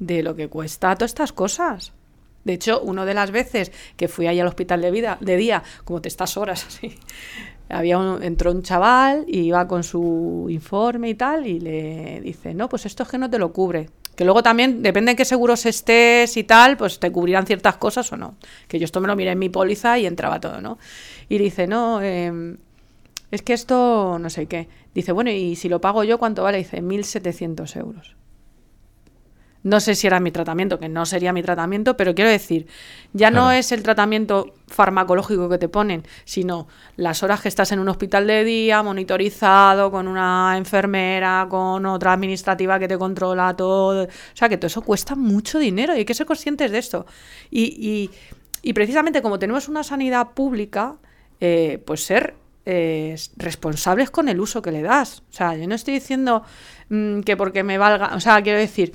de 0.00 0.22
lo 0.22 0.34
que 0.34 0.48
cuesta 0.48 0.94
todas 0.96 1.12
estas 1.12 1.32
cosas. 1.32 1.92
De 2.44 2.52
hecho, 2.52 2.80
una 2.80 3.04
de 3.04 3.14
las 3.14 3.30
veces 3.30 3.72
que 3.96 4.06
fui 4.06 4.26
ahí 4.26 4.38
al 4.38 4.46
hospital 4.46 4.80
de 4.80 4.90
vida, 4.90 5.18
de 5.20 5.36
día, 5.36 5.62
como 5.84 6.00
te 6.00 6.08
estás 6.08 6.36
horas 6.36 6.64
así, 6.66 6.98
había 7.68 7.98
un- 7.98 8.22
entró 8.22 8.50
un 8.52 8.62
chaval 8.62 9.24
y 9.26 9.40
iba 9.40 9.66
con 9.68 9.82
su 9.84 10.46
informe 10.50 11.08
y 11.10 11.14
tal, 11.14 11.46
y 11.46 11.60
le 11.60 12.20
dice, 12.20 12.54
no, 12.54 12.68
pues 12.68 12.86
esto 12.86 13.02
es 13.02 13.08
que 13.08 13.18
no 13.18 13.28
te 13.30 13.38
lo 13.38 13.52
cubre. 13.52 13.90
Que 14.14 14.24
luego 14.24 14.42
también, 14.42 14.82
depende 14.82 15.10
en 15.10 15.16
qué 15.16 15.24
seguros 15.26 15.66
estés 15.66 16.36
y 16.38 16.44
tal, 16.44 16.76
pues 16.78 16.98
te 16.98 17.12
cubrirán 17.12 17.46
ciertas 17.46 17.76
cosas 17.76 18.10
o 18.12 18.16
no. 18.16 18.36
Que 18.66 18.78
yo 18.78 18.84
esto 18.86 19.00
me 19.00 19.08
lo 19.08 19.16
miré 19.16 19.32
en 19.32 19.38
mi 19.38 19.50
póliza 19.50 19.98
y 19.98 20.06
entraba 20.06 20.40
todo, 20.40 20.60
¿no? 20.62 20.78
Y 21.28 21.36
dice, 21.38 21.66
no, 21.66 22.00
eh, 22.02 22.56
es 23.30 23.42
que 23.42 23.52
esto 23.52 24.18
no 24.18 24.30
sé 24.30 24.46
qué. 24.46 24.68
Dice, 24.94 25.12
bueno, 25.12 25.30
y 25.30 25.56
si 25.56 25.68
lo 25.68 25.80
pago 25.82 26.02
yo, 26.04 26.18
¿cuánto 26.18 26.42
vale? 26.44 26.58
Dice, 26.58 26.80
1.700 26.80 27.76
euros. 27.76 28.16
No 29.66 29.80
sé 29.80 29.96
si 29.96 30.06
era 30.06 30.20
mi 30.20 30.30
tratamiento, 30.30 30.78
que 30.78 30.88
no 30.88 31.04
sería 31.06 31.32
mi 31.32 31.42
tratamiento, 31.42 31.96
pero 31.96 32.14
quiero 32.14 32.30
decir, 32.30 32.68
ya 33.12 33.32
no 33.32 33.50
es 33.50 33.72
el 33.72 33.82
tratamiento 33.82 34.54
farmacológico 34.68 35.48
que 35.48 35.58
te 35.58 35.68
ponen, 35.68 36.04
sino 36.24 36.68
las 36.96 37.22
horas 37.24 37.40
que 37.40 37.48
estás 37.48 37.72
en 37.72 37.80
un 37.80 37.88
hospital 37.88 38.28
de 38.28 38.44
día, 38.44 38.82
monitorizado, 38.84 39.90
con 39.90 40.06
una 40.06 40.54
enfermera, 40.56 41.46
con 41.50 41.84
otra 41.86 42.12
administrativa 42.12 42.78
que 42.78 42.86
te 42.86 42.96
controla 42.96 43.56
todo. 43.56 44.04
O 44.04 44.08
sea, 44.34 44.48
que 44.48 44.56
todo 44.56 44.68
eso 44.68 44.82
cuesta 44.82 45.16
mucho 45.16 45.58
dinero 45.58 45.94
y 45.94 45.98
hay 45.98 46.04
que 46.04 46.14
ser 46.14 46.26
conscientes 46.26 46.70
de 46.70 46.78
esto. 46.78 47.04
Y, 47.50 47.62
y- 47.64 48.10
y 48.62 48.72
precisamente 48.72 49.20
como 49.22 49.38
tenemos 49.38 49.68
una 49.68 49.82
sanidad 49.82 50.30
pública, 50.34 50.96
eh, 51.40 51.82
pues 51.84 52.04
ser 52.04 52.34
eh, 52.68 53.14
responsables 53.36 54.10
con 54.10 54.28
el 54.28 54.40
uso 54.40 54.60
que 54.62 54.72
le 54.72 54.82
das. 54.82 55.22
O 55.30 55.32
sea, 55.32 55.54
yo 55.56 55.66
no 55.68 55.74
estoy 55.74 55.94
diciendo 55.94 56.42
mm, 56.88 57.20
que 57.20 57.36
porque 57.36 57.62
me 57.62 57.78
valga, 57.78 58.14
o 58.14 58.20
sea, 58.20 58.42
quiero 58.42 58.58
decir, 58.58 58.92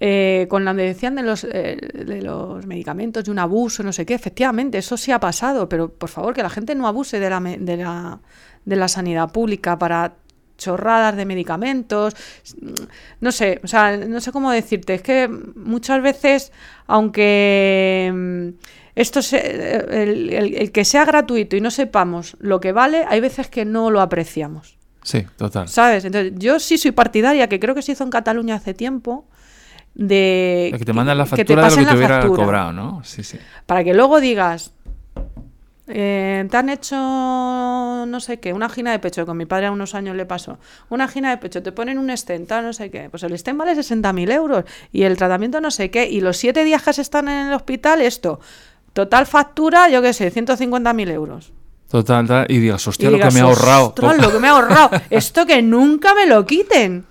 eh, 0.00 0.46
con 0.50 0.64
la 0.64 0.74
que 0.74 0.82
decían 0.82 1.14
de 1.14 1.22
los, 1.22 1.44
eh, 1.44 1.76
de 2.06 2.22
los 2.22 2.66
medicamentos, 2.66 3.24
de 3.24 3.30
un 3.30 3.38
abuso, 3.38 3.82
no 3.82 3.92
sé 3.92 4.04
qué, 4.04 4.14
efectivamente, 4.14 4.78
eso 4.78 4.96
sí 4.96 5.10
ha 5.12 5.20
pasado, 5.20 5.68
pero 5.68 5.88
por 5.90 6.08
favor, 6.10 6.34
que 6.34 6.42
la 6.42 6.50
gente 6.50 6.74
no 6.74 6.86
abuse 6.86 7.18
de 7.20 7.30
la, 7.30 7.40
de 7.40 7.76
la, 7.78 8.20
de 8.64 8.76
la 8.76 8.88
sanidad 8.88 9.30
pública 9.32 9.78
para 9.78 10.14
chorradas 10.58 11.16
de 11.16 11.26
medicamentos, 11.26 12.14
no 13.20 13.30
sé, 13.32 13.60
o 13.62 13.66
sea, 13.66 13.96
no 13.96 14.20
sé 14.20 14.32
cómo 14.32 14.50
decirte, 14.50 14.94
es 14.94 15.02
que 15.02 15.28
muchas 15.28 16.02
veces, 16.02 16.50
aunque 16.86 18.10
mm, 18.14 18.48
esto 18.94 19.22
se- 19.22 19.76
el, 20.02 20.30
el- 20.32 20.54
el 20.54 20.72
que 20.72 20.84
sea 20.84 21.04
gratuito 21.04 21.56
y 21.56 21.60
no 21.60 21.70
sepamos 21.70 22.36
lo 22.40 22.60
que 22.60 22.72
vale, 22.72 23.04
hay 23.08 23.20
veces 23.20 23.48
que 23.48 23.64
no 23.64 23.90
lo 23.90 24.00
apreciamos. 24.00 24.78
Sí, 25.02 25.24
total. 25.36 25.68
¿Sabes? 25.68 26.04
Entonces, 26.04 26.32
yo 26.36 26.58
sí 26.58 26.78
soy 26.78 26.90
partidaria, 26.90 27.48
que 27.48 27.60
creo 27.60 27.74
que 27.74 27.82
se 27.82 27.92
hizo 27.92 28.02
en 28.04 28.10
Cataluña 28.10 28.56
hace 28.56 28.74
tiempo, 28.74 29.26
de 29.98 30.74
Que 30.78 30.84
te 30.84 30.92
mandan 30.92 31.16
la 31.16 31.24
que 31.24 31.30
te 31.30 31.36
factura 31.56 31.62
de 31.64 31.70
lo 31.70 31.76
que 31.76 31.84
te 31.86 31.96
hubiera 31.96 32.20
factura, 32.20 32.44
cobrado, 32.44 32.72
¿no? 32.72 33.00
Sí, 33.02 33.24
sí. 33.24 33.38
Para 33.64 33.82
que 33.82 33.94
luego 33.94 34.20
digas, 34.20 34.72
eh, 35.88 36.46
te 36.50 36.56
han 36.56 36.68
hecho 36.68 36.96
no 36.96 38.20
sé 38.20 38.38
qué, 38.38 38.52
una 38.52 38.68
gina 38.68 38.92
de 38.92 38.98
pecho, 38.98 39.22
que 39.22 39.26
con 39.26 39.36
mi 39.38 39.46
padre 39.46 39.66
a 39.66 39.72
unos 39.72 39.94
años 39.94 40.14
le 40.14 40.26
pasó, 40.26 40.58
una 40.90 41.08
gina 41.08 41.30
de 41.30 41.38
pecho, 41.38 41.62
te 41.62 41.72
ponen 41.72 41.96
un 41.98 42.14
stent, 42.14 42.46
tal, 42.46 42.64
no 42.64 42.72
sé 42.74 42.90
qué, 42.90 43.08
pues 43.10 43.22
el 43.22 43.36
stent 43.38 43.56
vale 43.58 43.74
60.000 43.74 44.30
euros 44.32 44.64
y 44.92 45.04
el 45.04 45.16
tratamiento 45.16 45.60
no 45.62 45.70
sé 45.70 45.90
qué, 45.90 46.06
y 46.08 46.20
los 46.20 46.36
siete 46.36 46.62
días 46.64 46.82
que 46.82 46.92
se 46.92 47.02
están 47.02 47.28
en 47.28 47.48
el 47.48 47.54
hospital, 47.54 48.02
esto, 48.02 48.38
total 48.92 49.26
factura, 49.26 49.88
yo 49.88 50.02
qué 50.02 50.12
sé, 50.12 50.30
150.000 50.30 51.10
euros. 51.10 51.52
Total, 51.88 52.26
tal, 52.26 52.46
y 52.50 52.58
digas, 52.58 52.86
hostia, 52.86 53.08
Y 53.08 53.12
lo 53.12 53.18
que 53.20 53.30
me 53.30 53.38
he 53.38 53.42
ahorrado. 53.42 53.86
"Ostras, 53.88 54.18
lo 54.18 54.32
que 54.32 54.38
me 54.40 54.48
he 54.48 54.50
ahorrado. 54.50 54.90
Esto 55.10 55.46
que 55.46 55.62
nunca 55.62 56.14
me 56.14 56.26
lo 56.26 56.44
quiten. 56.44 57.06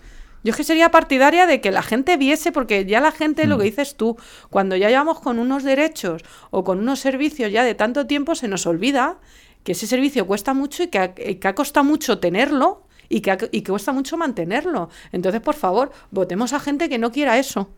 Yo 0.45 0.51
es 0.51 0.57
que 0.57 0.63
sería 0.63 0.91
partidaria 0.91 1.47
de 1.47 1.59
que 1.59 1.71
la 1.71 1.81
gente 1.81 2.17
viese, 2.17 2.51
porque 2.51 2.85
ya 2.85 2.99
la 3.01 3.11
gente, 3.11 3.45
Mm. 3.45 3.49
lo 3.49 3.57
que 3.57 3.63
dices 3.63 3.95
tú, 3.97 4.15
cuando 4.51 4.75
ya 4.75 4.89
llevamos 4.89 5.19
con 5.19 5.39
unos 5.39 5.63
derechos 5.63 6.21
o 6.51 6.63
con 6.63 6.77
unos 6.79 6.99
servicios 6.99 7.51
ya 7.51 7.63
de 7.63 7.73
tanto 7.73 8.05
tiempo, 8.05 8.35
se 8.35 8.47
nos 8.47 8.67
olvida 8.67 9.17
que 9.63 9.71
ese 9.71 9.87
servicio 9.87 10.27
cuesta 10.27 10.53
mucho 10.53 10.83
y 10.83 10.87
que 10.87 10.99
ha, 10.99 11.13
que 11.15 11.39
ha 11.47 11.55
costado 11.55 11.83
mucho 11.83 12.19
tenerlo 12.19 12.83
y 13.09 13.21
que, 13.21 13.31
ha- 13.31 13.37
y 13.51 13.61
que 13.61 13.71
cuesta 13.71 13.91
mucho 13.91 14.17
mantenerlo. 14.17 14.89
Entonces, 15.11 15.41
por 15.41 15.55
favor, 15.55 15.91
votemos 16.11 16.53
a 16.53 16.59
gente 16.59 16.89
que 16.89 16.99
no 16.99 17.11
quiera 17.11 17.39
eso. 17.39 17.71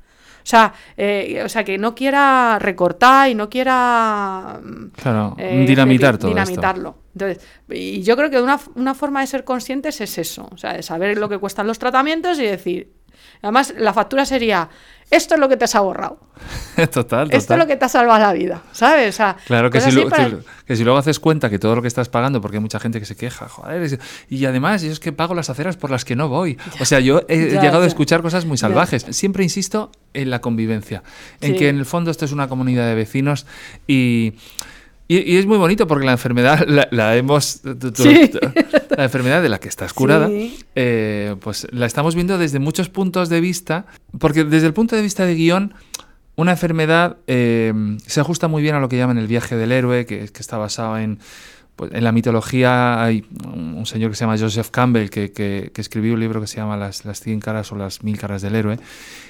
O 0.48 0.50
sea, 0.50 0.74
eh, 0.96 1.42
o 1.44 1.50
sea, 1.50 1.66
que 1.66 1.78
no 1.78 1.94
quiera 1.94 2.58
recortar 2.58 3.30
y 3.30 3.36
no 3.36 3.50
quiera 3.50 4.62
mm, 4.64 4.92
Claro, 4.96 5.36
eh, 5.38 5.66
dinamitar 5.68 6.14
di- 6.14 6.20
todo 6.22 6.30
esto. 6.32 6.40
dinamitarlo. 6.42 6.96
Entonces, 7.14 7.46
y 7.70 8.02
yo 8.04 8.16
creo 8.16 8.30
que 8.30 8.42
una, 8.42 8.58
una 8.76 8.94
forma 8.96 9.20
de 9.20 9.28
ser 9.28 9.44
conscientes 9.44 10.00
es 10.00 10.18
eso, 10.18 10.48
o 10.50 10.58
sea, 10.58 10.72
de 10.72 10.84
saber 10.84 11.18
lo 11.18 11.28
que 11.28 11.38
cuestan 11.38 11.68
los 11.68 11.80
tratamientos 11.80 12.40
y 12.40 12.44
decir, 12.44 12.94
además 13.42 13.74
la 13.78 13.92
factura 13.92 14.26
sería, 14.26 14.70
esto 15.10 15.36
es 15.36 15.40
lo 15.40 15.48
que 15.50 15.58
te 15.58 15.66
has 15.66 15.76
ahorrado, 15.76 16.20
total, 16.76 16.92
total. 16.92 17.32
esto 17.32 17.54
es 17.54 17.60
lo 17.60 17.68
que 17.68 17.76
te 17.78 17.86
ha 17.86 17.90
salvado 17.90 18.20
la 18.20 18.34
vida, 18.34 18.62
¿sabes? 18.72 19.16
O 19.16 19.18
sea, 19.18 19.38
Claro 19.46 19.70
que 19.70 19.80
si, 19.82 19.92
lo- 19.92 20.10
para- 20.10 20.30
que- 20.30 20.38
que 20.66 20.76
si 20.76 20.84
luego 20.84 21.00
haces 21.00 21.20
cuenta 21.20 21.50
que 21.50 21.60
todo 21.60 21.76
lo 21.76 21.82
que 21.82 21.88
estás 21.88 22.10
pagando, 22.10 22.42
porque 22.42 22.58
hay 22.58 22.62
mucha 22.62 22.80
gente 22.80 23.00
que 23.00 23.06
se 23.06 23.16
queja, 23.16 23.48
joder, 23.48 24.00
y 24.30 24.46
además 24.46 24.82
yo 24.82 24.92
es 24.92 25.00
que 25.00 25.12
pago 25.14 25.34
las 25.34 25.50
aceras 25.50 25.78
por 25.78 25.90
las 25.92 26.04
que 26.06 26.16
no 26.16 26.28
voy. 26.30 26.58
O 26.80 26.86
sea, 26.86 27.00
yo 27.00 27.22
he 27.30 27.52
Ya, 27.52 27.62
llegado 27.62 27.84
a 27.84 27.88
escuchar 27.88 28.22
cosas 28.22 28.46
muy 28.46 28.58
salvajes. 28.58 29.06
Siempre 29.12 29.44
insisto 29.44 29.92
en 30.14 30.30
la 30.30 30.42
convivencia, 30.42 31.04
en 31.42 31.54
Sí. 31.54 31.58
que 31.60 31.70
en 31.70 31.78
el 31.78 31.86
fondo 31.86 32.12
esto 32.12 32.26
es 32.26 32.32
una 32.32 32.48
comunidad 32.50 32.86
de 32.88 32.96
vecinos 32.96 33.46
y... 33.88 34.34
Y, 35.08 35.20
y 35.34 35.38
es 35.38 35.46
muy 35.46 35.58
bonito 35.58 35.88
porque 35.88 36.06
la 36.06 36.12
enfermedad 36.14 36.66
la, 36.68 36.88
la 36.92 37.16
hemos... 37.16 37.62
Sí. 37.96 38.32
La 38.98 39.04
enfermedad 39.04 39.44
de 39.44 39.50
la 39.50 39.60
que 39.60 39.68
estás 39.70 39.94
curada, 39.94 40.28
Sí. 40.28 40.58
eh, 40.74 41.36
pues 41.42 41.68
la 41.72 41.86
estamos 41.86 42.16
viendo 42.16 42.40
desde 42.40 42.58
muchos 42.58 42.90
puntos 42.90 43.30
de 43.30 43.42
vista, 43.42 43.86
porque 44.18 44.44
desde 44.44 44.66
el 44.66 44.74
punto 44.74 44.96
de 44.96 45.04
vista 45.04 45.24
de 45.24 45.36
guion, 45.36 45.76
una 46.36 46.54
enfermedad 46.54 47.18
eh, 47.28 47.74
se 48.08 48.22
ajusta 48.22 48.48
muy 48.48 48.64
bien 48.64 48.74
a 48.74 48.80
lo 48.80 48.90
que 48.90 48.98
llaman 48.98 49.20
el 49.20 49.28
viaje 49.28 49.56
del 49.56 49.72
héroe, 49.72 50.08
que, 50.08 50.28
que 50.30 50.40
está 50.40 50.58
basado 50.58 50.98
en, 50.98 51.20
pues, 51.76 51.92
en 51.94 52.04
la 52.04 52.12
mitología. 52.12 53.04
Hay 53.04 53.24
un 53.54 53.86
señor 53.86 54.10
que 54.10 54.16
se 54.16 54.26
llama 54.26 54.38
Joseph 54.40 54.70
Campbell, 54.72 55.10
que, 55.10 55.32
que- 55.32 55.70
que 55.72 55.82
escribió 55.82 56.16
un 56.16 56.20
libro 56.20 56.42
que 56.42 56.48
se 56.48 56.58
llama 56.58 56.76
Las, 56.76 57.06
las 57.06 57.20
100 57.20 57.40
caras 57.40 57.72
o 57.72 57.76
las 57.76 58.04
mil 58.04 58.18
caras 58.18 58.42
del 58.42 58.56
héroe, 58.56 58.80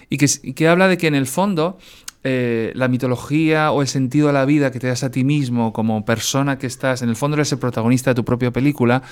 y 0.10 0.18
que, 0.18 0.28
y 0.44 0.54
que 0.54 0.70
habla 0.70 0.88
de 0.88 0.98
que 0.98 1.08
en 1.08 1.16
el 1.16 1.28
fondo 1.28 1.78
eh, 2.24 2.72
la 2.76 2.88
mitología 2.88 3.72
o 3.72 3.82
el 3.82 3.88
sentido 3.88 4.28
de 4.28 4.34
la 4.34 4.46
vida 4.46 4.72
que 4.72 4.80
te 4.80 4.88
das 4.88 5.04
a 5.04 5.12
ti 5.12 5.24
mismo 5.24 5.72
como 5.72 6.04
persona 6.04 6.58
que 6.58 6.68
estás, 6.68 7.02
en 7.02 7.10
el 7.10 7.16
fondo 7.16 7.36
eres 7.36 7.52
el 7.52 7.60
protagonista 7.60 8.12
de 8.12 8.16
tu 8.16 8.26
propia 8.26 8.52
película. 8.52 9.04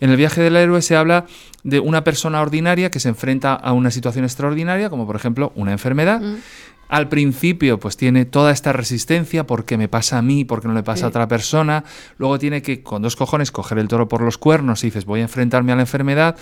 En 0.00 0.10
el 0.10 0.16
viaje 0.16 0.40
del 0.40 0.56
héroe 0.56 0.82
se 0.82 0.96
habla 0.96 1.26
de 1.64 1.80
una 1.80 2.04
persona 2.04 2.40
ordinaria 2.40 2.90
que 2.90 3.00
se 3.00 3.08
enfrenta 3.08 3.54
a 3.54 3.72
una 3.72 3.90
situación 3.90 4.24
extraordinaria, 4.24 4.90
como 4.90 5.06
por 5.06 5.16
ejemplo 5.16 5.52
una 5.54 5.72
enfermedad. 5.72 6.20
Mm. 6.20 6.36
Al 6.88 7.08
principio, 7.08 7.80
pues 7.80 7.96
tiene 7.96 8.26
toda 8.26 8.52
esta 8.52 8.72
resistencia, 8.72 9.44
porque 9.44 9.76
me 9.76 9.88
pasa 9.88 10.18
a 10.18 10.22
mí, 10.22 10.44
porque 10.44 10.68
no 10.68 10.74
le 10.74 10.84
pasa 10.84 11.06
a 11.06 11.08
otra 11.08 11.26
persona. 11.26 11.82
Luego 12.16 12.38
tiene 12.38 12.62
que, 12.62 12.82
con 12.82 13.02
dos 13.02 13.16
cojones, 13.16 13.50
coger 13.50 13.78
el 13.78 13.88
toro 13.88 14.08
por 14.08 14.22
los 14.22 14.38
cuernos 14.38 14.84
y 14.84 14.88
dices, 14.88 15.04
voy 15.04 15.20
a 15.20 15.24
enfrentarme 15.24 15.72
a 15.72 15.76
la 15.76 15.82
enfermedad. 15.82 16.36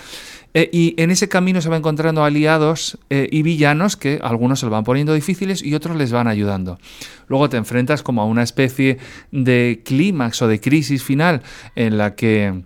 Eh, 0.55 0.69
y 0.71 0.95
en 0.97 1.11
ese 1.11 1.27
camino 1.27 1.61
se 1.61 1.67
va 1.67 1.75
encontrando 1.75 2.23
aliados 2.23 2.97
eh, 3.09 3.27
y 3.29 3.41
villanos 3.41 3.97
que 3.97 4.19
algunos 4.23 4.61
se 4.61 4.65
lo 4.65 4.71
van 4.71 4.85
poniendo 4.85 5.13
difíciles 5.13 5.61
y 5.61 5.75
otros 5.75 5.97
les 5.97 6.13
van 6.13 6.29
ayudando. 6.29 6.79
Luego 7.27 7.49
te 7.49 7.57
enfrentas 7.57 8.01
como 8.01 8.21
a 8.21 8.25
una 8.25 8.41
especie 8.41 8.97
de 9.33 9.81
clímax 9.83 10.41
o 10.41 10.47
de 10.47 10.61
crisis 10.61 11.03
final 11.03 11.41
en 11.75 11.97
la 11.97 12.15
que 12.15 12.63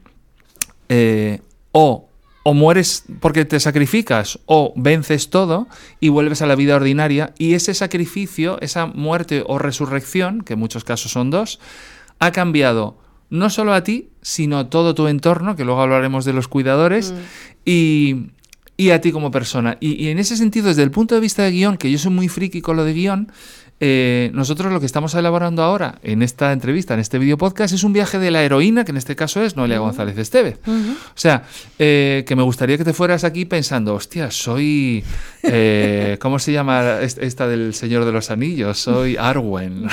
eh, 0.88 1.42
o, 1.72 2.08
o 2.44 2.54
mueres 2.54 3.06
porque 3.20 3.44
te 3.46 3.60
sacrificas 3.60 4.38
o 4.46 4.72
vences 4.76 5.32
todo 5.32 5.68
y 6.00 6.10
vuelves 6.10 6.44
a 6.44 6.46
la 6.46 6.54
vida 6.54 6.76
ordinaria 6.76 7.34
y 7.40 7.56
ese 7.56 7.74
sacrificio, 7.74 8.62
esa 8.62 8.86
muerte 8.86 9.44
o 9.48 9.58
resurrección, 9.58 10.42
que 10.42 10.54
en 10.54 10.60
muchos 10.60 10.84
casos 10.84 11.12
son 11.12 11.32
dos, 11.32 11.60
ha 12.20 12.32
cambiado 12.32 12.98
no 13.30 13.50
solo 13.50 13.74
a 13.74 13.84
ti, 13.84 14.10
sino 14.22 14.58
a 14.60 14.70
todo 14.70 14.96
tu 14.96 15.08
entorno, 15.08 15.56
que 15.56 15.66
luego 15.66 15.82
hablaremos 15.82 16.26
de 16.26 16.34
los 16.34 16.48
cuidadores, 16.48 17.14
y, 17.66 18.28
y 18.78 18.90
a 18.90 19.02
ti 19.02 19.12
como 19.12 19.32
persona. 19.32 19.78
Y, 19.80 20.04
y 20.04 20.10
en 20.10 20.20
ese 20.20 20.38
sentido, 20.38 20.68
desde 20.68 20.84
el 20.84 20.92
punto 20.92 21.16
de 21.16 21.22
vista 21.22 21.44
de 21.44 21.52
guion, 21.52 21.78
que 21.78 21.92
yo 21.92 21.98
soy 21.98 22.12
muy 22.12 22.28
friki 22.28 22.62
con 22.62 22.76
lo 22.76 22.84
de 22.84 22.94
guion, 22.94 23.32
eh, 23.82 24.30
nosotros 24.34 24.74
lo 24.74 24.82
que 24.82 24.86
estamos 24.86 25.16
elaborando 25.16 25.64
ahora 25.64 26.00
en 26.04 26.22
esta 26.22 26.52
entrevista, 26.52 26.94
en 26.94 27.00
este 27.00 27.18
video 27.18 27.38
podcast, 27.38 27.74
es 27.74 27.86
un 27.86 27.94
viaje 27.94 28.20
de 28.20 28.30
la 28.30 28.44
heroína, 28.44 28.84
que 28.84 28.92
en 28.92 28.98
este 28.98 29.16
caso 29.16 29.42
es 29.42 29.56
Noelia 29.56 29.80
González 29.80 30.18
Esteve. 30.18 30.58
O 30.68 31.16
sea, 31.16 31.44
eh, 31.78 32.26
que 32.28 32.36
me 32.36 32.44
gustaría 32.44 32.78
que 32.78 32.84
te 32.84 32.92
fueras 32.92 33.24
aquí 33.24 33.46
pensando, 33.46 33.96
hostia, 33.96 34.32
soy. 34.32 35.02
Eh, 35.44 36.18
¿Cómo 36.20 36.40
se 36.40 36.52
llama 36.52 37.00
esta 37.02 37.48
del 37.48 37.74
Señor 37.74 38.04
de 38.04 38.12
los 38.12 38.32
Anillos? 38.32 38.80
Soy 38.80 39.16
Arwen. 39.16 39.86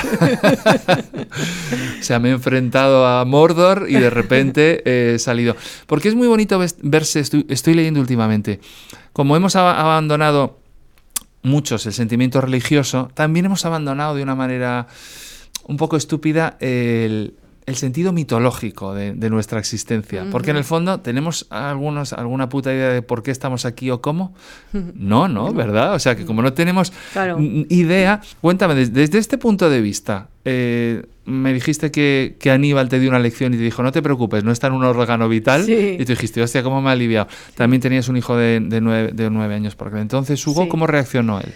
o 2.00 2.02
sea, 2.02 2.18
me 2.18 2.30
he 2.30 2.32
enfrentado 2.32 3.06
a 3.06 3.24
Mordor 3.24 3.86
y 3.88 3.94
de 3.94 4.10
repente 4.10 5.14
he 5.14 5.20
salido. 5.20 5.54
Porque 5.86 6.08
es 6.08 6.16
muy 6.16 6.26
bonito 6.26 6.60
verse, 6.82 7.20
estoy, 7.20 7.46
estoy 7.48 7.74
leyendo 7.74 8.00
últimamente, 8.00 8.58
como 9.12 9.36
hemos 9.36 9.54
abandonado 9.54 10.65
muchos 11.46 11.86
el 11.86 11.92
sentimiento 11.92 12.40
religioso, 12.40 13.08
también 13.14 13.46
hemos 13.46 13.64
abandonado 13.64 14.14
de 14.14 14.22
una 14.22 14.34
manera 14.34 14.88
un 15.66 15.76
poco 15.76 15.96
estúpida 15.96 16.56
el, 16.60 17.34
sentido 17.74 18.12
mitológico 18.12 18.94
de, 18.94 19.30
nuestra 19.30 19.58
existencia. 19.58 20.26
Porque 20.30 20.50
en 20.50 20.56
el 20.56 20.64
fondo 20.64 21.00
tenemos 21.00 21.46
algunos, 21.50 22.12
alguna 22.12 22.48
puta 22.48 22.72
idea 22.72 22.90
de 22.90 23.02
por 23.02 23.22
qué 23.22 23.30
estamos 23.30 23.64
aquí 23.64 23.90
o 23.90 24.00
cómo. 24.00 24.34
No, 24.72 25.28
no, 25.28 25.52
¿verdad? 25.54 25.94
O 25.94 25.98
sea 25.98 26.16
que 26.16 26.24
como 26.24 26.42
no 26.42 26.52
tenemos 26.52 26.92
idea, 27.68 28.20
cuéntame, 28.40 28.74
desde, 28.74 29.18
este 29.18 29.38
punto 29.38 29.70
de 29.70 29.80
vista, 29.80 30.28
eh, 30.48 31.02
me 31.24 31.52
dijiste 31.52 31.90
que, 31.90 32.36
Aníbal 32.48 32.88
te 32.88 33.00
dio 33.00 33.10
una 33.10 33.18
lección 33.18 33.52
y 33.52 33.56
te 33.56 33.64
dijo, 33.64 33.82
no 33.82 33.90
te 33.90 34.00
preocupes, 34.00 34.44
no 34.44 34.52
está 34.52 34.68
en 34.68 34.74
un 34.74 34.84
órgano 34.84 35.28
vital. 35.28 35.68
Y 35.68 35.98
tú 35.98 36.12
dijiste, 36.12 36.40
hostia, 36.40 36.62
¿cómo 36.62 36.80
me 36.80 36.90
ha 36.90 36.92
aliviado? 36.92 37.26
También 37.56 37.82
tenías 37.82 38.08
un 38.08 38.16
hijo 38.16 38.36
de, 38.36 38.60
nueve, 38.80 39.10
de 39.12 39.28
nueve 39.28 39.56
años 39.56 39.74
por 39.74 39.88
aquel 39.88 40.00
entonces. 40.02 40.46
Hugo, 40.46 40.68
¿cómo 40.68 40.86
reaccionó 40.86 41.40
él? 41.40 41.52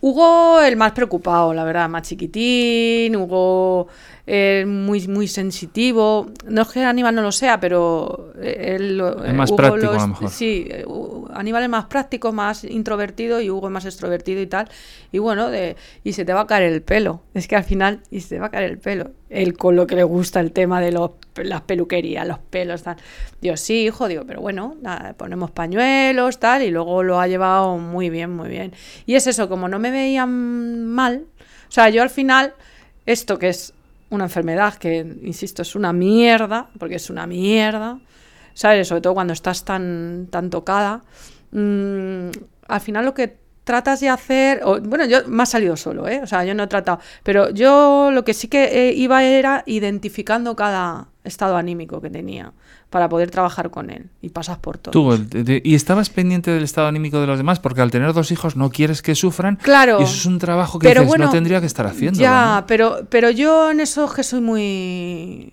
Hugo, 0.00 0.60
el 0.60 0.76
más 0.76 0.92
preocupado, 0.92 1.52
la 1.52 1.64
verdad, 1.64 1.88
más 1.88 2.02
chiquitín, 2.02 3.16
Hugo 3.16 3.88
eh, 4.30 4.66
muy, 4.66 5.08
muy 5.08 5.26
sensitivo. 5.26 6.26
No 6.46 6.60
es 6.60 6.68
que 6.68 6.84
Aníbal 6.84 7.14
no 7.14 7.22
lo 7.22 7.32
sea, 7.32 7.58
pero 7.58 8.30
él... 8.38 9.02
Es 9.24 9.32
más 9.32 9.50
práctico, 9.50 9.92
a 9.92 10.00
lo 10.00 10.08
mejor. 10.08 10.28
Sí, 10.28 10.68
eh, 10.68 10.84
Aníbal 11.32 11.62
es 11.62 11.68
más 11.70 11.86
práctico, 11.86 12.30
más 12.30 12.62
introvertido 12.64 13.40
y 13.40 13.48
Hugo 13.48 13.68
es 13.68 13.72
más 13.72 13.86
extrovertido 13.86 14.42
y 14.42 14.46
tal. 14.46 14.68
Y 15.12 15.18
bueno, 15.18 15.48
de, 15.48 15.76
y 16.04 16.12
se 16.12 16.26
te 16.26 16.34
va 16.34 16.42
a 16.42 16.46
caer 16.46 16.70
el 16.70 16.82
pelo. 16.82 17.22
Es 17.32 17.48
que 17.48 17.56
al 17.56 17.64
final, 17.64 18.02
y 18.10 18.20
se 18.20 18.34
te 18.34 18.38
va 18.38 18.48
a 18.48 18.50
caer 18.50 18.70
el 18.70 18.76
pelo. 18.76 19.12
Él 19.30 19.56
con 19.56 19.76
lo 19.76 19.86
que 19.86 19.96
le 19.96 20.04
gusta 20.04 20.40
el 20.40 20.52
tema 20.52 20.82
de 20.82 20.92
los, 20.92 21.12
las 21.36 21.62
peluquerías, 21.62 22.28
los 22.28 22.38
pelos, 22.38 22.82
tal. 22.82 22.96
Digo, 23.40 23.56
sí, 23.56 23.86
hijo, 23.86 24.08
digo, 24.08 24.24
pero 24.26 24.42
bueno, 24.42 24.76
ponemos 25.16 25.50
pañuelos, 25.52 26.38
tal, 26.38 26.62
y 26.62 26.70
luego 26.70 27.02
lo 27.02 27.18
ha 27.18 27.28
llevado 27.28 27.78
muy 27.78 28.10
bien, 28.10 28.36
muy 28.36 28.50
bien. 28.50 28.74
Y 29.06 29.14
es 29.14 29.26
eso, 29.26 29.48
como 29.48 29.68
no 29.68 29.78
me 29.78 29.90
veían 29.90 30.86
mal, 30.86 31.24
o 31.68 31.72
sea, 31.72 31.88
yo 31.88 32.02
al 32.02 32.10
final, 32.10 32.52
esto 33.06 33.38
que 33.38 33.48
es 33.48 33.72
una 34.10 34.24
enfermedad 34.24 34.74
que, 34.74 34.98
insisto, 35.22 35.62
es 35.62 35.74
una 35.74 35.92
mierda, 35.92 36.68
porque 36.78 36.96
es 36.96 37.10
una 37.10 37.26
mierda, 37.26 38.00
¿sabes? 38.54 38.88
Sobre 38.88 39.00
todo 39.00 39.14
cuando 39.14 39.32
estás 39.32 39.64
tan, 39.64 40.28
tan 40.30 40.50
tocada. 40.50 41.02
Mm, 41.50 42.30
al 42.68 42.80
final 42.80 43.04
lo 43.04 43.14
que 43.14 43.36
tratas 43.64 44.00
de 44.00 44.08
hacer, 44.08 44.62
bueno, 44.82 45.04
yo 45.04 45.18
me 45.26 45.42
ha 45.42 45.46
salido 45.46 45.76
solo, 45.76 46.08
¿eh? 46.08 46.20
O 46.22 46.26
sea, 46.26 46.42
yo 46.42 46.54
no 46.54 46.62
he 46.62 46.66
tratado, 46.68 47.00
pero 47.22 47.50
yo 47.50 48.10
lo 48.10 48.24
que 48.24 48.32
sí 48.32 48.48
que 48.48 48.64
eh, 48.64 48.94
iba 48.94 49.22
era 49.24 49.62
identificando 49.66 50.56
cada 50.56 51.08
estado 51.28 51.56
anímico 51.56 52.00
que 52.00 52.10
tenía 52.10 52.52
para 52.90 53.08
poder 53.08 53.30
trabajar 53.30 53.70
con 53.70 53.90
él 53.90 54.06
y 54.20 54.30
pasas 54.30 54.58
por 54.58 54.78
todo. 54.78 54.90
Tú, 54.90 55.26
y 55.62 55.74
estabas 55.74 56.10
pendiente 56.10 56.50
del 56.50 56.64
estado 56.64 56.88
anímico 56.88 57.20
de 57.20 57.26
los 57.26 57.38
demás 57.38 57.60
porque 57.60 57.80
al 57.80 57.90
tener 57.90 58.12
dos 58.12 58.32
hijos 58.32 58.56
no 58.56 58.70
quieres 58.70 59.02
que 59.02 59.14
sufran. 59.14 59.56
Claro. 59.56 60.00
Y 60.00 60.04
eso 60.04 60.14
es 60.14 60.26
un 60.26 60.38
trabajo 60.38 60.78
que 60.78 60.92
no 60.94 61.30
tendría 61.30 61.60
que 61.60 61.66
estar 61.66 61.86
haciendo. 61.86 62.18
Ya, 62.18 62.64
pero, 62.66 63.06
pero 63.08 63.30
yo 63.30 63.70
en 63.70 63.80
eso 63.80 64.06
es 64.06 64.12
que 64.12 64.24
soy 64.24 64.40
muy 64.40 65.52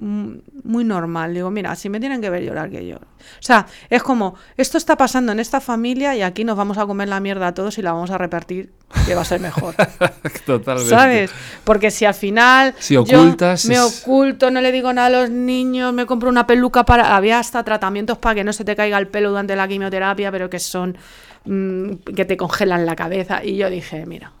muy 0.00 0.84
normal. 0.84 1.34
Digo, 1.34 1.50
mira, 1.50 1.76
si 1.76 1.90
me 1.90 2.00
tienen 2.00 2.22
que 2.22 2.30
ver 2.30 2.42
llorar, 2.42 2.70
que 2.70 2.86
lloro. 2.86 3.06
O 3.06 3.42
sea, 3.42 3.66
es 3.90 4.02
como, 4.02 4.34
esto 4.56 4.78
está 4.78 4.96
pasando 4.96 5.32
en 5.32 5.40
esta 5.40 5.60
familia 5.60 6.16
y 6.16 6.22
aquí 6.22 6.42
nos 6.42 6.56
vamos 6.56 6.78
a 6.78 6.86
comer 6.86 7.08
la 7.08 7.20
mierda 7.20 7.48
a 7.48 7.54
todos 7.54 7.76
y 7.76 7.82
la 7.82 7.92
vamos 7.92 8.10
a 8.10 8.16
repartir, 8.16 8.72
que 9.06 9.14
va 9.14 9.20
a 9.20 9.24
ser 9.26 9.40
mejor. 9.40 9.74
Totalmente. 10.46 10.90
¿Sabes? 10.90 11.30
Porque 11.64 11.90
si 11.90 12.06
al 12.06 12.14
final 12.14 12.74
si 12.78 12.96
ocultas, 12.96 13.66
me 13.66 13.78
oculto, 13.78 14.50
no 14.50 14.62
le 14.62 14.72
digo 14.72 14.90
nada 14.92 15.08
a 15.08 15.22
los 15.22 15.30
niños, 15.30 15.92
me 15.92 16.06
compro 16.06 16.30
una 16.30 16.46
peluca 16.46 16.84
para... 16.84 17.14
Había 17.14 17.38
hasta 17.38 17.62
tratamientos 17.62 18.16
para 18.16 18.36
que 18.36 18.44
no 18.44 18.54
se 18.54 18.64
te 18.64 18.74
caiga 18.74 18.98
el 18.98 19.08
pelo 19.08 19.30
durante 19.30 19.54
la 19.54 19.68
quimioterapia, 19.68 20.32
pero 20.32 20.48
que 20.48 20.58
son... 20.58 20.96
Mm, 21.44 21.94
que 22.16 22.24
te 22.24 22.36
congelan 22.36 22.86
la 22.86 22.96
cabeza. 22.96 23.44
Y 23.44 23.56
yo 23.56 23.68
dije, 23.68 24.06
mira, 24.06 24.32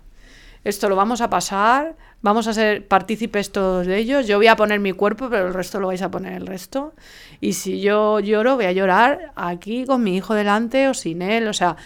esto 0.64 0.88
lo 0.88 0.96
vamos 0.96 1.20
a 1.20 1.30
pasar 1.30 1.96
vamos 2.22 2.46
a 2.46 2.52
ser 2.52 2.86
partícipes 2.86 3.50
todos 3.50 3.86
de 3.86 3.96
ellos, 3.98 4.26
yo 4.26 4.36
voy 4.36 4.46
a 4.48 4.56
poner 4.56 4.80
mi 4.80 4.92
cuerpo, 4.92 5.28
pero 5.30 5.46
el 5.46 5.54
resto 5.54 5.80
lo 5.80 5.88
vais 5.88 6.02
a 6.02 6.10
poner 6.10 6.34
el 6.34 6.46
resto. 6.46 6.92
Y 7.40 7.54
si 7.54 7.80
yo 7.80 8.20
lloro, 8.20 8.56
voy 8.56 8.66
a 8.66 8.72
llorar 8.72 9.32
aquí 9.36 9.84
con 9.86 10.02
mi 10.02 10.16
hijo 10.16 10.34
delante 10.34 10.88
o 10.88 10.94
sin 10.94 11.22
él, 11.22 11.48
o 11.48 11.52
sea, 11.52 11.76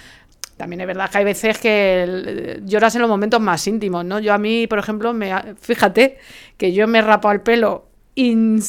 también 0.56 0.80
es 0.80 0.86
verdad 0.86 1.10
que 1.10 1.18
hay 1.18 1.24
veces 1.24 1.58
que 1.58 2.60
lloras 2.64 2.94
en 2.94 3.02
los 3.02 3.10
momentos 3.10 3.40
más 3.40 3.66
íntimos, 3.66 4.04
¿no? 4.04 4.20
Yo 4.20 4.32
a 4.32 4.38
mí, 4.38 4.66
por 4.66 4.78
ejemplo, 4.78 5.12
me, 5.12 5.32
fíjate 5.60 6.18
que 6.56 6.72
yo 6.72 6.86
me 6.86 7.02
rapo 7.02 7.30
el 7.30 7.40
pelo 7.40 7.86
un 8.16 8.62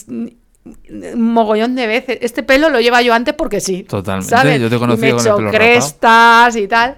mogollón 1.16 1.76
de 1.76 1.86
veces. 1.86 2.18
Este 2.22 2.42
pelo 2.42 2.70
lo 2.70 2.80
lleva 2.80 3.04
yo 3.04 3.14
antes 3.14 3.36
porque 3.36 3.60
sí. 3.60 3.84
Totalmente. 3.84 4.60
Yo 4.60 4.68
te 4.68 4.80
conocí 4.80 5.14
me 5.14 5.14
con 5.14 5.52
crestas 5.52 6.56
y 6.56 6.68
tal. 6.68 6.98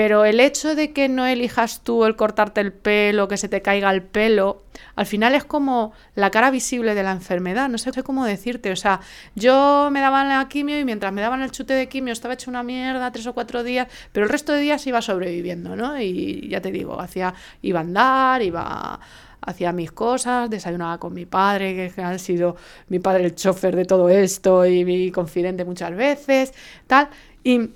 Pero 0.00 0.24
el 0.24 0.40
hecho 0.40 0.74
de 0.74 0.94
que 0.94 1.10
no 1.10 1.26
elijas 1.26 1.82
tú 1.82 2.06
el 2.06 2.16
cortarte 2.16 2.62
el 2.62 2.72
pelo, 2.72 3.28
que 3.28 3.36
se 3.36 3.50
te 3.50 3.60
caiga 3.60 3.90
el 3.90 4.02
pelo, 4.02 4.62
al 4.96 5.04
final 5.04 5.34
es 5.34 5.44
como 5.44 5.92
la 6.14 6.30
cara 6.30 6.50
visible 6.50 6.94
de 6.94 7.02
la 7.02 7.12
enfermedad. 7.12 7.68
No 7.68 7.76
sé 7.76 7.92
cómo 8.02 8.24
decirte. 8.24 8.72
O 8.72 8.76
sea, 8.76 9.00
yo 9.34 9.90
me 9.92 10.00
daban 10.00 10.30
la 10.30 10.48
quimio 10.48 10.80
y 10.80 10.86
mientras 10.86 11.12
me 11.12 11.20
daban 11.20 11.42
el 11.42 11.50
chute 11.50 11.74
de 11.74 11.86
quimio 11.90 12.14
estaba 12.14 12.32
hecho 12.32 12.48
una 12.50 12.62
mierda 12.62 13.12
tres 13.12 13.26
o 13.26 13.34
cuatro 13.34 13.62
días, 13.62 13.88
pero 14.10 14.24
el 14.24 14.32
resto 14.32 14.54
de 14.54 14.62
días 14.62 14.86
iba 14.86 15.02
sobreviviendo, 15.02 15.76
¿no? 15.76 16.00
Y 16.00 16.48
ya 16.48 16.62
te 16.62 16.72
digo, 16.72 16.98
hacía, 16.98 17.34
iba 17.60 17.80
a 17.80 17.82
andar, 17.82 18.40
iba 18.40 18.98
hacía 19.42 19.70
mis 19.72 19.92
cosas, 19.92 20.48
desayunaba 20.48 20.96
con 20.96 21.12
mi 21.12 21.26
padre, 21.26 21.92
que 21.94 22.00
ha 22.00 22.18
sido 22.18 22.56
mi 22.88 23.00
padre 23.00 23.26
el 23.26 23.34
chofer 23.34 23.76
de 23.76 23.84
todo 23.84 24.08
esto 24.08 24.64
y 24.64 24.82
mi 24.86 25.10
confidente 25.10 25.66
muchas 25.66 25.94
veces, 25.94 26.54
tal. 26.86 27.10
Y, 27.44 27.68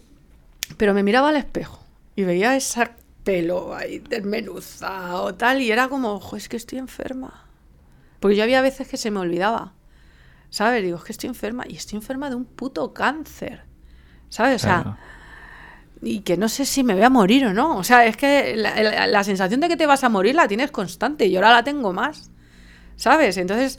pero 0.79 0.95
me 0.95 1.03
miraba 1.03 1.29
al 1.29 1.37
espejo 1.37 1.84
y 2.17 2.25
veía 2.25 2.57
ese 2.57 2.91
pelo 3.25 3.75
ahí 3.75 3.99
desmenuzado, 3.99 5.35
tal, 5.35 5.62
y 5.62 5.73
era 5.73 5.89
como, 5.89 6.12
ojo, 6.12 6.37
es 6.37 6.49
que 6.49 6.57
estoy 6.57 6.79
enferma. 6.79 7.47
Porque 8.21 8.37
yo 8.37 8.43
había 8.43 8.61
veces 8.61 8.87
que 8.87 8.97
se 8.97 9.11
me 9.11 9.21
olvidaba, 9.21 9.73
¿sabes? 10.51 10.83
Digo, 10.83 10.99
es 10.99 11.05
que 11.05 11.12
estoy 11.12 11.29
enferma, 11.29 11.65
y 11.67 11.77
estoy 11.77 11.97
enferma 11.97 12.29
de 12.29 12.37
un 12.37 12.45
puto 12.45 12.93
cáncer, 12.93 13.65
¿sabes? 14.29 14.62
O 14.62 14.67
sea, 14.67 14.99
y 16.03 16.21
que 16.21 16.37
no 16.37 16.49
sé 16.49 16.67
si 16.67 16.85
me 16.85 16.95
voy 16.95 17.03
a 17.03 17.11
morir 17.11 17.47
o 17.47 17.55
no. 17.55 17.77
O 17.77 17.85
sea, 17.85 18.05
es 18.07 18.17
que 18.17 18.55
la, 18.57 19.25
sensación 19.25 19.61
de 19.61 19.69
que 19.69 19.77
te 19.77 19.87
vas 19.87 20.05
a 20.05 20.09
morir 20.09 20.35
la 20.35 20.47
tienes 20.47 20.71
constante, 20.71 21.27
y 21.27 21.37
ahora 21.37 21.51
la 21.51 21.65
tengo 21.65 21.93
más, 21.93 22.31
¿sabes? 22.97 23.37
Entonces... 23.39 23.79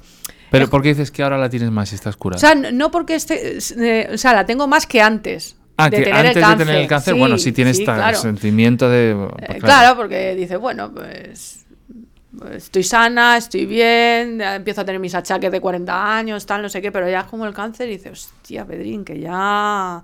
Pero 0.52 0.70
¿por 0.70 0.82
qué 0.82 0.90
dices 0.90 1.12
que 1.12 1.24
ahora 1.24 1.38
la 1.38 1.50
tienes 1.50 1.70
más 1.72 1.90
si 1.90 1.96
estás 1.96 2.16
curada? 2.16 2.38
O 2.38 2.40
sea, 2.40 2.56
no 2.56 2.92
porque 2.92 3.16
esté, 3.16 3.58
eh, 3.58 4.10
o 4.14 4.18
sea, 4.18 4.34
la 4.34 4.46
tengo 4.46 4.68
más 4.68 4.88
que 4.88 5.02
antes. 5.02 5.58
Ah, 5.78 5.90
que 5.90 6.12
antes 6.12 6.36
de 6.36 6.56
tener 6.56 6.76
el 6.76 6.88
cáncer, 6.88 7.16
bueno, 7.16 7.38
sí 7.38 7.52
tienes 7.52 7.80
este 7.80 8.16
sentimiento 8.16 8.90
de... 8.90 9.28
Pues 9.38 9.58
eh, 9.58 9.60
claro. 9.60 9.98
porque 9.98 10.36
dice, 10.36 10.58
bueno, 10.58 10.92
pues 10.94 11.66
estoy 12.52 12.84
sana, 12.84 13.38
estoy 13.38 13.66
bien, 13.66 14.42
empiezo 14.42 14.82
a 14.82 14.86
tener 14.86 15.00
mis 15.00 15.16
achaques 15.16 15.52
de 15.52 15.60
40 15.60 16.18
años, 16.18 16.46
tal, 16.46 16.62
no 16.62 16.70
sé 16.70 16.82
qué, 16.82 16.92
pero 16.92 17.10
ya 17.10 17.22
es 17.22 17.26
como 17.26 17.46
el 17.46 17.54
cáncer 17.54 17.90
y 17.90 17.98
dice, 17.98 18.10
hostia, 18.10 18.66
Pedrín, 18.66 19.04
que 19.04 19.20
ya... 19.20 20.04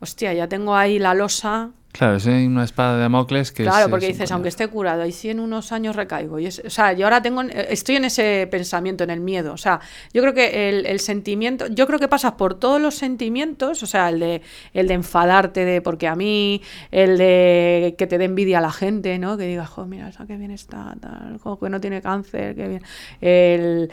Hostia, 0.00 0.32
ya 0.32 0.46
tengo 0.46 0.76
ahí 0.76 1.00
la 1.00 1.12
losa 1.12 1.70
Claro, 1.92 2.16
es 2.16 2.26
una 2.26 2.64
espada 2.64 2.96
de 2.96 3.00
Damocles 3.00 3.50
que 3.50 3.64
Claro, 3.64 3.88
porque 3.88 4.08
dices, 4.08 4.30
aunque 4.30 4.50
esté 4.50 4.68
curado, 4.68 5.04
y 5.06 5.10
si 5.10 5.30
en 5.30 5.40
unos 5.40 5.72
años 5.72 5.96
recaigo. 5.96 6.38
Y 6.38 6.46
o 6.46 6.50
sea, 6.50 6.92
yo 6.92 7.06
ahora 7.06 7.22
tengo, 7.22 7.42
estoy 7.42 7.96
en 7.96 8.04
ese 8.04 8.46
pensamiento, 8.50 9.04
en 9.04 9.10
el 9.10 9.20
miedo. 9.20 9.52
O 9.52 9.56
sea, 9.56 9.80
yo 10.12 10.20
creo 10.22 10.34
que 10.34 10.68
el, 10.68 11.00
sentimiento, 11.00 11.66
yo 11.68 11.86
creo 11.86 11.98
que 11.98 12.06
pasas 12.06 12.32
por 12.32 12.54
todos 12.54 12.80
los 12.80 12.94
sentimientos, 12.94 13.82
o 13.82 13.86
sea, 13.86 14.10
el 14.10 14.20
de, 14.20 14.42
el 14.74 14.86
de 14.86 14.94
enfadarte 14.94 15.64
de 15.64 15.80
porque 15.80 16.06
a 16.06 16.14
mí, 16.14 16.62
el 16.92 17.18
de 17.18 17.94
que 17.98 18.06
te 18.06 18.18
dé 18.18 18.26
envidia 18.26 18.58
a 18.58 18.62
la 18.62 18.70
gente, 18.70 19.18
¿no? 19.18 19.36
Que 19.36 19.46
digas, 19.46 19.68
jo, 19.68 19.86
mira, 19.86 20.10
que 20.10 20.36
bien 20.36 20.50
está, 20.50 20.94
tal, 21.00 21.40
que 21.58 21.70
no 21.70 21.80
tiene 21.80 22.02
cáncer, 22.02 22.54
qué 22.54 22.68
bien. 22.68 22.82
El, 23.20 23.90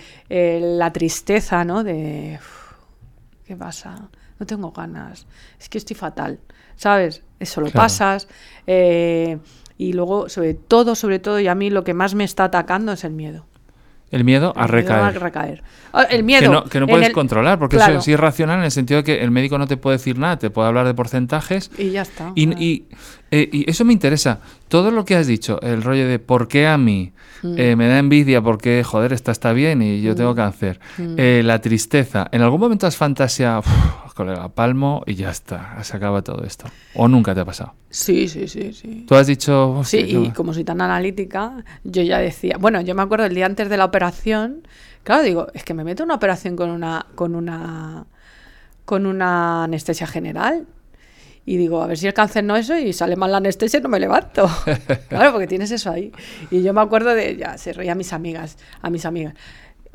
la 0.77 0.91
tristeza, 0.91 1.63
¿no? 1.63 1.83
De, 1.83 2.39
¿qué 3.45 3.55
pasa? 3.55 4.09
No 4.37 4.45
tengo 4.45 4.71
ganas, 4.71 5.25
es 5.59 5.69
que 5.69 5.77
estoy 5.77 5.95
fatal. 5.95 6.39
¿Sabes? 6.75 7.23
Eso 7.39 7.61
lo 7.61 7.69
pasas. 7.69 8.27
Eh, 8.67 9.37
y 9.77 9.93
luego, 9.93 10.29
sobre 10.29 10.53
todo, 10.53 10.95
sobre 10.95 11.19
todo, 11.19 11.39
y 11.39 11.47
a 11.47 11.55
mí 11.55 11.69
lo 11.69 11.83
que 11.83 11.93
más 11.93 12.15
me 12.15 12.23
está 12.23 12.45
atacando 12.45 12.93
es 12.93 13.03
el 13.03 13.11
miedo. 13.11 13.45
El 14.11 14.23
miedo 14.23 14.53
a 14.55 14.67
recaer. 14.67 15.19
recaer. 15.19 15.63
Ah, 15.91 16.03
el 16.03 16.23
miedo. 16.23 16.63
Que 16.65 16.79
no, 16.79 16.87
puedes 16.87 17.09
controlar, 17.09 17.59
porque 17.59 17.75
eso 17.75 17.91
es 17.91 18.07
irracional 18.07 18.59
en 18.59 18.65
el 18.65 18.71
sentido 18.71 18.99
de 18.99 19.03
que 19.03 19.23
el 19.23 19.31
médico 19.31 19.57
no 19.57 19.67
te 19.67 19.77
puede 19.77 19.97
decir 19.97 20.17
nada, 20.17 20.37
te 20.37 20.49
puede 20.49 20.67
hablar 20.67 20.85
de 20.85 20.93
porcentajes. 20.93 21.71
Y 21.77 21.91
ya 21.91 22.03
está. 22.03 22.31
Y, 22.35 22.85
Eh, 23.31 23.49
y 23.51 23.69
eso 23.69 23.83
me 23.83 23.91
interesa. 23.91 24.39
Todo 24.67 24.91
lo 24.91 25.03
que 25.03 25.15
has 25.15 25.27
dicho, 25.27 25.59
el 25.61 25.81
rollo 25.81 26.07
de 26.07 26.19
por 26.19 26.47
qué 26.47 26.67
a 26.67 26.77
mí, 26.77 27.11
Mm. 27.45 27.55
eh, 27.59 27.75
me 27.75 27.87
da 27.87 27.99
envidia 27.99 28.41
porque, 28.41 28.83
joder, 28.83 29.13
esta 29.13 29.31
está 29.31 29.53
bien 29.53 29.81
y 29.81 30.01
yo 30.01 30.15
tengo 30.15 30.33
cáncer. 30.35 30.79
Eh, 30.97 31.41
la 31.45 31.59
tristeza. 31.61 32.27
¿En 32.31 32.41
algún 32.41 32.59
momento 32.59 32.87
has 32.87 32.97
fantaseado, 32.97 33.59
"Uf, 33.59 34.13
colega, 34.13 34.47
palmo 34.49 35.03
y 35.05 35.15
ya 35.15 35.29
está, 35.29 35.77
se 35.83 35.95
acaba 35.97 36.21
todo 36.21 36.43
esto? 36.43 36.65
¿O 36.95 37.07
nunca 37.07 37.35
te 37.35 37.41
ha 37.41 37.45
pasado? 37.45 37.73
Sí, 37.89 38.27
sí, 38.27 38.47
sí, 38.47 38.73
sí. 38.73 39.05
Tú 39.07 39.15
has 39.15 39.27
dicho... 39.27 39.81
Sí, 39.83 39.97
"Hostia, 40.01 40.19
y 40.19 40.31
como 40.31 40.53
soy 40.53 40.63
tan 40.63 40.81
analítica, 40.81 41.63
yo 41.83 42.01
ya 42.01 42.17
decía, 42.19 42.57
bueno, 42.59 42.81
yo 42.81 42.95
me 42.95 43.01
acuerdo 43.03 43.25
el 43.25 43.35
día 43.35 43.45
antes 43.45 43.69
de 43.69 43.77
la 43.77 43.85
operación, 43.85 44.67
claro, 45.03 45.23
digo, 45.23 45.47
es 45.53 45.63
que 45.63 45.73
me 45.73 45.83
meto 45.83 46.03
en 46.03 46.07
una 46.07 46.15
operación 46.15 46.55
con 46.55 46.69
una, 46.69 47.05
con 47.15 47.35
una, 47.35 48.05
con 48.85 49.05
una 49.05 49.65
anestesia 49.65 50.07
general. 50.07 50.65
Y 51.45 51.57
digo, 51.57 51.81
a 51.83 51.87
ver 51.87 51.97
si 51.97 52.07
el 52.07 52.13
cáncer 52.13 52.43
no 52.43 52.55
es 52.55 52.65
eso 52.69 52.77
y 52.77 52.91
sale 52.91 53.15
mal 53.15 53.31
la 53.31 53.37
anestesia, 53.37 53.79
no 53.79 53.89
me 53.89 53.99
levanto. 53.99 54.49
claro, 55.09 55.31
porque 55.31 55.45
tienes 55.47 55.69
eso 55.71 55.91
ahí. 55.91 56.11
Y 56.49 56.63
yo 56.63 56.73
me 56.73 56.81
acuerdo 56.81 57.13
de, 57.13 57.37
ya, 57.37 57.57
se 57.57 57.71
reía 57.73 57.91
a 57.91 57.95
mis 57.95 58.13
amigas, 58.13 58.57
a 58.81 58.89
mis 58.89 59.05
amigas. 59.05 59.35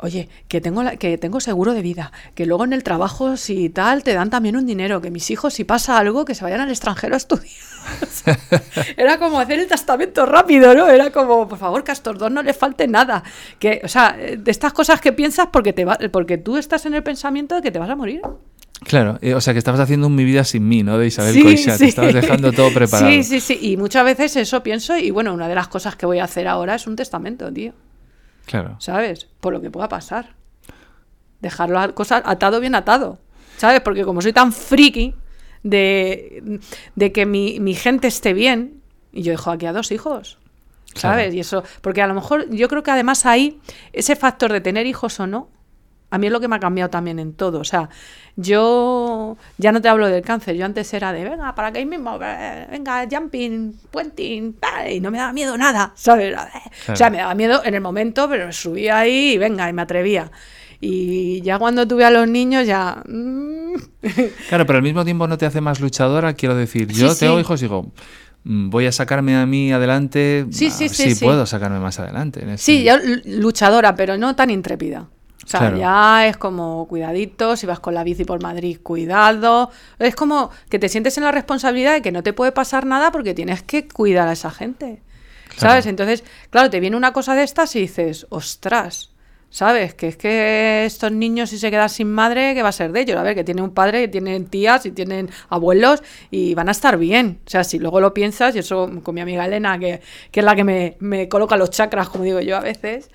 Oye, 0.03 0.31
que 0.49 0.63
tengo, 0.63 0.83
la- 0.83 0.97
que 0.97 1.19
tengo 1.19 1.41
seguro 1.41 1.75
de 1.75 1.83
vida, 1.83 2.11
que 2.35 2.47
luego 2.47 2.65
en 2.65 2.73
el 2.73 2.83
trabajo 2.83 3.37
si 3.37 3.69
tal 3.69 4.03
te 4.03 4.15
dan 4.15 4.31
también 4.31 4.57
un 4.57 4.65
dinero, 4.65 5.03
que 5.03 5.11
mis 5.11 5.31
hijos 5.31 5.53
si 5.53 5.65
pasa 5.65 5.99
algo 5.99 6.25
que 6.25 6.35
se 6.35 6.43
vayan 6.43 6.61
al 6.61 6.71
extranjero 6.71 7.15
a 7.15 7.19
estudiar. 7.19 7.53
Era 8.97 9.19
como 9.19 9.39
hacer 9.41 9.59
el 9.59 9.67
testamento 9.67 10.25
rápido, 10.27 10.75
¿no? 10.75 10.87
Era 10.89 11.11
como, 11.11 11.49
por 11.49 11.59
favor, 11.59 11.85
que 11.85 11.91
a 11.91 11.95
estos 11.95 12.17
dos 12.19 12.31
no 12.31 12.43
les 12.43 12.57
falte 12.57 12.87
nada. 12.89 13.23
Que, 13.59 13.81
o 13.85 13.89
sea, 13.89 14.17
eh, 14.19 14.37
de 14.39 14.51
estas 14.51 14.73
cosas 14.73 15.01
que 15.03 15.13
piensas 15.13 15.49
porque, 15.53 15.73
te 15.73 15.85
va, 15.85 15.99
porque 16.11 16.39
tú 16.39 16.57
estás 16.57 16.87
en 16.87 16.95
el 16.95 17.03
pensamiento 17.03 17.57
de 17.57 17.63
que 17.63 17.71
te 17.71 17.79
vas 17.79 17.91
a 17.91 17.97
morir. 17.97 18.23
Claro, 18.85 19.18
eh, 19.20 19.35
o 19.35 19.41
sea 19.41 19.53
que 19.53 19.59
estabas 19.59 19.81
haciendo 19.81 20.07
un 20.07 20.14
Mi 20.14 20.24
vida 20.24 20.43
sin 20.45 20.66
mí, 20.66 20.83
¿no? 20.83 20.97
De 20.99 21.07
Isabel 21.07 21.35
Sí, 21.35 21.43
Coixat, 21.43 21.78
sí. 21.78 21.87
estabas 21.87 22.14
dejando 22.14 22.53
todo 22.53 22.70
preparado. 22.74 23.11
Sí, 23.11 23.22
sí, 23.22 23.41
sí. 23.41 23.59
Y 23.61 23.76
muchas 23.76 24.05
veces 24.05 24.37
eso 24.37 24.62
pienso 24.62 24.97
y 24.97 25.11
bueno, 25.11 25.35
una 25.35 25.49
de 25.49 25.55
las 25.55 25.68
cosas 25.68 25.97
que 25.97 26.07
voy 26.07 26.18
a 26.18 26.24
hacer 26.24 26.49
ahora 26.49 26.74
es 26.76 26.87
un 26.87 26.97
testamento, 26.97 27.53
tío. 27.53 27.72
Claro. 28.47 28.76
¿Sabes? 28.78 29.28
Por 29.41 29.53
lo 29.53 29.61
que 29.61 29.70
pueda 29.70 29.89
pasar. 29.89 30.35
Dejarlo 31.41 31.78
a 31.78 31.95
cosas 31.95 32.22
atado 32.24 32.61
bien 32.61 32.74
atado. 32.74 33.18
¿Sabes? 33.59 33.81
Porque 33.83 34.05
como 34.05 34.22
soy 34.22 34.33
tan 34.33 34.53
friki 34.53 35.14
de, 35.62 36.61
de 36.97 37.12
que 37.12 37.26
mi, 37.26 37.61
mi 37.61 37.74
gente 37.74 38.09
esté 38.09 38.33
bien, 38.33 38.81
y 39.12 39.22
yo 39.22 39.33
dejo 39.33 39.51
aquí 39.51 39.66
a 39.66 39.72
dos 39.72 39.93
hijos. 39.93 40.39
¿Sabes? 40.95 41.24
Claro. 41.26 41.35
Y 41.35 41.41
eso, 41.41 41.62
porque 41.83 42.03
a 42.03 42.07
lo 42.07 42.14
mejor 42.14 42.49
yo 42.51 42.68
creo 42.68 42.83
que 42.83 42.91
además 42.91 43.26
ahí, 43.26 43.61
ese 43.93 44.16
factor 44.16 44.53
de 44.53 44.61
tener 44.61 44.87
hijos 44.87 45.20
o 45.20 45.26
no, 45.26 45.49
a 46.11 46.18
mí 46.18 46.26
es 46.26 46.33
lo 46.33 46.41
que 46.41 46.49
me 46.49 46.57
ha 46.57 46.61
cambiado 46.61 46.91
también 46.91 47.18
en 47.18 47.33
todo. 47.35 47.61
O 47.61 47.64
sea, 47.64 47.89
yo 48.41 49.36
ya 49.59 49.72
no 49.72 49.80
te 49.80 49.88
hablo 49.88 50.07
del 50.09 50.22
cáncer, 50.22 50.57
yo 50.57 50.64
antes 50.64 50.93
era 50.95 51.12
de, 51.12 51.24
venga, 51.24 51.55
para 51.55 51.70
que 51.72 51.78
ahí 51.78 51.86
mismo, 51.86 52.18
eh, 52.22 52.66
venga, 52.70 53.07
jumping, 53.11 53.72
puenting, 53.91 54.55
tal", 54.55 54.91
y 54.91 55.01
no 55.01 55.11
me 55.11 55.18
daba 55.18 55.32
miedo 55.32 55.57
nada, 55.57 55.93
¿sabes? 55.95 56.34
O 56.88 56.97
sea, 56.97 57.11
me 57.11 57.18
daba 57.18 57.34
miedo 57.34 57.62
en 57.64 57.74
el 57.74 57.80
momento, 57.80 58.28
pero 58.28 58.47
me 58.47 58.53
subía 58.53 58.99
ahí 58.99 59.32
y 59.32 59.38
venga, 59.38 59.68
y 59.68 59.72
me 59.72 59.82
atrevía. 59.82 60.30
Y 60.80 61.43
ya 61.43 61.59
cuando 61.59 61.86
tuve 61.86 62.05
a 62.07 62.11
los 62.11 62.26
niños, 62.26 62.66
ya. 62.66 63.03
mm, 63.07 63.74
Claro, 64.49 64.64
pero 64.66 64.78
al 64.78 64.82
mismo 64.82 65.05
tiempo 65.05 65.28
no 65.28 65.36
te 65.36 65.47
hace 65.47 65.61
más 65.61 65.80
luchadora, 65.80 66.32
quiero 66.34 66.55
decir, 66.57 66.88
yo 66.88 67.11
Sí, 67.11 67.20
tengo 67.20 67.34
sí. 67.36 67.41
hijos 67.43 67.61
y 67.61 67.64
digo, 67.66 67.93
mm, 68.45 68.70
voy 68.70 68.86
a 68.86 68.93
sacarme 68.93 69.36
a 69.36 69.45
mí 69.45 69.72
adelante, 69.72 70.47
Sí, 70.51 70.68
ah, 70.68 70.70
sí, 70.70 70.88
sí, 70.88 71.14
sí. 71.14 71.24
puedo 71.24 71.45
sacarme 71.45 71.80
más 71.80 71.99
adelante. 72.01 72.43
en 72.43 72.57
Sí, 72.57 72.84
sentido. 72.88 72.97
yo 73.24 73.38
luchadora, 73.41 73.95
pero 73.95 74.16
no 74.16 74.34
tan 74.34 74.49
intrépida. 74.51 75.09
O 75.51 75.57
sea, 75.59 75.59
Claro. 75.61 75.79
ya 75.79 76.29
es 76.29 76.37
como 76.37 76.87
cuidadito, 76.87 77.57
si 77.57 77.67
vas 77.67 77.81
con 77.81 77.93
la 77.93 78.05
bici 78.05 78.25
por 78.25 78.41
Madrid, 78.41 78.79
cuidado. 78.81 79.73
Es 79.99 80.15
como 80.15 80.51
que 80.69 80.79
te 80.79 80.89
sientes 80.89 81.19
en 81.19 81.25
la 81.25 81.33
responsabilidad 81.33 81.93
de 81.93 82.03
que 82.03 82.13
no 82.13 82.23
te 82.23 82.33
puede 82.33 82.53
pasar 82.53 82.87
nada 82.87 83.11
porque 83.11 83.35
tienes 83.35 83.61
que 83.65 83.89
cuidar 83.89 84.29
a 84.29 84.33
esa 84.33 84.53
gente. 84.53 85.03
Claro. 85.49 85.61
¿Sabes? 85.73 85.87
Entonces, 85.87 86.23
claro, 86.51 86.71
te 86.71 86.79
viene 86.79 86.97
una 86.97 87.13
cosa 87.13 87.35
de 87.35 87.43
estas 87.43 87.75
y 87.75 87.81
dices, 87.81 88.29
ostras, 88.31 89.11
¿sabes? 89.51 89.93
Que 89.95 90.07
es 90.07 90.17
que 90.17 90.85
estos 90.85 91.11
niños 91.11 91.51
si 91.51 91.59
se 91.59 91.69
quedan 91.73 91.89
sin 91.89 92.13
madre, 92.13 92.55
¿qué 92.55 92.63
va 92.63 92.69
a 92.69 92.73
ser 92.73 92.93
de 92.93 93.01
ellos? 93.01 93.17
A 93.17 93.25
ver, 93.25 93.35
que 93.35 93.43
tienen 93.43 93.65
un 93.65 93.75
padre, 93.75 94.03
que 94.03 94.07
tienen 94.09 94.47
tías 94.47 94.87
y 94.87 94.93
tienen 94.93 95.31
abuelos 95.49 96.01
y 96.31 96.55
van 96.55 96.69
a 96.69 96.71
estar 96.71 96.97
bien. 96.97 97.41
O 97.45 97.51
sea, 97.51 97.65
si 97.65 97.81
luego 97.81 97.99
lo 98.01 98.15
piensas, 98.15 98.55
y 98.55 98.61
eso 98.61 98.89
con 99.03 99.17
mi 99.17 99.21
amiga 99.21 99.45
Elena, 99.47 99.81
que, 99.81 100.01
que 100.31 100.39
es 100.39 100.47
la 100.47 100.55
que 100.55 100.63
me, 100.63 100.97
me 101.01 101.29
coloca 101.29 101.57
los 101.57 101.71
chakras, 101.71 102.09
como 102.09 102.23
digo 102.23 102.39
yo 102.39 102.57
a 102.57 102.61
veces, 102.61 103.11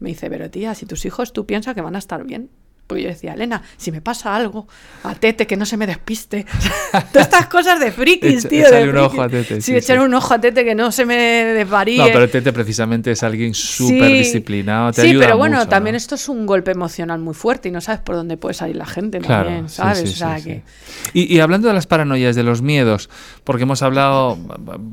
me 0.00 0.10
dice, 0.10 0.28
pero 0.30 0.50
tía, 0.50 0.74
si 0.74 0.86
tus 0.86 1.04
hijos 1.04 1.32
tú 1.32 1.46
piensas 1.46 1.74
que 1.74 1.80
van 1.80 1.96
a 1.96 1.98
estar 1.98 2.24
bien. 2.24 2.50
Porque 2.86 3.02
yo 3.02 3.10
decía, 3.10 3.34
Elena, 3.34 3.60
si 3.76 3.92
me 3.92 4.00
pasa 4.00 4.34
algo, 4.34 4.66
a 5.04 5.14
Tete, 5.14 5.46
que 5.46 5.58
no 5.58 5.66
se 5.66 5.76
me 5.76 5.86
despiste. 5.86 6.46
Todas 7.12 7.26
estas 7.26 7.46
cosas 7.48 7.78
de 7.80 7.92
frikis, 7.92 8.48
tío. 8.48 8.60
échale 8.66 8.84
de 8.84 8.88
un 8.88 8.96
ojo 8.96 9.20
a 9.20 9.28
Tete, 9.28 9.56
Sí, 9.56 9.72
sí, 9.72 9.76
echar 9.76 9.98
sí. 9.98 10.04
un 10.04 10.14
ojo 10.14 10.32
a 10.32 10.40
Tete 10.40 10.64
que 10.64 10.74
no 10.74 10.90
se 10.90 11.04
me 11.04 11.14
desvaríe. 11.14 11.98
No, 11.98 12.06
pero 12.06 12.30
Tete 12.30 12.50
precisamente 12.50 13.10
es 13.10 13.22
alguien 13.22 13.52
súper 13.52 14.10
disciplinado, 14.10 14.90
te 14.92 15.02
sí, 15.02 15.08
ayuda 15.08 15.26
pero 15.26 15.36
bueno, 15.36 15.58
mucho, 15.58 15.68
también 15.68 15.92
¿no? 15.92 15.96
esto 15.98 16.14
es 16.14 16.30
un 16.30 16.46
golpe 16.46 16.70
emocional 16.70 17.18
muy 17.20 17.34
fuerte 17.34 17.68
y 17.68 17.72
no 17.72 17.82
sabes 17.82 18.00
por 18.00 18.14
dónde 18.16 18.38
puede 18.38 18.54
salir 18.54 18.76
la 18.76 18.86
gente 18.86 19.18
Claro, 19.18 19.44
también, 19.50 19.68
¿sabes? 19.68 19.98
sí, 19.98 20.04
o 20.06 20.16
sea 20.16 20.38
sí, 20.38 20.44
que... 20.44 20.54
sí. 20.54 21.10
Y, 21.12 21.36
y 21.36 21.40
hablando 21.40 21.68
de 21.68 21.74
las 21.74 21.86
paranoias, 21.86 22.36
de 22.36 22.42
los 22.42 22.62
miedos, 22.62 23.10
porque 23.48 23.62
hemos 23.62 23.80
hablado, 23.80 24.36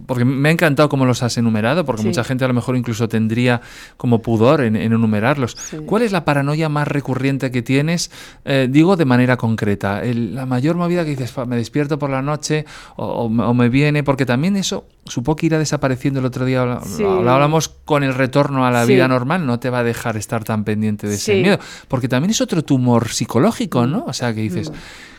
porque 0.06 0.24
me 0.24 0.48
ha 0.48 0.52
encantado 0.54 0.88
cómo 0.88 1.06
los 1.06 1.22
has 1.24 1.38
enumerado, 1.38 1.84
porque 1.84 2.04
Sí. 2.04 2.08
mucha 2.08 2.24
gente 2.24 2.46
a 2.46 2.48
lo 2.48 2.54
mejor 2.54 2.78
incluso 2.78 3.10
tendría 3.10 3.60
como 3.98 4.22
pudor 4.22 4.62
en, 4.62 4.78
en 4.78 4.94
enumerarlos. 4.94 5.58
Sí. 5.60 5.80
¿Cuál 5.86 6.04
es 6.04 6.14
la 6.14 6.24
paranoia 6.24 6.70
más 6.70 6.88
recurrente 6.88 7.52
que 7.52 7.62
tienes? 7.62 8.12
Eh, 8.46 8.70
digo 8.72 8.96
de 8.96 9.04
manera 9.04 9.36
concreta, 9.36 10.02
el- 10.02 10.34
la 10.36 10.46
mayor 10.46 10.78
movida 10.78 11.04
que 11.04 11.10
dices, 11.10 11.34
"Fa, 11.34 11.44
me 11.44 11.58
despierto 11.58 12.00
por 12.00 12.10
la 12.10 12.22
noche 12.22 12.64
o, 12.96 13.06
o 13.06 13.30
me- 13.30 13.44
o 13.44 13.54
me 13.54 13.68
viene, 13.68 14.04
porque 14.04 14.26
también 14.26 14.56
eso 14.56 14.86
supongo 15.04 15.36
que 15.36 15.48
irá 15.48 15.60
desapareciendo 15.60 16.22
el 16.22 16.26
otro 16.26 16.46
día, 16.46 16.80
Sí. 16.86 17.04
lo 17.04 17.20
hablábamos 17.20 17.68
con 17.68 18.04
el 18.04 18.14
retorno 18.14 18.66
a 18.66 18.72
la 18.72 18.86
vida 18.86 19.10
normal, 19.10 19.46
no 19.46 19.60
te 19.60 19.70
va 19.70 19.80
a 19.80 19.84
dejar 19.84 20.16
estar 20.16 20.46
tan 20.46 20.64
pendiente 20.64 21.08
de 21.10 21.16
ese 21.16 21.42
miedo, 21.42 21.60
porque 21.90 22.08
también 22.08 22.32
es 22.32 22.40
otro 22.40 22.64
tumor 22.64 23.10
psicológico, 23.10 23.86
¿no? 23.86 24.06
O 24.08 24.14
sea, 24.14 24.34
que 24.34 24.40
dices, 24.40 24.72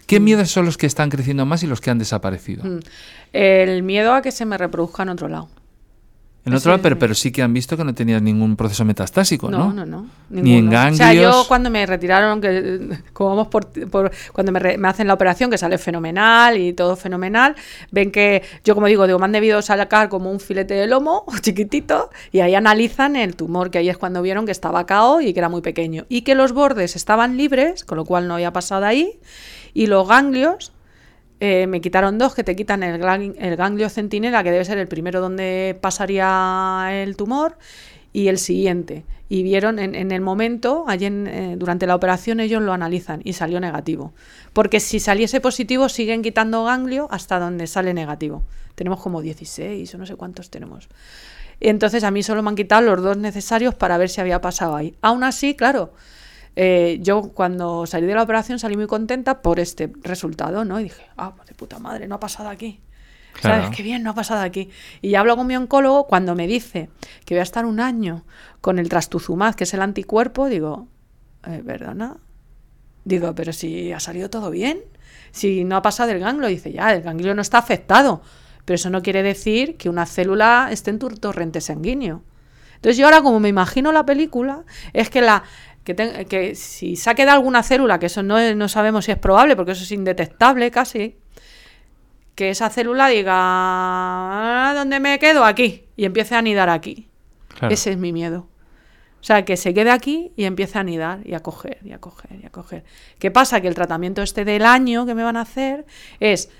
¿qué 0.06 0.20
miedos 0.20 0.50
son 0.50 0.64
los 0.66 0.76
que 0.78 0.86
están 0.86 1.10
creciendo 1.10 1.44
más 1.46 1.62
y 1.62 1.66
los 1.66 1.80
que 1.80 1.90
han 1.90 1.98
desaparecido? 1.98 2.64
Mm. 2.64 2.78
El 3.32 3.82
miedo 3.82 4.14
a 4.14 4.22
que 4.22 4.32
se 4.32 4.44
me 4.46 4.56
reproduzca 4.58 5.02
en 5.02 5.10
otro 5.10 5.28
lado. 5.28 5.48
En 6.44 6.54
otro 6.54 6.70
lado, 6.76 6.96
pero, 6.96 7.12
sí 7.12 7.32
que 7.32 7.42
han 7.42 7.52
visto 7.52 7.76
que 7.76 7.82
no 7.82 7.92
tenías 7.92 8.22
ningún 8.22 8.54
proceso 8.54 8.84
metastásico, 8.84 9.50
¿no? 9.50 9.58
No, 9.58 9.72
no, 9.72 9.84
no. 9.84 10.06
Ni 10.30 10.38
en 10.58 10.70
ninguno. 10.70 10.78
O 10.92 10.94
sea, 10.94 11.12
yo 11.12 11.22
ganglios. 11.22 11.48
cuando 11.48 11.70
me 11.70 11.84
retiraron, 11.86 12.40
que 12.40 12.88
como 13.12 13.30
vamos 13.30 13.48
por, 13.48 13.68
por- 13.90 14.12
cuando 14.32 14.52
me, 14.52 14.60
re- 14.60 14.78
me 14.78 14.86
hacen 14.86 15.08
la 15.08 15.14
operación, 15.14 15.50
que 15.50 15.58
sale 15.58 15.76
fenomenal 15.76 16.56
y 16.56 16.72
todo 16.72 16.94
fenomenal, 16.94 17.56
ven 17.90 18.12
que 18.12 18.44
yo 18.64 18.76
como 18.76 18.86
digo, 18.86 19.08
digo, 19.08 19.18
me 19.18 19.24
han 19.24 19.32
debido 19.32 19.60
sacar 19.60 20.08
como 20.08 20.30
un 20.30 20.38
filete 20.38 20.74
de 20.74 20.86
lomo 20.86 21.24
chiquitito 21.40 22.10
y 22.30 22.38
ahí 22.38 22.54
analizan 22.54 23.16
el 23.16 23.34
tumor, 23.34 23.72
que 23.72 23.78
ahí 23.78 23.88
es 23.88 23.98
cuando 23.98 24.22
vieron 24.22 24.46
que 24.46 24.52
estaba 24.52 24.86
cao 24.86 25.20
y 25.20 25.32
que 25.32 25.40
era 25.40 25.48
muy 25.48 25.62
pequeño. 25.62 26.06
Y 26.08 26.22
que 26.22 26.36
los 26.36 26.52
bordes 26.52 26.94
estaban 26.94 27.36
libres, 27.36 27.84
con 27.84 27.96
lo 27.98 28.04
cual 28.04 28.28
no 28.28 28.34
había 28.34 28.52
pasado 28.52 28.86
ahí, 28.86 29.18
y 29.76 29.88
los 29.88 30.08
ganglios 30.08 30.72
eh, 31.38 31.66
me 31.66 31.82
quitaron 31.82 32.16
dos 32.16 32.34
que 32.34 32.42
te 32.42 32.56
quitan 32.56 32.82
el, 32.82 32.98
ganglio 32.98 33.90
centinela, 33.90 34.42
que 34.42 34.50
debe 34.50 34.64
ser 34.64 34.78
el 34.78 34.88
primero 34.88 35.20
donde 35.20 35.76
pasaría 35.82 36.88
el 36.92 37.14
tumor, 37.14 37.58
y 38.14 38.28
el 38.28 38.38
siguiente. 38.38 39.04
Y 39.28 39.42
vieron 39.42 39.78
en, 39.78 39.94
en 39.94 40.12
el 40.12 40.22
momento, 40.22 40.86
allí 40.88 41.04
en, 41.04 41.26
eh, 41.26 41.56
durante 41.58 41.86
la 41.86 41.94
operación, 41.94 42.40
ellos 42.40 42.62
lo 42.62 42.72
analizan 42.72 43.20
y 43.22 43.34
salió 43.34 43.60
negativo. 43.60 44.14
Porque 44.54 44.80
si 44.80 44.98
saliese 44.98 45.42
positivo, 45.42 45.90
siguen 45.90 46.22
quitando 46.22 46.64
ganglio 46.64 47.06
hasta 47.10 47.38
donde 47.38 47.66
sale 47.66 47.92
negativo. 47.92 48.44
Tenemos 48.76 49.02
como 49.02 49.20
16 49.20 49.94
o 49.94 49.98
no 49.98 50.06
sé 50.06 50.16
cuántos 50.16 50.48
tenemos. 50.48 50.88
Entonces 51.60 52.02
a 52.02 52.10
mí 52.10 52.22
solo 52.22 52.42
me 52.42 52.48
han 52.48 52.56
quitado 52.56 52.80
los 52.80 53.02
dos 53.02 53.18
necesarios 53.18 53.74
para 53.74 53.98
ver 53.98 54.08
si 54.08 54.22
había 54.22 54.40
pasado 54.40 54.74
ahí. 54.74 54.94
Aún 55.02 55.22
así, 55.22 55.54
claro, 55.54 55.92
eh, 56.56 56.98
yo 57.02 57.30
cuando 57.34 57.84
salí 57.84 58.06
de 58.06 58.14
la 58.14 58.22
operación 58.22 58.58
salí 58.58 58.76
muy 58.76 58.86
contenta 58.86 59.42
por 59.42 59.60
este 59.60 59.92
resultado, 60.02 60.64
¿no? 60.64 60.80
Y 60.80 60.84
dije, 60.84 61.04
ah, 61.18 61.34
pues 61.36 61.46
de 61.48 61.54
puta 61.54 61.78
madre, 61.78 62.08
no 62.08 62.14
ha 62.14 62.20
pasado 62.20 62.48
aquí. 62.48 62.80
Claro. 63.34 63.64
¿Sabes? 63.64 63.76
Qué 63.76 63.82
bien, 63.82 64.02
no 64.02 64.10
ha 64.10 64.14
pasado 64.14 64.40
aquí. 64.40 64.70
Y 65.02 65.10
ya 65.10 65.20
hablo 65.20 65.36
con 65.36 65.46
mi 65.46 65.54
oncólogo 65.54 66.06
cuando 66.06 66.34
me 66.34 66.46
dice 66.46 66.88
que 67.26 67.34
voy 67.34 67.40
a 67.40 67.42
estar 67.42 67.66
un 67.66 67.78
año 67.78 68.24
con 68.62 68.78
el 68.78 68.88
trastuzumab, 68.88 69.54
que 69.54 69.64
es 69.64 69.74
el 69.74 69.82
anticuerpo, 69.82 70.48
digo, 70.48 70.88
eh, 71.46 71.62
¿perdona? 71.64 72.16
Digo, 73.04 73.34
pero 73.34 73.52
si 73.52 73.92
ha 73.92 74.00
salido 74.00 74.30
todo 74.30 74.50
bien, 74.50 74.80
si 75.32 75.64
no 75.64 75.76
ha 75.76 75.82
pasado 75.82 76.10
el 76.12 76.20
ganglio, 76.20 76.48
dice, 76.48 76.72
ya, 76.72 76.94
el 76.94 77.02
ganglio 77.02 77.34
no 77.34 77.42
está 77.42 77.58
afectado, 77.58 78.22
pero 78.64 78.76
eso 78.76 78.88
no 78.88 79.02
quiere 79.02 79.22
decir 79.22 79.76
que 79.76 79.90
una 79.90 80.06
célula 80.06 80.68
esté 80.70 80.90
en 80.90 80.98
tu 80.98 81.08
torrente 81.10 81.60
sanguíneo. 81.60 82.22
Entonces 82.76 82.96
yo 82.96 83.04
ahora 83.04 83.22
como 83.22 83.40
me 83.40 83.48
imagino 83.48 83.92
la 83.92 84.06
película, 84.06 84.64
es 84.92 85.10
que 85.10 85.20
la 85.20 85.44
que, 85.86 85.94
te- 85.94 86.26
que 86.26 86.54
si 86.56 86.96
se 86.96 87.08
ha 87.08 87.14
quedado 87.14 87.38
alguna 87.38 87.62
célula, 87.62 87.98
que 87.98 88.06
eso 88.06 88.22
no, 88.22 88.36
es- 88.38 88.56
no 88.56 88.68
sabemos 88.68 89.04
si 89.06 89.12
es 89.12 89.18
probable, 89.18 89.54
porque 89.56 89.72
eso 89.72 89.84
es 89.84 89.92
indetectable 89.92 90.70
casi, 90.72 91.16
que 92.34 92.50
esa 92.50 92.68
célula 92.68 93.06
diga, 93.08 93.32
"Ah, 93.34 94.72
¿dónde 94.74 95.00
me 95.00 95.18
quedo? 95.18 95.44
Aquí, 95.44 95.84
y 95.96 96.04
empiece 96.04 96.34
a 96.34 96.38
anidar 96.38 96.68
aquí. 96.68 97.08
Claro. 97.58 97.72
Ese 97.72 97.92
es 97.92 97.96
mi 97.98 98.12
miedo. 98.12 98.48
O 99.20 99.24
sea, 99.26 99.44
que 99.44 99.56
se 99.56 99.72
quede 99.72 99.90
aquí 99.90 100.32
y 100.36 100.44
empiece 100.44 100.76
a 100.76 100.82
anidar 100.82 101.20
y 101.24 101.34
a 101.34 101.40
coger 101.40 101.78
y 101.84 101.92
a 101.92 101.98
coger 101.98 102.38
y 102.42 102.46
a 102.46 102.50
coger. 102.50 102.84
¿Qué 103.18 103.30
pasa? 103.30 103.60
Que 103.60 103.68
el 103.68 103.74
tratamiento 103.74 104.22
este 104.22 104.44
del 104.44 104.64
año 104.66 105.06
que 105.06 105.14
me 105.14 105.22
van 105.22 105.36
a 105.36 105.42
hacer 105.42 105.86
es 106.20 106.50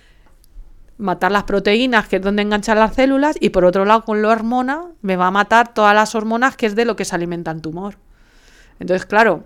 matar 0.99 1.31
las 1.33 1.43
proteínas, 1.45 2.09
que 2.09 2.17
es 2.17 2.23
donde 2.23 2.43
enganchan 2.43 2.79
las 2.79 2.95
células, 2.95 3.37
y 3.39 3.51
por 3.51 3.65
otro 3.67 3.85
lado, 3.85 4.05
con 4.05 4.23
la 4.23 4.29
hormona, 4.31 4.85
me 5.03 5.17
va 5.17 5.27
a 5.27 5.31
matar 5.31 5.75
todas 5.75 5.95
las 5.95 6.15
hormonas, 6.15 6.57
que 6.57 6.67
es 6.67 6.75
de 6.75 6.85
lo 6.87 6.97
que 6.97 7.05
se 7.05 7.15
alimenta 7.15 7.51
el 7.51 7.61
tumor. 7.61 7.99
Entonces, 8.79 9.07
claro, 9.07 9.45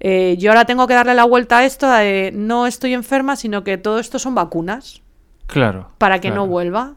eh, 0.00 0.36
yo 0.38 0.50
ahora 0.50 0.64
tengo 0.64 0.86
que 0.86 0.94
darle 0.94 1.14
la 1.14 1.24
vuelta 1.24 1.58
a 1.58 1.64
esto 1.64 1.88
de 1.88 2.32
no 2.34 2.66
estoy 2.66 2.92
enferma, 2.92 3.36
sino 3.36 3.62
que 3.62 3.78
todo 3.78 3.98
esto 3.98 4.18
son 4.18 4.34
vacunas. 4.34 5.02
Claro. 5.46 5.90
Para 5.98 6.20
que 6.20 6.28
claro. 6.28 6.42
no 6.42 6.48
vuelva. 6.48 6.94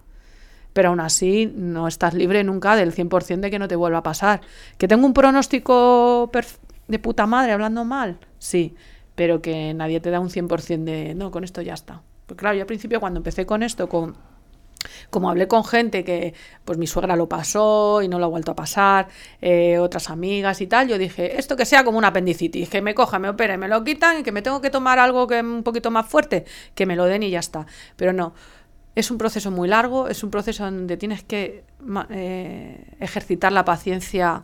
Pero 0.74 0.90
aún 0.90 1.00
así 1.00 1.52
no 1.56 1.88
estás 1.88 2.14
libre 2.14 2.44
nunca 2.44 2.76
del 2.76 2.94
100% 2.94 3.40
de 3.40 3.52
que 3.52 3.60
no 3.60 3.68
te 3.68 3.76
vuelva 3.76 4.00
a 4.00 4.04
pasar. 4.04 4.42
¿Que 4.78 4.88
tengo 4.88 5.06
un 5.06 5.14
pronóstico 5.14 6.30
de 6.88 7.00
puta 7.00 7.26
madre 7.28 7.54
hablando 7.54 7.86
mal? 7.86 8.18
Sí, 8.40 8.76
pero 9.16 9.42
que 9.42 9.74
nadie 9.74 10.02
te 10.02 10.10
da 10.10 10.20
un 10.20 10.30
100% 10.30 10.84
de 10.84 11.16
no, 11.16 11.32
con 11.32 11.44
esto 11.44 11.62
ya 11.62 11.76
está. 11.76 12.02
Pues 12.26 12.38
claro, 12.38 12.56
yo 12.56 12.62
al 12.62 12.68
principio 12.68 13.00
cuando 13.00 13.20
empecé 13.20 13.46
con 13.46 13.64
esto, 13.64 13.88
con 13.88 14.18
como 15.10 15.30
hablé 15.30 15.48
con 15.48 15.64
gente 15.64 16.04
que 16.04 16.34
pues 16.64 16.78
mi 16.78 16.88
suegra 16.88 17.16
lo 17.16 17.30
pasó 17.30 18.02
y 18.02 18.08
no 18.08 18.20
lo 18.20 18.26
ha 18.26 18.30
vuelto 18.30 18.52
a 18.52 18.56
pasar, 18.56 19.08
eh, 19.42 19.78
otras 19.80 20.10
amigas 20.10 20.62
y 20.62 20.68
tal, 20.68 20.88
yo 20.88 20.98
dije, 20.98 21.38
esto 21.40 21.56
que 21.56 21.66
sea 21.66 21.84
como 21.84 21.98
una 21.98 22.10
apendicitis, 22.10 22.70
que 22.70 22.82
me 22.82 22.96
coja, 22.96 23.20
me 23.20 23.30
opere, 23.30 23.58
me 23.58 23.68
lo 23.68 23.84
quitan 23.84 24.20
y 24.20 24.24
que 24.24 24.32
me 24.32 24.42
tengo 24.42 24.62
que 24.62 24.70
tomar 24.70 25.00
algo 25.00 25.28
que 25.28 25.40
un 25.40 25.64
poquito 25.64 25.92
más 25.92 26.06
fuerte, 26.06 26.46
que 26.74 26.86
me 26.86 26.96
lo 26.96 27.06
den 27.06 27.24
y 27.24 27.30
ya 27.30 27.40
está. 27.40 27.66
Pero 27.96 28.14
no, 28.14 28.34
es 28.96 29.12
un 29.12 29.18
proceso 29.18 29.52
muy 29.52 29.68
largo, 29.68 30.08
es 30.08 30.24
un 30.24 30.32
proceso 30.32 30.64
donde 30.64 30.98
tienes 30.98 31.24
que 31.24 31.66
eh, 32.10 32.96
ejercitar 33.00 33.52
la 33.52 33.66
paciencia. 33.66 34.44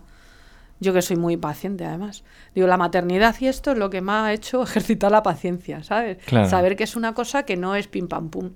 Yo 0.79 0.93
que 0.93 1.01
soy 1.03 1.15
muy 1.15 1.37
paciente, 1.37 1.85
además. 1.85 2.23
Digo, 2.55 2.67
la 2.67 2.77
maternidad 2.77 3.35
y 3.39 3.47
esto 3.47 3.71
es 3.71 3.77
lo 3.77 3.89
que 3.89 4.01
me 4.01 4.11
ha 4.11 4.33
hecho 4.33 4.63
ejercitar 4.63 5.11
la 5.11 5.23
paciencia, 5.23 5.83
¿sabes? 5.83 6.17
Claro. 6.25 6.49
Saber 6.49 6.75
que 6.75 6.83
es 6.83 6.95
una 6.95 7.13
cosa 7.13 7.43
que 7.43 7.55
no 7.55 7.75
es 7.75 7.87
pim 7.87 8.07
pam 8.07 8.29
pum. 8.29 8.51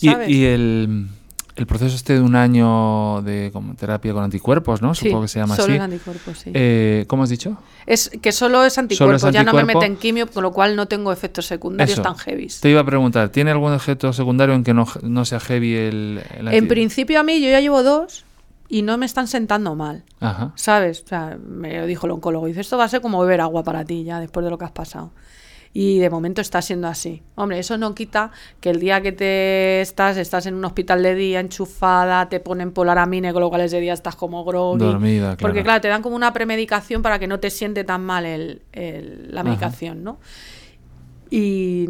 Y, 0.00 0.10
y 0.32 0.44
el, 0.44 1.08
el 1.56 1.66
proceso 1.66 1.96
este 1.96 2.14
de 2.14 2.20
un 2.20 2.36
año 2.36 3.22
de 3.22 3.50
como 3.52 3.74
terapia 3.74 4.12
con 4.12 4.22
anticuerpos, 4.24 4.82
¿no? 4.82 4.94
Sí, 4.94 5.06
Supongo 5.06 5.22
que 5.22 5.28
se 5.28 5.38
llama 5.38 5.56
solo 5.56 5.68
así. 5.68 5.74
es 5.76 5.80
anticuerpos, 5.80 6.38
sí. 6.38 6.50
Eh, 6.52 7.04
¿Cómo 7.08 7.22
has 7.22 7.30
dicho? 7.30 7.56
Es 7.86 8.10
que 8.20 8.32
solo 8.32 8.64
es 8.64 8.76
anticuerpo, 8.76 9.18
Solo 9.18 9.30
es 9.30 9.34
ya 9.34 9.42
no 9.42 9.52
me 9.54 9.60
anticuerpo. 9.60 9.80
meten 9.80 9.96
quimio, 9.96 10.26
con 10.30 10.42
lo 10.42 10.52
cual 10.52 10.76
no 10.76 10.86
tengo 10.86 11.12
efectos 11.12 11.46
secundarios 11.46 11.94
Eso. 11.94 12.02
tan 12.02 12.16
heavy. 12.16 12.48
Te 12.60 12.68
iba 12.68 12.80
a 12.80 12.84
preguntar, 12.84 13.30
¿tiene 13.30 13.52
algún 13.52 13.72
objeto 13.72 14.12
secundario 14.12 14.54
en 14.54 14.64
que 14.64 14.74
no, 14.74 14.86
no 15.02 15.24
sea 15.24 15.40
heavy 15.40 15.74
el, 15.74 16.20
el 16.38 16.48
En 16.48 16.68
principio 16.68 17.18
a 17.20 17.22
mí 17.22 17.40
yo 17.40 17.48
ya 17.48 17.60
llevo 17.60 17.82
dos 17.82 18.24
y 18.68 18.82
no 18.82 18.98
me 18.98 19.06
están 19.06 19.28
sentando 19.28 19.74
mal, 19.76 20.02
Ajá. 20.20 20.52
¿sabes? 20.56 21.02
O 21.04 21.08
sea, 21.08 21.38
me 21.42 21.86
dijo 21.86 22.06
el 22.06 22.12
oncólogo, 22.12 22.46
dice, 22.48 22.60
esto 22.60 22.76
va 22.76 22.84
a 22.84 22.88
ser 22.88 23.00
como 23.00 23.20
beber 23.20 23.40
agua 23.40 23.62
para 23.62 23.84
ti 23.84 24.02
ya 24.04 24.20
después 24.20 24.44
de 24.44 24.50
lo 24.50 24.58
que 24.58 24.64
has 24.66 24.72
pasado. 24.72 25.12
Y 25.78 25.98
de 25.98 26.08
momento 26.08 26.40
está 26.40 26.62
siendo 26.62 26.88
así. 26.88 27.22
Hombre, 27.34 27.58
eso 27.58 27.76
no 27.76 27.94
quita 27.94 28.30
que 28.60 28.70
el 28.70 28.80
día 28.80 29.02
que 29.02 29.12
te 29.12 29.82
estás, 29.82 30.16
estás 30.16 30.46
en 30.46 30.54
un 30.54 30.64
hospital 30.64 31.02
de 31.02 31.14
día 31.14 31.40
enchufada, 31.40 32.30
te 32.30 32.40
ponen 32.40 32.72
polaramine, 32.72 33.30
con 33.34 33.42
lo 33.42 33.50
cual 33.50 33.60
ese 33.60 33.78
día 33.80 33.92
estás 33.92 34.16
como 34.16 34.42
groggy. 34.44 34.78
Dormida, 34.86 35.36
claro. 35.36 35.38
Porque 35.38 35.62
claro, 35.62 35.82
te 35.82 35.88
dan 35.88 36.00
como 36.00 36.16
una 36.16 36.32
premedicación 36.32 37.02
para 37.02 37.18
que 37.18 37.26
no 37.26 37.40
te 37.40 37.50
siente 37.50 37.84
tan 37.84 38.02
mal 38.04 38.24
el, 38.24 38.62
el- 38.72 39.28
la 39.34 39.42
Ajá. 39.42 39.50
medicación, 39.50 40.02
¿no? 40.02 40.18
y 41.28 41.86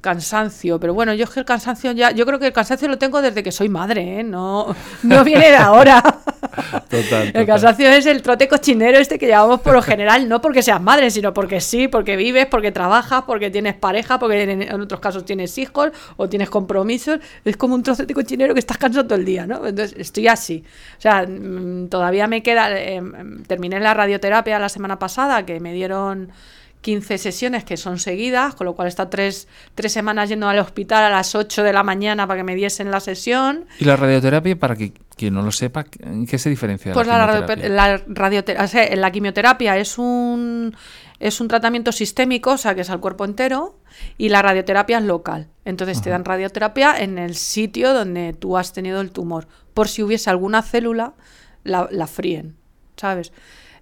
cansancio, 0.00 0.78
pero 0.78 0.94
bueno, 0.94 1.12
yo 1.14 1.24
es 1.24 1.30
que 1.30 1.40
el 1.40 1.46
cansancio 1.46 1.90
ya, 1.92 2.12
yo 2.12 2.24
creo 2.24 2.38
que 2.38 2.46
el 2.46 2.52
cansancio 2.52 2.86
lo 2.88 2.96
tengo 2.96 3.20
desde 3.20 3.42
que 3.42 3.50
soy 3.50 3.68
madre, 3.68 4.20
¿eh? 4.20 4.22
no, 4.22 4.74
no 5.02 5.24
viene 5.24 5.50
de 5.50 5.56
ahora. 5.56 6.20
Total, 6.88 7.30
El 7.34 7.46
cansancio 7.46 7.88
es 7.88 8.06
el 8.06 8.22
trote 8.22 8.46
cochinero 8.48 8.98
este 8.98 9.18
que 9.18 9.26
llevamos 9.26 9.60
por 9.60 9.72
lo 9.72 9.82
general, 9.82 10.28
no 10.28 10.40
porque 10.40 10.62
seas 10.62 10.80
madre, 10.80 11.10
sino 11.10 11.32
porque 11.32 11.60
sí, 11.60 11.88
porque 11.88 12.16
vives, 12.16 12.46
porque 12.46 12.72
trabajas, 12.72 13.24
porque 13.26 13.50
tienes 13.50 13.74
pareja, 13.74 14.18
porque 14.18 14.42
en, 14.42 14.62
en 14.62 14.80
otros 14.80 15.00
casos 15.00 15.24
tienes 15.24 15.56
hijos 15.58 15.90
o 16.16 16.28
tienes 16.28 16.50
compromisos. 16.50 17.20
Es 17.44 17.56
como 17.56 17.74
un 17.74 17.82
trozo 17.82 18.04
de 18.04 18.14
cochinero 18.14 18.54
que 18.54 18.60
estás 18.60 18.78
cansado 18.78 19.06
todo 19.06 19.18
el 19.18 19.24
día, 19.24 19.46
¿no? 19.46 19.66
Entonces 19.66 19.94
estoy 19.98 20.28
así. 20.28 20.64
O 20.98 21.00
sea, 21.00 21.26
mm, 21.26 21.88
todavía 21.88 22.26
me 22.26 22.42
queda. 22.42 22.70
eh, 22.78 23.00
mm, 23.00 23.44
terminé 23.44 23.80
la 23.80 23.94
radioterapia 23.94 24.58
la 24.58 24.68
semana 24.68 24.98
pasada, 24.98 25.44
que 25.46 25.60
me 25.60 25.72
dieron 25.72 26.30
15 26.82 27.16
sesiones 27.16 27.64
que 27.64 27.76
son 27.76 27.98
seguidas, 27.98 28.54
con 28.54 28.66
lo 28.66 28.74
cual 28.74 28.88
estado 28.88 29.08
tres, 29.08 29.48
tres 29.74 29.92
semanas 29.92 30.28
yendo 30.28 30.48
al 30.48 30.58
hospital 30.58 31.04
a 31.04 31.10
las 31.10 31.34
8 31.34 31.62
de 31.62 31.72
la 31.72 31.82
mañana 31.84 32.26
para 32.26 32.40
que 32.40 32.44
me 32.44 32.54
diesen 32.54 32.90
la 32.90 33.00
sesión. 33.00 33.66
¿Y 33.78 33.84
la 33.84 33.96
radioterapia, 33.96 34.58
para 34.58 34.76
que 34.76 34.92
quien 35.16 35.34
no 35.34 35.42
lo 35.42 35.52
sepa, 35.52 35.86
¿en 36.00 36.26
qué 36.26 36.38
se 36.38 36.50
diferencia 36.50 36.92
Pues 36.92 37.06
la 37.06 37.18
la, 37.18 37.68
la 37.68 38.02
radioterapia, 38.08 38.64
o 38.64 38.68
sea, 38.68 38.96
la 38.96 39.10
quimioterapia 39.12 39.78
es 39.78 39.96
un, 39.96 40.74
es 41.20 41.40
un 41.40 41.48
tratamiento 41.48 41.92
sistémico, 41.92 42.50
o 42.52 42.58
sea, 42.58 42.74
que 42.74 42.80
es 42.80 42.90
al 42.90 43.00
cuerpo 43.00 43.24
entero, 43.24 43.78
y 44.18 44.28
la 44.28 44.42
radioterapia 44.42 44.98
es 44.98 45.04
local. 45.04 45.48
Entonces 45.64 46.02
te 46.02 46.10
dan 46.10 46.24
radioterapia 46.24 47.00
en 47.00 47.18
el 47.18 47.36
sitio 47.36 47.94
donde 47.94 48.32
tú 48.32 48.58
has 48.58 48.72
tenido 48.72 49.00
el 49.00 49.12
tumor. 49.12 49.46
Por 49.72 49.86
si 49.86 50.02
hubiese 50.02 50.30
alguna 50.30 50.62
célula, 50.62 51.14
la, 51.62 51.88
la 51.92 52.08
fríen, 52.08 52.56
¿sabes? 52.96 53.32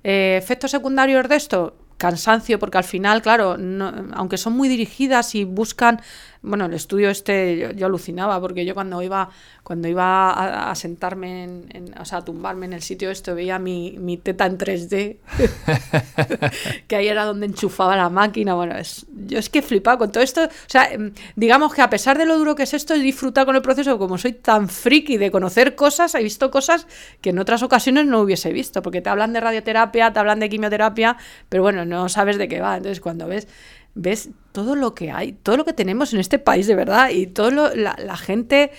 Eh, 0.05 0.37
efectos 0.39 0.71
secundarios 0.71 1.27
de 1.29 1.37
esto, 1.37 1.77
cansancio, 2.01 2.59
porque 2.59 2.79
al 2.79 2.85
final, 2.85 3.23
claro, 3.23 3.57
no- 3.59 3.93
aunque 4.15 4.39
son 4.39 4.55
muy 4.55 4.69
dirigidas 4.69 5.35
y 5.37 5.45
buscan, 5.45 6.01
bueno, 6.43 6.67
el 6.67 6.75
estudio 6.75 7.11
este 7.11 7.59
yo, 7.59 7.71
yo 7.73 7.87
alucinaba, 7.87 8.41
porque 8.41 8.65
yo 8.65 8.75
cuando 8.75 9.03
iba, 9.03 9.29
cuando 9.63 9.89
iba 9.89 10.31
a, 10.31 10.71
a 10.71 10.75
sentarme, 10.75 11.45
en, 11.45 11.65
en- 11.71 11.99
o 12.01 12.05
sea, 12.05 12.19
a 12.19 12.25
tumbarme 12.25 12.67
en 12.67 12.73
el 12.73 12.83
sitio 12.83 13.11
esto, 13.11 13.35
veía 13.35 13.59
mi, 13.59 13.97
mi 13.99 14.17
teta 14.17 14.47
en 14.47 14.57
3D, 14.59 15.19
que 16.89 16.97
ahí 16.97 17.09
era 17.09 17.25
donde 17.25 17.47
enchufaba 17.47 17.97
la 17.97 18.09
máquina, 18.09 18.55
bueno, 18.55 18.77
es, 18.77 19.07
yo 19.27 19.39
es 19.39 19.49
que 19.51 19.61
he 19.61 19.63
flipado 19.63 19.99
con 19.99 20.13
todo 20.13 20.23
esto, 20.23 20.45
o 20.45 20.49
sea, 20.67 20.91
em, 20.93 21.13
digamos 21.37 21.75
que 21.75 21.83
a 21.83 21.91
pesar 21.91 22.19
de 22.19 22.27
lo 22.27 22.39
duro 22.39 22.55
que 22.55 22.63
es 22.65 22.75
esto, 22.75 22.95
he 22.95 22.99
disfrutado 22.99 23.47
con 23.47 23.57
el 23.57 23.63
proceso, 23.63 23.99
como 23.99 24.19
soy 24.19 24.33
tan 24.33 24.69
friki 24.69 25.17
de 25.19 25.31
conocer 25.31 25.75
cosas, 25.75 26.15
he 26.15 26.23
visto 26.23 26.51
cosas 26.51 26.87
que 27.21 27.31
en 27.31 27.39
otras 27.39 27.63
ocasiones 27.63 28.07
no 28.07 28.21
hubiese 28.21 28.53
visto, 28.53 28.83
porque 28.83 29.01
te 29.01 29.11
hablan 29.11 29.33
de 29.33 29.41
radioterapia, 29.41 30.13
te 30.13 30.19
hablan 30.19 30.41
de 30.41 30.49
quimioterapia, 30.49 31.17
pero 31.49 31.63
bueno, 31.63 31.85
no 31.85 32.09
sabes 32.09 32.39
de 32.39 32.49
qué 32.49 32.61
va, 32.61 32.77
entonces 32.77 33.01
cuando 33.01 33.27
ves 33.27 33.49
ves 33.95 34.31
todo 34.53 34.75
lo 34.77 34.95
que 34.95 35.11
hay, 35.11 35.33
todo 35.33 35.57
lo 35.57 35.65
que 35.65 35.73
tenemos 35.73 36.13
en 36.13 36.21
este 36.21 36.39
país 36.39 36.67
de 36.67 36.75
verdad 36.75 37.11
y 37.11 37.27
todo 37.27 37.51
lo- 37.51 37.75
la, 37.75 37.97
la 37.99 38.17
gente 38.17 38.71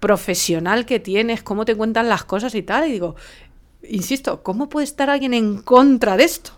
profesional 0.00 0.84
que 0.86 1.00
tienes, 1.00 1.42
cómo 1.42 1.64
te 1.64 1.74
cuentan 1.74 2.08
las 2.08 2.24
cosas 2.24 2.54
y 2.54 2.62
tal, 2.62 2.88
y 2.88 2.92
digo, 2.92 3.16
insisto, 3.88 4.42
¿cómo 4.42 4.68
puede 4.68 4.84
estar 4.84 5.08
alguien 5.10 5.32
en 5.34 5.62
contra 5.62 6.16
de 6.16 6.24
esto? 6.24 6.52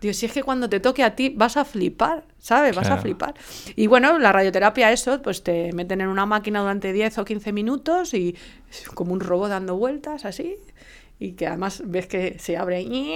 Digo, 0.00 0.12
si 0.14 0.26
es 0.26 0.32
que 0.32 0.42
cuando 0.42 0.68
te 0.68 0.78
toque 0.78 1.02
a 1.02 1.16
ti 1.16 1.30
vas 1.30 1.56
a 1.56 1.64
flipar, 1.64 2.24
¿sabes? 2.38 2.76
Vas 2.76 2.86
a 2.86 2.90
Claro. 2.90 3.02
flipar. 3.02 3.34
Y 3.76 3.86
bueno, 3.86 4.18
la 4.18 4.30
radioterapia, 4.30 4.92
eso, 4.92 5.22
pues 5.22 5.42
te 5.42 5.72
meten 5.72 6.02
en 6.02 6.08
una 6.08 6.26
máquina 6.26 6.60
durante 6.60 6.92
10 6.92 7.16
o 7.18 7.24
15 7.24 7.50
minutos 7.52 8.12
y 8.12 8.36
es 8.70 8.88
como 8.90 9.12
un 9.14 9.20
robot 9.20 9.48
dando 9.48 9.76
vueltas 9.76 10.24
así. 10.26 10.56
Y 11.18 11.32
que 11.32 11.46
además 11.46 11.82
ves 11.86 12.06
que 12.08 12.38
se 12.38 12.58
abre 12.58 12.82
y 12.82 13.14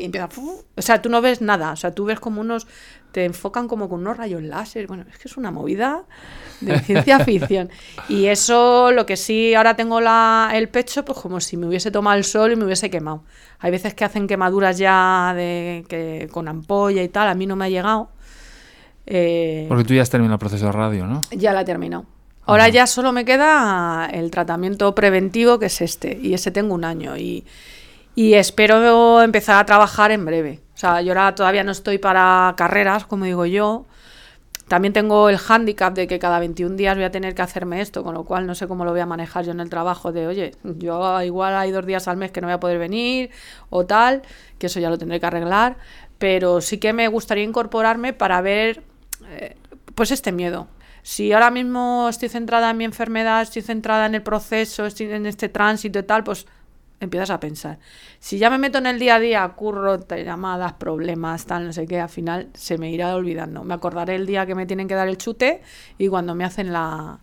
empieza. 0.00 0.28
O 0.76 0.82
sea, 0.82 1.00
tú 1.00 1.08
no 1.08 1.20
ves 1.22 1.40
nada. 1.40 1.70
O 1.70 1.76
sea, 1.76 1.94
tú 1.94 2.04
ves 2.04 2.18
como 2.18 2.40
unos. 2.40 2.66
Te 3.12 3.24
enfocan 3.24 3.68
como 3.68 3.88
con 3.88 4.00
unos 4.00 4.16
rayos 4.16 4.42
láser. 4.42 4.86
Bueno, 4.86 5.04
es 5.10 5.18
que 5.18 5.28
es 5.28 5.36
una 5.36 5.50
movida 5.50 6.04
de 6.60 6.78
ciencia 6.80 7.18
ficción. 7.24 7.70
Y 8.08 8.26
eso, 8.26 8.92
lo 8.92 9.06
que 9.06 9.16
sí, 9.16 9.54
ahora 9.54 9.76
tengo 9.76 10.00
la, 10.00 10.50
el 10.54 10.68
pecho, 10.68 11.04
pues 11.04 11.18
como 11.18 11.40
si 11.40 11.56
me 11.56 11.66
hubiese 11.66 11.90
tomado 11.90 12.16
el 12.16 12.24
sol 12.24 12.52
y 12.52 12.56
me 12.56 12.64
hubiese 12.64 12.90
quemado. 12.90 13.24
Hay 13.60 13.70
veces 13.70 13.94
que 13.94 14.04
hacen 14.04 14.26
quemaduras 14.26 14.78
ya 14.78 15.32
de 15.34 15.84
que 15.88 16.28
con 16.30 16.48
ampolla 16.48 17.02
y 17.02 17.08
tal. 17.08 17.28
A 17.28 17.34
mí 17.34 17.46
no 17.46 17.56
me 17.56 17.64
ha 17.64 17.68
llegado. 17.68 18.10
Eh, 19.06 19.64
Porque 19.68 19.84
tú 19.84 19.94
ya 19.94 20.02
has 20.02 20.10
terminado 20.10 20.34
el 20.34 20.40
proceso 20.40 20.66
de 20.66 20.72
radio, 20.72 21.06
¿no? 21.06 21.22
ya 21.30 21.52
la 21.52 21.62
he 21.62 21.64
terminado. 21.64 22.04
Ahora 22.44 22.68
ya 22.70 22.86
solo 22.86 23.12
me 23.12 23.26
queda 23.26 24.08
el 24.10 24.30
tratamiento 24.30 24.94
preventivo, 24.94 25.58
que 25.58 25.66
es 25.66 25.82
este, 25.82 26.18
y 26.20 26.32
ese 26.32 26.50
tengo 26.50 26.74
un 26.74 26.84
año. 26.84 27.16
Y, 27.18 27.44
y 28.14 28.34
espero 28.34 29.20
empezar 29.22 29.58
a 29.58 29.66
trabajar 29.66 30.12
en 30.12 30.24
breve. 30.24 30.60
O 30.78 30.80
sea, 30.80 31.02
yo 31.02 31.10
ahora 31.10 31.34
todavía 31.34 31.64
no 31.64 31.72
estoy 31.72 31.98
para 31.98 32.54
carreras, 32.56 33.04
como 33.04 33.24
digo 33.24 33.44
yo. 33.46 33.84
También 34.68 34.92
tengo 34.92 35.28
el 35.28 35.36
hándicap 35.36 35.92
de 35.92 36.06
que 36.06 36.20
cada 36.20 36.38
21 36.38 36.76
días 36.76 36.94
voy 36.94 37.02
a 37.02 37.10
tener 37.10 37.34
que 37.34 37.42
hacerme 37.42 37.80
esto, 37.80 38.04
con 38.04 38.14
lo 38.14 38.22
cual 38.22 38.46
no 38.46 38.54
sé 38.54 38.68
cómo 38.68 38.84
lo 38.84 38.92
voy 38.92 39.00
a 39.00 39.06
manejar 39.06 39.44
yo 39.44 39.50
en 39.50 39.58
el 39.58 39.70
trabajo 39.70 40.12
de, 40.12 40.28
oye, 40.28 40.54
yo 40.62 41.20
igual 41.22 41.56
hay 41.56 41.72
dos 41.72 41.84
días 41.84 42.06
al 42.06 42.16
mes 42.16 42.30
que 42.30 42.40
no 42.40 42.46
voy 42.46 42.54
a 42.54 42.60
poder 42.60 42.78
venir 42.78 43.30
o 43.70 43.86
tal, 43.86 44.22
que 44.60 44.68
eso 44.68 44.78
ya 44.78 44.88
lo 44.88 44.98
tendré 44.98 45.18
que 45.18 45.26
arreglar, 45.26 45.78
pero 46.18 46.60
sí 46.60 46.78
que 46.78 46.92
me 46.92 47.08
gustaría 47.08 47.42
incorporarme 47.42 48.12
para 48.12 48.40
ver, 48.40 48.84
eh, 49.30 49.56
pues 49.96 50.12
este 50.12 50.30
miedo. 50.30 50.68
Si 51.02 51.32
ahora 51.32 51.50
mismo 51.50 52.06
estoy 52.08 52.28
centrada 52.28 52.70
en 52.70 52.76
mi 52.76 52.84
enfermedad, 52.84 53.42
estoy 53.42 53.62
centrada 53.62 54.06
en 54.06 54.14
el 54.14 54.22
proceso, 54.22 54.86
estoy 54.86 55.10
en 55.10 55.26
este 55.26 55.48
tránsito 55.48 55.98
y 55.98 56.04
tal, 56.04 56.22
pues 56.22 56.46
empiezas 57.00 57.30
a 57.30 57.40
pensar. 57.40 57.78
Si 58.18 58.38
ya 58.38 58.50
me 58.50 58.58
meto 58.58 58.78
en 58.78 58.86
el 58.86 58.98
día 58.98 59.16
a 59.16 59.20
día, 59.20 59.48
curro, 59.50 59.98
llamadas, 60.08 60.74
problemas, 60.74 61.46
tal, 61.46 61.66
no 61.66 61.72
sé 61.72 61.86
qué, 61.86 62.00
al 62.00 62.08
final 62.08 62.48
se 62.54 62.78
me 62.78 62.90
irá 62.90 63.14
olvidando. 63.14 63.64
Me 63.64 63.74
acordaré 63.74 64.16
el 64.16 64.26
día 64.26 64.46
que 64.46 64.54
me 64.54 64.66
tienen 64.66 64.88
que 64.88 64.94
dar 64.94 65.08
el 65.08 65.18
chute 65.18 65.62
y 65.98 66.08
cuando 66.08 66.34
me 66.34 66.44
hacen 66.44 66.72
la 66.72 67.20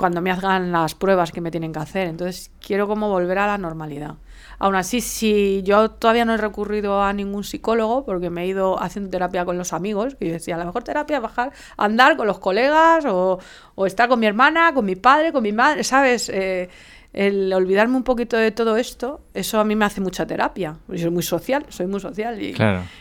cuando 0.00 0.22
me 0.22 0.30
hagan 0.30 0.72
las 0.72 0.94
pruebas 0.94 1.30
que 1.30 1.42
me 1.42 1.50
tienen 1.50 1.74
que 1.74 1.78
hacer. 1.78 2.06
Entonces 2.06 2.50
quiero 2.58 2.88
como 2.88 3.10
volver 3.10 3.36
a 3.36 3.46
la 3.46 3.58
normalidad. 3.58 4.14
Aún 4.58 4.74
así, 4.74 5.02
si 5.02 5.62
yo 5.62 5.90
todavía 5.90 6.24
no 6.24 6.32
he 6.32 6.36
recurrido 6.38 7.02
a 7.02 7.12
ningún 7.12 7.44
psicólogo, 7.44 8.06
porque 8.06 8.30
me 8.30 8.44
he 8.44 8.46
ido 8.46 8.80
haciendo 8.82 9.10
terapia 9.10 9.44
con 9.44 9.58
los 9.58 9.74
amigos, 9.74 10.16
y 10.18 10.28
yo 10.28 10.32
decía, 10.32 10.56
la 10.56 10.64
mejor 10.64 10.84
terapia 10.84 11.16
es 11.16 11.22
bajar, 11.22 11.52
andar 11.76 12.16
con 12.16 12.26
los 12.26 12.38
colegas, 12.38 13.04
o, 13.04 13.40
o 13.74 13.86
estar 13.86 14.08
con 14.08 14.20
mi 14.20 14.26
hermana, 14.26 14.72
con 14.72 14.86
mi 14.86 14.96
padre, 14.96 15.32
con 15.32 15.42
mi 15.42 15.52
madre, 15.52 15.84
¿sabes? 15.84 16.30
Eh, 16.30 16.70
el 17.12 17.52
olvidarme 17.52 17.96
un 17.96 18.04
poquito 18.04 18.36
de 18.36 18.52
todo 18.52 18.76
esto, 18.76 19.20
eso 19.34 19.58
a 19.58 19.64
mí 19.64 19.74
me 19.74 19.84
hace 19.84 20.00
mucha 20.00 20.26
terapia. 20.26 20.76
Yo 20.88 20.98
soy 20.98 21.10
muy 21.10 21.24
social, 21.24 21.66
soy 21.68 21.86
muy 21.86 21.98
social. 21.98 22.40
Y, 22.40 22.54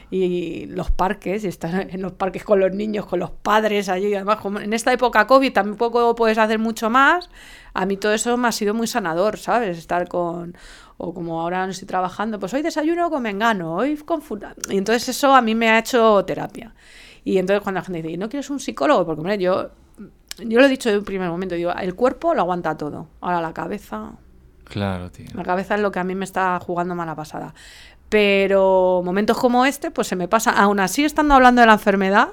y 0.10 0.65
los 0.65 0.90
parques, 0.90 1.44
y 1.44 1.48
estar 1.48 1.88
en 1.90 2.02
los 2.02 2.14
parques 2.14 2.44
con 2.44 2.60
los 2.60 2.73
niños, 2.73 3.06
con 3.06 3.19
los 3.19 3.30
padres 3.30 3.88
allí, 3.88 4.14
además, 4.15 4.38
como 4.38 4.60
en 4.60 4.73
esta 4.73 4.91
época 4.91 5.27
COVID 5.27 5.53
tampoco 5.53 6.15
puedes 6.15 6.40
hacer 6.40 6.57
mucho 6.57 6.90
más. 6.90 7.30
A 7.73 7.86
mí 7.86 7.98
todo 7.98 8.14
eso 8.14 8.36
me 8.36 8.48
ha 8.48 8.52
sido 8.52 8.73
muy 8.73 8.88
sanador, 8.88 9.38
¿sabes? 9.38 9.77
Estar 9.77 10.07
con. 10.07 10.57
O 10.98 11.14
como 11.14 11.40
ahora 11.40 11.65
no 11.65 11.72
estoy 11.72 11.88
trabajando, 11.88 12.40
pues 12.40 12.53
hoy 12.53 12.61
desayuno 12.61 13.10
con 13.10 13.23
Mengano, 13.23 13.76
hoy 13.76 13.95
con 13.95 14.22
Y 14.69 14.77
entonces 14.77 15.07
eso 15.10 15.34
a 15.34 15.41
mí 15.41 15.56
me 15.56 15.69
ha 15.69 15.80
hecho 15.80 16.26
terapia. 16.26 16.73
Y 17.23 17.38
entonces 17.38 17.61
cuando 17.61 17.80
la 17.80 17.86
gente 17.86 18.02
dice, 18.02 18.18
¿no 18.18 18.27
quieres 18.27 18.49
un 18.49 18.60
psicólogo? 18.60 19.06
Porque, 19.06 19.19
hombre, 19.22 19.38
yo 19.38 19.69
yo 20.45 20.60
lo 20.60 20.66
he 20.66 20.70
dicho 20.70 20.90
en 20.90 20.98
un 20.98 21.03
primer 21.03 21.30
momento, 21.30 21.56
digo, 21.56 21.72
el 21.74 21.95
cuerpo 21.95 22.34
lo 22.34 22.41
aguanta 22.41 22.78
todo. 22.78 23.07
Ahora 23.22 23.41
la 23.41 23.53
cabeza. 23.53 24.11
Claro, 24.64 25.11
tío. 25.11 25.28
La 25.34 25.44
cabeza 25.44 25.76
es 25.76 25.82
lo 25.82 25.91
que 25.91 25.99
a 25.99 26.03
mí 26.03 26.16
me 26.16 26.26
está 26.26 26.60
jugando 26.60 26.95
mala 26.95 27.16
pasada. 27.16 27.53
Pero 28.10 29.02
momentos 29.03 29.38
como 29.38 29.66
este, 29.66 29.91
pues 29.91 30.07
se 30.07 30.16
me 30.16 30.28
pasa. 30.28 30.52
Aún 30.52 30.80
así, 30.80 31.06
estando 31.06 31.36
hablando 31.36 31.61
de 31.61 31.68
la 31.68 31.74
enfermedad, 31.74 32.30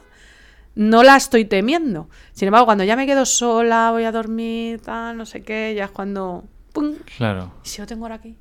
no 0.75 1.03
la 1.03 1.17
estoy 1.17 1.45
temiendo. 1.45 2.09
Sin 2.33 2.49
embargo, 2.49 2.67
cuando 2.67 2.85
ya 2.85 2.97
me 2.97 3.07
quedo 3.07 3.27
sola, 3.27 3.91
voy 3.91 4.05
a 4.05 4.13
dormir, 4.13 4.81
tal, 4.81 5.17
no 5.17 5.27
sé 5.27 5.43
qué, 5.43 5.75
ya 5.77 5.85
es 5.85 5.91
cuando. 5.91 6.45
¡Pum! 6.73 6.95
Claro. 7.17 7.53
¿Y 7.65 7.69
si 7.69 7.81
lo 7.81 7.87
tengo 7.87 8.05
ahora 8.05 8.17
aquí? 8.17 8.37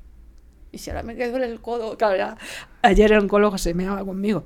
¿Y 0.72 0.78
si 0.78 0.90
ahora 0.90 1.02
me 1.02 1.16
quedo 1.16 1.36
en 1.36 1.44
el 1.44 1.60
codo? 1.60 1.96
Claro, 1.96 2.16
ya. 2.16 2.36
Ayer 2.82 3.12
el 3.12 3.18
oncólogo 3.20 3.56
se 3.58 3.72
me 3.74 3.84
daba 3.84 4.04
conmigo. 4.04 4.44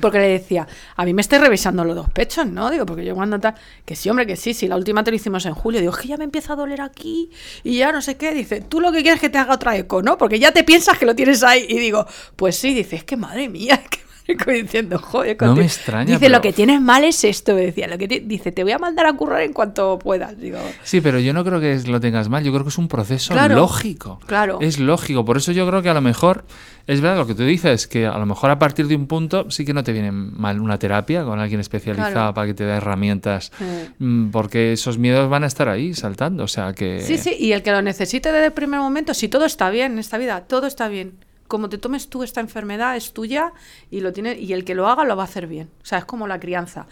Porque 0.00 0.18
le 0.18 0.28
decía, 0.28 0.66
a 0.94 1.04
mí 1.04 1.14
me 1.14 1.22
estoy 1.22 1.38
revisando 1.38 1.84
los 1.84 1.96
dos 1.96 2.10
pechos, 2.10 2.46
¿no? 2.46 2.70
Digo, 2.70 2.84
porque 2.84 3.04
yo 3.04 3.14
cuando 3.14 3.40
tal, 3.40 3.54
que 3.84 3.96
sí, 3.96 4.10
hombre, 4.10 4.26
que 4.26 4.36
sí, 4.36 4.52
sí, 4.52 4.68
la 4.68 4.76
última 4.76 5.02
te 5.02 5.10
lo 5.10 5.16
hicimos 5.16 5.46
en 5.46 5.54
julio, 5.54 5.80
digo, 5.80 5.92
es 5.92 5.98
que 5.98 6.08
ya 6.08 6.16
me 6.16 6.24
empieza 6.24 6.52
a 6.52 6.56
doler 6.56 6.80
aquí 6.80 7.30
y 7.64 7.78
ya 7.78 7.92
no 7.92 8.02
sé 8.02 8.16
qué, 8.16 8.34
dice, 8.34 8.60
tú 8.60 8.80
lo 8.80 8.92
que 8.92 9.02
quieres 9.02 9.16
es 9.16 9.20
que 9.22 9.30
te 9.30 9.38
haga 9.38 9.54
otra 9.54 9.76
eco, 9.76 10.02
¿no? 10.02 10.18
Porque 10.18 10.38
ya 10.38 10.52
te 10.52 10.64
piensas 10.64 10.98
que 10.98 11.06
lo 11.06 11.14
tienes 11.14 11.42
ahí 11.42 11.64
y 11.68 11.78
digo, 11.78 12.06
pues 12.36 12.56
sí, 12.56 12.74
dice, 12.74 12.96
es 12.96 13.04
que 13.04 13.16
madre 13.16 13.48
mía, 13.48 13.82
diciendo, 14.26 14.98
joder, 14.98 15.36
no 15.40 15.54
me 15.54 15.64
extraña. 15.64 16.14
Dice, 16.14 16.28
lo 16.28 16.40
que 16.40 16.52
tienes 16.52 16.80
mal 16.80 17.04
es 17.04 17.22
esto, 17.24 17.54
decía. 17.54 17.86
Lo 17.86 17.98
que 17.98 18.08
dice, 18.08 18.52
te 18.52 18.62
voy 18.62 18.72
a 18.72 18.78
mandar 18.78 19.06
a 19.06 19.12
currar 19.12 19.42
en 19.42 19.52
cuanto 19.52 19.98
puedas. 19.98 20.38
Digo, 20.38 20.58
sí, 20.82 21.00
pero 21.00 21.18
yo 21.18 21.32
no 21.32 21.44
creo 21.44 21.60
que 21.60 21.78
lo 21.86 22.00
tengas 22.00 22.28
mal, 22.28 22.42
yo 22.42 22.52
creo 22.52 22.64
que 22.64 22.70
es 22.70 22.78
un 22.78 22.88
proceso 22.88 23.34
lógico. 23.48 24.20
Claro. 24.26 24.58
Es 24.60 24.78
lógico, 24.78 25.24
por 25.24 25.36
eso 25.36 25.52
yo 25.52 25.66
creo 25.66 25.82
que 25.82 25.88
a 25.88 25.94
lo 25.94 26.00
mejor, 26.00 26.44
es 26.86 27.00
verdad 27.00 27.18
lo 27.18 27.26
que 27.26 27.34
tú 27.34 27.44
dices, 27.44 27.86
que 27.86 28.06
a 28.06 28.18
lo 28.18 28.26
mejor 28.26 28.50
a 28.50 28.58
partir 28.58 28.86
de 28.88 28.96
un 28.96 29.06
punto 29.06 29.50
sí 29.50 29.64
que 29.64 29.72
no 29.72 29.84
te 29.84 29.92
viene 29.92 30.10
mal 30.12 30.60
una 30.60 30.78
terapia 30.78 31.24
con 31.24 31.38
alguien 31.38 31.60
especializado 31.60 32.34
para 32.34 32.46
que 32.46 32.54
te 32.54 32.64
dé 32.64 32.72
herramientas, 32.72 33.52
mm, 33.98 34.30
porque 34.30 34.72
esos 34.72 34.98
miedos 34.98 35.28
van 35.28 35.44
a 35.44 35.46
estar 35.46 35.68
ahí 35.68 35.94
saltando, 35.94 36.44
o 36.44 36.48
sea 36.48 36.72
que... 36.72 37.00
Sí, 37.00 37.18
sí, 37.18 37.36
y 37.38 37.52
el 37.52 37.62
que 37.62 37.72
lo 37.72 37.82
necesite 37.82 38.32
desde 38.32 38.46
el 38.46 38.52
primer 38.52 38.80
momento, 38.80 39.14
si 39.14 39.28
todo 39.28 39.44
está 39.44 39.70
bien 39.70 39.92
en 39.92 39.98
esta 39.98 40.18
vida, 40.18 40.42
todo 40.42 40.66
está 40.66 40.88
bien 40.88 41.14
como 41.46 41.68
te 41.68 41.78
tomes 41.78 42.08
tú 42.08 42.22
esta 42.22 42.40
enfermedad 42.40 42.96
es 42.96 43.12
tuya 43.12 43.52
y 43.90 44.00
lo 44.00 44.12
tiene 44.12 44.34
y 44.38 44.52
el 44.52 44.64
que 44.64 44.74
lo 44.74 44.88
haga 44.88 45.04
lo 45.04 45.16
va 45.16 45.22
a 45.22 45.26
hacer 45.26 45.46
bien. 45.46 45.70
O 45.82 45.86
sea, 45.86 45.98
es 45.98 46.04
como 46.04 46.26
la 46.26 46.40
crianza. 46.40 46.86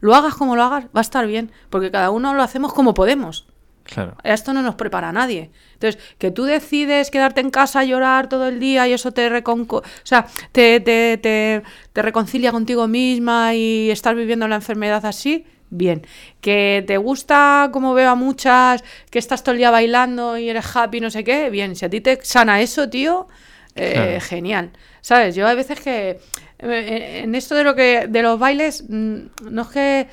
Lo 0.00 0.14
hagas 0.14 0.34
como 0.34 0.56
lo 0.56 0.62
hagas, 0.62 0.86
va 0.86 1.00
a 1.00 1.00
estar 1.02 1.26
bien, 1.26 1.52
porque 1.68 1.90
cada 1.90 2.10
uno 2.10 2.34
lo 2.34 2.42
hacemos 2.42 2.72
como 2.72 2.94
podemos. 2.94 3.46
Claro. 3.84 4.16
Esto 4.22 4.52
no 4.52 4.62
nos 4.62 4.76
prepara 4.76 5.08
a 5.08 5.12
nadie. 5.12 5.50
Entonces, 5.74 6.00
que 6.18 6.30
tú 6.30 6.44
decides 6.44 7.10
quedarte 7.10 7.40
en 7.40 7.50
casa 7.50 7.80
a 7.80 7.84
llorar 7.84 8.28
todo 8.28 8.46
el 8.46 8.60
día 8.60 8.86
y 8.86 8.92
eso 8.92 9.12
te, 9.12 9.42
o 9.44 9.82
sea, 10.04 10.26
te, 10.52 10.80
te, 10.80 11.18
te, 11.18 11.62
te 11.92 12.02
reconcilia 12.02 12.52
contigo 12.52 12.86
misma 12.86 13.54
y 13.54 13.90
estar 13.90 14.14
viviendo 14.14 14.46
la 14.48 14.56
enfermedad 14.56 15.04
así, 15.06 15.44
bien. 15.70 16.06
Que 16.40 16.84
te 16.86 16.98
gusta, 16.98 17.70
como 17.72 17.94
veo 17.94 18.10
a 18.10 18.14
muchas, 18.14 18.84
que 19.10 19.18
estás 19.18 19.42
todo 19.42 19.52
el 19.52 19.58
día 19.58 19.70
bailando 19.70 20.38
y 20.38 20.48
eres 20.48 20.76
happy, 20.76 21.00
no 21.00 21.10
sé 21.10 21.24
qué, 21.24 21.50
bien. 21.50 21.74
Si 21.74 21.84
a 21.84 21.90
ti 21.90 22.00
te 22.00 22.18
sana 22.22 22.60
eso, 22.60 22.88
tío, 22.90 23.26
eh, 23.74 24.18
genial. 24.20 24.70
¿Sabes? 25.00 25.34
Yo 25.34 25.46
a 25.46 25.54
veces 25.54 25.80
que 25.80 26.20
eh, 26.58 27.20
en 27.24 27.34
esto 27.34 27.54
de 27.54 27.64
lo 27.64 27.74
que 27.74 28.06
de 28.08 28.22
los 28.22 28.38
bailes 28.38 28.84
mm, 28.88 29.16
no 29.50 29.62
es 29.62 29.68
que 29.68 30.08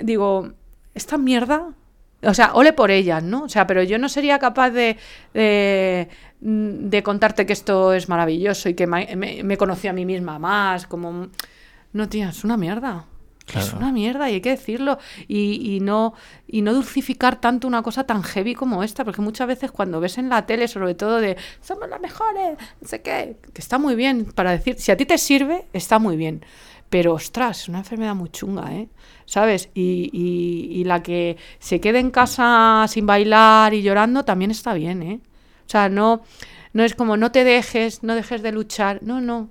digo, 0.00 0.52
esta 0.94 1.18
mierda, 1.18 1.72
o 2.22 2.34
sea, 2.34 2.52
ole 2.54 2.72
por 2.72 2.90
ellas, 2.90 3.22
¿no? 3.22 3.44
O 3.44 3.48
sea, 3.48 3.66
pero 3.66 3.82
yo 3.82 3.98
no 3.98 4.08
sería 4.08 4.38
capaz 4.38 4.70
de, 4.70 4.96
de, 5.34 6.08
mm, 6.40 6.88
contarte 7.02 7.46
que 7.46 7.52
esto 7.52 7.92
es 7.92 8.08
maravilloso 8.08 8.68
y 8.68 8.74
que 8.74 8.86
me, 8.86 9.16
me, 9.16 9.56
conocí 9.56 9.88
a 9.88 9.92
mí 9.92 10.04
misma 10.04 10.38
más, 10.38 10.86
como... 10.86 11.28
No, 11.92 12.08
tía, 12.08 12.28
es 12.28 12.44
una 12.44 12.56
mierda. 12.56 13.06
Es 13.54 13.72
una 13.72 13.92
mierda 13.92 14.30
y 14.30 14.34
hay 14.34 14.40
que 14.40 14.50
decirlo. 14.50 14.98
Y, 15.26 15.78
no, 15.80 16.14
y 16.46 16.62
no 16.62 16.74
dulcificar 16.74 17.40
tanto 17.40 17.66
una 17.68 17.82
cosa 17.82 18.04
tan 18.04 18.22
heavy 18.22 18.54
como 18.54 18.82
esta, 18.82 19.04
porque 19.04 19.22
muchas 19.22 19.46
veces 19.46 19.70
cuando 19.70 20.00
ves 20.00 20.18
en 20.18 20.28
la 20.28 20.46
tele, 20.46 20.68
sobre 20.68 20.94
todo 20.94 21.20
de 21.20 21.36
somos 21.60 21.88
las 21.88 22.00
mejores, 22.00 22.58
no 22.80 22.88
sé 22.88 23.02
qué, 23.02 23.36
que 23.52 23.60
está 23.60 23.78
muy 23.78 23.94
bien 23.94 24.24
para 24.26 24.52
decir, 24.52 24.76
si 24.78 24.92
a 24.92 24.96
ti 24.96 25.06
te 25.06 25.18
sirve, 25.18 25.66
está 25.72 25.98
muy 25.98 26.16
bien. 26.16 26.44
Pero 26.90 27.14
ostras, 27.14 27.62
es 27.62 27.68
una 27.68 27.78
enfermedad 27.78 28.14
muy 28.14 28.30
chunga, 28.30 28.74
¿eh? 28.74 28.88
¿Sabes? 29.26 29.68
Y, 29.74 30.10
y, 30.12 30.84
la 30.84 31.02
que 31.02 31.36
se 31.58 31.80
quede 31.80 31.98
en 31.98 32.10
casa 32.10 32.86
sin 32.88 33.04
bailar 33.04 33.74
y 33.74 33.82
llorando 33.82 34.24
también 34.24 34.50
está 34.50 34.72
bien, 34.72 35.02
¿eh? 35.02 35.20
O 35.66 35.70
sea, 35.70 35.90
no, 35.90 36.22
no 36.72 36.84
es 36.84 36.94
como 36.94 37.18
no 37.18 37.30
te 37.30 37.44
dejes, 37.44 38.02
no 38.02 38.14
dejes 38.14 38.42
de 38.42 38.52
luchar. 38.52 39.00
No, 39.02 39.20
no. 39.20 39.50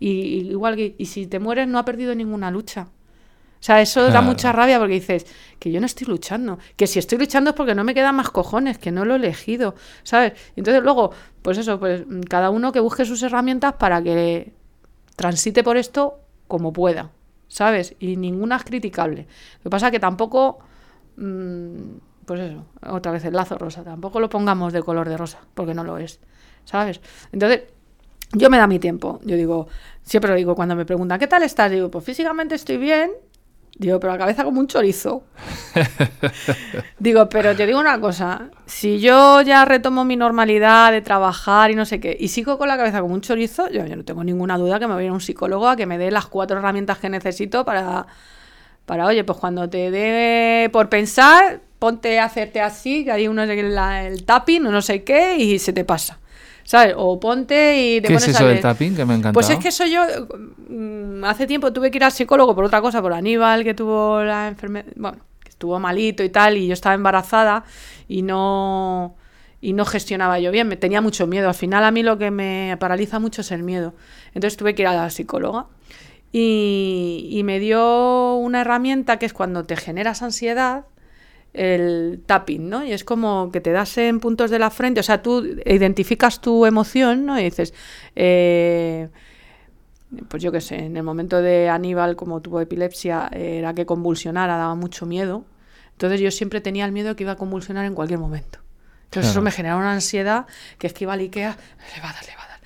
Y, 0.00 0.50
igual 0.50 0.76
que, 0.76 0.94
y 0.98 1.06
si 1.06 1.26
te 1.26 1.38
mueres, 1.38 1.68
no 1.68 1.78
ha 1.78 1.84
perdido 1.84 2.14
ninguna 2.14 2.50
lucha. 2.50 2.88
O 3.64 3.66
sea, 3.66 3.80
eso 3.80 4.10
da 4.10 4.20
mucha 4.20 4.52
rabia 4.52 4.78
porque 4.78 4.92
dices 4.92 5.24
que 5.58 5.72
yo 5.72 5.80
no 5.80 5.86
estoy 5.86 6.06
luchando, 6.06 6.58
que 6.76 6.86
si 6.86 6.98
estoy 6.98 7.16
luchando 7.16 7.48
es 7.48 7.56
porque 7.56 7.74
no 7.74 7.82
me 7.82 7.94
quedan 7.94 8.14
más 8.14 8.28
cojones, 8.28 8.76
que 8.76 8.92
no 8.92 9.06
lo 9.06 9.14
he 9.14 9.16
elegido, 9.16 9.74
¿sabes? 10.02 10.34
entonces 10.54 10.82
luego, 10.82 11.12
pues 11.40 11.56
eso, 11.56 11.80
pues 11.80 12.02
cada 12.28 12.50
uno 12.50 12.72
que 12.72 12.80
busque 12.80 13.06
sus 13.06 13.22
herramientas 13.22 13.72
para 13.78 14.02
que 14.02 14.52
transite 15.16 15.64
por 15.64 15.78
esto 15.78 16.18
como 16.46 16.74
pueda, 16.74 17.10
¿sabes? 17.48 17.96
Y 18.00 18.18
ninguna 18.18 18.56
es 18.56 18.64
criticable. 18.64 19.26
Lo 19.60 19.62
que 19.62 19.70
pasa 19.70 19.86
es 19.86 19.92
que 19.92 20.00
tampoco, 20.00 20.58
mm, 21.16 21.76
pues 22.26 22.40
eso, 22.40 22.66
otra 22.86 23.12
vez 23.12 23.24
el 23.24 23.32
lazo 23.32 23.56
rosa, 23.56 23.82
tampoco 23.82 24.20
lo 24.20 24.28
pongamos 24.28 24.74
de 24.74 24.82
color 24.82 25.08
de 25.08 25.16
rosa, 25.16 25.38
porque 25.54 25.72
no 25.72 25.84
lo 25.84 25.96
es, 25.96 26.20
¿sabes? 26.66 27.00
Entonces, 27.32 27.62
yo 28.32 28.50
me 28.50 28.58
da 28.58 28.66
mi 28.66 28.78
tiempo, 28.78 29.20
yo 29.24 29.36
digo, 29.36 29.68
siempre 30.02 30.30
lo 30.30 30.36
digo 30.36 30.54
cuando 30.54 30.76
me 30.76 30.84
preguntan, 30.84 31.18
¿qué 31.18 31.28
tal 31.28 31.42
estás? 31.44 31.70
Digo, 31.70 31.90
pues 31.90 32.04
físicamente 32.04 32.56
estoy 32.56 32.76
bien, 32.76 33.10
Digo, 33.76 33.98
pero 33.98 34.12
la 34.12 34.18
cabeza 34.18 34.44
como 34.44 34.60
un 34.60 34.68
chorizo. 34.68 35.24
digo, 37.00 37.28
pero 37.28 37.56
te 37.56 37.66
digo 37.66 37.80
una 37.80 38.00
cosa, 38.00 38.50
si 38.66 39.00
yo 39.00 39.40
ya 39.42 39.64
retomo 39.64 40.04
mi 40.04 40.16
normalidad 40.16 40.92
de 40.92 41.00
trabajar 41.00 41.72
y 41.72 41.74
no 41.74 41.84
sé 41.84 41.98
qué, 41.98 42.16
y 42.18 42.28
sigo 42.28 42.56
con 42.56 42.68
la 42.68 42.76
cabeza 42.76 43.00
como 43.00 43.14
un 43.14 43.20
chorizo, 43.20 43.68
yo, 43.70 43.84
no 43.84 44.04
tengo 44.04 44.22
ninguna 44.22 44.58
duda 44.58 44.78
que 44.78 44.86
me 44.86 44.94
voy 44.94 45.08
a 45.08 45.12
un 45.12 45.20
psicólogo 45.20 45.68
a 45.68 45.74
que 45.74 45.86
me 45.86 45.98
dé 45.98 46.12
las 46.12 46.26
cuatro 46.26 46.58
herramientas 46.58 46.98
que 46.98 47.08
necesito 47.08 47.64
para, 47.64 48.06
para 48.86 49.06
oye, 49.06 49.24
pues 49.24 49.38
cuando 49.38 49.68
te 49.68 49.90
dé 49.90 50.70
por 50.70 50.88
pensar, 50.88 51.60
ponte 51.80 52.20
a 52.20 52.26
hacerte 52.26 52.60
así, 52.60 53.04
que 53.04 53.10
hay 53.10 53.26
uno 53.26 53.42
el, 53.42 53.50
el 53.50 54.24
tapping 54.24 54.66
o 54.66 54.70
no 54.70 54.82
sé 54.82 55.02
qué, 55.02 55.36
y 55.36 55.58
se 55.58 55.72
te 55.72 55.84
pasa. 55.84 56.20
¿Sabes? 56.64 56.94
O 56.96 57.20
ponte 57.20 57.78
y 57.78 58.00
te 58.00 58.08
¿Qué 58.08 58.14
es 58.14 58.28
eso 58.28 58.46
del 58.46 58.60
tapping? 58.60 58.96
Que 58.96 59.04
me 59.04 59.14
encanta. 59.14 59.32
Pues 59.32 59.50
es 59.50 59.58
que 59.58 59.68
eso 59.68 59.84
yo, 59.86 60.02
mm, 60.68 61.24
hace 61.24 61.46
tiempo 61.46 61.72
tuve 61.72 61.90
que 61.90 61.98
ir 61.98 62.04
al 62.04 62.12
psicólogo 62.12 62.54
por 62.54 62.64
otra 62.64 62.80
cosa, 62.80 63.00
por 63.00 63.12
Aníbal, 63.12 63.64
que 63.64 63.74
tuvo 63.74 64.22
la 64.22 64.48
enfermedad, 64.48 64.86
bueno, 64.96 65.18
que 65.42 65.50
estuvo 65.50 65.78
malito 65.78 66.24
y 66.24 66.30
tal, 66.30 66.56
y 66.56 66.66
yo 66.66 66.72
estaba 66.72 66.94
embarazada 66.94 67.64
y 68.08 68.22
no 68.22 69.16
y 69.60 69.72
no 69.72 69.86
gestionaba 69.86 70.38
yo 70.38 70.50
bien, 70.50 70.68
me 70.68 70.76
tenía 70.76 71.00
mucho 71.00 71.26
miedo. 71.26 71.48
Al 71.48 71.54
final 71.54 71.84
a 71.84 71.90
mí 71.90 72.02
lo 72.02 72.18
que 72.18 72.30
me 72.30 72.76
paraliza 72.78 73.18
mucho 73.18 73.40
es 73.40 73.50
el 73.50 73.62
miedo. 73.62 73.94
Entonces 74.34 74.58
tuve 74.58 74.74
que 74.74 74.82
ir 74.82 74.88
a 74.88 74.94
la 74.94 75.08
psicóloga 75.08 75.68
y, 76.32 77.28
y 77.30 77.44
me 77.44 77.60
dio 77.60 78.34
una 78.34 78.60
herramienta 78.60 79.18
que 79.18 79.24
es 79.24 79.32
cuando 79.32 79.64
te 79.64 79.76
generas 79.76 80.20
ansiedad, 80.20 80.84
el 81.54 82.22
tapping, 82.26 82.68
¿no? 82.68 82.84
Y 82.84 82.92
es 82.92 83.04
como 83.04 83.50
que 83.52 83.60
te 83.60 83.70
das 83.70 83.96
en 83.98 84.20
puntos 84.20 84.50
de 84.50 84.58
la 84.58 84.70
frente, 84.70 85.00
o 85.00 85.02
sea, 85.02 85.22
tú 85.22 85.44
identificas 85.64 86.40
tu 86.40 86.66
emoción, 86.66 87.24
¿no? 87.24 87.38
Y 87.38 87.44
dices, 87.44 87.72
eh, 88.16 89.08
pues 90.28 90.42
yo 90.42 90.52
qué 90.52 90.60
sé, 90.60 90.76
en 90.76 90.96
el 90.96 91.02
momento 91.04 91.40
de 91.40 91.68
Aníbal, 91.68 92.16
como 92.16 92.40
tuvo 92.40 92.60
epilepsia, 92.60 93.28
era 93.32 93.72
que 93.72 93.86
convulsionara, 93.86 94.56
daba 94.56 94.74
mucho 94.74 95.06
miedo. 95.06 95.44
Entonces 95.92 96.20
yo 96.20 96.30
siempre 96.30 96.60
tenía 96.60 96.84
el 96.84 96.92
miedo 96.92 97.10
de 97.10 97.16
que 97.16 97.22
iba 97.22 97.32
a 97.32 97.36
convulsionar 97.36 97.84
en 97.84 97.94
cualquier 97.94 98.18
momento. 98.18 98.58
Entonces 99.04 99.30
eso 99.30 99.42
me 99.42 99.52
generaba 99.52 99.80
una 99.80 99.92
ansiedad 99.92 100.46
que 100.78 100.88
es 100.88 100.92
que 100.92 101.04
iba 101.04 101.12
al 101.12 101.20
Ikea, 101.20 101.56
le 101.94 102.02
va 102.02 102.10
a 102.10 102.12
dar, 102.12 102.24
le 102.24 102.34
va 102.34 102.42
a 102.42 102.48
dar, 102.48 102.60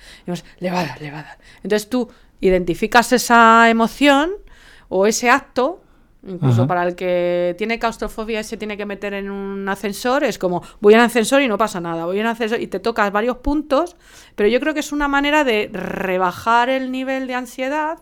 le 0.59 0.71
va 0.71 0.79
a 0.79 0.85
dar, 0.85 1.01
le 1.01 1.11
va 1.11 1.19
a 1.19 1.23
dar. 1.23 1.37
Entonces 1.61 1.89
tú 1.89 2.09
identificas 2.41 3.13
esa 3.13 3.69
emoción 3.69 4.31
o 4.87 5.05
ese 5.05 5.29
acto 5.29 5.83
Incluso 6.27 6.67
para 6.67 6.83
el 6.83 6.95
que 6.95 7.55
tiene 7.57 7.79
claustrofobia 7.79 8.41
y 8.41 8.43
se 8.43 8.57
tiene 8.57 8.75
que 8.75 8.85
meter 8.85 9.13
en 9.13 9.31
un 9.31 9.67
ascensor, 9.69 10.25
es 10.25 10.37
como 10.37 10.61
voy 10.81 10.93
en 10.93 10.99
ascensor 10.99 11.41
y 11.41 11.47
no 11.47 11.57
pasa 11.57 11.79
nada, 11.79 12.05
voy 12.05 12.19
en 12.19 12.25
ascensor 12.25 12.59
y 12.59 12.67
te 12.67 12.79
tocas 12.79 13.09
varios 13.11 13.37
puntos, 13.37 13.95
pero 14.35 14.49
yo 14.49 14.59
creo 14.59 14.73
que 14.73 14.81
es 14.81 14.91
una 14.91 15.07
manera 15.07 15.45
de 15.45 15.69
rebajar 15.71 16.69
el 16.69 16.91
nivel 16.91 17.25
de 17.27 17.35
ansiedad 17.35 17.99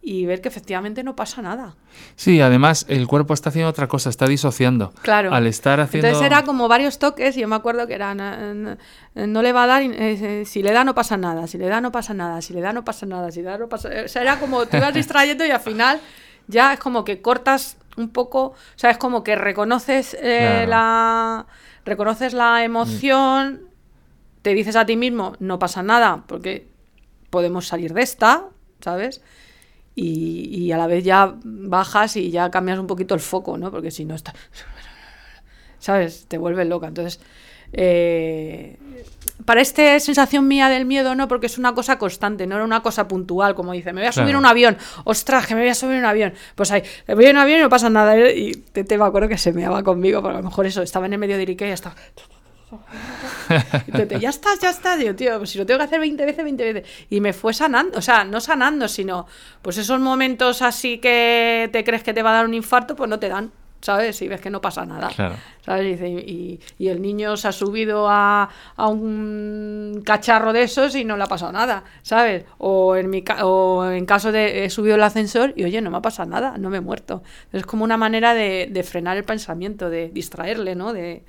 y 0.00 0.24
ver 0.24 0.40
que 0.40 0.48
efectivamente 0.48 1.02
no 1.04 1.16
pasa 1.16 1.42
nada. 1.42 1.76
Sí, 2.16 2.40
además 2.40 2.86
el 2.88 3.06
cuerpo 3.06 3.34
está 3.34 3.50
haciendo 3.50 3.68
otra 3.68 3.88
cosa, 3.88 4.08
está 4.08 4.26
disociando. 4.26 4.92
Claro. 5.02 5.34
Al 5.34 5.46
estar 5.46 5.80
haciendo... 5.80 6.08
Entonces 6.08 6.30
era 6.30 6.44
como 6.44 6.66
varios 6.66 6.98
toques 6.98 7.36
y 7.36 7.40
yo 7.40 7.48
me 7.48 7.56
acuerdo 7.56 7.86
que 7.86 7.94
era, 7.94 8.14
no, 8.14 9.42
le 9.42 9.52
va 9.52 9.64
a 9.64 9.66
dar, 9.66 9.82
eh, 9.82 9.90
eh, 9.92 10.44
si 10.46 10.62
le 10.62 10.72
da 10.72 10.84
no 10.84 10.94
pasa 10.94 11.18
nada, 11.18 11.46
si 11.46 11.58
le 11.58 11.66
da 11.66 11.82
no 11.82 11.92
pasa 11.92 12.14
nada, 12.14 12.40
si 12.40 12.54
le 12.54 12.62
da 12.62 12.72
no 12.72 12.84
pasa 12.84 13.04
nada, 13.04 13.30
si 13.30 13.42
le 13.42 13.50
da 13.50 13.58
no 13.58 13.68
pasa 13.68 13.90
O 14.04 14.08
sea, 14.08 14.22
era 14.22 14.40
como 14.40 14.64
te 14.64 14.78
ibas 14.78 14.94
distrayendo 14.94 15.44
y 15.44 15.50
al 15.50 15.60
final 15.60 16.00
ya 16.48 16.72
es 16.72 16.80
como 16.80 17.04
que 17.04 17.22
cortas 17.22 17.76
un 17.96 18.10
poco, 18.10 18.42
o 18.42 18.54
sea, 18.76 18.90
es 18.90 18.98
como 18.98 19.22
que 19.22 19.36
reconoces 19.36 20.16
eh, 20.20 20.66
la 20.68 21.46
reconoces 21.84 22.32
la 22.32 22.64
emoción, 22.64 23.62
te 24.42 24.54
dices 24.54 24.76
a 24.76 24.86
ti 24.86 24.96
mismo, 24.96 25.34
no 25.40 25.58
pasa 25.58 25.82
nada, 25.82 26.24
porque 26.26 26.68
podemos 27.30 27.66
salir 27.66 27.94
de 27.94 28.02
esta, 28.02 28.48
¿sabes? 28.80 29.22
Y, 29.94 30.70
a 30.70 30.78
la 30.78 30.86
vez 30.86 31.02
ya 31.02 31.34
bajas 31.42 32.16
y 32.16 32.30
ya 32.30 32.50
cambias 32.50 32.78
un 32.78 32.86
poquito 32.86 33.14
el 33.14 33.20
foco, 33.20 33.58
¿no? 33.58 33.72
Porque 33.72 33.90
si 33.90 34.04
no 34.04 34.14
está, 34.14 34.32
¿sabes? 35.80 36.26
Te 36.28 36.38
vuelves 36.38 36.68
loca. 36.68 36.86
Entonces, 36.86 37.20
eh, 37.72 38.78
para 39.48 39.62
esta 39.62 39.98
sensación 39.98 40.46
mía 40.46 40.68
del 40.68 40.84
miedo, 40.84 41.14
no, 41.14 41.26
porque 41.26 41.46
es 41.46 41.56
una 41.56 41.74
cosa 41.74 41.96
constante, 41.96 42.46
no 42.46 42.56
era 42.56 42.64
una 42.66 42.82
cosa 42.82 43.08
puntual, 43.08 43.54
como 43.54 43.72
dice, 43.72 43.94
me 43.94 44.02
voy 44.02 44.08
a 44.08 44.12
subir 44.12 44.36
un 44.36 44.44
avión, 44.44 44.76
ostras, 45.04 45.46
que 45.46 45.54
me 45.54 45.62
voy 45.62 45.70
a 45.70 45.74
subir 45.74 45.96
un 45.96 46.04
avión. 46.04 46.34
Pues 46.54 46.70
ahí, 46.70 46.82
me 47.06 47.14
voy 47.14 47.28
a 47.28 47.30
un 47.30 47.38
avión 47.38 47.60
y 47.60 47.62
no 47.62 47.70
pasa 47.70 47.88
nada. 47.88 48.28
Y 48.28 48.52
te, 48.52 48.84
te 48.84 48.98
me 48.98 49.06
acuerdo 49.06 49.26
que 49.26 49.38
se 49.38 49.54
me 49.54 49.62
daba 49.62 49.82
conmigo, 49.82 50.20
porque 50.20 50.36
a 50.36 50.40
lo 50.42 50.44
mejor 50.44 50.66
eso, 50.66 50.82
estaba 50.82 51.06
en 51.06 51.14
el 51.14 51.18
medio 51.18 51.38
de 51.38 51.44
Irique 51.44 51.66
y 51.66 51.70
estaba... 51.70 51.96
Y 53.86 54.18
ya 54.20 54.28
estás, 54.28 54.60
ya 54.60 54.68
estás. 54.68 54.98
Digo, 54.98 55.14
tío, 55.14 55.38
pues 55.38 55.48
si 55.48 55.56
lo 55.56 55.64
tengo 55.64 55.78
que 55.78 55.84
hacer 55.84 55.98
20 55.98 56.26
veces, 56.26 56.44
20 56.44 56.72
veces. 56.72 56.90
Y 57.08 57.22
me 57.22 57.32
fue 57.32 57.54
sanando, 57.54 57.98
o 57.98 58.02
sea, 58.02 58.24
no 58.24 58.42
sanando, 58.42 58.86
sino 58.86 59.26
pues 59.62 59.78
esos 59.78 59.98
momentos 59.98 60.60
así 60.60 60.98
que 60.98 61.70
te 61.72 61.84
crees 61.84 62.02
que 62.02 62.12
te 62.12 62.22
va 62.22 62.32
a 62.32 62.34
dar 62.34 62.44
un 62.44 62.52
infarto, 62.52 62.94
pues 62.94 63.08
no 63.08 63.18
te 63.18 63.30
dan. 63.30 63.50
¿Sabes? 63.80 64.20
Y 64.22 64.28
ves 64.28 64.40
que 64.40 64.50
no 64.50 64.60
pasa 64.60 64.84
nada. 64.84 65.10
¿sabes? 65.64 66.00
Y, 66.00 66.60
y, 66.78 66.88
el 66.88 67.00
niño 67.02 67.36
se 67.36 67.48
ha 67.48 67.52
subido 67.52 68.08
a, 68.08 68.48
a, 68.76 68.88
un 68.88 70.02
cacharro 70.04 70.52
de 70.52 70.62
esos 70.62 70.94
y 70.94 71.04
no 71.04 71.16
le 71.16 71.24
ha 71.24 71.26
pasado 71.26 71.52
nada, 71.52 71.84
¿sabes? 72.02 72.44
O 72.58 72.96
en, 72.96 73.10
mi 73.10 73.24
o 73.42 73.84
en 73.84 74.06
caso 74.06 74.32
de 74.32 74.64
he 74.64 74.70
subido 74.70 74.96
el 74.96 75.02
ascensor 75.02 75.52
y 75.56 75.64
oye, 75.64 75.80
no 75.80 75.90
me 75.90 75.98
ha 75.98 76.02
pasado 76.02 76.28
nada, 76.28 76.56
no 76.58 76.70
me 76.70 76.78
he 76.78 76.80
muerto. 76.80 77.22
Es 77.52 77.64
como 77.66 77.84
una 77.84 77.96
manera 77.96 78.34
de, 78.34 78.68
de 78.70 78.82
frenar 78.82 79.16
el 79.16 79.24
pensamiento, 79.24 79.90
de 79.90 80.08
distraerle, 80.08 80.74
¿no? 80.74 80.92
De, 80.92 81.22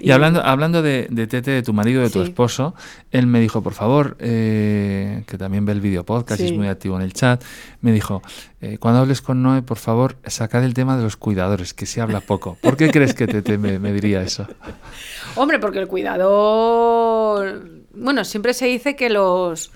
y, 0.00 0.10
hablando, 0.10 0.42
hablando 0.44 0.82
de, 0.82 1.06
de, 1.10 1.26
Tete, 1.26 1.50
de 1.50 1.62
tu 1.62 1.72
marido, 1.72 2.02
de 2.02 2.10
tu 2.10 2.22
esposo, 2.22 2.74
él 3.10 3.26
me 3.26 3.40
dijo, 3.40 3.62
por 3.62 3.72
favor, 3.72 4.16
eh, 4.20 5.24
que 5.26 5.38
también 5.38 5.64
ve 5.64 5.72
el 5.72 5.80
video 5.80 6.04
podcast 6.04 6.40
y 6.40 6.46
es 6.46 6.52
muy 6.52 6.68
activo 6.68 6.96
en 6.96 7.02
el 7.02 7.12
chat, 7.12 7.42
me 7.80 7.92
dijo, 7.92 8.22
eh, 8.60 8.78
cuando 8.78 9.00
hables 9.00 9.22
con 9.22 9.42
Noé, 9.42 9.62
por 9.62 9.78
favor, 9.78 10.16
sacad 10.26 10.64
el 10.64 10.74
tema 10.74 10.96
de 10.96 11.02
los 11.02 11.16
cuidadores, 11.16 11.74
que 11.74 11.86
se 11.86 12.00
habla 12.00 12.20
poco. 12.20 12.56
¿Por 12.60 12.76
qué 12.76 12.90
crees 12.90 13.14
que 13.14 13.26
Tete 13.26 13.58
me, 13.58 13.78
me 13.78 13.92
diría 13.92 14.22
eso? 14.22 14.46
Hombre, 15.36 15.58
porque 15.58 15.78
el 15.78 15.88
cuidador... 15.88 17.62
Bueno, 17.94 18.24
siempre 18.24 18.54
se 18.54 18.66
dice 18.66 18.96
que 18.96 19.10
los... 19.10 19.70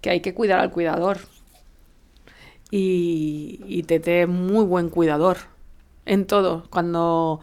que 0.00 0.10
hay 0.10 0.20
que 0.20 0.34
cuidar 0.34 0.60
al 0.60 0.70
cuidador. 0.70 1.18
Y, 2.70 3.60
y 3.66 3.82
Tete 3.84 4.22
es 4.22 4.28
muy 4.28 4.64
buen 4.64 4.90
cuidador 4.90 5.38
en 6.04 6.26
todo. 6.26 6.66
Cuando 6.70 7.40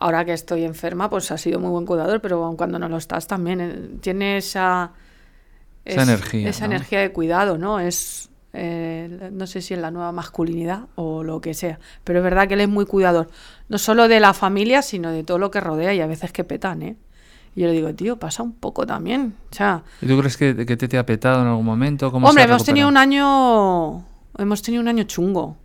ahora 0.00 0.24
que 0.24 0.32
estoy 0.32 0.64
enferma, 0.64 1.10
pues 1.10 1.30
ha 1.30 1.38
sido 1.38 1.60
muy 1.60 1.70
buen 1.70 1.86
cuidador, 1.86 2.20
pero 2.20 2.44
aun 2.44 2.56
cuando 2.56 2.78
no 2.78 2.88
lo 2.88 2.96
estás 2.96 3.26
también 3.26 3.60
eh, 3.60 3.88
tiene 4.00 4.36
esa, 4.36 4.92
esa 5.84 6.02
energía. 6.02 6.48
Esa 6.48 6.64
energía 6.66 7.00
de 7.00 7.12
cuidado, 7.12 7.58
¿no? 7.58 7.80
Es, 7.80 8.30
eh, 8.52 9.30
no 9.32 9.46
sé 9.46 9.60
si 9.60 9.74
es 9.74 9.80
la 9.80 9.90
nueva 9.90 10.12
masculinidad 10.12 10.84
o 10.94 11.24
lo 11.24 11.40
que 11.40 11.54
sea, 11.54 11.78
pero 12.04 12.20
es 12.20 12.24
verdad 12.24 12.46
que 12.48 12.54
él 12.54 12.60
es 12.60 12.68
muy 12.68 12.86
cuidador, 12.86 13.28
no 13.68 13.78
solo 13.78 14.08
de 14.08 14.20
la 14.20 14.34
familia, 14.34 14.82
sino 14.82 15.10
de 15.10 15.24
todo 15.24 15.38
lo 15.38 15.50
que 15.50 15.60
rodea 15.60 15.92
y 15.94 16.00
a 16.00 16.06
veces 16.06 16.32
que 16.32 16.44
petan, 16.44 16.82
¿eh? 16.82 16.96
Y 17.56 17.62
yo 17.62 17.66
le 17.66 17.72
digo, 17.72 17.92
tío, 17.94 18.18
pasa 18.18 18.44
un 18.44 18.52
poco 18.52 18.86
también. 18.86 19.34
O 19.50 19.54
sea, 19.54 19.82
¿Y 20.00 20.06
tú 20.06 20.16
crees 20.18 20.36
que, 20.36 20.64
que 20.64 20.76
te, 20.76 20.96
ha 20.96 21.04
petado 21.04 21.40
en 21.42 21.48
algún 21.48 21.64
momento? 21.64 22.06
hombre, 22.08 22.44
hemos 22.44 22.62
tenido 22.62 22.86
un 22.86 22.96
año. 22.96 24.04
Hemos 24.36 24.62
tenido 24.62 24.80
un 24.80 24.86
año 24.86 25.02
chungo 25.04 25.56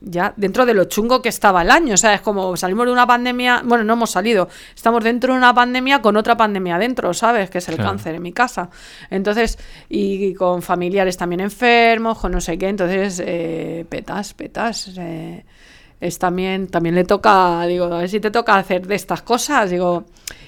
ya 0.00 0.32
dentro 0.36 0.66
de 0.66 0.74
lo 0.74 0.84
chungo 0.84 1.22
que 1.22 1.28
estaba 1.28 1.62
el 1.62 1.70
año. 1.70 1.94
O 1.94 1.96
sea, 1.96 2.14
es 2.14 2.20
como 2.20 2.56
salimos 2.56 2.86
de 2.86 2.92
una 2.92 3.06
pandemia, 3.06 3.62
bueno, 3.64 3.84
no 3.84 3.94
hemos 3.94 4.10
salido, 4.10 4.48
estamos 4.74 5.02
dentro 5.04 5.32
de 5.32 5.38
una 5.38 5.54
pandemia 5.54 6.00
con 6.00 6.16
otra 6.16 6.36
pandemia 6.36 6.78
dentro, 6.78 7.12
¿sabes? 7.14 7.50
Que 7.50 7.58
es 7.58 7.68
el 7.68 7.76
cáncer 7.76 8.14
en 8.14 8.22
mi 8.22 8.32
casa. 8.32 8.70
Entonces, 9.10 9.58
y, 9.88 10.34
con 10.34 10.62
familiares 10.62 11.16
también 11.16 11.40
enfermos, 11.40 12.18
con 12.18 12.32
no 12.32 12.40
sé 12.40 12.58
qué, 12.58 12.68
entonces, 12.68 13.22
eh, 13.24 13.84
petas, 13.88 14.34
petas. 14.34 14.90
Eh, 14.96 15.44
es 16.00 16.18
también, 16.18 16.68
también 16.68 16.94
le 16.94 17.04
toca, 17.04 17.66
digo, 17.66 17.86
a 17.86 17.98
ver 17.98 18.08
si 18.08 18.20
te 18.20 18.30
toca 18.30 18.56
hacer 18.56 18.86
de 18.86 18.94
estas 18.94 19.22
cosas, 19.22 19.70
digo. 19.70 20.04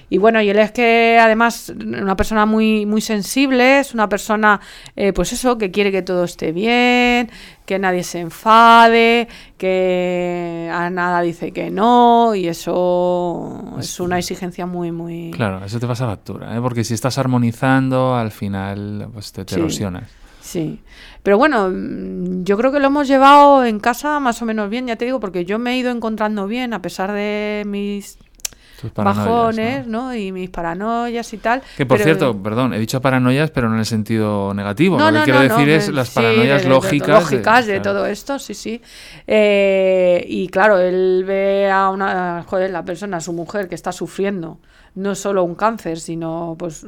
Y 0.09 0.17
bueno, 0.17 0.41
y 0.41 0.49
él 0.49 0.59
es 0.59 0.73
que 0.73 1.17
además 1.21 1.71
una 1.73 2.17
persona 2.17 2.45
muy, 2.45 2.85
muy 2.85 2.99
sensible, 2.99 3.79
es 3.79 3.93
una 3.93 4.09
persona, 4.09 4.59
eh, 4.97 5.13
pues 5.13 5.31
eso, 5.31 5.57
que 5.57 5.71
quiere 5.71 5.89
que 5.89 6.01
todo 6.01 6.25
esté 6.25 6.51
bien, 6.51 7.29
que 7.65 7.79
nadie 7.79 8.03
se 8.03 8.19
enfade, 8.19 9.29
que 9.57 10.69
a 10.69 10.89
nada 10.89 11.21
dice 11.21 11.53
que 11.53 11.71
no, 11.71 12.35
y 12.35 12.49
eso 12.49 13.77
es 13.79 14.01
una 14.01 14.19
exigencia 14.19 14.65
muy, 14.65 14.91
muy... 14.91 15.31
Claro, 15.31 15.63
eso 15.63 15.79
te 15.79 15.87
pasa 15.87 16.05
factura, 16.07 16.57
¿eh? 16.57 16.59
porque 16.61 16.83
si 16.83 16.93
estás 16.93 17.17
armonizando, 17.17 18.13
al 18.13 18.31
final 18.31 19.07
pues 19.13 19.31
te, 19.31 19.43
erosionas. 19.55 20.20
Sí, 20.51 20.81
pero 21.23 21.37
bueno, 21.37 21.69
mm, 21.69 22.43
yo 22.43 22.57
creo 22.57 22.73
que 22.73 22.81
lo 22.81 22.87
hemos 22.87 23.07
llevado 23.07 23.63
en 23.63 23.79
casa 23.79 24.19
más 24.19 24.41
o 24.41 24.45
menos 24.45 24.69
bien, 24.69 24.85
ya 24.85 24.97
te 24.97 25.05
digo, 25.05 25.21
porque 25.21 25.45
yo 25.45 25.59
me 25.59 25.71
he 25.71 25.77
ido 25.77 25.91
encontrando 25.91 26.45
bien 26.45 26.73
a 26.73 26.81
pesar 26.81 27.13
de 27.13 27.63
mis 27.65 28.17
bajones, 28.93 29.87
¿no? 29.87 30.13
Y 30.13 30.33
mis 30.33 30.49
paranoias 30.49 31.31
y 31.31 31.37
tal. 31.37 31.61
Que 31.77 31.85
por 31.85 31.99
cierto, 31.99 32.37
perdón, 32.43 32.73
he 32.73 32.79
dicho 32.79 32.99
paranoias, 32.99 33.49
pero 33.51 33.69
no 33.69 33.75
en 33.75 33.79
el 33.79 33.85
sentido 33.85 34.53
negativo. 34.53 34.99
lo 34.99 35.19
que 35.19 35.23
quiero 35.23 35.39
decir 35.39 35.69
es 35.69 35.87
las 35.87 36.09
paranoias 36.09 36.65
lógicas. 36.65 37.07
lógicas 37.07 37.65
de, 37.65 37.79
todo 37.79 38.05
esto, 38.05 38.37
sí, 38.37 38.53
sí. 38.53 38.81
Eh, 39.25 40.25
y 40.27 40.49
claro, 40.49 40.79
él 40.79 41.23
ve 41.25 41.71
a 41.71 41.89
una, 41.89 42.43
joder, 42.45 42.71
la 42.71 42.83
persona, 42.83 43.17
a 43.17 43.21
su 43.21 43.31
mujer, 43.31 43.69
que 43.69 43.75
está 43.75 43.93
sufriendo 43.93 44.59
no 44.95 45.15
solo 45.15 45.45
un 45.45 45.55
cáncer, 45.55 45.97
sino 45.97 46.57
pues 46.59 46.85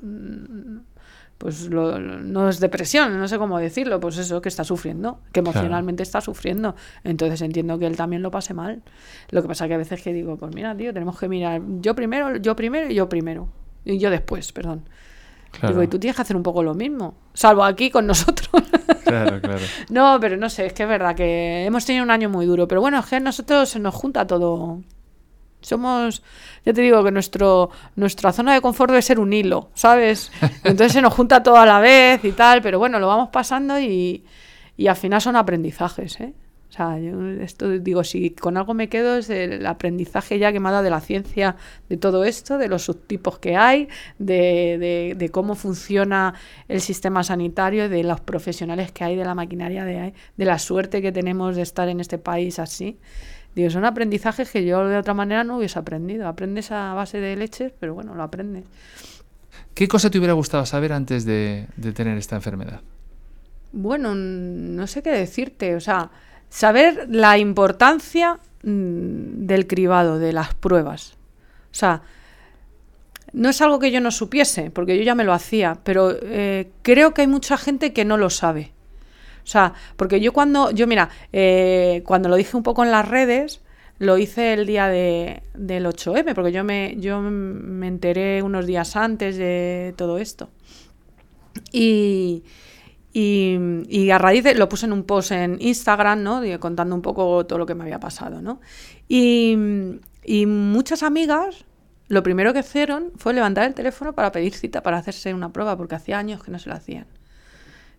pues 1.37 1.69
no 1.69 2.49
es 2.49 2.59
depresión, 2.59 3.19
no 3.19 3.27
sé 3.27 3.37
cómo 3.37 3.59
decirlo, 3.59 3.99
pues 3.99 4.17
eso, 4.17 4.41
que 4.41 4.49
está 4.49 4.63
sufriendo, 4.63 5.19
que 5.31 5.41
emocionalmente 5.41 6.03
está 6.03 6.21
sufriendo. 6.21 6.75
Entonces 7.03 7.41
entiendo 7.41 7.77
que 7.79 7.85
él 7.85 7.97
también 7.97 8.21
lo 8.21 8.31
pase 8.31 8.53
mal. 8.53 8.81
Lo 9.29 9.41
que 9.41 9.47
pasa 9.47 9.67
que 9.67 9.73
a 9.73 9.77
veces 9.77 10.01
que 10.01 10.13
digo, 10.13 10.37
pues 10.37 10.55
mira, 10.55 10.75
tío, 10.75 10.93
tenemos 10.93 11.19
que 11.19 11.27
mirar 11.27 11.61
yo 11.81 11.95
primero, 11.95 12.37
yo 12.37 12.55
primero 12.55 12.89
y 12.89 12.95
yo 12.95 13.09
primero. 13.09 13.49
Y 13.83 13.97
yo 13.97 14.09
después, 14.09 14.51
perdón. 14.53 14.87
Digo, 15.67 15.83
y 15.83 15.87
tú 15.87 15.99
tienes 15.99 16.15
que 16.15 16.21
hacer 16.23 16.35
un 16.35 16.43
poco 16.43 16.63
lo 16.63 16.73
mismo, 16.73 17.15
salvo 17.33 17.63
aquí 17.63 17.89
con 17.89 18.07
nosotros. 18.07 18.49
Claro, 19.03 19.39
claro. 19.41 19.59
no, 19.89 20.17
pero 20.19 20.37
no 20.37 20.49
sé, 20.49 20.65
es 20.65 20.73
que 20.73 20.83
es 20.83 20.89
verdad 20.89 21.13
que 21.13 21.65
hemos 21.65 21.85
tenido 21.85 22.03
un 22.03 22.09
año 22.09 22.29
muy 22.29 22.47
duro, 22.47 22.67
pero 22.67 22.81
bueno, 22.81 22.97
es 22.97 23.05
que 23.05 23.19
nosotros 23.19 23.69
se 23.69 23.79
nos 23.79 23.93
junta 23.93 24.25
todo 24.25 24.81
somos, 25.63 26.23
ya 26.65 26.73
te 26.73 26.81
digo 26.81 27.03
que 27.03 27.11
nuestro, 27.11 27.69
nuestra 27.95 28.31
zona 28.31 28.53
de 28.53 28.61
confort 28.61 28.91
debe 28.91 29.01
ser 29.01 29.19
un 29.19 29.33
hilo, 29.33 29.69
¿sabes? 29.73 30.31
Entonces 30.63 30.93
se 30.93 31.01
nos 31.01 31.13
junta 31.13 31.43
todo 31.43 31.57
a 31.57 31.65
la 31.65 31.79
vez 31.79 32.23
y 32.23 32.31
tal, 32.31 32.61
pero 32.61 32.79
bueno, 32.79 32.99
lo 32.99 33.07
vamos 33.07 33.29
pasando 33.29 33.79
y, 33.79 34.23
y 34.77 34.87
al 34.87 34.95
final 34.95 35.21
son 35.21 35.35
aprendizajes, 35.35 36.19
¿eh? 36.19 36.33
O 36.73 36.75
sea, 36.75 36.97
yo 36.97 37.29
esto 37.39 37.69
digo, 37.69 38.03
si 38.03 38.31
con 38.31 38.57
algo 38.57 38.73
me 38.73 38.89
quedo 38.89 39.17
es 39.17 39.29
el 39.29 39.63
aprendizaje 39.67 40.39
ya 40.39 40.51
que 40.51 40.59
me 40.59 40.69
ha 40.69 40.71
dado 40.71 40.83
de 40.83 40.89
la 40.89 41.01
ciencia 41.01 41.55
de 41.87 41.97
todo 41.97 42.23
esto, 42.23 42.57
de 42.57 42.67
los 42.67 42.85
subtipos 42.85 43.37
que 43.37 43.55
hay, 43.55 43.89
de, 44.17 44.79
de, 44.79 45.13
de 45.15 45.29
cómo 45.29 45.53
funciona 45.53 46.33
el 46.67 46.81
sistema 46.81 47.23
sanitario, 47.23 47.89
de 47.89 48.03
los 48.03 48.21
profesionales 48.21 48.91
que 48.91 49.03
hay, 49.03 49.15
de 49.15 49.23
la 49.23 49.35
maquinaria 49.35 49.85
de, 49.85 50.15
de 50.35 50.45
la 50.45 50.57
suerte 50.57 51.03
que 51.03 51.11
tenemos 51.11 51.55
de 51.55 51.61
estar 51.61 51.89
en 51.89 51.99
este 51.99 52.17
país 52.17 52.57
así. 52.57 52.97
Digo, 53.55 53.69
son 53.69 53.85
aprendizajes 53.85 54.49
que 54.49 54.65
yo 54.65 54.87
de 54.87 54.97
otra 54.97 55.13
manera 55.13 55.43
no 55.43 55.57
hubiese 55.57 55.77
aprendido. 55.77 56.27
Aprendes 56.27 56.71
a 56.71 56.93
base 56.93 57.19
de 57.19 57.35
leches, 57.35 57.71
pero 57.79 57.93
bueno, 57.93 58.15
lo 58.15 58.23
aprendes. 58.23 58.65
¿Qué 59.73 59.87
cosa 59.87 60.09
te 60.09 60.17
hubiera 60.17 60.33
gustado 60.33 60.65
saber 60.65 60.93
antes 60.93 61.25
de, 61.25 61.67
tener 61.95 62.17
esta 62.17 62.35
enfermedad? 62.35 62.81
Bueno, 63.71 64.15
no 64.15 64.87
sé 64.87 65.01
qué 65.01 65.11
decirte. 65.11 65.75
O 65.75 65.79
sea, 65.79 66.09
saber 66.49 67.07
la 67.09 67.37
importancia 67.37 68.39
mm, 68.63 69.45
del 69.45 69.67
cribado, 69.67 70.19
de 70.19 70.33
las 70.33 70.53
pruebas. 70.53 71.13
O 71.71 71.75
sea, 71.75 72.01
no 73.33 73.49
es 73.49 73.61
algo 73.61 73.79
que 73.79 73.91
yo 73.91 73.99
no 73.99 74.11
supiese, 74.11 74.69
porque 74.69 74.97
yo 74.97 75.03
ya 75.03 75.15
me 75.15 75.23
lo 75.23 75.33
hacía, 75.33 75.79
pero 75.83 76.11
eh, 76.21 76.69
creo 76.83 77.13
que 77.13 77.21
hay 77.21 77.27
mucha 77.27 77.57
gente 77.57 77.93
que 77.93 78.05
no 78.05 78.17
lo 78.17 78.29
sabe. 78.29 78.71
O 79.43 79.47
sea, 79.47 79.73
porque 79.97 80.19
yo 80.19 80.33
cuando, 80.33 80.71
yo 80.71 80.87
mira, 80.87 81.09
eh, 81.31 82.01
cuando 82.05 82.29
lo 82.29 82.35
dije 82.35 82.55
un 82.55 82.63
poco 82.63 82.83
en 82.83 82.91
las 82.91 83.07
redes, 83.07 83.61
lo 83.99 84.17
hice 84.17 84.53
el 84.53 84.65
día 84.65 84.87
de, 84.87 85.43
del 85.53 85.85
8M, 85.85 86.33
porque 86.33 86.51
yo 86.51 86.63
me, 86.63 86.95
yo 86.97 87.21
me 87.21 87.87
enteré 87.87 88.41
unos 88.41 88.65
días 88.65 88.95
antes 88.95 89.37
de 89.37 89.93
todo 89.97 90.17
esto. 90.17 90.49
Y, 91.71 92.43
y, 93.13 94.09
a 94.09 94.17
raíz 94.17 94.43
de, 94.43 94.55
lo 94.55 94.67
puse 94.69 94.85
en 94.85 94.93
un 94.93 95.03
post 95.03 95.31
en 95.31 95.57
Instagram, 95.59 96.23
¿no? 96.23 96.41
contando 96.59 96.95
un 96.95 97.01
poco 97.01 97.45
todo 97.45 97.59
lo 97.59 97.65
que 97.65 97.75
me 97.75 97.83
había 97.83 97.99
pasado, 97.99 98.41
¿no? 98.41 98.59
Y, 99.07 99.55
y 100.23 100.45
muchas 100.45 101.03
amigas 101.03 101.65
lo 102.07 102.23
primero 102.23 102.53
que 102.53 102.59
hicieron 102.59 103.11
fue 103.17 103.33
levantar 103.33 103.65
el 103.65 103.73
teléfono 103.73 104.13
para 104.13 104.31
pedir 104.31 104.53
cita 104.53 104.83
para 104.83 104.97
hacerse 104.97 105.33
una 105.33 105.51
prueba, 105.51 105.77
porque 105.77 105.95
hacía 105.95 106.19
años 106.19 106.43
que 106.43 106.51
no 106.51 106.59
se 106.59 106.69
lo 106.69 106.75
hacían. 106.75 107.07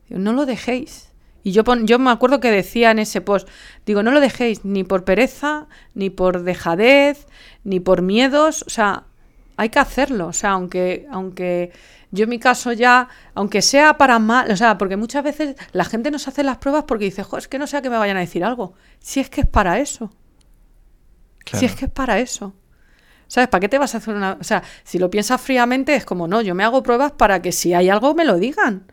no 0.08 0.32
lo 0.32 0.46
dejéis. 0.46 1.10
Y 1.44 1.52
yo, 1.52 1.62
yo 1.84 1.98
me 2.00 2.10
acuerdo 2.10 2.40
que 2.40 2.50
decía 2.50 2.90
en 2.90 2.98
ese 2.98 3.20
post, 3.20 3.48
digo, 3.86 4.02
no 4.02 4.10
lo 4.10 4.20
dejéis 4.20 4.64
ni 4.64 4.82
por 4.82 5.04
pereza, 5.04 5.68
ni 5.94 6.10
por 6.10 6.42
dejadez, 6.42 7.26
ni 7.62 7.78
por 7.78 8.02
miedos, 8.02 8.64
o 8.66 8.70
sea, 8.70 9.04
hay 9.56 9.68
que 9.68 9.78
hacerlo, 9.78 10.28
o 10.28 10.32
sea, 10.32 10.52
aunque, 10.52 11.06
aunque 11.10 11.70
yo 12.10 12.24
en 12.24 12.30
mi 12.30 12.38
caso 12.38 12.72
ya, 12.72 13.08
aunque 13.34 13.62
sea 13.62 13.98
para 13.98 14.18
mal, 14.18 14.50
o 14.50 14.56
sea, 14.56 14.78
porque 14.78 14.96
muchas 14.96 15.22
veces 15.22 15.54
la 15.72 15.84
gente 15.84 16.10
nos 16.10 16.26
hace 16.26 16.42
las 16.42 16.58
pruebas 16.58 16.84
porque 16.88 17.04
dice, 17.04 17.22
jo, 17.22 17.36
es 17.36 17.46
que 17.46 17.58
no 17.58 17.66
sea 17.66 17.82
que 17.82 17.90
me 17.90 17.98
vayan 17.98 18.16
a 18.16 18.20
decir 18.20 18.42
algo, 18.42 18.74
si 18.98 19.20
es 19.20 19.28
que 19.28 19.42
es 19.42 19.46
para 19.46 19.78
eso. 19.78 20.10
Si 21.52 21.66
es 21.66 21.74
que 21.76 21.84
es 21.84 21.90
para 21.90 22.18
eso. 22.18 22.54
¿Sabes? 23.28 23.48
¿Para 23.48 23.60
qué 23.60 23.68
te 23.68 23.78
vas 23.78 23.94
a 23.94 23.98
hacer 23.98 24.14
una.? 24.14 24.38
O 24.40 24.44
sea, 24.44 24.62
si 24.82 24.98
lo 24.98 25.10
piensas 25.10 25.40
fríamente, 25.40 25.94
es 25.94 26.04
como, 26.04 26.26
no, 26.26 26.40
yo 26.40 26.54
me 26.54 26.64
hago 26.64 26.82
pruebas 26.82 27.12
para 27.12 27.42
que 27.42 27.52
si 27.52 27.74
hay 27.74 27.88
algo 27.88 28.14
me 28.14 28.24
lo 28.24 28.38
digan. 28.38 28.86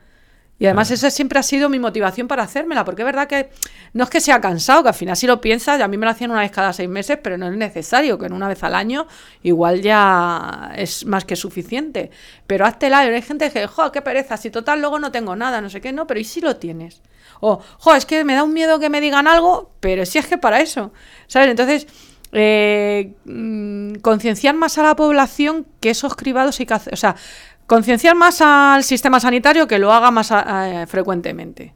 Y 0.61 0.67
además 0.67 0.91
esa 0.91 1.09
siempre 1.09 1.39
ha 1.39 1.43
sido 1.43 1.69
mi 1.69 1.79
motivación 1.79 2.27
para 2.27 2.43
hacérmela, 2.43 2.85
porque 2.85 3.01
es 3.01 3.05
verdad 3.07 3.27
que 3.27 3.49
no 3.93 4.03
es 4.03 4.11
que 4.11 4.21
sea 4.21 4.39
cansado, 4.39 4.83
que 4.83 4.89
al 4.89 4.93
final 4.93 5.17
si 5.17 5.25
lo 5.25 5.41
piensas, 5.41 5.81
a 5.81 5.87
mí 5.87 5.97
me 5.97 6.05
lo 6.05 6.11
hacían 6.11 6.29
una 6.29 6.41
vez 6.41 6.51
cada 6.51 6.71
seis 6.71 6.87
meses, 6.87 7.17
pero 7.23 7.35
no 7.35 7.47
es 7.47 7.57
necesario, 7.57 8.19
que 8.19 8.27
en 8.27 8.33
una 8.33 8.47
vez 8.47 8.61
al 8.61 8.75
año 8.75 9.07
igual 9.41 9.81
ya 9.81 10.71
es 10.75 11.03
más 11.07 11.25
que 11.25 11.35
suficiente. 11.35 12.11
Pero 12.45 12.67
hazte 12.67 12.91
la, 12.91 12.99
hay 12.99 13.21
gente 13.23 13.49
que, 13.49 13.65
jo, 13.65 13.91
qué 13.91 14.03
pereza, 14.03 14.37
si 14.37 14.51
total 14.51 14.81
luego 14.81 14.99
no 14.99 15.11
tengo 15.11 15.35
nada, 15.35 15.61
no 15.61 15.69
sé 15.71 15.81
qué, 15.81 15.91
no, 15.93 16.05
pero 16.05 16.19
¿y 16.19 16.25
si 16.25 16.41
lo 16.41 16.55
tienes? 16.57 17.01
O, 17.39 17.59
jo, 17.79 17.95
es 17.95 18.05
que 18.05 18.23
me 18.23 18.35
da 18.35 18.43
un 18.43 18.53
miedo 18.53 18.79
que 18.79 18.91
me 18.91 19.01
digan 19.01 19.27
algo, 19.27 19.71
pero 19.79 20.05
si 20.05 20.19
es 20.19 20.27
que 20.27 20.37
para 20.37 20.61
eso, 20.61 20.93
¿sabes? 21.25 21.49
Entonces 21.49 21.87
eh, 22.33 23.13
mm, 23.25 23.95
concienciar 23.95 24.55
más 24.55 24.77
a 24.77 24.83
la 24.83 24.95
población 24.95 25.65
que 25.81 25.89
esos 25.89 26.15
cribados 26.15 26.59
hay 26.59 26.65
que 26.65 26.73
hacer, 26.73 26.93
o 26.93 26.97
sea, 26.97 27.15
concienciar 27.71 28.17
más 28.17 28.41
al 28.41 28.83
sistema 28.83 29.21
sanitario 29.21 29.65
que 29.65 29.79
lo 29.79 29.93
haga 29.93 30.11
más 30.11 30.29
eh, 30.29 30.83
frecuentemente. 30.89 31.73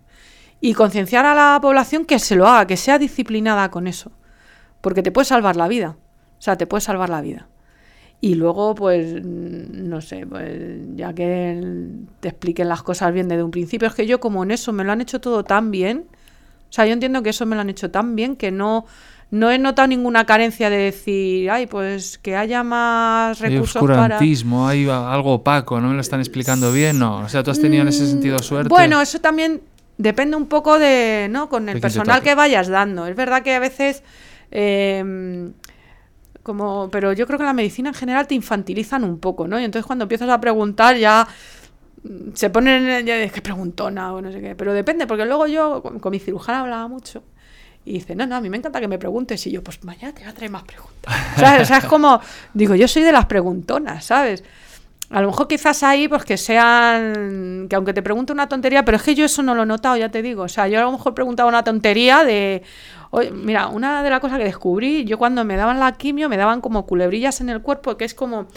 Y 0.59 0.73
concienciar 0.73 1.25
a 1.25 1.33
la 1.33 1.57
población 1.61 2.03
que 2.03 2.19
se 2.19 2.35
lo 2.35 2.47
haga, 2.47 2.67
que 2.67 2.75
sea 2.75 2.99
disciplinada 2.99 3.71
con 3.71 3.87
eso, 3.87 4.11
porque 4.81 5.01
te 5.01 5.13
puede 5.13 5.23
salvar 5.23 5.55
la 5.55 5.69
vida, 5.69 5.95
o 6.37 6.41
sea, 6.41 6.57
te 6.57 6.67
puede 6.67 6.81
salvar 6.81 7.09
la 7.09 7.21
vida. 7.21 7.47
Y 8.19 8.35
luego, 8.35 8.75
pues, 8.75 9.23
mm, 9.23 9.87
no 9.87 10.01
sé, 10.01 10.27
pues 10.27 10.81
ya 10.95 11.13
que 11.13 11.63
te 12.19 12.27
expliquen 12.27 12.67
las 12.67 12.83
cosas 12.83 13.13
bien 13.13 13.29
desde 13.29 13.43
un 13.43 13.51
principio, 13.51 13.87
es 13.87 13.93
que 13.93 14.05
yo 14.05 14.19
como 14.19 14.43
en 14.43 14.51
eso 14.51 14.73
me 14.73 14.83
lo 14.83 14.91
han 14.91 14.99
hecho 14.99 15.21
todo 15.21 15.45
tan 15.45 15.71
bien, 15.71 16.07
o 16.69 16.73
sea, 16.73 16.85
yo 16.85 16.91
entiendo 16.91 17.23
que 17.23 17.29
eso 17.29 17.45
me 17.45 17.55
lo 17.55 17.61
han 17.61 17.69
hecho 17.69 17.89
tan 17.89 18.17
bien 18.17 18.35
que 18.35 18.51
no, 18.51 18.85
no 19.31 19.51
he 19.51 19.57
notado 19.57 19.87
ninguna 19.87 20.25
carencia 20.25 20.69
de 20.69 20.77
decir, 20.77 21.49
ay, 21.49 21.67
pues 21.67 22.17
que 22.19 22.35
haya 22.35 22.63
más 22.63 23.39
recursos 23.39 23.75
hay 23.75 23.81
oscurantismo, 23.81 24.67
hay 24.67 24.87
algo 24.87 25.35
opaco, 25.35 25.81
no 25.81 25.89
me 25.89 25.95
lo 25.95 26.01
están 26.01 26.19
explicando 26.19 26.71
bien, 26.71 26.99
no. 26.99 27.19
O 27.19 27.29
sea, 27.29 27.43
tú 27.43 27.51
has 27.51 27.59
tenido 27.59 27.81
en 27.81 27.87
ese 27.87 28.03
mm, 28.03 28.07
sentido 28.07 28.39
suerte. 28.39 28.69
Bueno, 28.69 29.01
eso 29.01 29.19
también 29.19 29.61
depende 29.97 30.37
un 30.37 30.45
poco 30.45 30.77
de, 30.77 31.27
¿no? 31.29 31.49
Con 31.49 31.69
el 31.69 31.79
personal 31.81 32.21
que 32.21 32.35
vayas 32.35 32.67
dando. 32.67 33.07
Es 33.07 33.15
verdad 33.15 33.41
que 33.41 33.55
a 33.55 33.59
veces, 33.59 34.03
em, 34.51 35.53
como, 36.43 36.89
pero 36.91 37.11
yo 37.13 37.25
creo 37.25 37.39
que 37.39 37.45
la 37.45 37.53
medicina 37.53 37.89
en 37.89 37.95
general 37.95 38.27
te 38.27 38.35
infantilizan 38.35 39.03
un 39.03 39.19
poco, 39.19 39.47
¿no? 39.47 39.59
Y 39.59 39.63
entonces 39.63 39.87
cuando 39.87 40.03
empiezas 40.03 40.29
a 40.29 40.39
preguntar 40.39 40.97
ya 40.97 41.27
mm, 42.03 42.33
se 42.35 42.51
ponen, 42.51 43.05
ya, 43.05 43.27
que 43.27 43.41
preguntona 43.41 44.13
o 44.13 44.21
no 44.21 44.31
sé 44.31 44.39
qué. 44.39 44.55
Pero 44.55 44.73
depende, 44.73 45.07
porque 45.07 45.25
luego 45.25 45.47
yo 45.47 45.81
con 45.81 46.11
mi 46.11 46.19
cirujana 46.19 46.61
hablaba 46.61 46.87
mucho. 46.87 47.23
Y 47.85 47.93
dice, 47.93 48.15
no, 48.15 48.25
no, 48.25 48.35
a 48.35 48.41
mí 48.41 48.49
me 48.49 48.57
encanta 48.57 48.81
que 48.81 48.87
me 48.87 48.97
preguntes. 48.97 49.45
Y 49.45 49.51
yo, 49.51 49.63
pues 49.63 49.83
mañana 49.83 50.13
te 50.13 50.21
voy 50.21 50.31
a 50.31 50.33
traer 50.33 50.51
más 50.51 50.63
preguntas. 50.63 50.95
O 51.37 51.65
sea, 51.65 51.77
es 51.77 51.85
como, 51.85 52.19
digo, 52.53 52.73
yo 52.73 52.87
soy 52.87 53.03
de 53.03 53.11
las 53.11 53.27
preguntonas, 53.27 54.05
¿sabes? 54.05 54.43
A 55.11 55.21
lo 55.21 55.27
mejor 55.27 55.47
quizás 55.47 55.83
ahí, 55.83 56.07
pues 56.07 56.25
que 56.25 56.35
sean, 56.35 57.67
que 57.69 57.75
aunque 57.75 57.93
te 57.93 58.01
pregunte 58.01 58.33
una 58.33 58.49
tontería, 58.49 58.83
pero 58.83 58.97
es 58.97 59.03
que 59.03 59.13
yo 59.13 59.25
eso 59.25 59.43
no 59.43 59.53
lo 59.53 59.63
he 59.63 59.65
notado, 59.67 59.95
ya 59.97 60.09
te 60.09 60.23
digo. 60.23 60.43
O 60.43 60.47
sea, 60.47 60.67
yo 60.67 60.79
a 60.79 60.81
lo 60.81 60.91
mejor 60.91 61.13
preguntaba 61.13 61.47
una 61.47 61.63
tontería 61.63 62.23
de, 62.23 62.63
oye, 63.11 63.29
mira, 63.29 63.67
una 63.67 64.01
de 64.01 64.09
las 64.09 64.19
cosas 64.19 64.39
que 64.39 64.45
descubrí, 64.45 65.05
yo 65.05 65.19
cuando 65.19 65.45
me 65.45 65.55
daban 65.55 65.79
la 65.79 65.91
quimio, 65.91 66.27
me 66.27 66.37
daban 66.37 66.59
como 66.59 66.87
culebrillas 66.87 67.39
en 67.39 67.49
el 67.49 67.61
cuerpo, 67.61 67.97
que 67.97 68.05
es 68.05 68.15
como, 68.15 68.47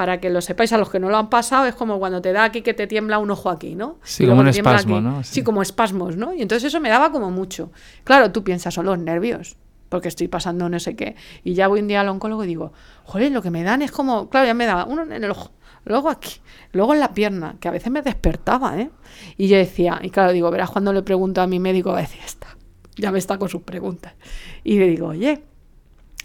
para 0.00 0.18
que 0.18 0.30
lo 0.30 0.40
sepáis 0.40 0.72
a 0.72 0.78
los 0.78 0.88
que 0.88 0.98
no 0.98 1.10
lo 1.10 1.18
han 1.18 1.28
pasado, 1.28 1.66
es 1.66 1.74
como 1.74 1.98
cuando 1.98 2.22
te 2.22 2.32
da 2.32 2.44
aquí 2.44 2.62
que 2.62 2.72
te 2.72 2.86
tiembla 2.86 3.18
un 3.18 3.30
ojo 3.30 3.50
aquí, 3.50 3.74
¿no? 3.74 3.98
Sí, 4.02 4.26
como 4.26 4.40
un 4.40 4.48
espasmo, 4.48 4.98
¿no? 4.98 5.22
Sí. 5.22 5.42
como 5.42 5.60
espasmos, 5.60 6.16
¿no? 6.16 6.32
Y 6.32 6.40
entonces 6.40 6.68
eso 6.68 6.80
me 6.80 6.88
daba 6.88 7.12
como 7.12 7.30
mucho. 7.30 7.70
Claro, 8.02 8.32
tú 8.32 8.42
piensas, 8.42 8.72
son 8.72 8.86
los 8.86 8.98
nervios, 8.98 9.58
porque 9.90 10.08
estoy 10.08 10.26
pasando 10.26 10.70
no 10.70 10.80
sé 10.80 10.96
qué. 10.96 11.16
Y 11.44 11.52
ya 11.52 11.68
voy 11.68 11.80
un 11.80 11.88
día 11.88 12.00
al 12.00 12.08
oncólogo 12.08 12.44
y 12.44 12.46
digo, 12.46 12.72
joder, 13.04 13.30
lo 13.30 13.42
que 13.42 13.50
me 13.50 13.62
dan 13.62 13.82
es 13.82 13.92
como, 13.92 14.30
claro, 14.30 14.46
ya 14.46 14.54
me 14.54 14.64
daba 14.64 14.86
uno 14.86 15.02
en 15.02 15.22
el 15.22 15.30
ojo, 15.30 15.52
luego 15.84 16.08
aquí, 16.08 16.40
luego 16.72 16.94
en 16.94 17.00
la 17.00 17.12
pierna, 17.12 17.56
que 17.60 17.68
a 17.68 17.70
veces 17.70 17.92
me 17.92 18.00
despertaba, 18.00 18.80
¿eh? 18.80 18.90
Y 19.36 19.48
yo 19.48 19.58
decía, 19.58 20.00
y 20.02 20.08
claro, 20.08 20.32
digo, 20.32 20.50
verás 20.50 20.70
cuando 20.70 20.94
le 20.94 21.02
pregunto 21.02 21.42
a 21.42 21.46
mi 21.46 21.58
médico, 21.58 21.90
va 21.90 21.98
a 21.98 22.00
decir, 22.00 22.22
está, 22.24 22.56
ya 22.96 23.12
me 23.12 23.18
está 23.18 23.36
con 23.36 23.50
sus 23.50 23.60
preguntas. 23.60 24.14
Y 24.64 24.78
le 24.78 24.86
digo, 24.86 25.08
oye, 25.08 25.42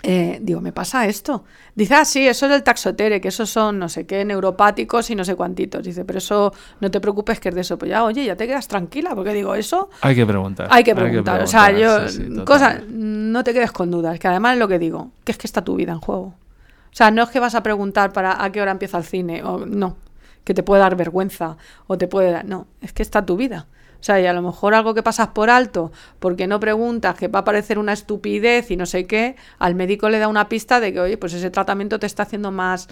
eh, 0.07 0.37
digo, 0.39 0.61
me 0.61 0.71
pasa 0.71 1.07
esto. 1.07 1.45
Dice, 1.73 1.95
ah, 1.95 2.05
sí, 2.05 2.27
eso 2.27 2.45
es 2.45 2.51
el 2.51 2.61
taxotere, 2.61 3.19
que 3.19 3.29
esos 3.29 3.49
son 3.49 3.79
no 3.79 3.89
sé 3.89 4.05
qué, 4.05 4.23
neuropáticos 4.23 5.09
y 5.09 5.15
no 5.15 5.25
sé 5.25 5.33
cuantitos. 5.33 5.83
Dice, 5.83 6.05
pero 6.05 6.19
eso 6.19 6.53
no 6.79 6.91
te 6.91 7.01
preocupes 7.01 7.39
que 7.39 7.49
es 7.49 7.55
de 7.55 7.61
eso. 7.61 7.79
Pues 7.79 7.89
ya, 7.89 8.03
oye, 8.03 8.23
ya 8.23 8.35
te 8.35 8.45
quedas 8.45 8.67
tranquila, 8.67 9.15
porque 9.15 9.33
digo, 9.33 9.55
eso. 9.55 9.89
Hay 10.01 10.13
que 10.13 10.23
preguntar. 10.23 10.67
Hay 10.69 10.83
que 10.83 10.93
preguntar. 10.93 11.41
o 11.41 11.47
sea, 11.47 11.71
yo. 11.71 12.45
cosa, 12.45 12.83
no 12.87 13.43
te 13.43 13.51
quedes 13.51 13.71
con 13.71 13.89
dudas, 13.89 14.19
que 14.19 14.27
además 14.27 14.53
es 14.53 14.59
lo 14.59 14.67
que 14.67 14.77
digo, 14.77 15.09
que 15.23 15.31
es 15.31 15.39
que 15.39 15.47
está 15.47 15.63
tu 15.63 15.75
vida 15.75 15.93
en 15.93 16.01
juego. 16.01 16.25
O 16.25 16.95
sea, 16.95 17.09
no 17.09 17.23
es 17.23 17.29
que 17.29 17.39
vas 17.39 17.55
a 17.55 17.63
preguntar 17.63 18.13
para 18.13 18.43
a 18.43 18.51
qué 18.51 18.61
hora 18.61 18.69
empieza 18.69 18.99
el 18.99 19.05
cine, 19.05 19.41
o 19.43 19.65
no, 19.65 19.97
que 20.43 20.53
te 20.53 20.61
puede 20.61 20.81
dar 20.81 20.95
vergüenza, 20.95 21.57
o 21.87 21.97
te 21.97 22.07
puede 22.07 22.29
dar. 22.29 22.45
No, 22.45 22.67
es 22.79 22.93
que 22.93 23.01
está 23.01 23.25
tu 23.25 23.37
vida. 23.37 23.65
O 24.05 24.07
sea, 24.07 24.21
y 24.21 24.27
a 24.27 24.33
lo 24.33 24.43
mejor 24.43 24.75
algo 24.75 24.93
que 24.93 25.01
pasas 25.01 25.29
por 25.29 25.49
alto 25.49 25.91
porque 26.19 26.45
no 26.45 26.59
preguntas, 26.59 27.15
que 27.15 27.27
va 27.27 27.39
a 27.39 27.43
parecer 27.43 27.79
una 27.79 27.91
estupidez 27.91 28.69
y 28.69 28.77
no 28.77 28.85
sé 28.85 29.07
qué, 29.07 29.35
al 29.57 29.73
médico 29.73 30.09
le 30.09 30.19
da 30.19 30.27
una 30.27 30.47
pista 30.47 30.79
de 30.79 30.93
que, 30.93 30.99
oye, 30.99 31.17
pues 31.17 31.33
ese 31.33 31.49
tratamiento 31.49 31.97
te 31.97 32.05
está 32.05 32.21
haciendo 32.21 32.51
más 32.51 32.87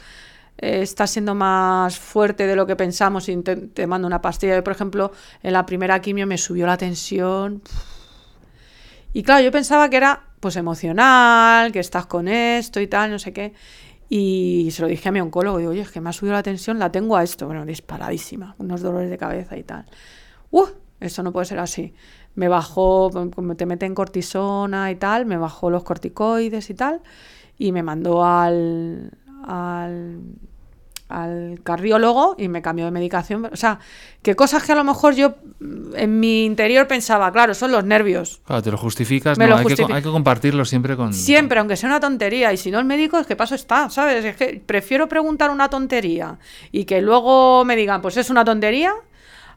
eh, 0.58 0.82
está 0.82 1.06
siendo 1.06 1.36
más 1.36 2.00
fuerte 2.00 2.48
de 2.48 2.56
lo 2.56 2.66
que 2.66 2.76
pensamos 2.76 3.30
y 3.30 3.38
te, 3.44 3.86
mando 3.86 4.08
una 4.08 4.24
pastilla. 4.24 4.56
Yo, 4.56 4.64
por 4.64 4.74
ejemplo, 4.74 5.12
en 5.44 5.54
la 5.54 5.68
primera 5.68 6.02
quimio 6.02 6.26
me 6.26 6.40
subió 6.40 6.66
la 6.66 6.78
tensión. 6.78 7.62
Y 9.14 9.22
claro, 9.22 9.44
yo 9.44 9.52
pensaba 9.52 9.90
que 9.92 9.98
era 9.98 10.20
pues 10.40 10.56
emocional, 10.56 11.72
que 11.72 11.80
estás 11.80 12.08
con 12.08 12.28
esto 12.28 12.82
y 12.82 12.88
tal, 12.88 13.12
no 13.12 13.20
sé 13.20 13.34
qué. 13.34 13.54
Y 14.10 14.70
se 14.72 14.82
lo 14.82 14.88
dije 14.88 15.10
a 15.10 15.12
mi 15.12 15.22
oncólogo, 15.22 15.60
digo, 15.60 15.70
oye, 15.70 15.82
es 15.82 15.92
que 15.92 16.02
me 16.02 16.10
ha 16.10 16.14
subido 16.14 16.34
la 16.34 16.42
tensión, 16.42 16.80
la 16.80 16.92
tengo 16.92 17.18
a 17.18 17.24
esto, 17.24 17.46
bueno, 17.46 17.68
disparadísima, 17.68 18.56
unos 18.58 18.82
dolores 18.82 19.12
de 19.12 19.18
cabeza 19.20 19.56
y 19.58 19.62
tal. 19.62 19.86
¡Uh! 20.50 20.70
Eso 21.04 21.22
no 21.22 21.34
puede 21.34 21.46
ser 21.46 21.60
así. 21.60 21.94
Me 22.36 22.48
bajó, 22.48 23.12
como 23.36 23.56
te 23.56 23.66
meten 23.66 23.94
cortisona 23.94 24.90
y 24.90 24.96
tal, 24.96 25.26
me 25.26 25.38
bajó 25.38 25.70
los 25.70 25.84
corticoides 25.84 26.70
y 26.70 26.74
tal, 26.74 27.02
y 27.58 27.74
me 27.74 27.84
mandó 27.84 28.24
al, 28.24 29.12
al, 29.46 30.22
al 31.10 31.60
cardiólogo 31.62 32.36
y 32.38 32.48
me 32.48 32.62
cambió 32.62 32.86
de 32.86 32.92
medicación. 32.92 33.50
O 33.52 33.56
sea, 33.58 33.80
que 34.22 34.36
cosas 34.36 34.64
que 34.64 34.72
a 34.72 34.76
lo 34.76 34.86
mejor 34.86 35.14
yo 35.14 35.36
en 35.96 36.20
mi 36.22 36.46
interior 36.46 36.88
pensaba, 36.88 37.32
claro, 37.34 37.54
son 37.54 37.74
los 37.74 37.84
nervios. 37.84 38.42
Claro, 38.46 38.64
te 38.64 38.72
lo 38.72 38.78
justificas, 38.78 39.38
no, 39.38 39.44
hay, 39.44 39.66
que, 39.66 39.84
hay, 39.84 40.02
que, 40.02 40.10
compartirlo 40.10 40.64
siempre 40.64 40.96
con... 40.96 41.14
Siempre, 41.14 41.60
aunque 41.60 41.76
sea 41.76 41.90
una 41.90 42.00
tontería, 42.00 42.54
y 42.54 42.58
si 42.58 42.72
no 42.72 42.80
el 42.80 42.86
médico, 42.86 43.20
es 43.20 43.28
que 43.28 43.36
paso 43.36 43.56
está, 43.56 43.90
¿sabes? 43.90 44.24
Es 44.24 44.38
que 44.38 44.64
prefiero 44.66 45.10
preguntar 45.10 45.52
una 45.52 45.70
tontería 45.70 46.40
y 46.72 46.86
que 46.86 47.02
luego 47.02 47.66
me 47.66 47.76
digan, 47.76 48.02
pues 48.02 48.16
es 48.16 48.30
una 48.30 48.46
tontería, 48.46 48.94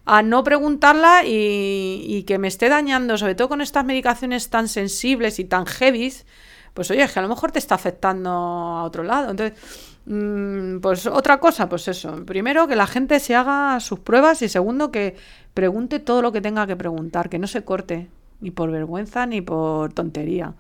a 0.07 0.23
no 0.23 0.45
preguntarla 0.45 1.23
y, 1.27 2.23
que 2.27 2.39
me 2.39 2.49
esté 2.49 2.69
dañando, 2.69 3.19
sobre 3.19 3.35
todo 3.35 3.49
con 3.49 3.61
estas 3.61 3.85
medicaciones 3.85 4.49
tan 4.49 4.69
sensibles 4.69 5.41
y 5.41 5.45
tan 5.45 5.67
heavies, 5.67 6.27
pues 6.75 6.91
oye, 6.91 7.03
es 7.03 7.13
que 7.13 7.19
a 7.19 7.23
lo 7.23 7.29
mejor 7.29 7.51
te 7.51 7.59
está 7.59 7.75
afectando 7.75 8.31
a 8.31 8.85
otro 8.85 9.03
lado. 9.03 9.31
Entonces, 9.31 9.59
mm, 10.07 10.79
pues 10.79 11.07
otra 11.07 11.41
cosa, 11.41 11.69
pues 11.69 11.89
eso. 11.89 12.25
Primero, 12.25 12.69
que 12.69 12.77
la 12.77 12.87
gente 12.87 13.19
se 13.19 13.35
haga 13.35 13.81
sus 13.81 13.99
pruebas 13.99 14.43
y 14.43 14.49
segundo, 14.49 14.93
que 14.93 15.17
pregunte 15.55 15.99
todo 15.99 16.23
lo 16.23 16.31
que 16.33 16.41
tenga 16.41 16.67
que 16.67 16.77
preguntar, 16.77 17.29
que 17.29 17.39
no 17.41 17.49
se 17.49 17.65
corte, 17.65 18.09
ni 18.41 18.51
por 18.53 18.71
vergüenza 18.71 19.27
ni 19.27 19.41
por 19.41 19.93
tontería. 19.93 20.55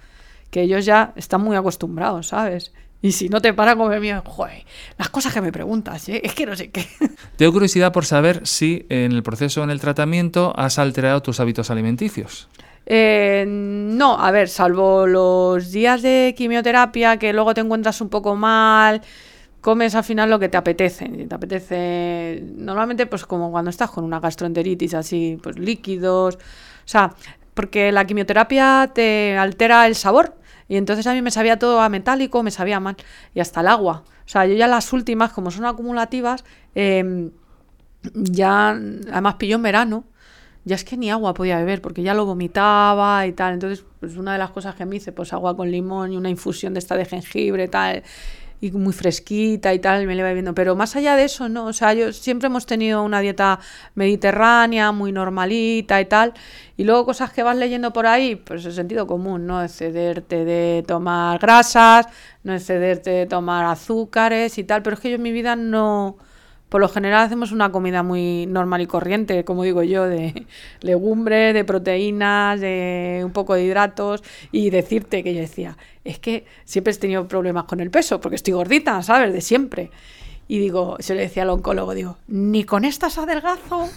Que 0.50 0.62
ellos 0.62 0.84
ya 0.84 1.12
están 1.16 1.42
muy 1.42 1.54
acostumbrados, 1.56 2.28
¿sabes? 2.28 2.72
Y 3.02 3.12
si 3.12 3.28
no 3.28 3.40
te 3.40 3.52
para 3.52 3.76
como 3.76 3.88
mío, 4.00 4.22
joder, 4.24 4.64
las 4.98 5.10
cosas 5.10 5.32
que 5.32 5.40
me 5.40 5.52
preguntas, 5.52 6.08
¿eh? 6.08 6.20
es 6.24 6.34
que 6.34 6.46
no 6.46 6.56
sé 6.56 6.70
qué. 6.70 6.86
Tengo 7.36 7.52
curiosidad 7.52 7.92
por 7.92 8.04
saber 8.04 8.46
si 8.46 8.86
en 8.88 9.12
el 9.12 9.22
proceso, 9.22 9.62
en 9.62 9.70
el 9.70 9.80
tratamiento, 9.80 10.52
has 10.56 10.78
alterado 10.78 11.22
tus 11.22 11.38
hábitos 11.38 11.70
alimenticios. 11.70 12.48
Eh, 12.86 13.44
no, 13.46 14.18
a 14.18 14.30
ver, 14.30 14.48
salvo 14.48 15.06
los 15.06 15.72
días 15.72 16.02
de 16.02 16.34
quimioterapia 16.36 17.16
que 17.18 17.32
luego 17.32 17.52
te 17.52 17.60
encuentras 17.60 18.00
un 18.00 18.08
poco 18.08 18.36
mal, 18.36 19.02
comes 19.60 19.94
al 19.96 20.04
final 20.04 20.30
lo 20.30 20.38
que 20.38 20.48
te 20.48 20.56
apetece. 20.56 21.08
Te 21.08 21.34
apetece 21.34 22.42
normalmente 22.56 23.06
pues 23.06 23.26
como 23.26 23.50
cuando 23.50 23.70
estás 23.70 23.90
con 23.90 24.04
una 24.04 24.20
gastroenteritis 24.20 24.94
así, 24.94 25.38
pues 25.42 25.58
líquidos, 25.58 26.36
o 26.36 26.38
sea, 26.88 27.12
porque 27.54 27.90
la 27.90 28.04
quimioterapia 28.04 28.90
te 28.94 29.36
altera 29.36 29.86
el 29.86 29.96
sabor 29.96 30.34
y 30.68 30.76
entonces 30.76 31.06
a 31.06 31.12
mí 31.12 31.22
me 31.22 31.30
sabía 31.30 31.58
todo 31.58 31.80
a 31.80 31.88
metálico, 31.88 32.42
me 32.42 32.50
sabía 32.50 32.80
mal 32.80 32.96
y 33.34 33.40
hasta 33.40 33.60
el 33.60 33.68
agua. 33.68 34.04
O 34.24 34.28
sea, 34.28 34.46
yo 34.46 34.54
ya 34.54 34.66
las 34.66 34.92
últimas, 34.92 35.32
como 35.32 35.50
son 35.50 35.64
acumulativas, 35.64 36.44
em, 36.74 37.30
ya 38.14 38.70
además 38.70 39.34
pilló 39.34 39.56
en 39.56 39.62
verano 39.62 40.04
ya 40.66 40.74
es 40.74 40.82
que 40.82 40.96
ni 40.96 41.10
agua 41.10 41.32
podía 41.32 41.58
beber 41.58 41.80
porque 41.80 42.02
ya 42.02 42.12
lo 42.12 42.26
vomitaba 42.26 43.24
y 43.24 43.32
tal. 43.32 43.54
Entonces, 43.54 43.84
pues 44.00 44.16
una 44.16 44.32
de 44.32 44.38
las 44.38 44.50
cosas 44.50 44.74
que 44.74 44.84
me 44.84 44.96
hice, 44.96 45.12
pues 45.12 45.32
agua 45.32 45.56
con 45.56 45.70
limón 45.70 46.12
y 46.12 46.16
una 46.16 46.28
infusión 46.28 46.74
de 46.74 46.80
esta 46.80 46.96
de 46.96 47.04
jengibre 47.04 47.68
tal, 47.68 48.02
y 48.60 48.70
muy 48.72 48.92
fresquita 48.92 49.74
y 49.74 49.78
tal, 49.78 50.06
me 50.06 50.14
le 50.14 50.20
iba 50.20 50.28
bebiendo. 50.28 50.54
Pero 50.54 50.76
más 50.76 50.96
allá 50.96 51.16
de 51.16 51.24
eso, 51.24 51.48
no, 51.48 51.66
o 51.66 51.72
sea, 51.72 51.94
yo 51.94 52.12
siempre 52.12 52.46
hemos 52.46 52.66
tenido 52.66 53.02
una 53.02 53.20
dieta 53.20 53.60
mediterránea, 53.94 54.92
muy 54.92 55.12
normalita 55.12 56.00
y 56.00 56.06
tal. 56.06 56.34
Y 56.76 56.84
luego 56.84 57.06
cosas 57.06 57.32
que 57.32 57.42
vas 57.42 57.56
leyendo 57.56 57.92
por 57.92 58.06
ahí, 58.06 58.36
pues 58.36 58.64
el 58.64 58.72
sentido 58.72 59.06
común, 59.06 59.46
no 59.46 59.62
excederte 59.62 60.44
de 60.44 60.84
tomar 60.86 61.38
grasas, 61.38 62.06
no 62.42 62.54
excederte 62.54 63.10
de 63.10 63.26
tomar 63.26 63.64
azúcares 63.66 64.58
y 64.58 64.64
tal. 64.64 64.82
Pero 64.82 64.94
es 64.94 65.00
que 65.00 65.10
yo 65.10 65.16
en 65.16 65.22
mi 65.22 65.32
vida 65.32 65.56
no 65.56 66.16
por 66.68 66.80
lo 66.80 66.88
general 66.88 67.24
hacemos 67.24 67.52
una 67.52 67.70
comida 67.70 68.02
muy 68.02 68.46
normal 68.46 68.80
y 68.80 68.86
corriente, 68.86 69.44
como 69.44 69.62
digo 69.62 69.82
yo, 69.82 70.04
de 70.04 70.46
legumbres, 70.80 71.54
de 71.54 71.64
proteínas, 71.64 72.60
de 72.60 73.22
un 73.24 73.32
poco 73.32 73.54
de 73.54 73.64
hidratos 73.64 74.22
y 74.50 74.70
decirte 74.70 75.22
que 75.22 75.34
yo 75.34 75.40
decía, 75.40 75.76
es 76.04 76.18
que 76.18 76.44
siempre 76.64 76.92
he 76.92 76.96
tenido 76.96 77.28
problemas 77.28 77.64
con 77.64 77.80
el 77.80 77.90
peso, 77.90 78.20
porque 78.20 78.36
estoy 78.36 78.54
gordita, 78.54 79.02
¿sabes? 79.02 79.32
De 79.32 79.40
siempre. 79.40 79.90
Y 80.48 80.60
digo, 80.60 80.96
se 81.00 81.16
le 81.16 81.22
decía 81.22 81.42
al 81.42 81.50
oncólogo, 81.50 81.92
digo, 81.92 82.18
ni 82.28 82.62
con 82.62 82.84
estas 82.84 83.18
adelgazo. 83.18 83.90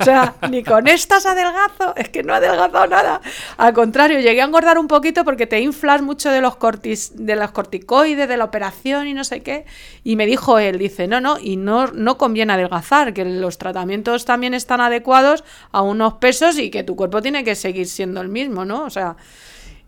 O 0.00 0.04
sea, 0.04 0.34
ni 0.48 0.62
con 0.62 0.86
estas 0.86 1.26
adelgazo. 1.26 1.96
Es 1.96 2.08
que 2.10 2.22
no 2.22 2.32
ha 2.32 2.36
adelgazado 2.36 2.86
nada. 2.86 3.20
Al 3.56 3.72
contrario, 3.74 4.20
llegué 4.20 4.40
a 4.40 4.44
engordar 4.44 4.78
un 4.78 4.86
poquito 4.86 5.24
porque 5.24 5.48
te 5.48 5.60
inflas 5.60 6.00
mucho 6.00 6.30
de 6.30 6.40
los, 6.40 6.54
cortis, 6.56 7.12
de 7.16 7.34
los 7.34 7.50
corticoides, 7.50 8.28
de 8.28 8.36
la 8.36 8.44
operación 8.44 9.08
y 9.08 9.14
no 9.14 9.24
sé 9.24 9.40
qué. 9.40 9.66
Y 10.04 10.14
me 10.14 10.26
dijo 10.26 10.60
él, 10.60 10.78
dice, 10.78 11.08
no, 11.08 11.20
no, 11.20 11.38
y 11.40 11.56
no, 11.56 11.88
no 11.88 12.18
conviene 12.18 12.52
adelgazar, 12.52 13.12
que 13.12 13.24
los 13.24 13.58
tratamientos 13.58 14.24
también 14.24 14.54
están 14.54 14.80
adecuados 14.80 15.42
a 15.72 15.82
unos 15.82 16.14
pesos 16.14 16.56
y 16.58 16.70
que 16.70 16.84
tu 16.84 16.94
cuerpo 16.94 17.20
tiene 17.20 17.42
que 17.42 17.56
seguir 17.56 17.88
siendo 17.88 18.20
el 18.20 18.28
mismo, 18.28 18.64
¿no? 18.64 18.84
O 18.84 18.90
sea, 18.90 19.16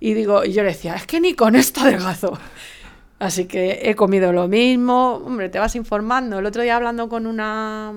y 0.01 0.15
digo, 0.15 0.45
y 0.45 0.53
yo 0.53 0.63
le 0.63 0.71
decía, 0.71 0.97
es 0.97 1.07
que 1.07 1.21
ni 1.21 1.35
con 1.35 1.55
esto 1.55 1.83
adelgazo. 1.83 2.37
Así 3.23 3.45
que 3.45 3.83
he 3.85 3.95
comido 3.95 4.33
lo 4.33 4.49
mismo. 4.49 5.23
Hombre, 5.25 5.49
te 5.49 5.61
vas 5.61 5.77
informando. 5.77 6.41
El 6.41 6.47
otro 6.47 6.61
día 6.61 6.75
hablando 6.75 7.09
con 7.09 7.29
una 7.29 7.93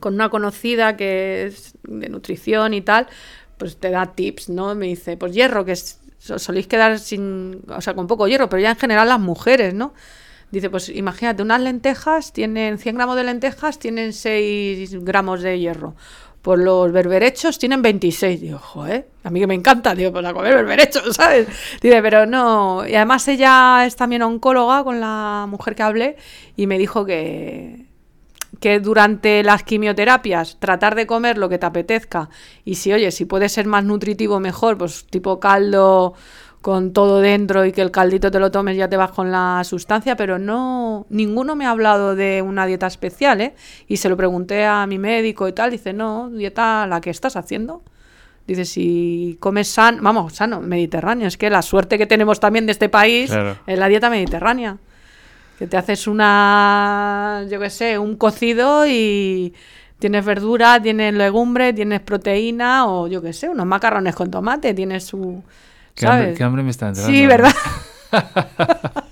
con 0.00 0.14
una 0.14 0.28
conocida 0.28 0.98
que 0.98 1.46
es 1.46 1.72
de 1.82 2.10
nutrición 2.10 2.74
y 2.74 2.82
tal, 2.82 3.06
pues 3.56 3.78
te 3.78 3.88
da 3.88 4.12
tips, 4.14 4.50
¿no? 4.50 4.74
Me 4.74 4.84
dice, 4.84 5.16
pues 5.16 5.32
hierro, 5.32 5.64
que 5.64 5.74
soléis 6.18 6.66
quedar 6.66 6.98
sin, 6.98 7.62
o 7.68 7.80
sea, 7.80 7.94
con 7.94 8.06
poco 8.06 8.28
hierro, 8.28 8.50
pero 8.50 8.60
ya 8.60 8.70
en 8.72 8.76
general 8.76 9.08
las 9.08 9.18
mujeres, 9.18 9.72
¿no? 9.72 9.94
Dice, 10.50 10.68
pues 10.68 10.90
imagínate, 10.90 11.42
unas 11.42 11.62
lentejas 11.62 12.34
tienen 12.34 12.76
100 12.76 12.96
gramos 12.96 13.16
de 13.16 13.24
lentejas, 13.24 13.78
tienen 13.78 14.12
6 14.12 15.04
gramos 15.04 15.40
de 15.40 15.58
hierro 15.58 15.94
por 16.42 16.58
los 16.58 16.92
berberechos 16.92 17.58
tienen 17.58 17.82
26. 17.82 18.40
Digo, 18.40 18.58
joder, 18.58 19.08
a 19.24 19.30
mí 19.30 19.40
que 19.40 19.46
me 19.46 19.54
encanta, 19.54 19.94
digo, 19.94 20.12
pues 20.12 20.24
a 20.24 20.32
comer 20.32 20.54
berberechos, 20.54 21.02
¿sabes? 21.16 21.48
Dice, 21.80 22.02
pero 22.02 22.26
no. 22.26 22.86
Y 22.86 22.94
además 22.94 23.26
ella 23.28 23.84
es 23.86 23.96
también 23.96 24.22
oncóloga 24.22 24.84
con 24.84 25.00
la 25.00 25.46
mujer 25.48 25.74
que 25.74 25.82
hablé 25.82 26.16
y 26.56 26.66
me 26.66 26.78
dijo 26.78 27.04
que, 27.04 27.86
que 28.60 28.80
durante 28.80 29.42
las 29.42 29.62
quimioterapias 29.62 30.58
tratar 30.58 30.94
de 30.94 31.06
comer 31.06 31.38
lo 31.38 31.48
que 31.48 31.58
te 31.58 31.66
apetezca 31.66 32.28
y 32.64 32.76
si, 32.76 32.92
oye, 32.92 33.10
si 33.10 33.24
puede 33.24 33.48
ser 33.48 33.66
más 33.66 33.84
nutritivo 33.84 34.40
mejor, 34.40 34.78
pues 34.78 35.06
tipo 35.06 35.38
caldo 35.40 36.14
con 36.60 36.92
todo 36.92 37.20
dentro 37.20 37.64
y 37.64 37.72
que 37.72 37.82
el 37.82 37.90
caldito 37.90 38.30
te 38.30 38.40
lo 38.40 38.50
tomes 38.50 38.76
ya 38.76 38.88
te 38.88 38.96
vas 38.96 39.12
con 39.12 39.30
la 39.30 39.62
sustancia, 39.64 40.16
pero 40.16 40.38
no, 40.38 41.06
ninguno 41.08 41.54
me 41.54 41.66
ha 41.66 41.70
hablado 41.70 42.16
de 42.16 42.42
una 42.42 42.66
dieta 42.66 42.86
especial, 42.86 43.40
¿eh? 43.40 43.54
Y 43.86 43.98
se 43.98 44.08
lo 44.08 44.16
pregunté 44.16 44.64
a 44.64 44.86
mi 44.86 44.98
médico 44.98 45.46
y 45.46 45.52
tal, 45.52 45.70
dice, 45.70 45.92
no, 45.92 46.30
dieta 46.30 46.86
la 46.86 47.00
que 47.00 47.10
estás 47.10 47.36
haciendo. 47.36 47.82
Dice, 48.46 48.64
si 48.64 49.36
comes 49.40 49.68
sano, 49.68 50.02
vamos, 50.02 50.32
sano, 50.32 50.60
mediterráneo, 50.60 51.28
es 51.28 51.36
que 51.36 51.50
la 51.50 51.62
suerte 51.62 51.98
que 51.98 52.06
tenemos 52.06 52.40
también 52.40 52.66
de 52.66 52.72
este 52.72 52.88
país 52.88 53.30
es 53.66 53.78
la 53.78 53.88
dieta 53.88 54.08
mediterránea. 54.10 54.78
Que 55.58 55.66
te 55.66 55.76
haces 55.76 56.06
una, 56.06 57.44
yo 57.50 57.60
qué 57.60 57.68
sé, 57.68 57.98
un 57.98 58.16
cocido 58.16 58.86
y 58.86 59.52
tienes 59.98 60.24
verdura, 60.24 60.80
tienes 60.80 61.12
legumbre, 61.12 61.72
tienes 61.72 62.00
proteína 62.00 62.88
o 62.88 63.06
yo 63.06 63.20
qué 63.20 63.32
sé, 63.32 63.48
unos 63.48 63.66
macarrones 63.66 64.14
con 64.14 64.30
tomate, 64.30 64.72
tienes 64.72 65.04
su 65.04 65.42
¿Qué 65.98 66.44
hambre, 66.44 66.62
me 66.62 66.70
está 66.70 66.88
entrando? 66.88 67.12
Sí, 67.12 67.26
¿verdad? 67.26 67.54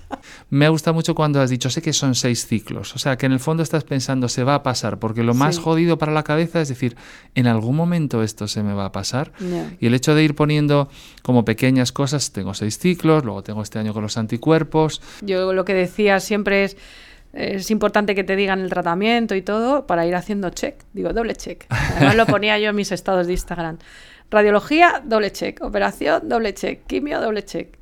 me 0.49 0.65
ha 0.65 0.69
gustado 0.69 0.93
mucho 0.93 1.13
cuando 1.13 1.41
has 1.41 1.49
dicho, 1.49 1.69
sé 1.69 1.81
que 1.81 1.93
son 1.93 2.15
seis 2.15 2.47
ciclos, 2.47 2.95
o 2.95 2.99
sea, 2.99 3.17
que 3.17 3.25
en 3.25 3.33
el 3.33 3.39
fondo 3.39 3.63
estás 3.63 3.83
pensando, 3.83 4.29
se 4.29 4.43
va 4.43 4.55
a 4.55 4.63
pasar, 4.63 4.97
porque 4.97 5.23
lo 5.23 5.33
más 5.33 5.59
jodido 5.59 5.97
para 5.97 6.11
la 6.11 6.23
cabeza 6.23 6.61
es 6.61 6.69
decir, 6.69 6.95
en 7.35 7.47
algún 7.47 7.75
momento 7.75 8.23
esto 8.23 8.47
se 8.47 8.63
me 8.63 8.73
va 8.73 8.85
a 8.85 8.91
pasar. 8.91 9.31
Y 9.79 9.87
el 9.87 9.93
hecho 9.93 10.15
de 10.15 10.23
ir 10.23 10.35
poniendo 10.35 10.89
como 11.21 11.43
pequeñas 11.43 11.91
cosas, 11.91 12.31
tengo 12.31 12.53
seis 12.53 12.79
ciclos, 12.79 13.25
luego 13.25 13.43
tengo 13.43 13.61
este 13.61 13.79
año 13.79 13.93
con 13.93 14.03
los 14.03 14.17
anticuerpos. 14.17 15.01
Yo 15.21 15.53
lo 15.53 15.65
que 15.65 15.73
decía 15.73 16.19
siempre 16.19 16.63
es 16.63 16.77
es 17.33 17.69
importante 17.69 18.15
que 18.15 18.23
te 18.23 18.35
digan 18.35 18.61
el 18.61 18.69
tratamiento 18.69 19.35
y 19.35 19.41
todo 19.41 19.85
para 19.85 20.07
ir 20.07 20.15
haciendo 20.15 20.49
check, 20.49 20.75
digo 20.93 21.13
doble 21.13 21.35
check. 21.35 21.65
Además 21.69 22.15
lo 22.15 22.25
ponía 22.25 22.57
yo 22.57 22.69
en 22.69 22.75
mis 22.75 22.91
estados 22.91 23.27
de 23.27 23.33
Instagram. 23.33 23.77
Radiología, 24.29 25.01
doble 25.05 25.31
check. 25.31 25.61
Operación, 25.63 26.27
doble 26.27 26.53
check. 26.53 26.85
Quimio, 26.85 27.21
doble 27.21 27.43
check. 27.43 27.77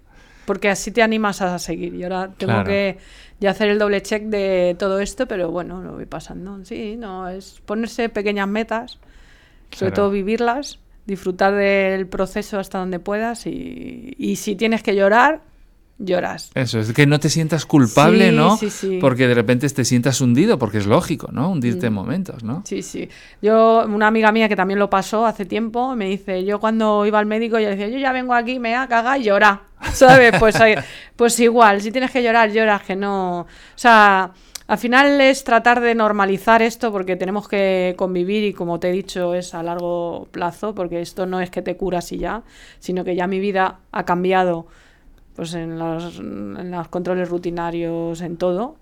Porque 0.45 0.69
así 0.69 0.91
te 0.91 1.01
animas 1.01 1.41
a 1.41 1.57
seguir. 1.57 1.95
Y 1.95 2.03
ahora 2.03 2.31
tengo 2.38 2.63
que 2.63 2.97
ya 3.39 3.51
hacer 3.51 3.69
el 3.69 3.80
doble 3.80 4.01
check 4.01 4.23
de 4.23 4.76
todo 4.77 4.99
esto, 4.99 5.27
pero 5.27 5.51
bueno, 5.51 5.81
lo 5.81 5.93
voy 5.93 6.05
pasando. 6.05 6.63
Sí, 6.63 6.95
no, 6.97 7.27
es 7.27 7.61
ponerse 7.65 8.09
pequeñas 8.09 8.47
metas, 8.47 8.99
sobre 9.72 9.91
todo 9.91 10.11
vivirlas, 10.11 10.80
disfrutar 11.05 11.55
del 11.55 12.07
proceso 12.07 12.59
hasta 12.59 12.77
donde 12.77 12.99
puedas 12.99 13.47
y, 13.47 14.15
y 14.17 14.35
si 14.35 14.55
tienes 14.55 14.84
que 14.84 14.95
llorar, 14.95 15.41
lloras. 15.97 16.51
Eso, 16.55 16.80
es 16.80 16.91
que 16.93 17.05
no 17.07 17.19
te 17.19 17.30
sientas 17.30 17.65
culpable, 17.65 18.31
¿no? 18.31 18.57
Sí, 18.57 18.69
sí. 18.69 18.97
Porque 18.99 19.27
de 19.27 19.34
repente 19.34 19.69
te 19.69 19.85
sientas 19.85 20.19
hundido, 20.22 20.59
porque 20.59 20.80
es 20.80 20.85
lógico, 20.85 21.30
¿no? 21.31 21.49
Hundirte 21.51 21.88
en 21.88 21.93
mm. 21.93 21.95
momentos, 21.95 22.43
¿no? 22.43 22.63
Sí, 22.65 22.81
sí. 22.81 23.09
Yo, 23.41 23.85
una 23.88 24.07
amiga 24.07 24.31
mía 24.31 24.49
que 24.49 24.55
también 24.55 24.80
lo 24.80 24.89
pasó 24.89 25.26
hace 25.26 25.45
tiempo, 25.45 25.95
me 25.95 26.05
dice, 26.07 26.43
yo 26.43 26.59
cuando 26.59 27.05
iba 27.05 27.19
al 27.19 27.26
médico, 27.26 27.59
yo 27.59 27.69
decía, 27.69 27.88
yo 27.88 27.97
ya 27.97 28.11
vengo 28.11 28.34
aquí, 28.34 28.59
me 28.59 28.76
a 28.76 28.88
cagar 28.88 29.19
y 29.19 29.23
llorar, 29.23 29.61
¿sabes? 29.93 30.34
Pues, 30.38 30.55
pues 31.15 31.39
igual, 31.39 31.81
si 31.81 31.91
tienes 31.91 32.11
que 32.11 32.23
llorar, 32.23 32.51
lloras, 32.51 32.84
que 32.84 32.95
no... 32.95 33.41
O 33.41 33.47
sea... 33.76 34.31
Al 34.67 34.80
final 34.80 35.22
es 35.22 35.43
tratar 35.43 35.80
de 35.80 35.93
normalizar 35.93 36.63
esto 36.63 36.91
porque 36.91 37.15
tenemos 37.15 37.47
que 37.47 37.93
convivir 37.97 38.43
y 38.43 38.53
como 38.53 38.80
te 38.80 38.89
he 38.89 38.91
dicho 38.91 39.35
es 39.35 39.53
a 39.53 39.61
largo 39.61 40.27
plazo 40.31 40.73
porque 40.73 41.01
esto 41.01 41.27
no 41.27 41.39
es 41.39 41.51
que 41.51 41.61
te 41.61 41.77
curas 41.77 42.11
y 42.11 42.17
ya, 42.17 42.41
sino 42.80 43.03
que 43.03 43.15
ya 43.15 43.27
mi 43.27 43.39
vida 43.39 43.81
ha 43.91 44.05
cambiado 44.05 44.65
pues 45.36 45.53
en 45.53 45.78
los, 45.78 46.18
en 46.18 46.72
los 46.72 46.88
controles 46.88 47.30
rutinarios, 47.30 48.22
en 48.22 48.38
todo. 48.38 48.78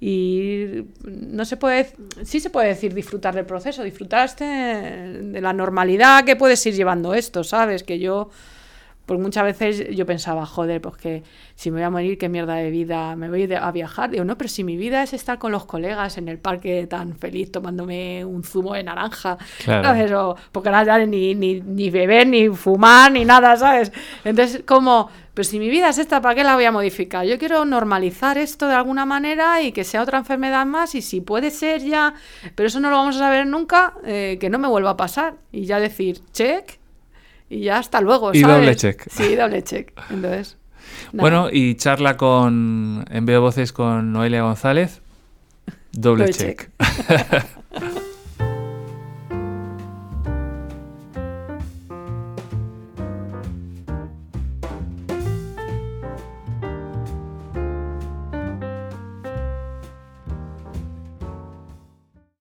Y 0.00 0.84
no 1.02 1.44
se 1.44 1.56
puede, 1.56 1.92
sí 2.22 2.38
se 2.38 2.50
puede 2.50 2.68
decir 2.68 2.94
disfrutar 2.94 3.34
del 3.34 3.46
proceso, 3.46 3.82
disfrutar 3.82 4.34
de 4.36 5.40
la 5.40 5.52
normalidad 5.52 6.24
que 6.24 6.36
puedes 6.36 6.64
ir 6.66 6.74
llevando 6.74 7.14
esto, 7.14 7.42
¿sabes? 7.42 7.82
Que 7.82 7.98
yo 7.98 8.30
pues 9.08 9.18
muchas 9.18 9.42
veces 9.42 9.96
yo 9.96 10.04
pensaba, 10.04 10.44
joder, 10.44 10.82
pues 10.82 10.98
que 10.98 11.22
si 11.54 11.70
me 11.70 11.76
voy 11.76 11.84
a 11.84 11.90
morir, 11.90 12.18
qué 12.18 12.28
mierda 12.28 12.56
de 12.56 12.70
vida, 12.70 13.16
me 13.16 13.30
voy 13.30 13.50
a 13.50 13.70
viajar. 13.72 14.10
Digo, 14.10 14.22
no, 14.22 14.36
pero 14.36 14.48
si 14.48 14.64
mi 14.64 14.76
vida 14.76 15.02
es 15.02 15.14
estar 15.14 15.38
con 15.38 15.50
los 15.50 15.64
colegas 15.64 16.18
en 16.18 16.28
el 16.28 16.38
parque 16.38 16.86
tan 16.86 17.16
feliz 17.16 17.50
tomándome 17.50 18.22
un 18.26 18.44
zumo 18.44 18.74
de 18.74 18.82
naranja, 18.82 19.38
claro. 19.64 20.36
porque 20.52 20.70
no 20.70 20.84
ya 20.84 20.98
ni, 21.06 21.34
ni, 21.34 21.62
ni 21.62 21.88
beber, 21.88 22.26
ni 22.26 22.50
fumar, 22.50 23.10
ni 23.10 23.24
nada, 23.24 23.56
¿sabes? 23.56 23.92
Entonces, 24.24 24.62
como, 24.66 25.08
pues 25.32 25.48
si 25.48 25.58
mi 25.58 25.70
vida 25.70 25.88
es 25.88 25.96
esta, 25.96 26.20
¿para 26.20 26.34
qué 26.34 26.44
la 26.44 26.54
voy 26.54 26.66
a 26.66 26.70
modificar? 26.70 27.24
Yo 27.24 27.38
quiero 27.38 27.64
normalizar 27.64 28.36
esto 28.36 28.68
de 28.68 28.74
alguna 28.74 29.06
manera 29.06 29.62
y 29.62 29.72
que 29.72 29.84
sea 29.84 30.02
otra 30.02 30.18
enfermedad 30.18 30.66
más 30.66 30.94
y 30.94 31.00
si 31.00 31.22
puede 31.22 31.50
ser 31.50 31.80
ya, 31.80 32.12
pero 32.54 32.66
eso 32.66 32.78
no 32.78 32.90
lo 32.90 32.96
vamos 32.96 33.16
a 33.16 33.20
saber 33.20 33.46
nunca, 33.46 33.94
eh, 34.04 34.36
que 34.38 34.50
no 34.50 34.58
me 34.58 34.68
vuelva 34.68 34.90
a 34.90 34.96
pasar 34.98 35.36
y 35.50 35.64
ya 35.64 35.80
decir, 35.80 36.20
check, 36.32 36.77
y 37.48 37.60
ya 37.60 37.78
hasta 37.78 38.00
luego. 38.00 38.28
¿sabes? 38.28 38.40
Y 38.40 38.44
doble 38.44 38.76
check. 38.76 39.08
Sí, 39.10 39.34
doble 39.36 39.62
check. 39.62 39.92
Entonces. 40.10 40.56
Nada. 41.12 41.22
Bueno, 41.22 41.48
y 41.50 41.74
charla 41.76 42.16
con. 42.16 43.04
Envío 43.10 43.40
voces 43.40 43.72
con 43.72 44.12
Noelia 44.12 44.42
González. 44.42 45.00
Doble, 45.92 46.26
doble 46.26 46.34
check. 46.34 46.70
check. 46.78 47.44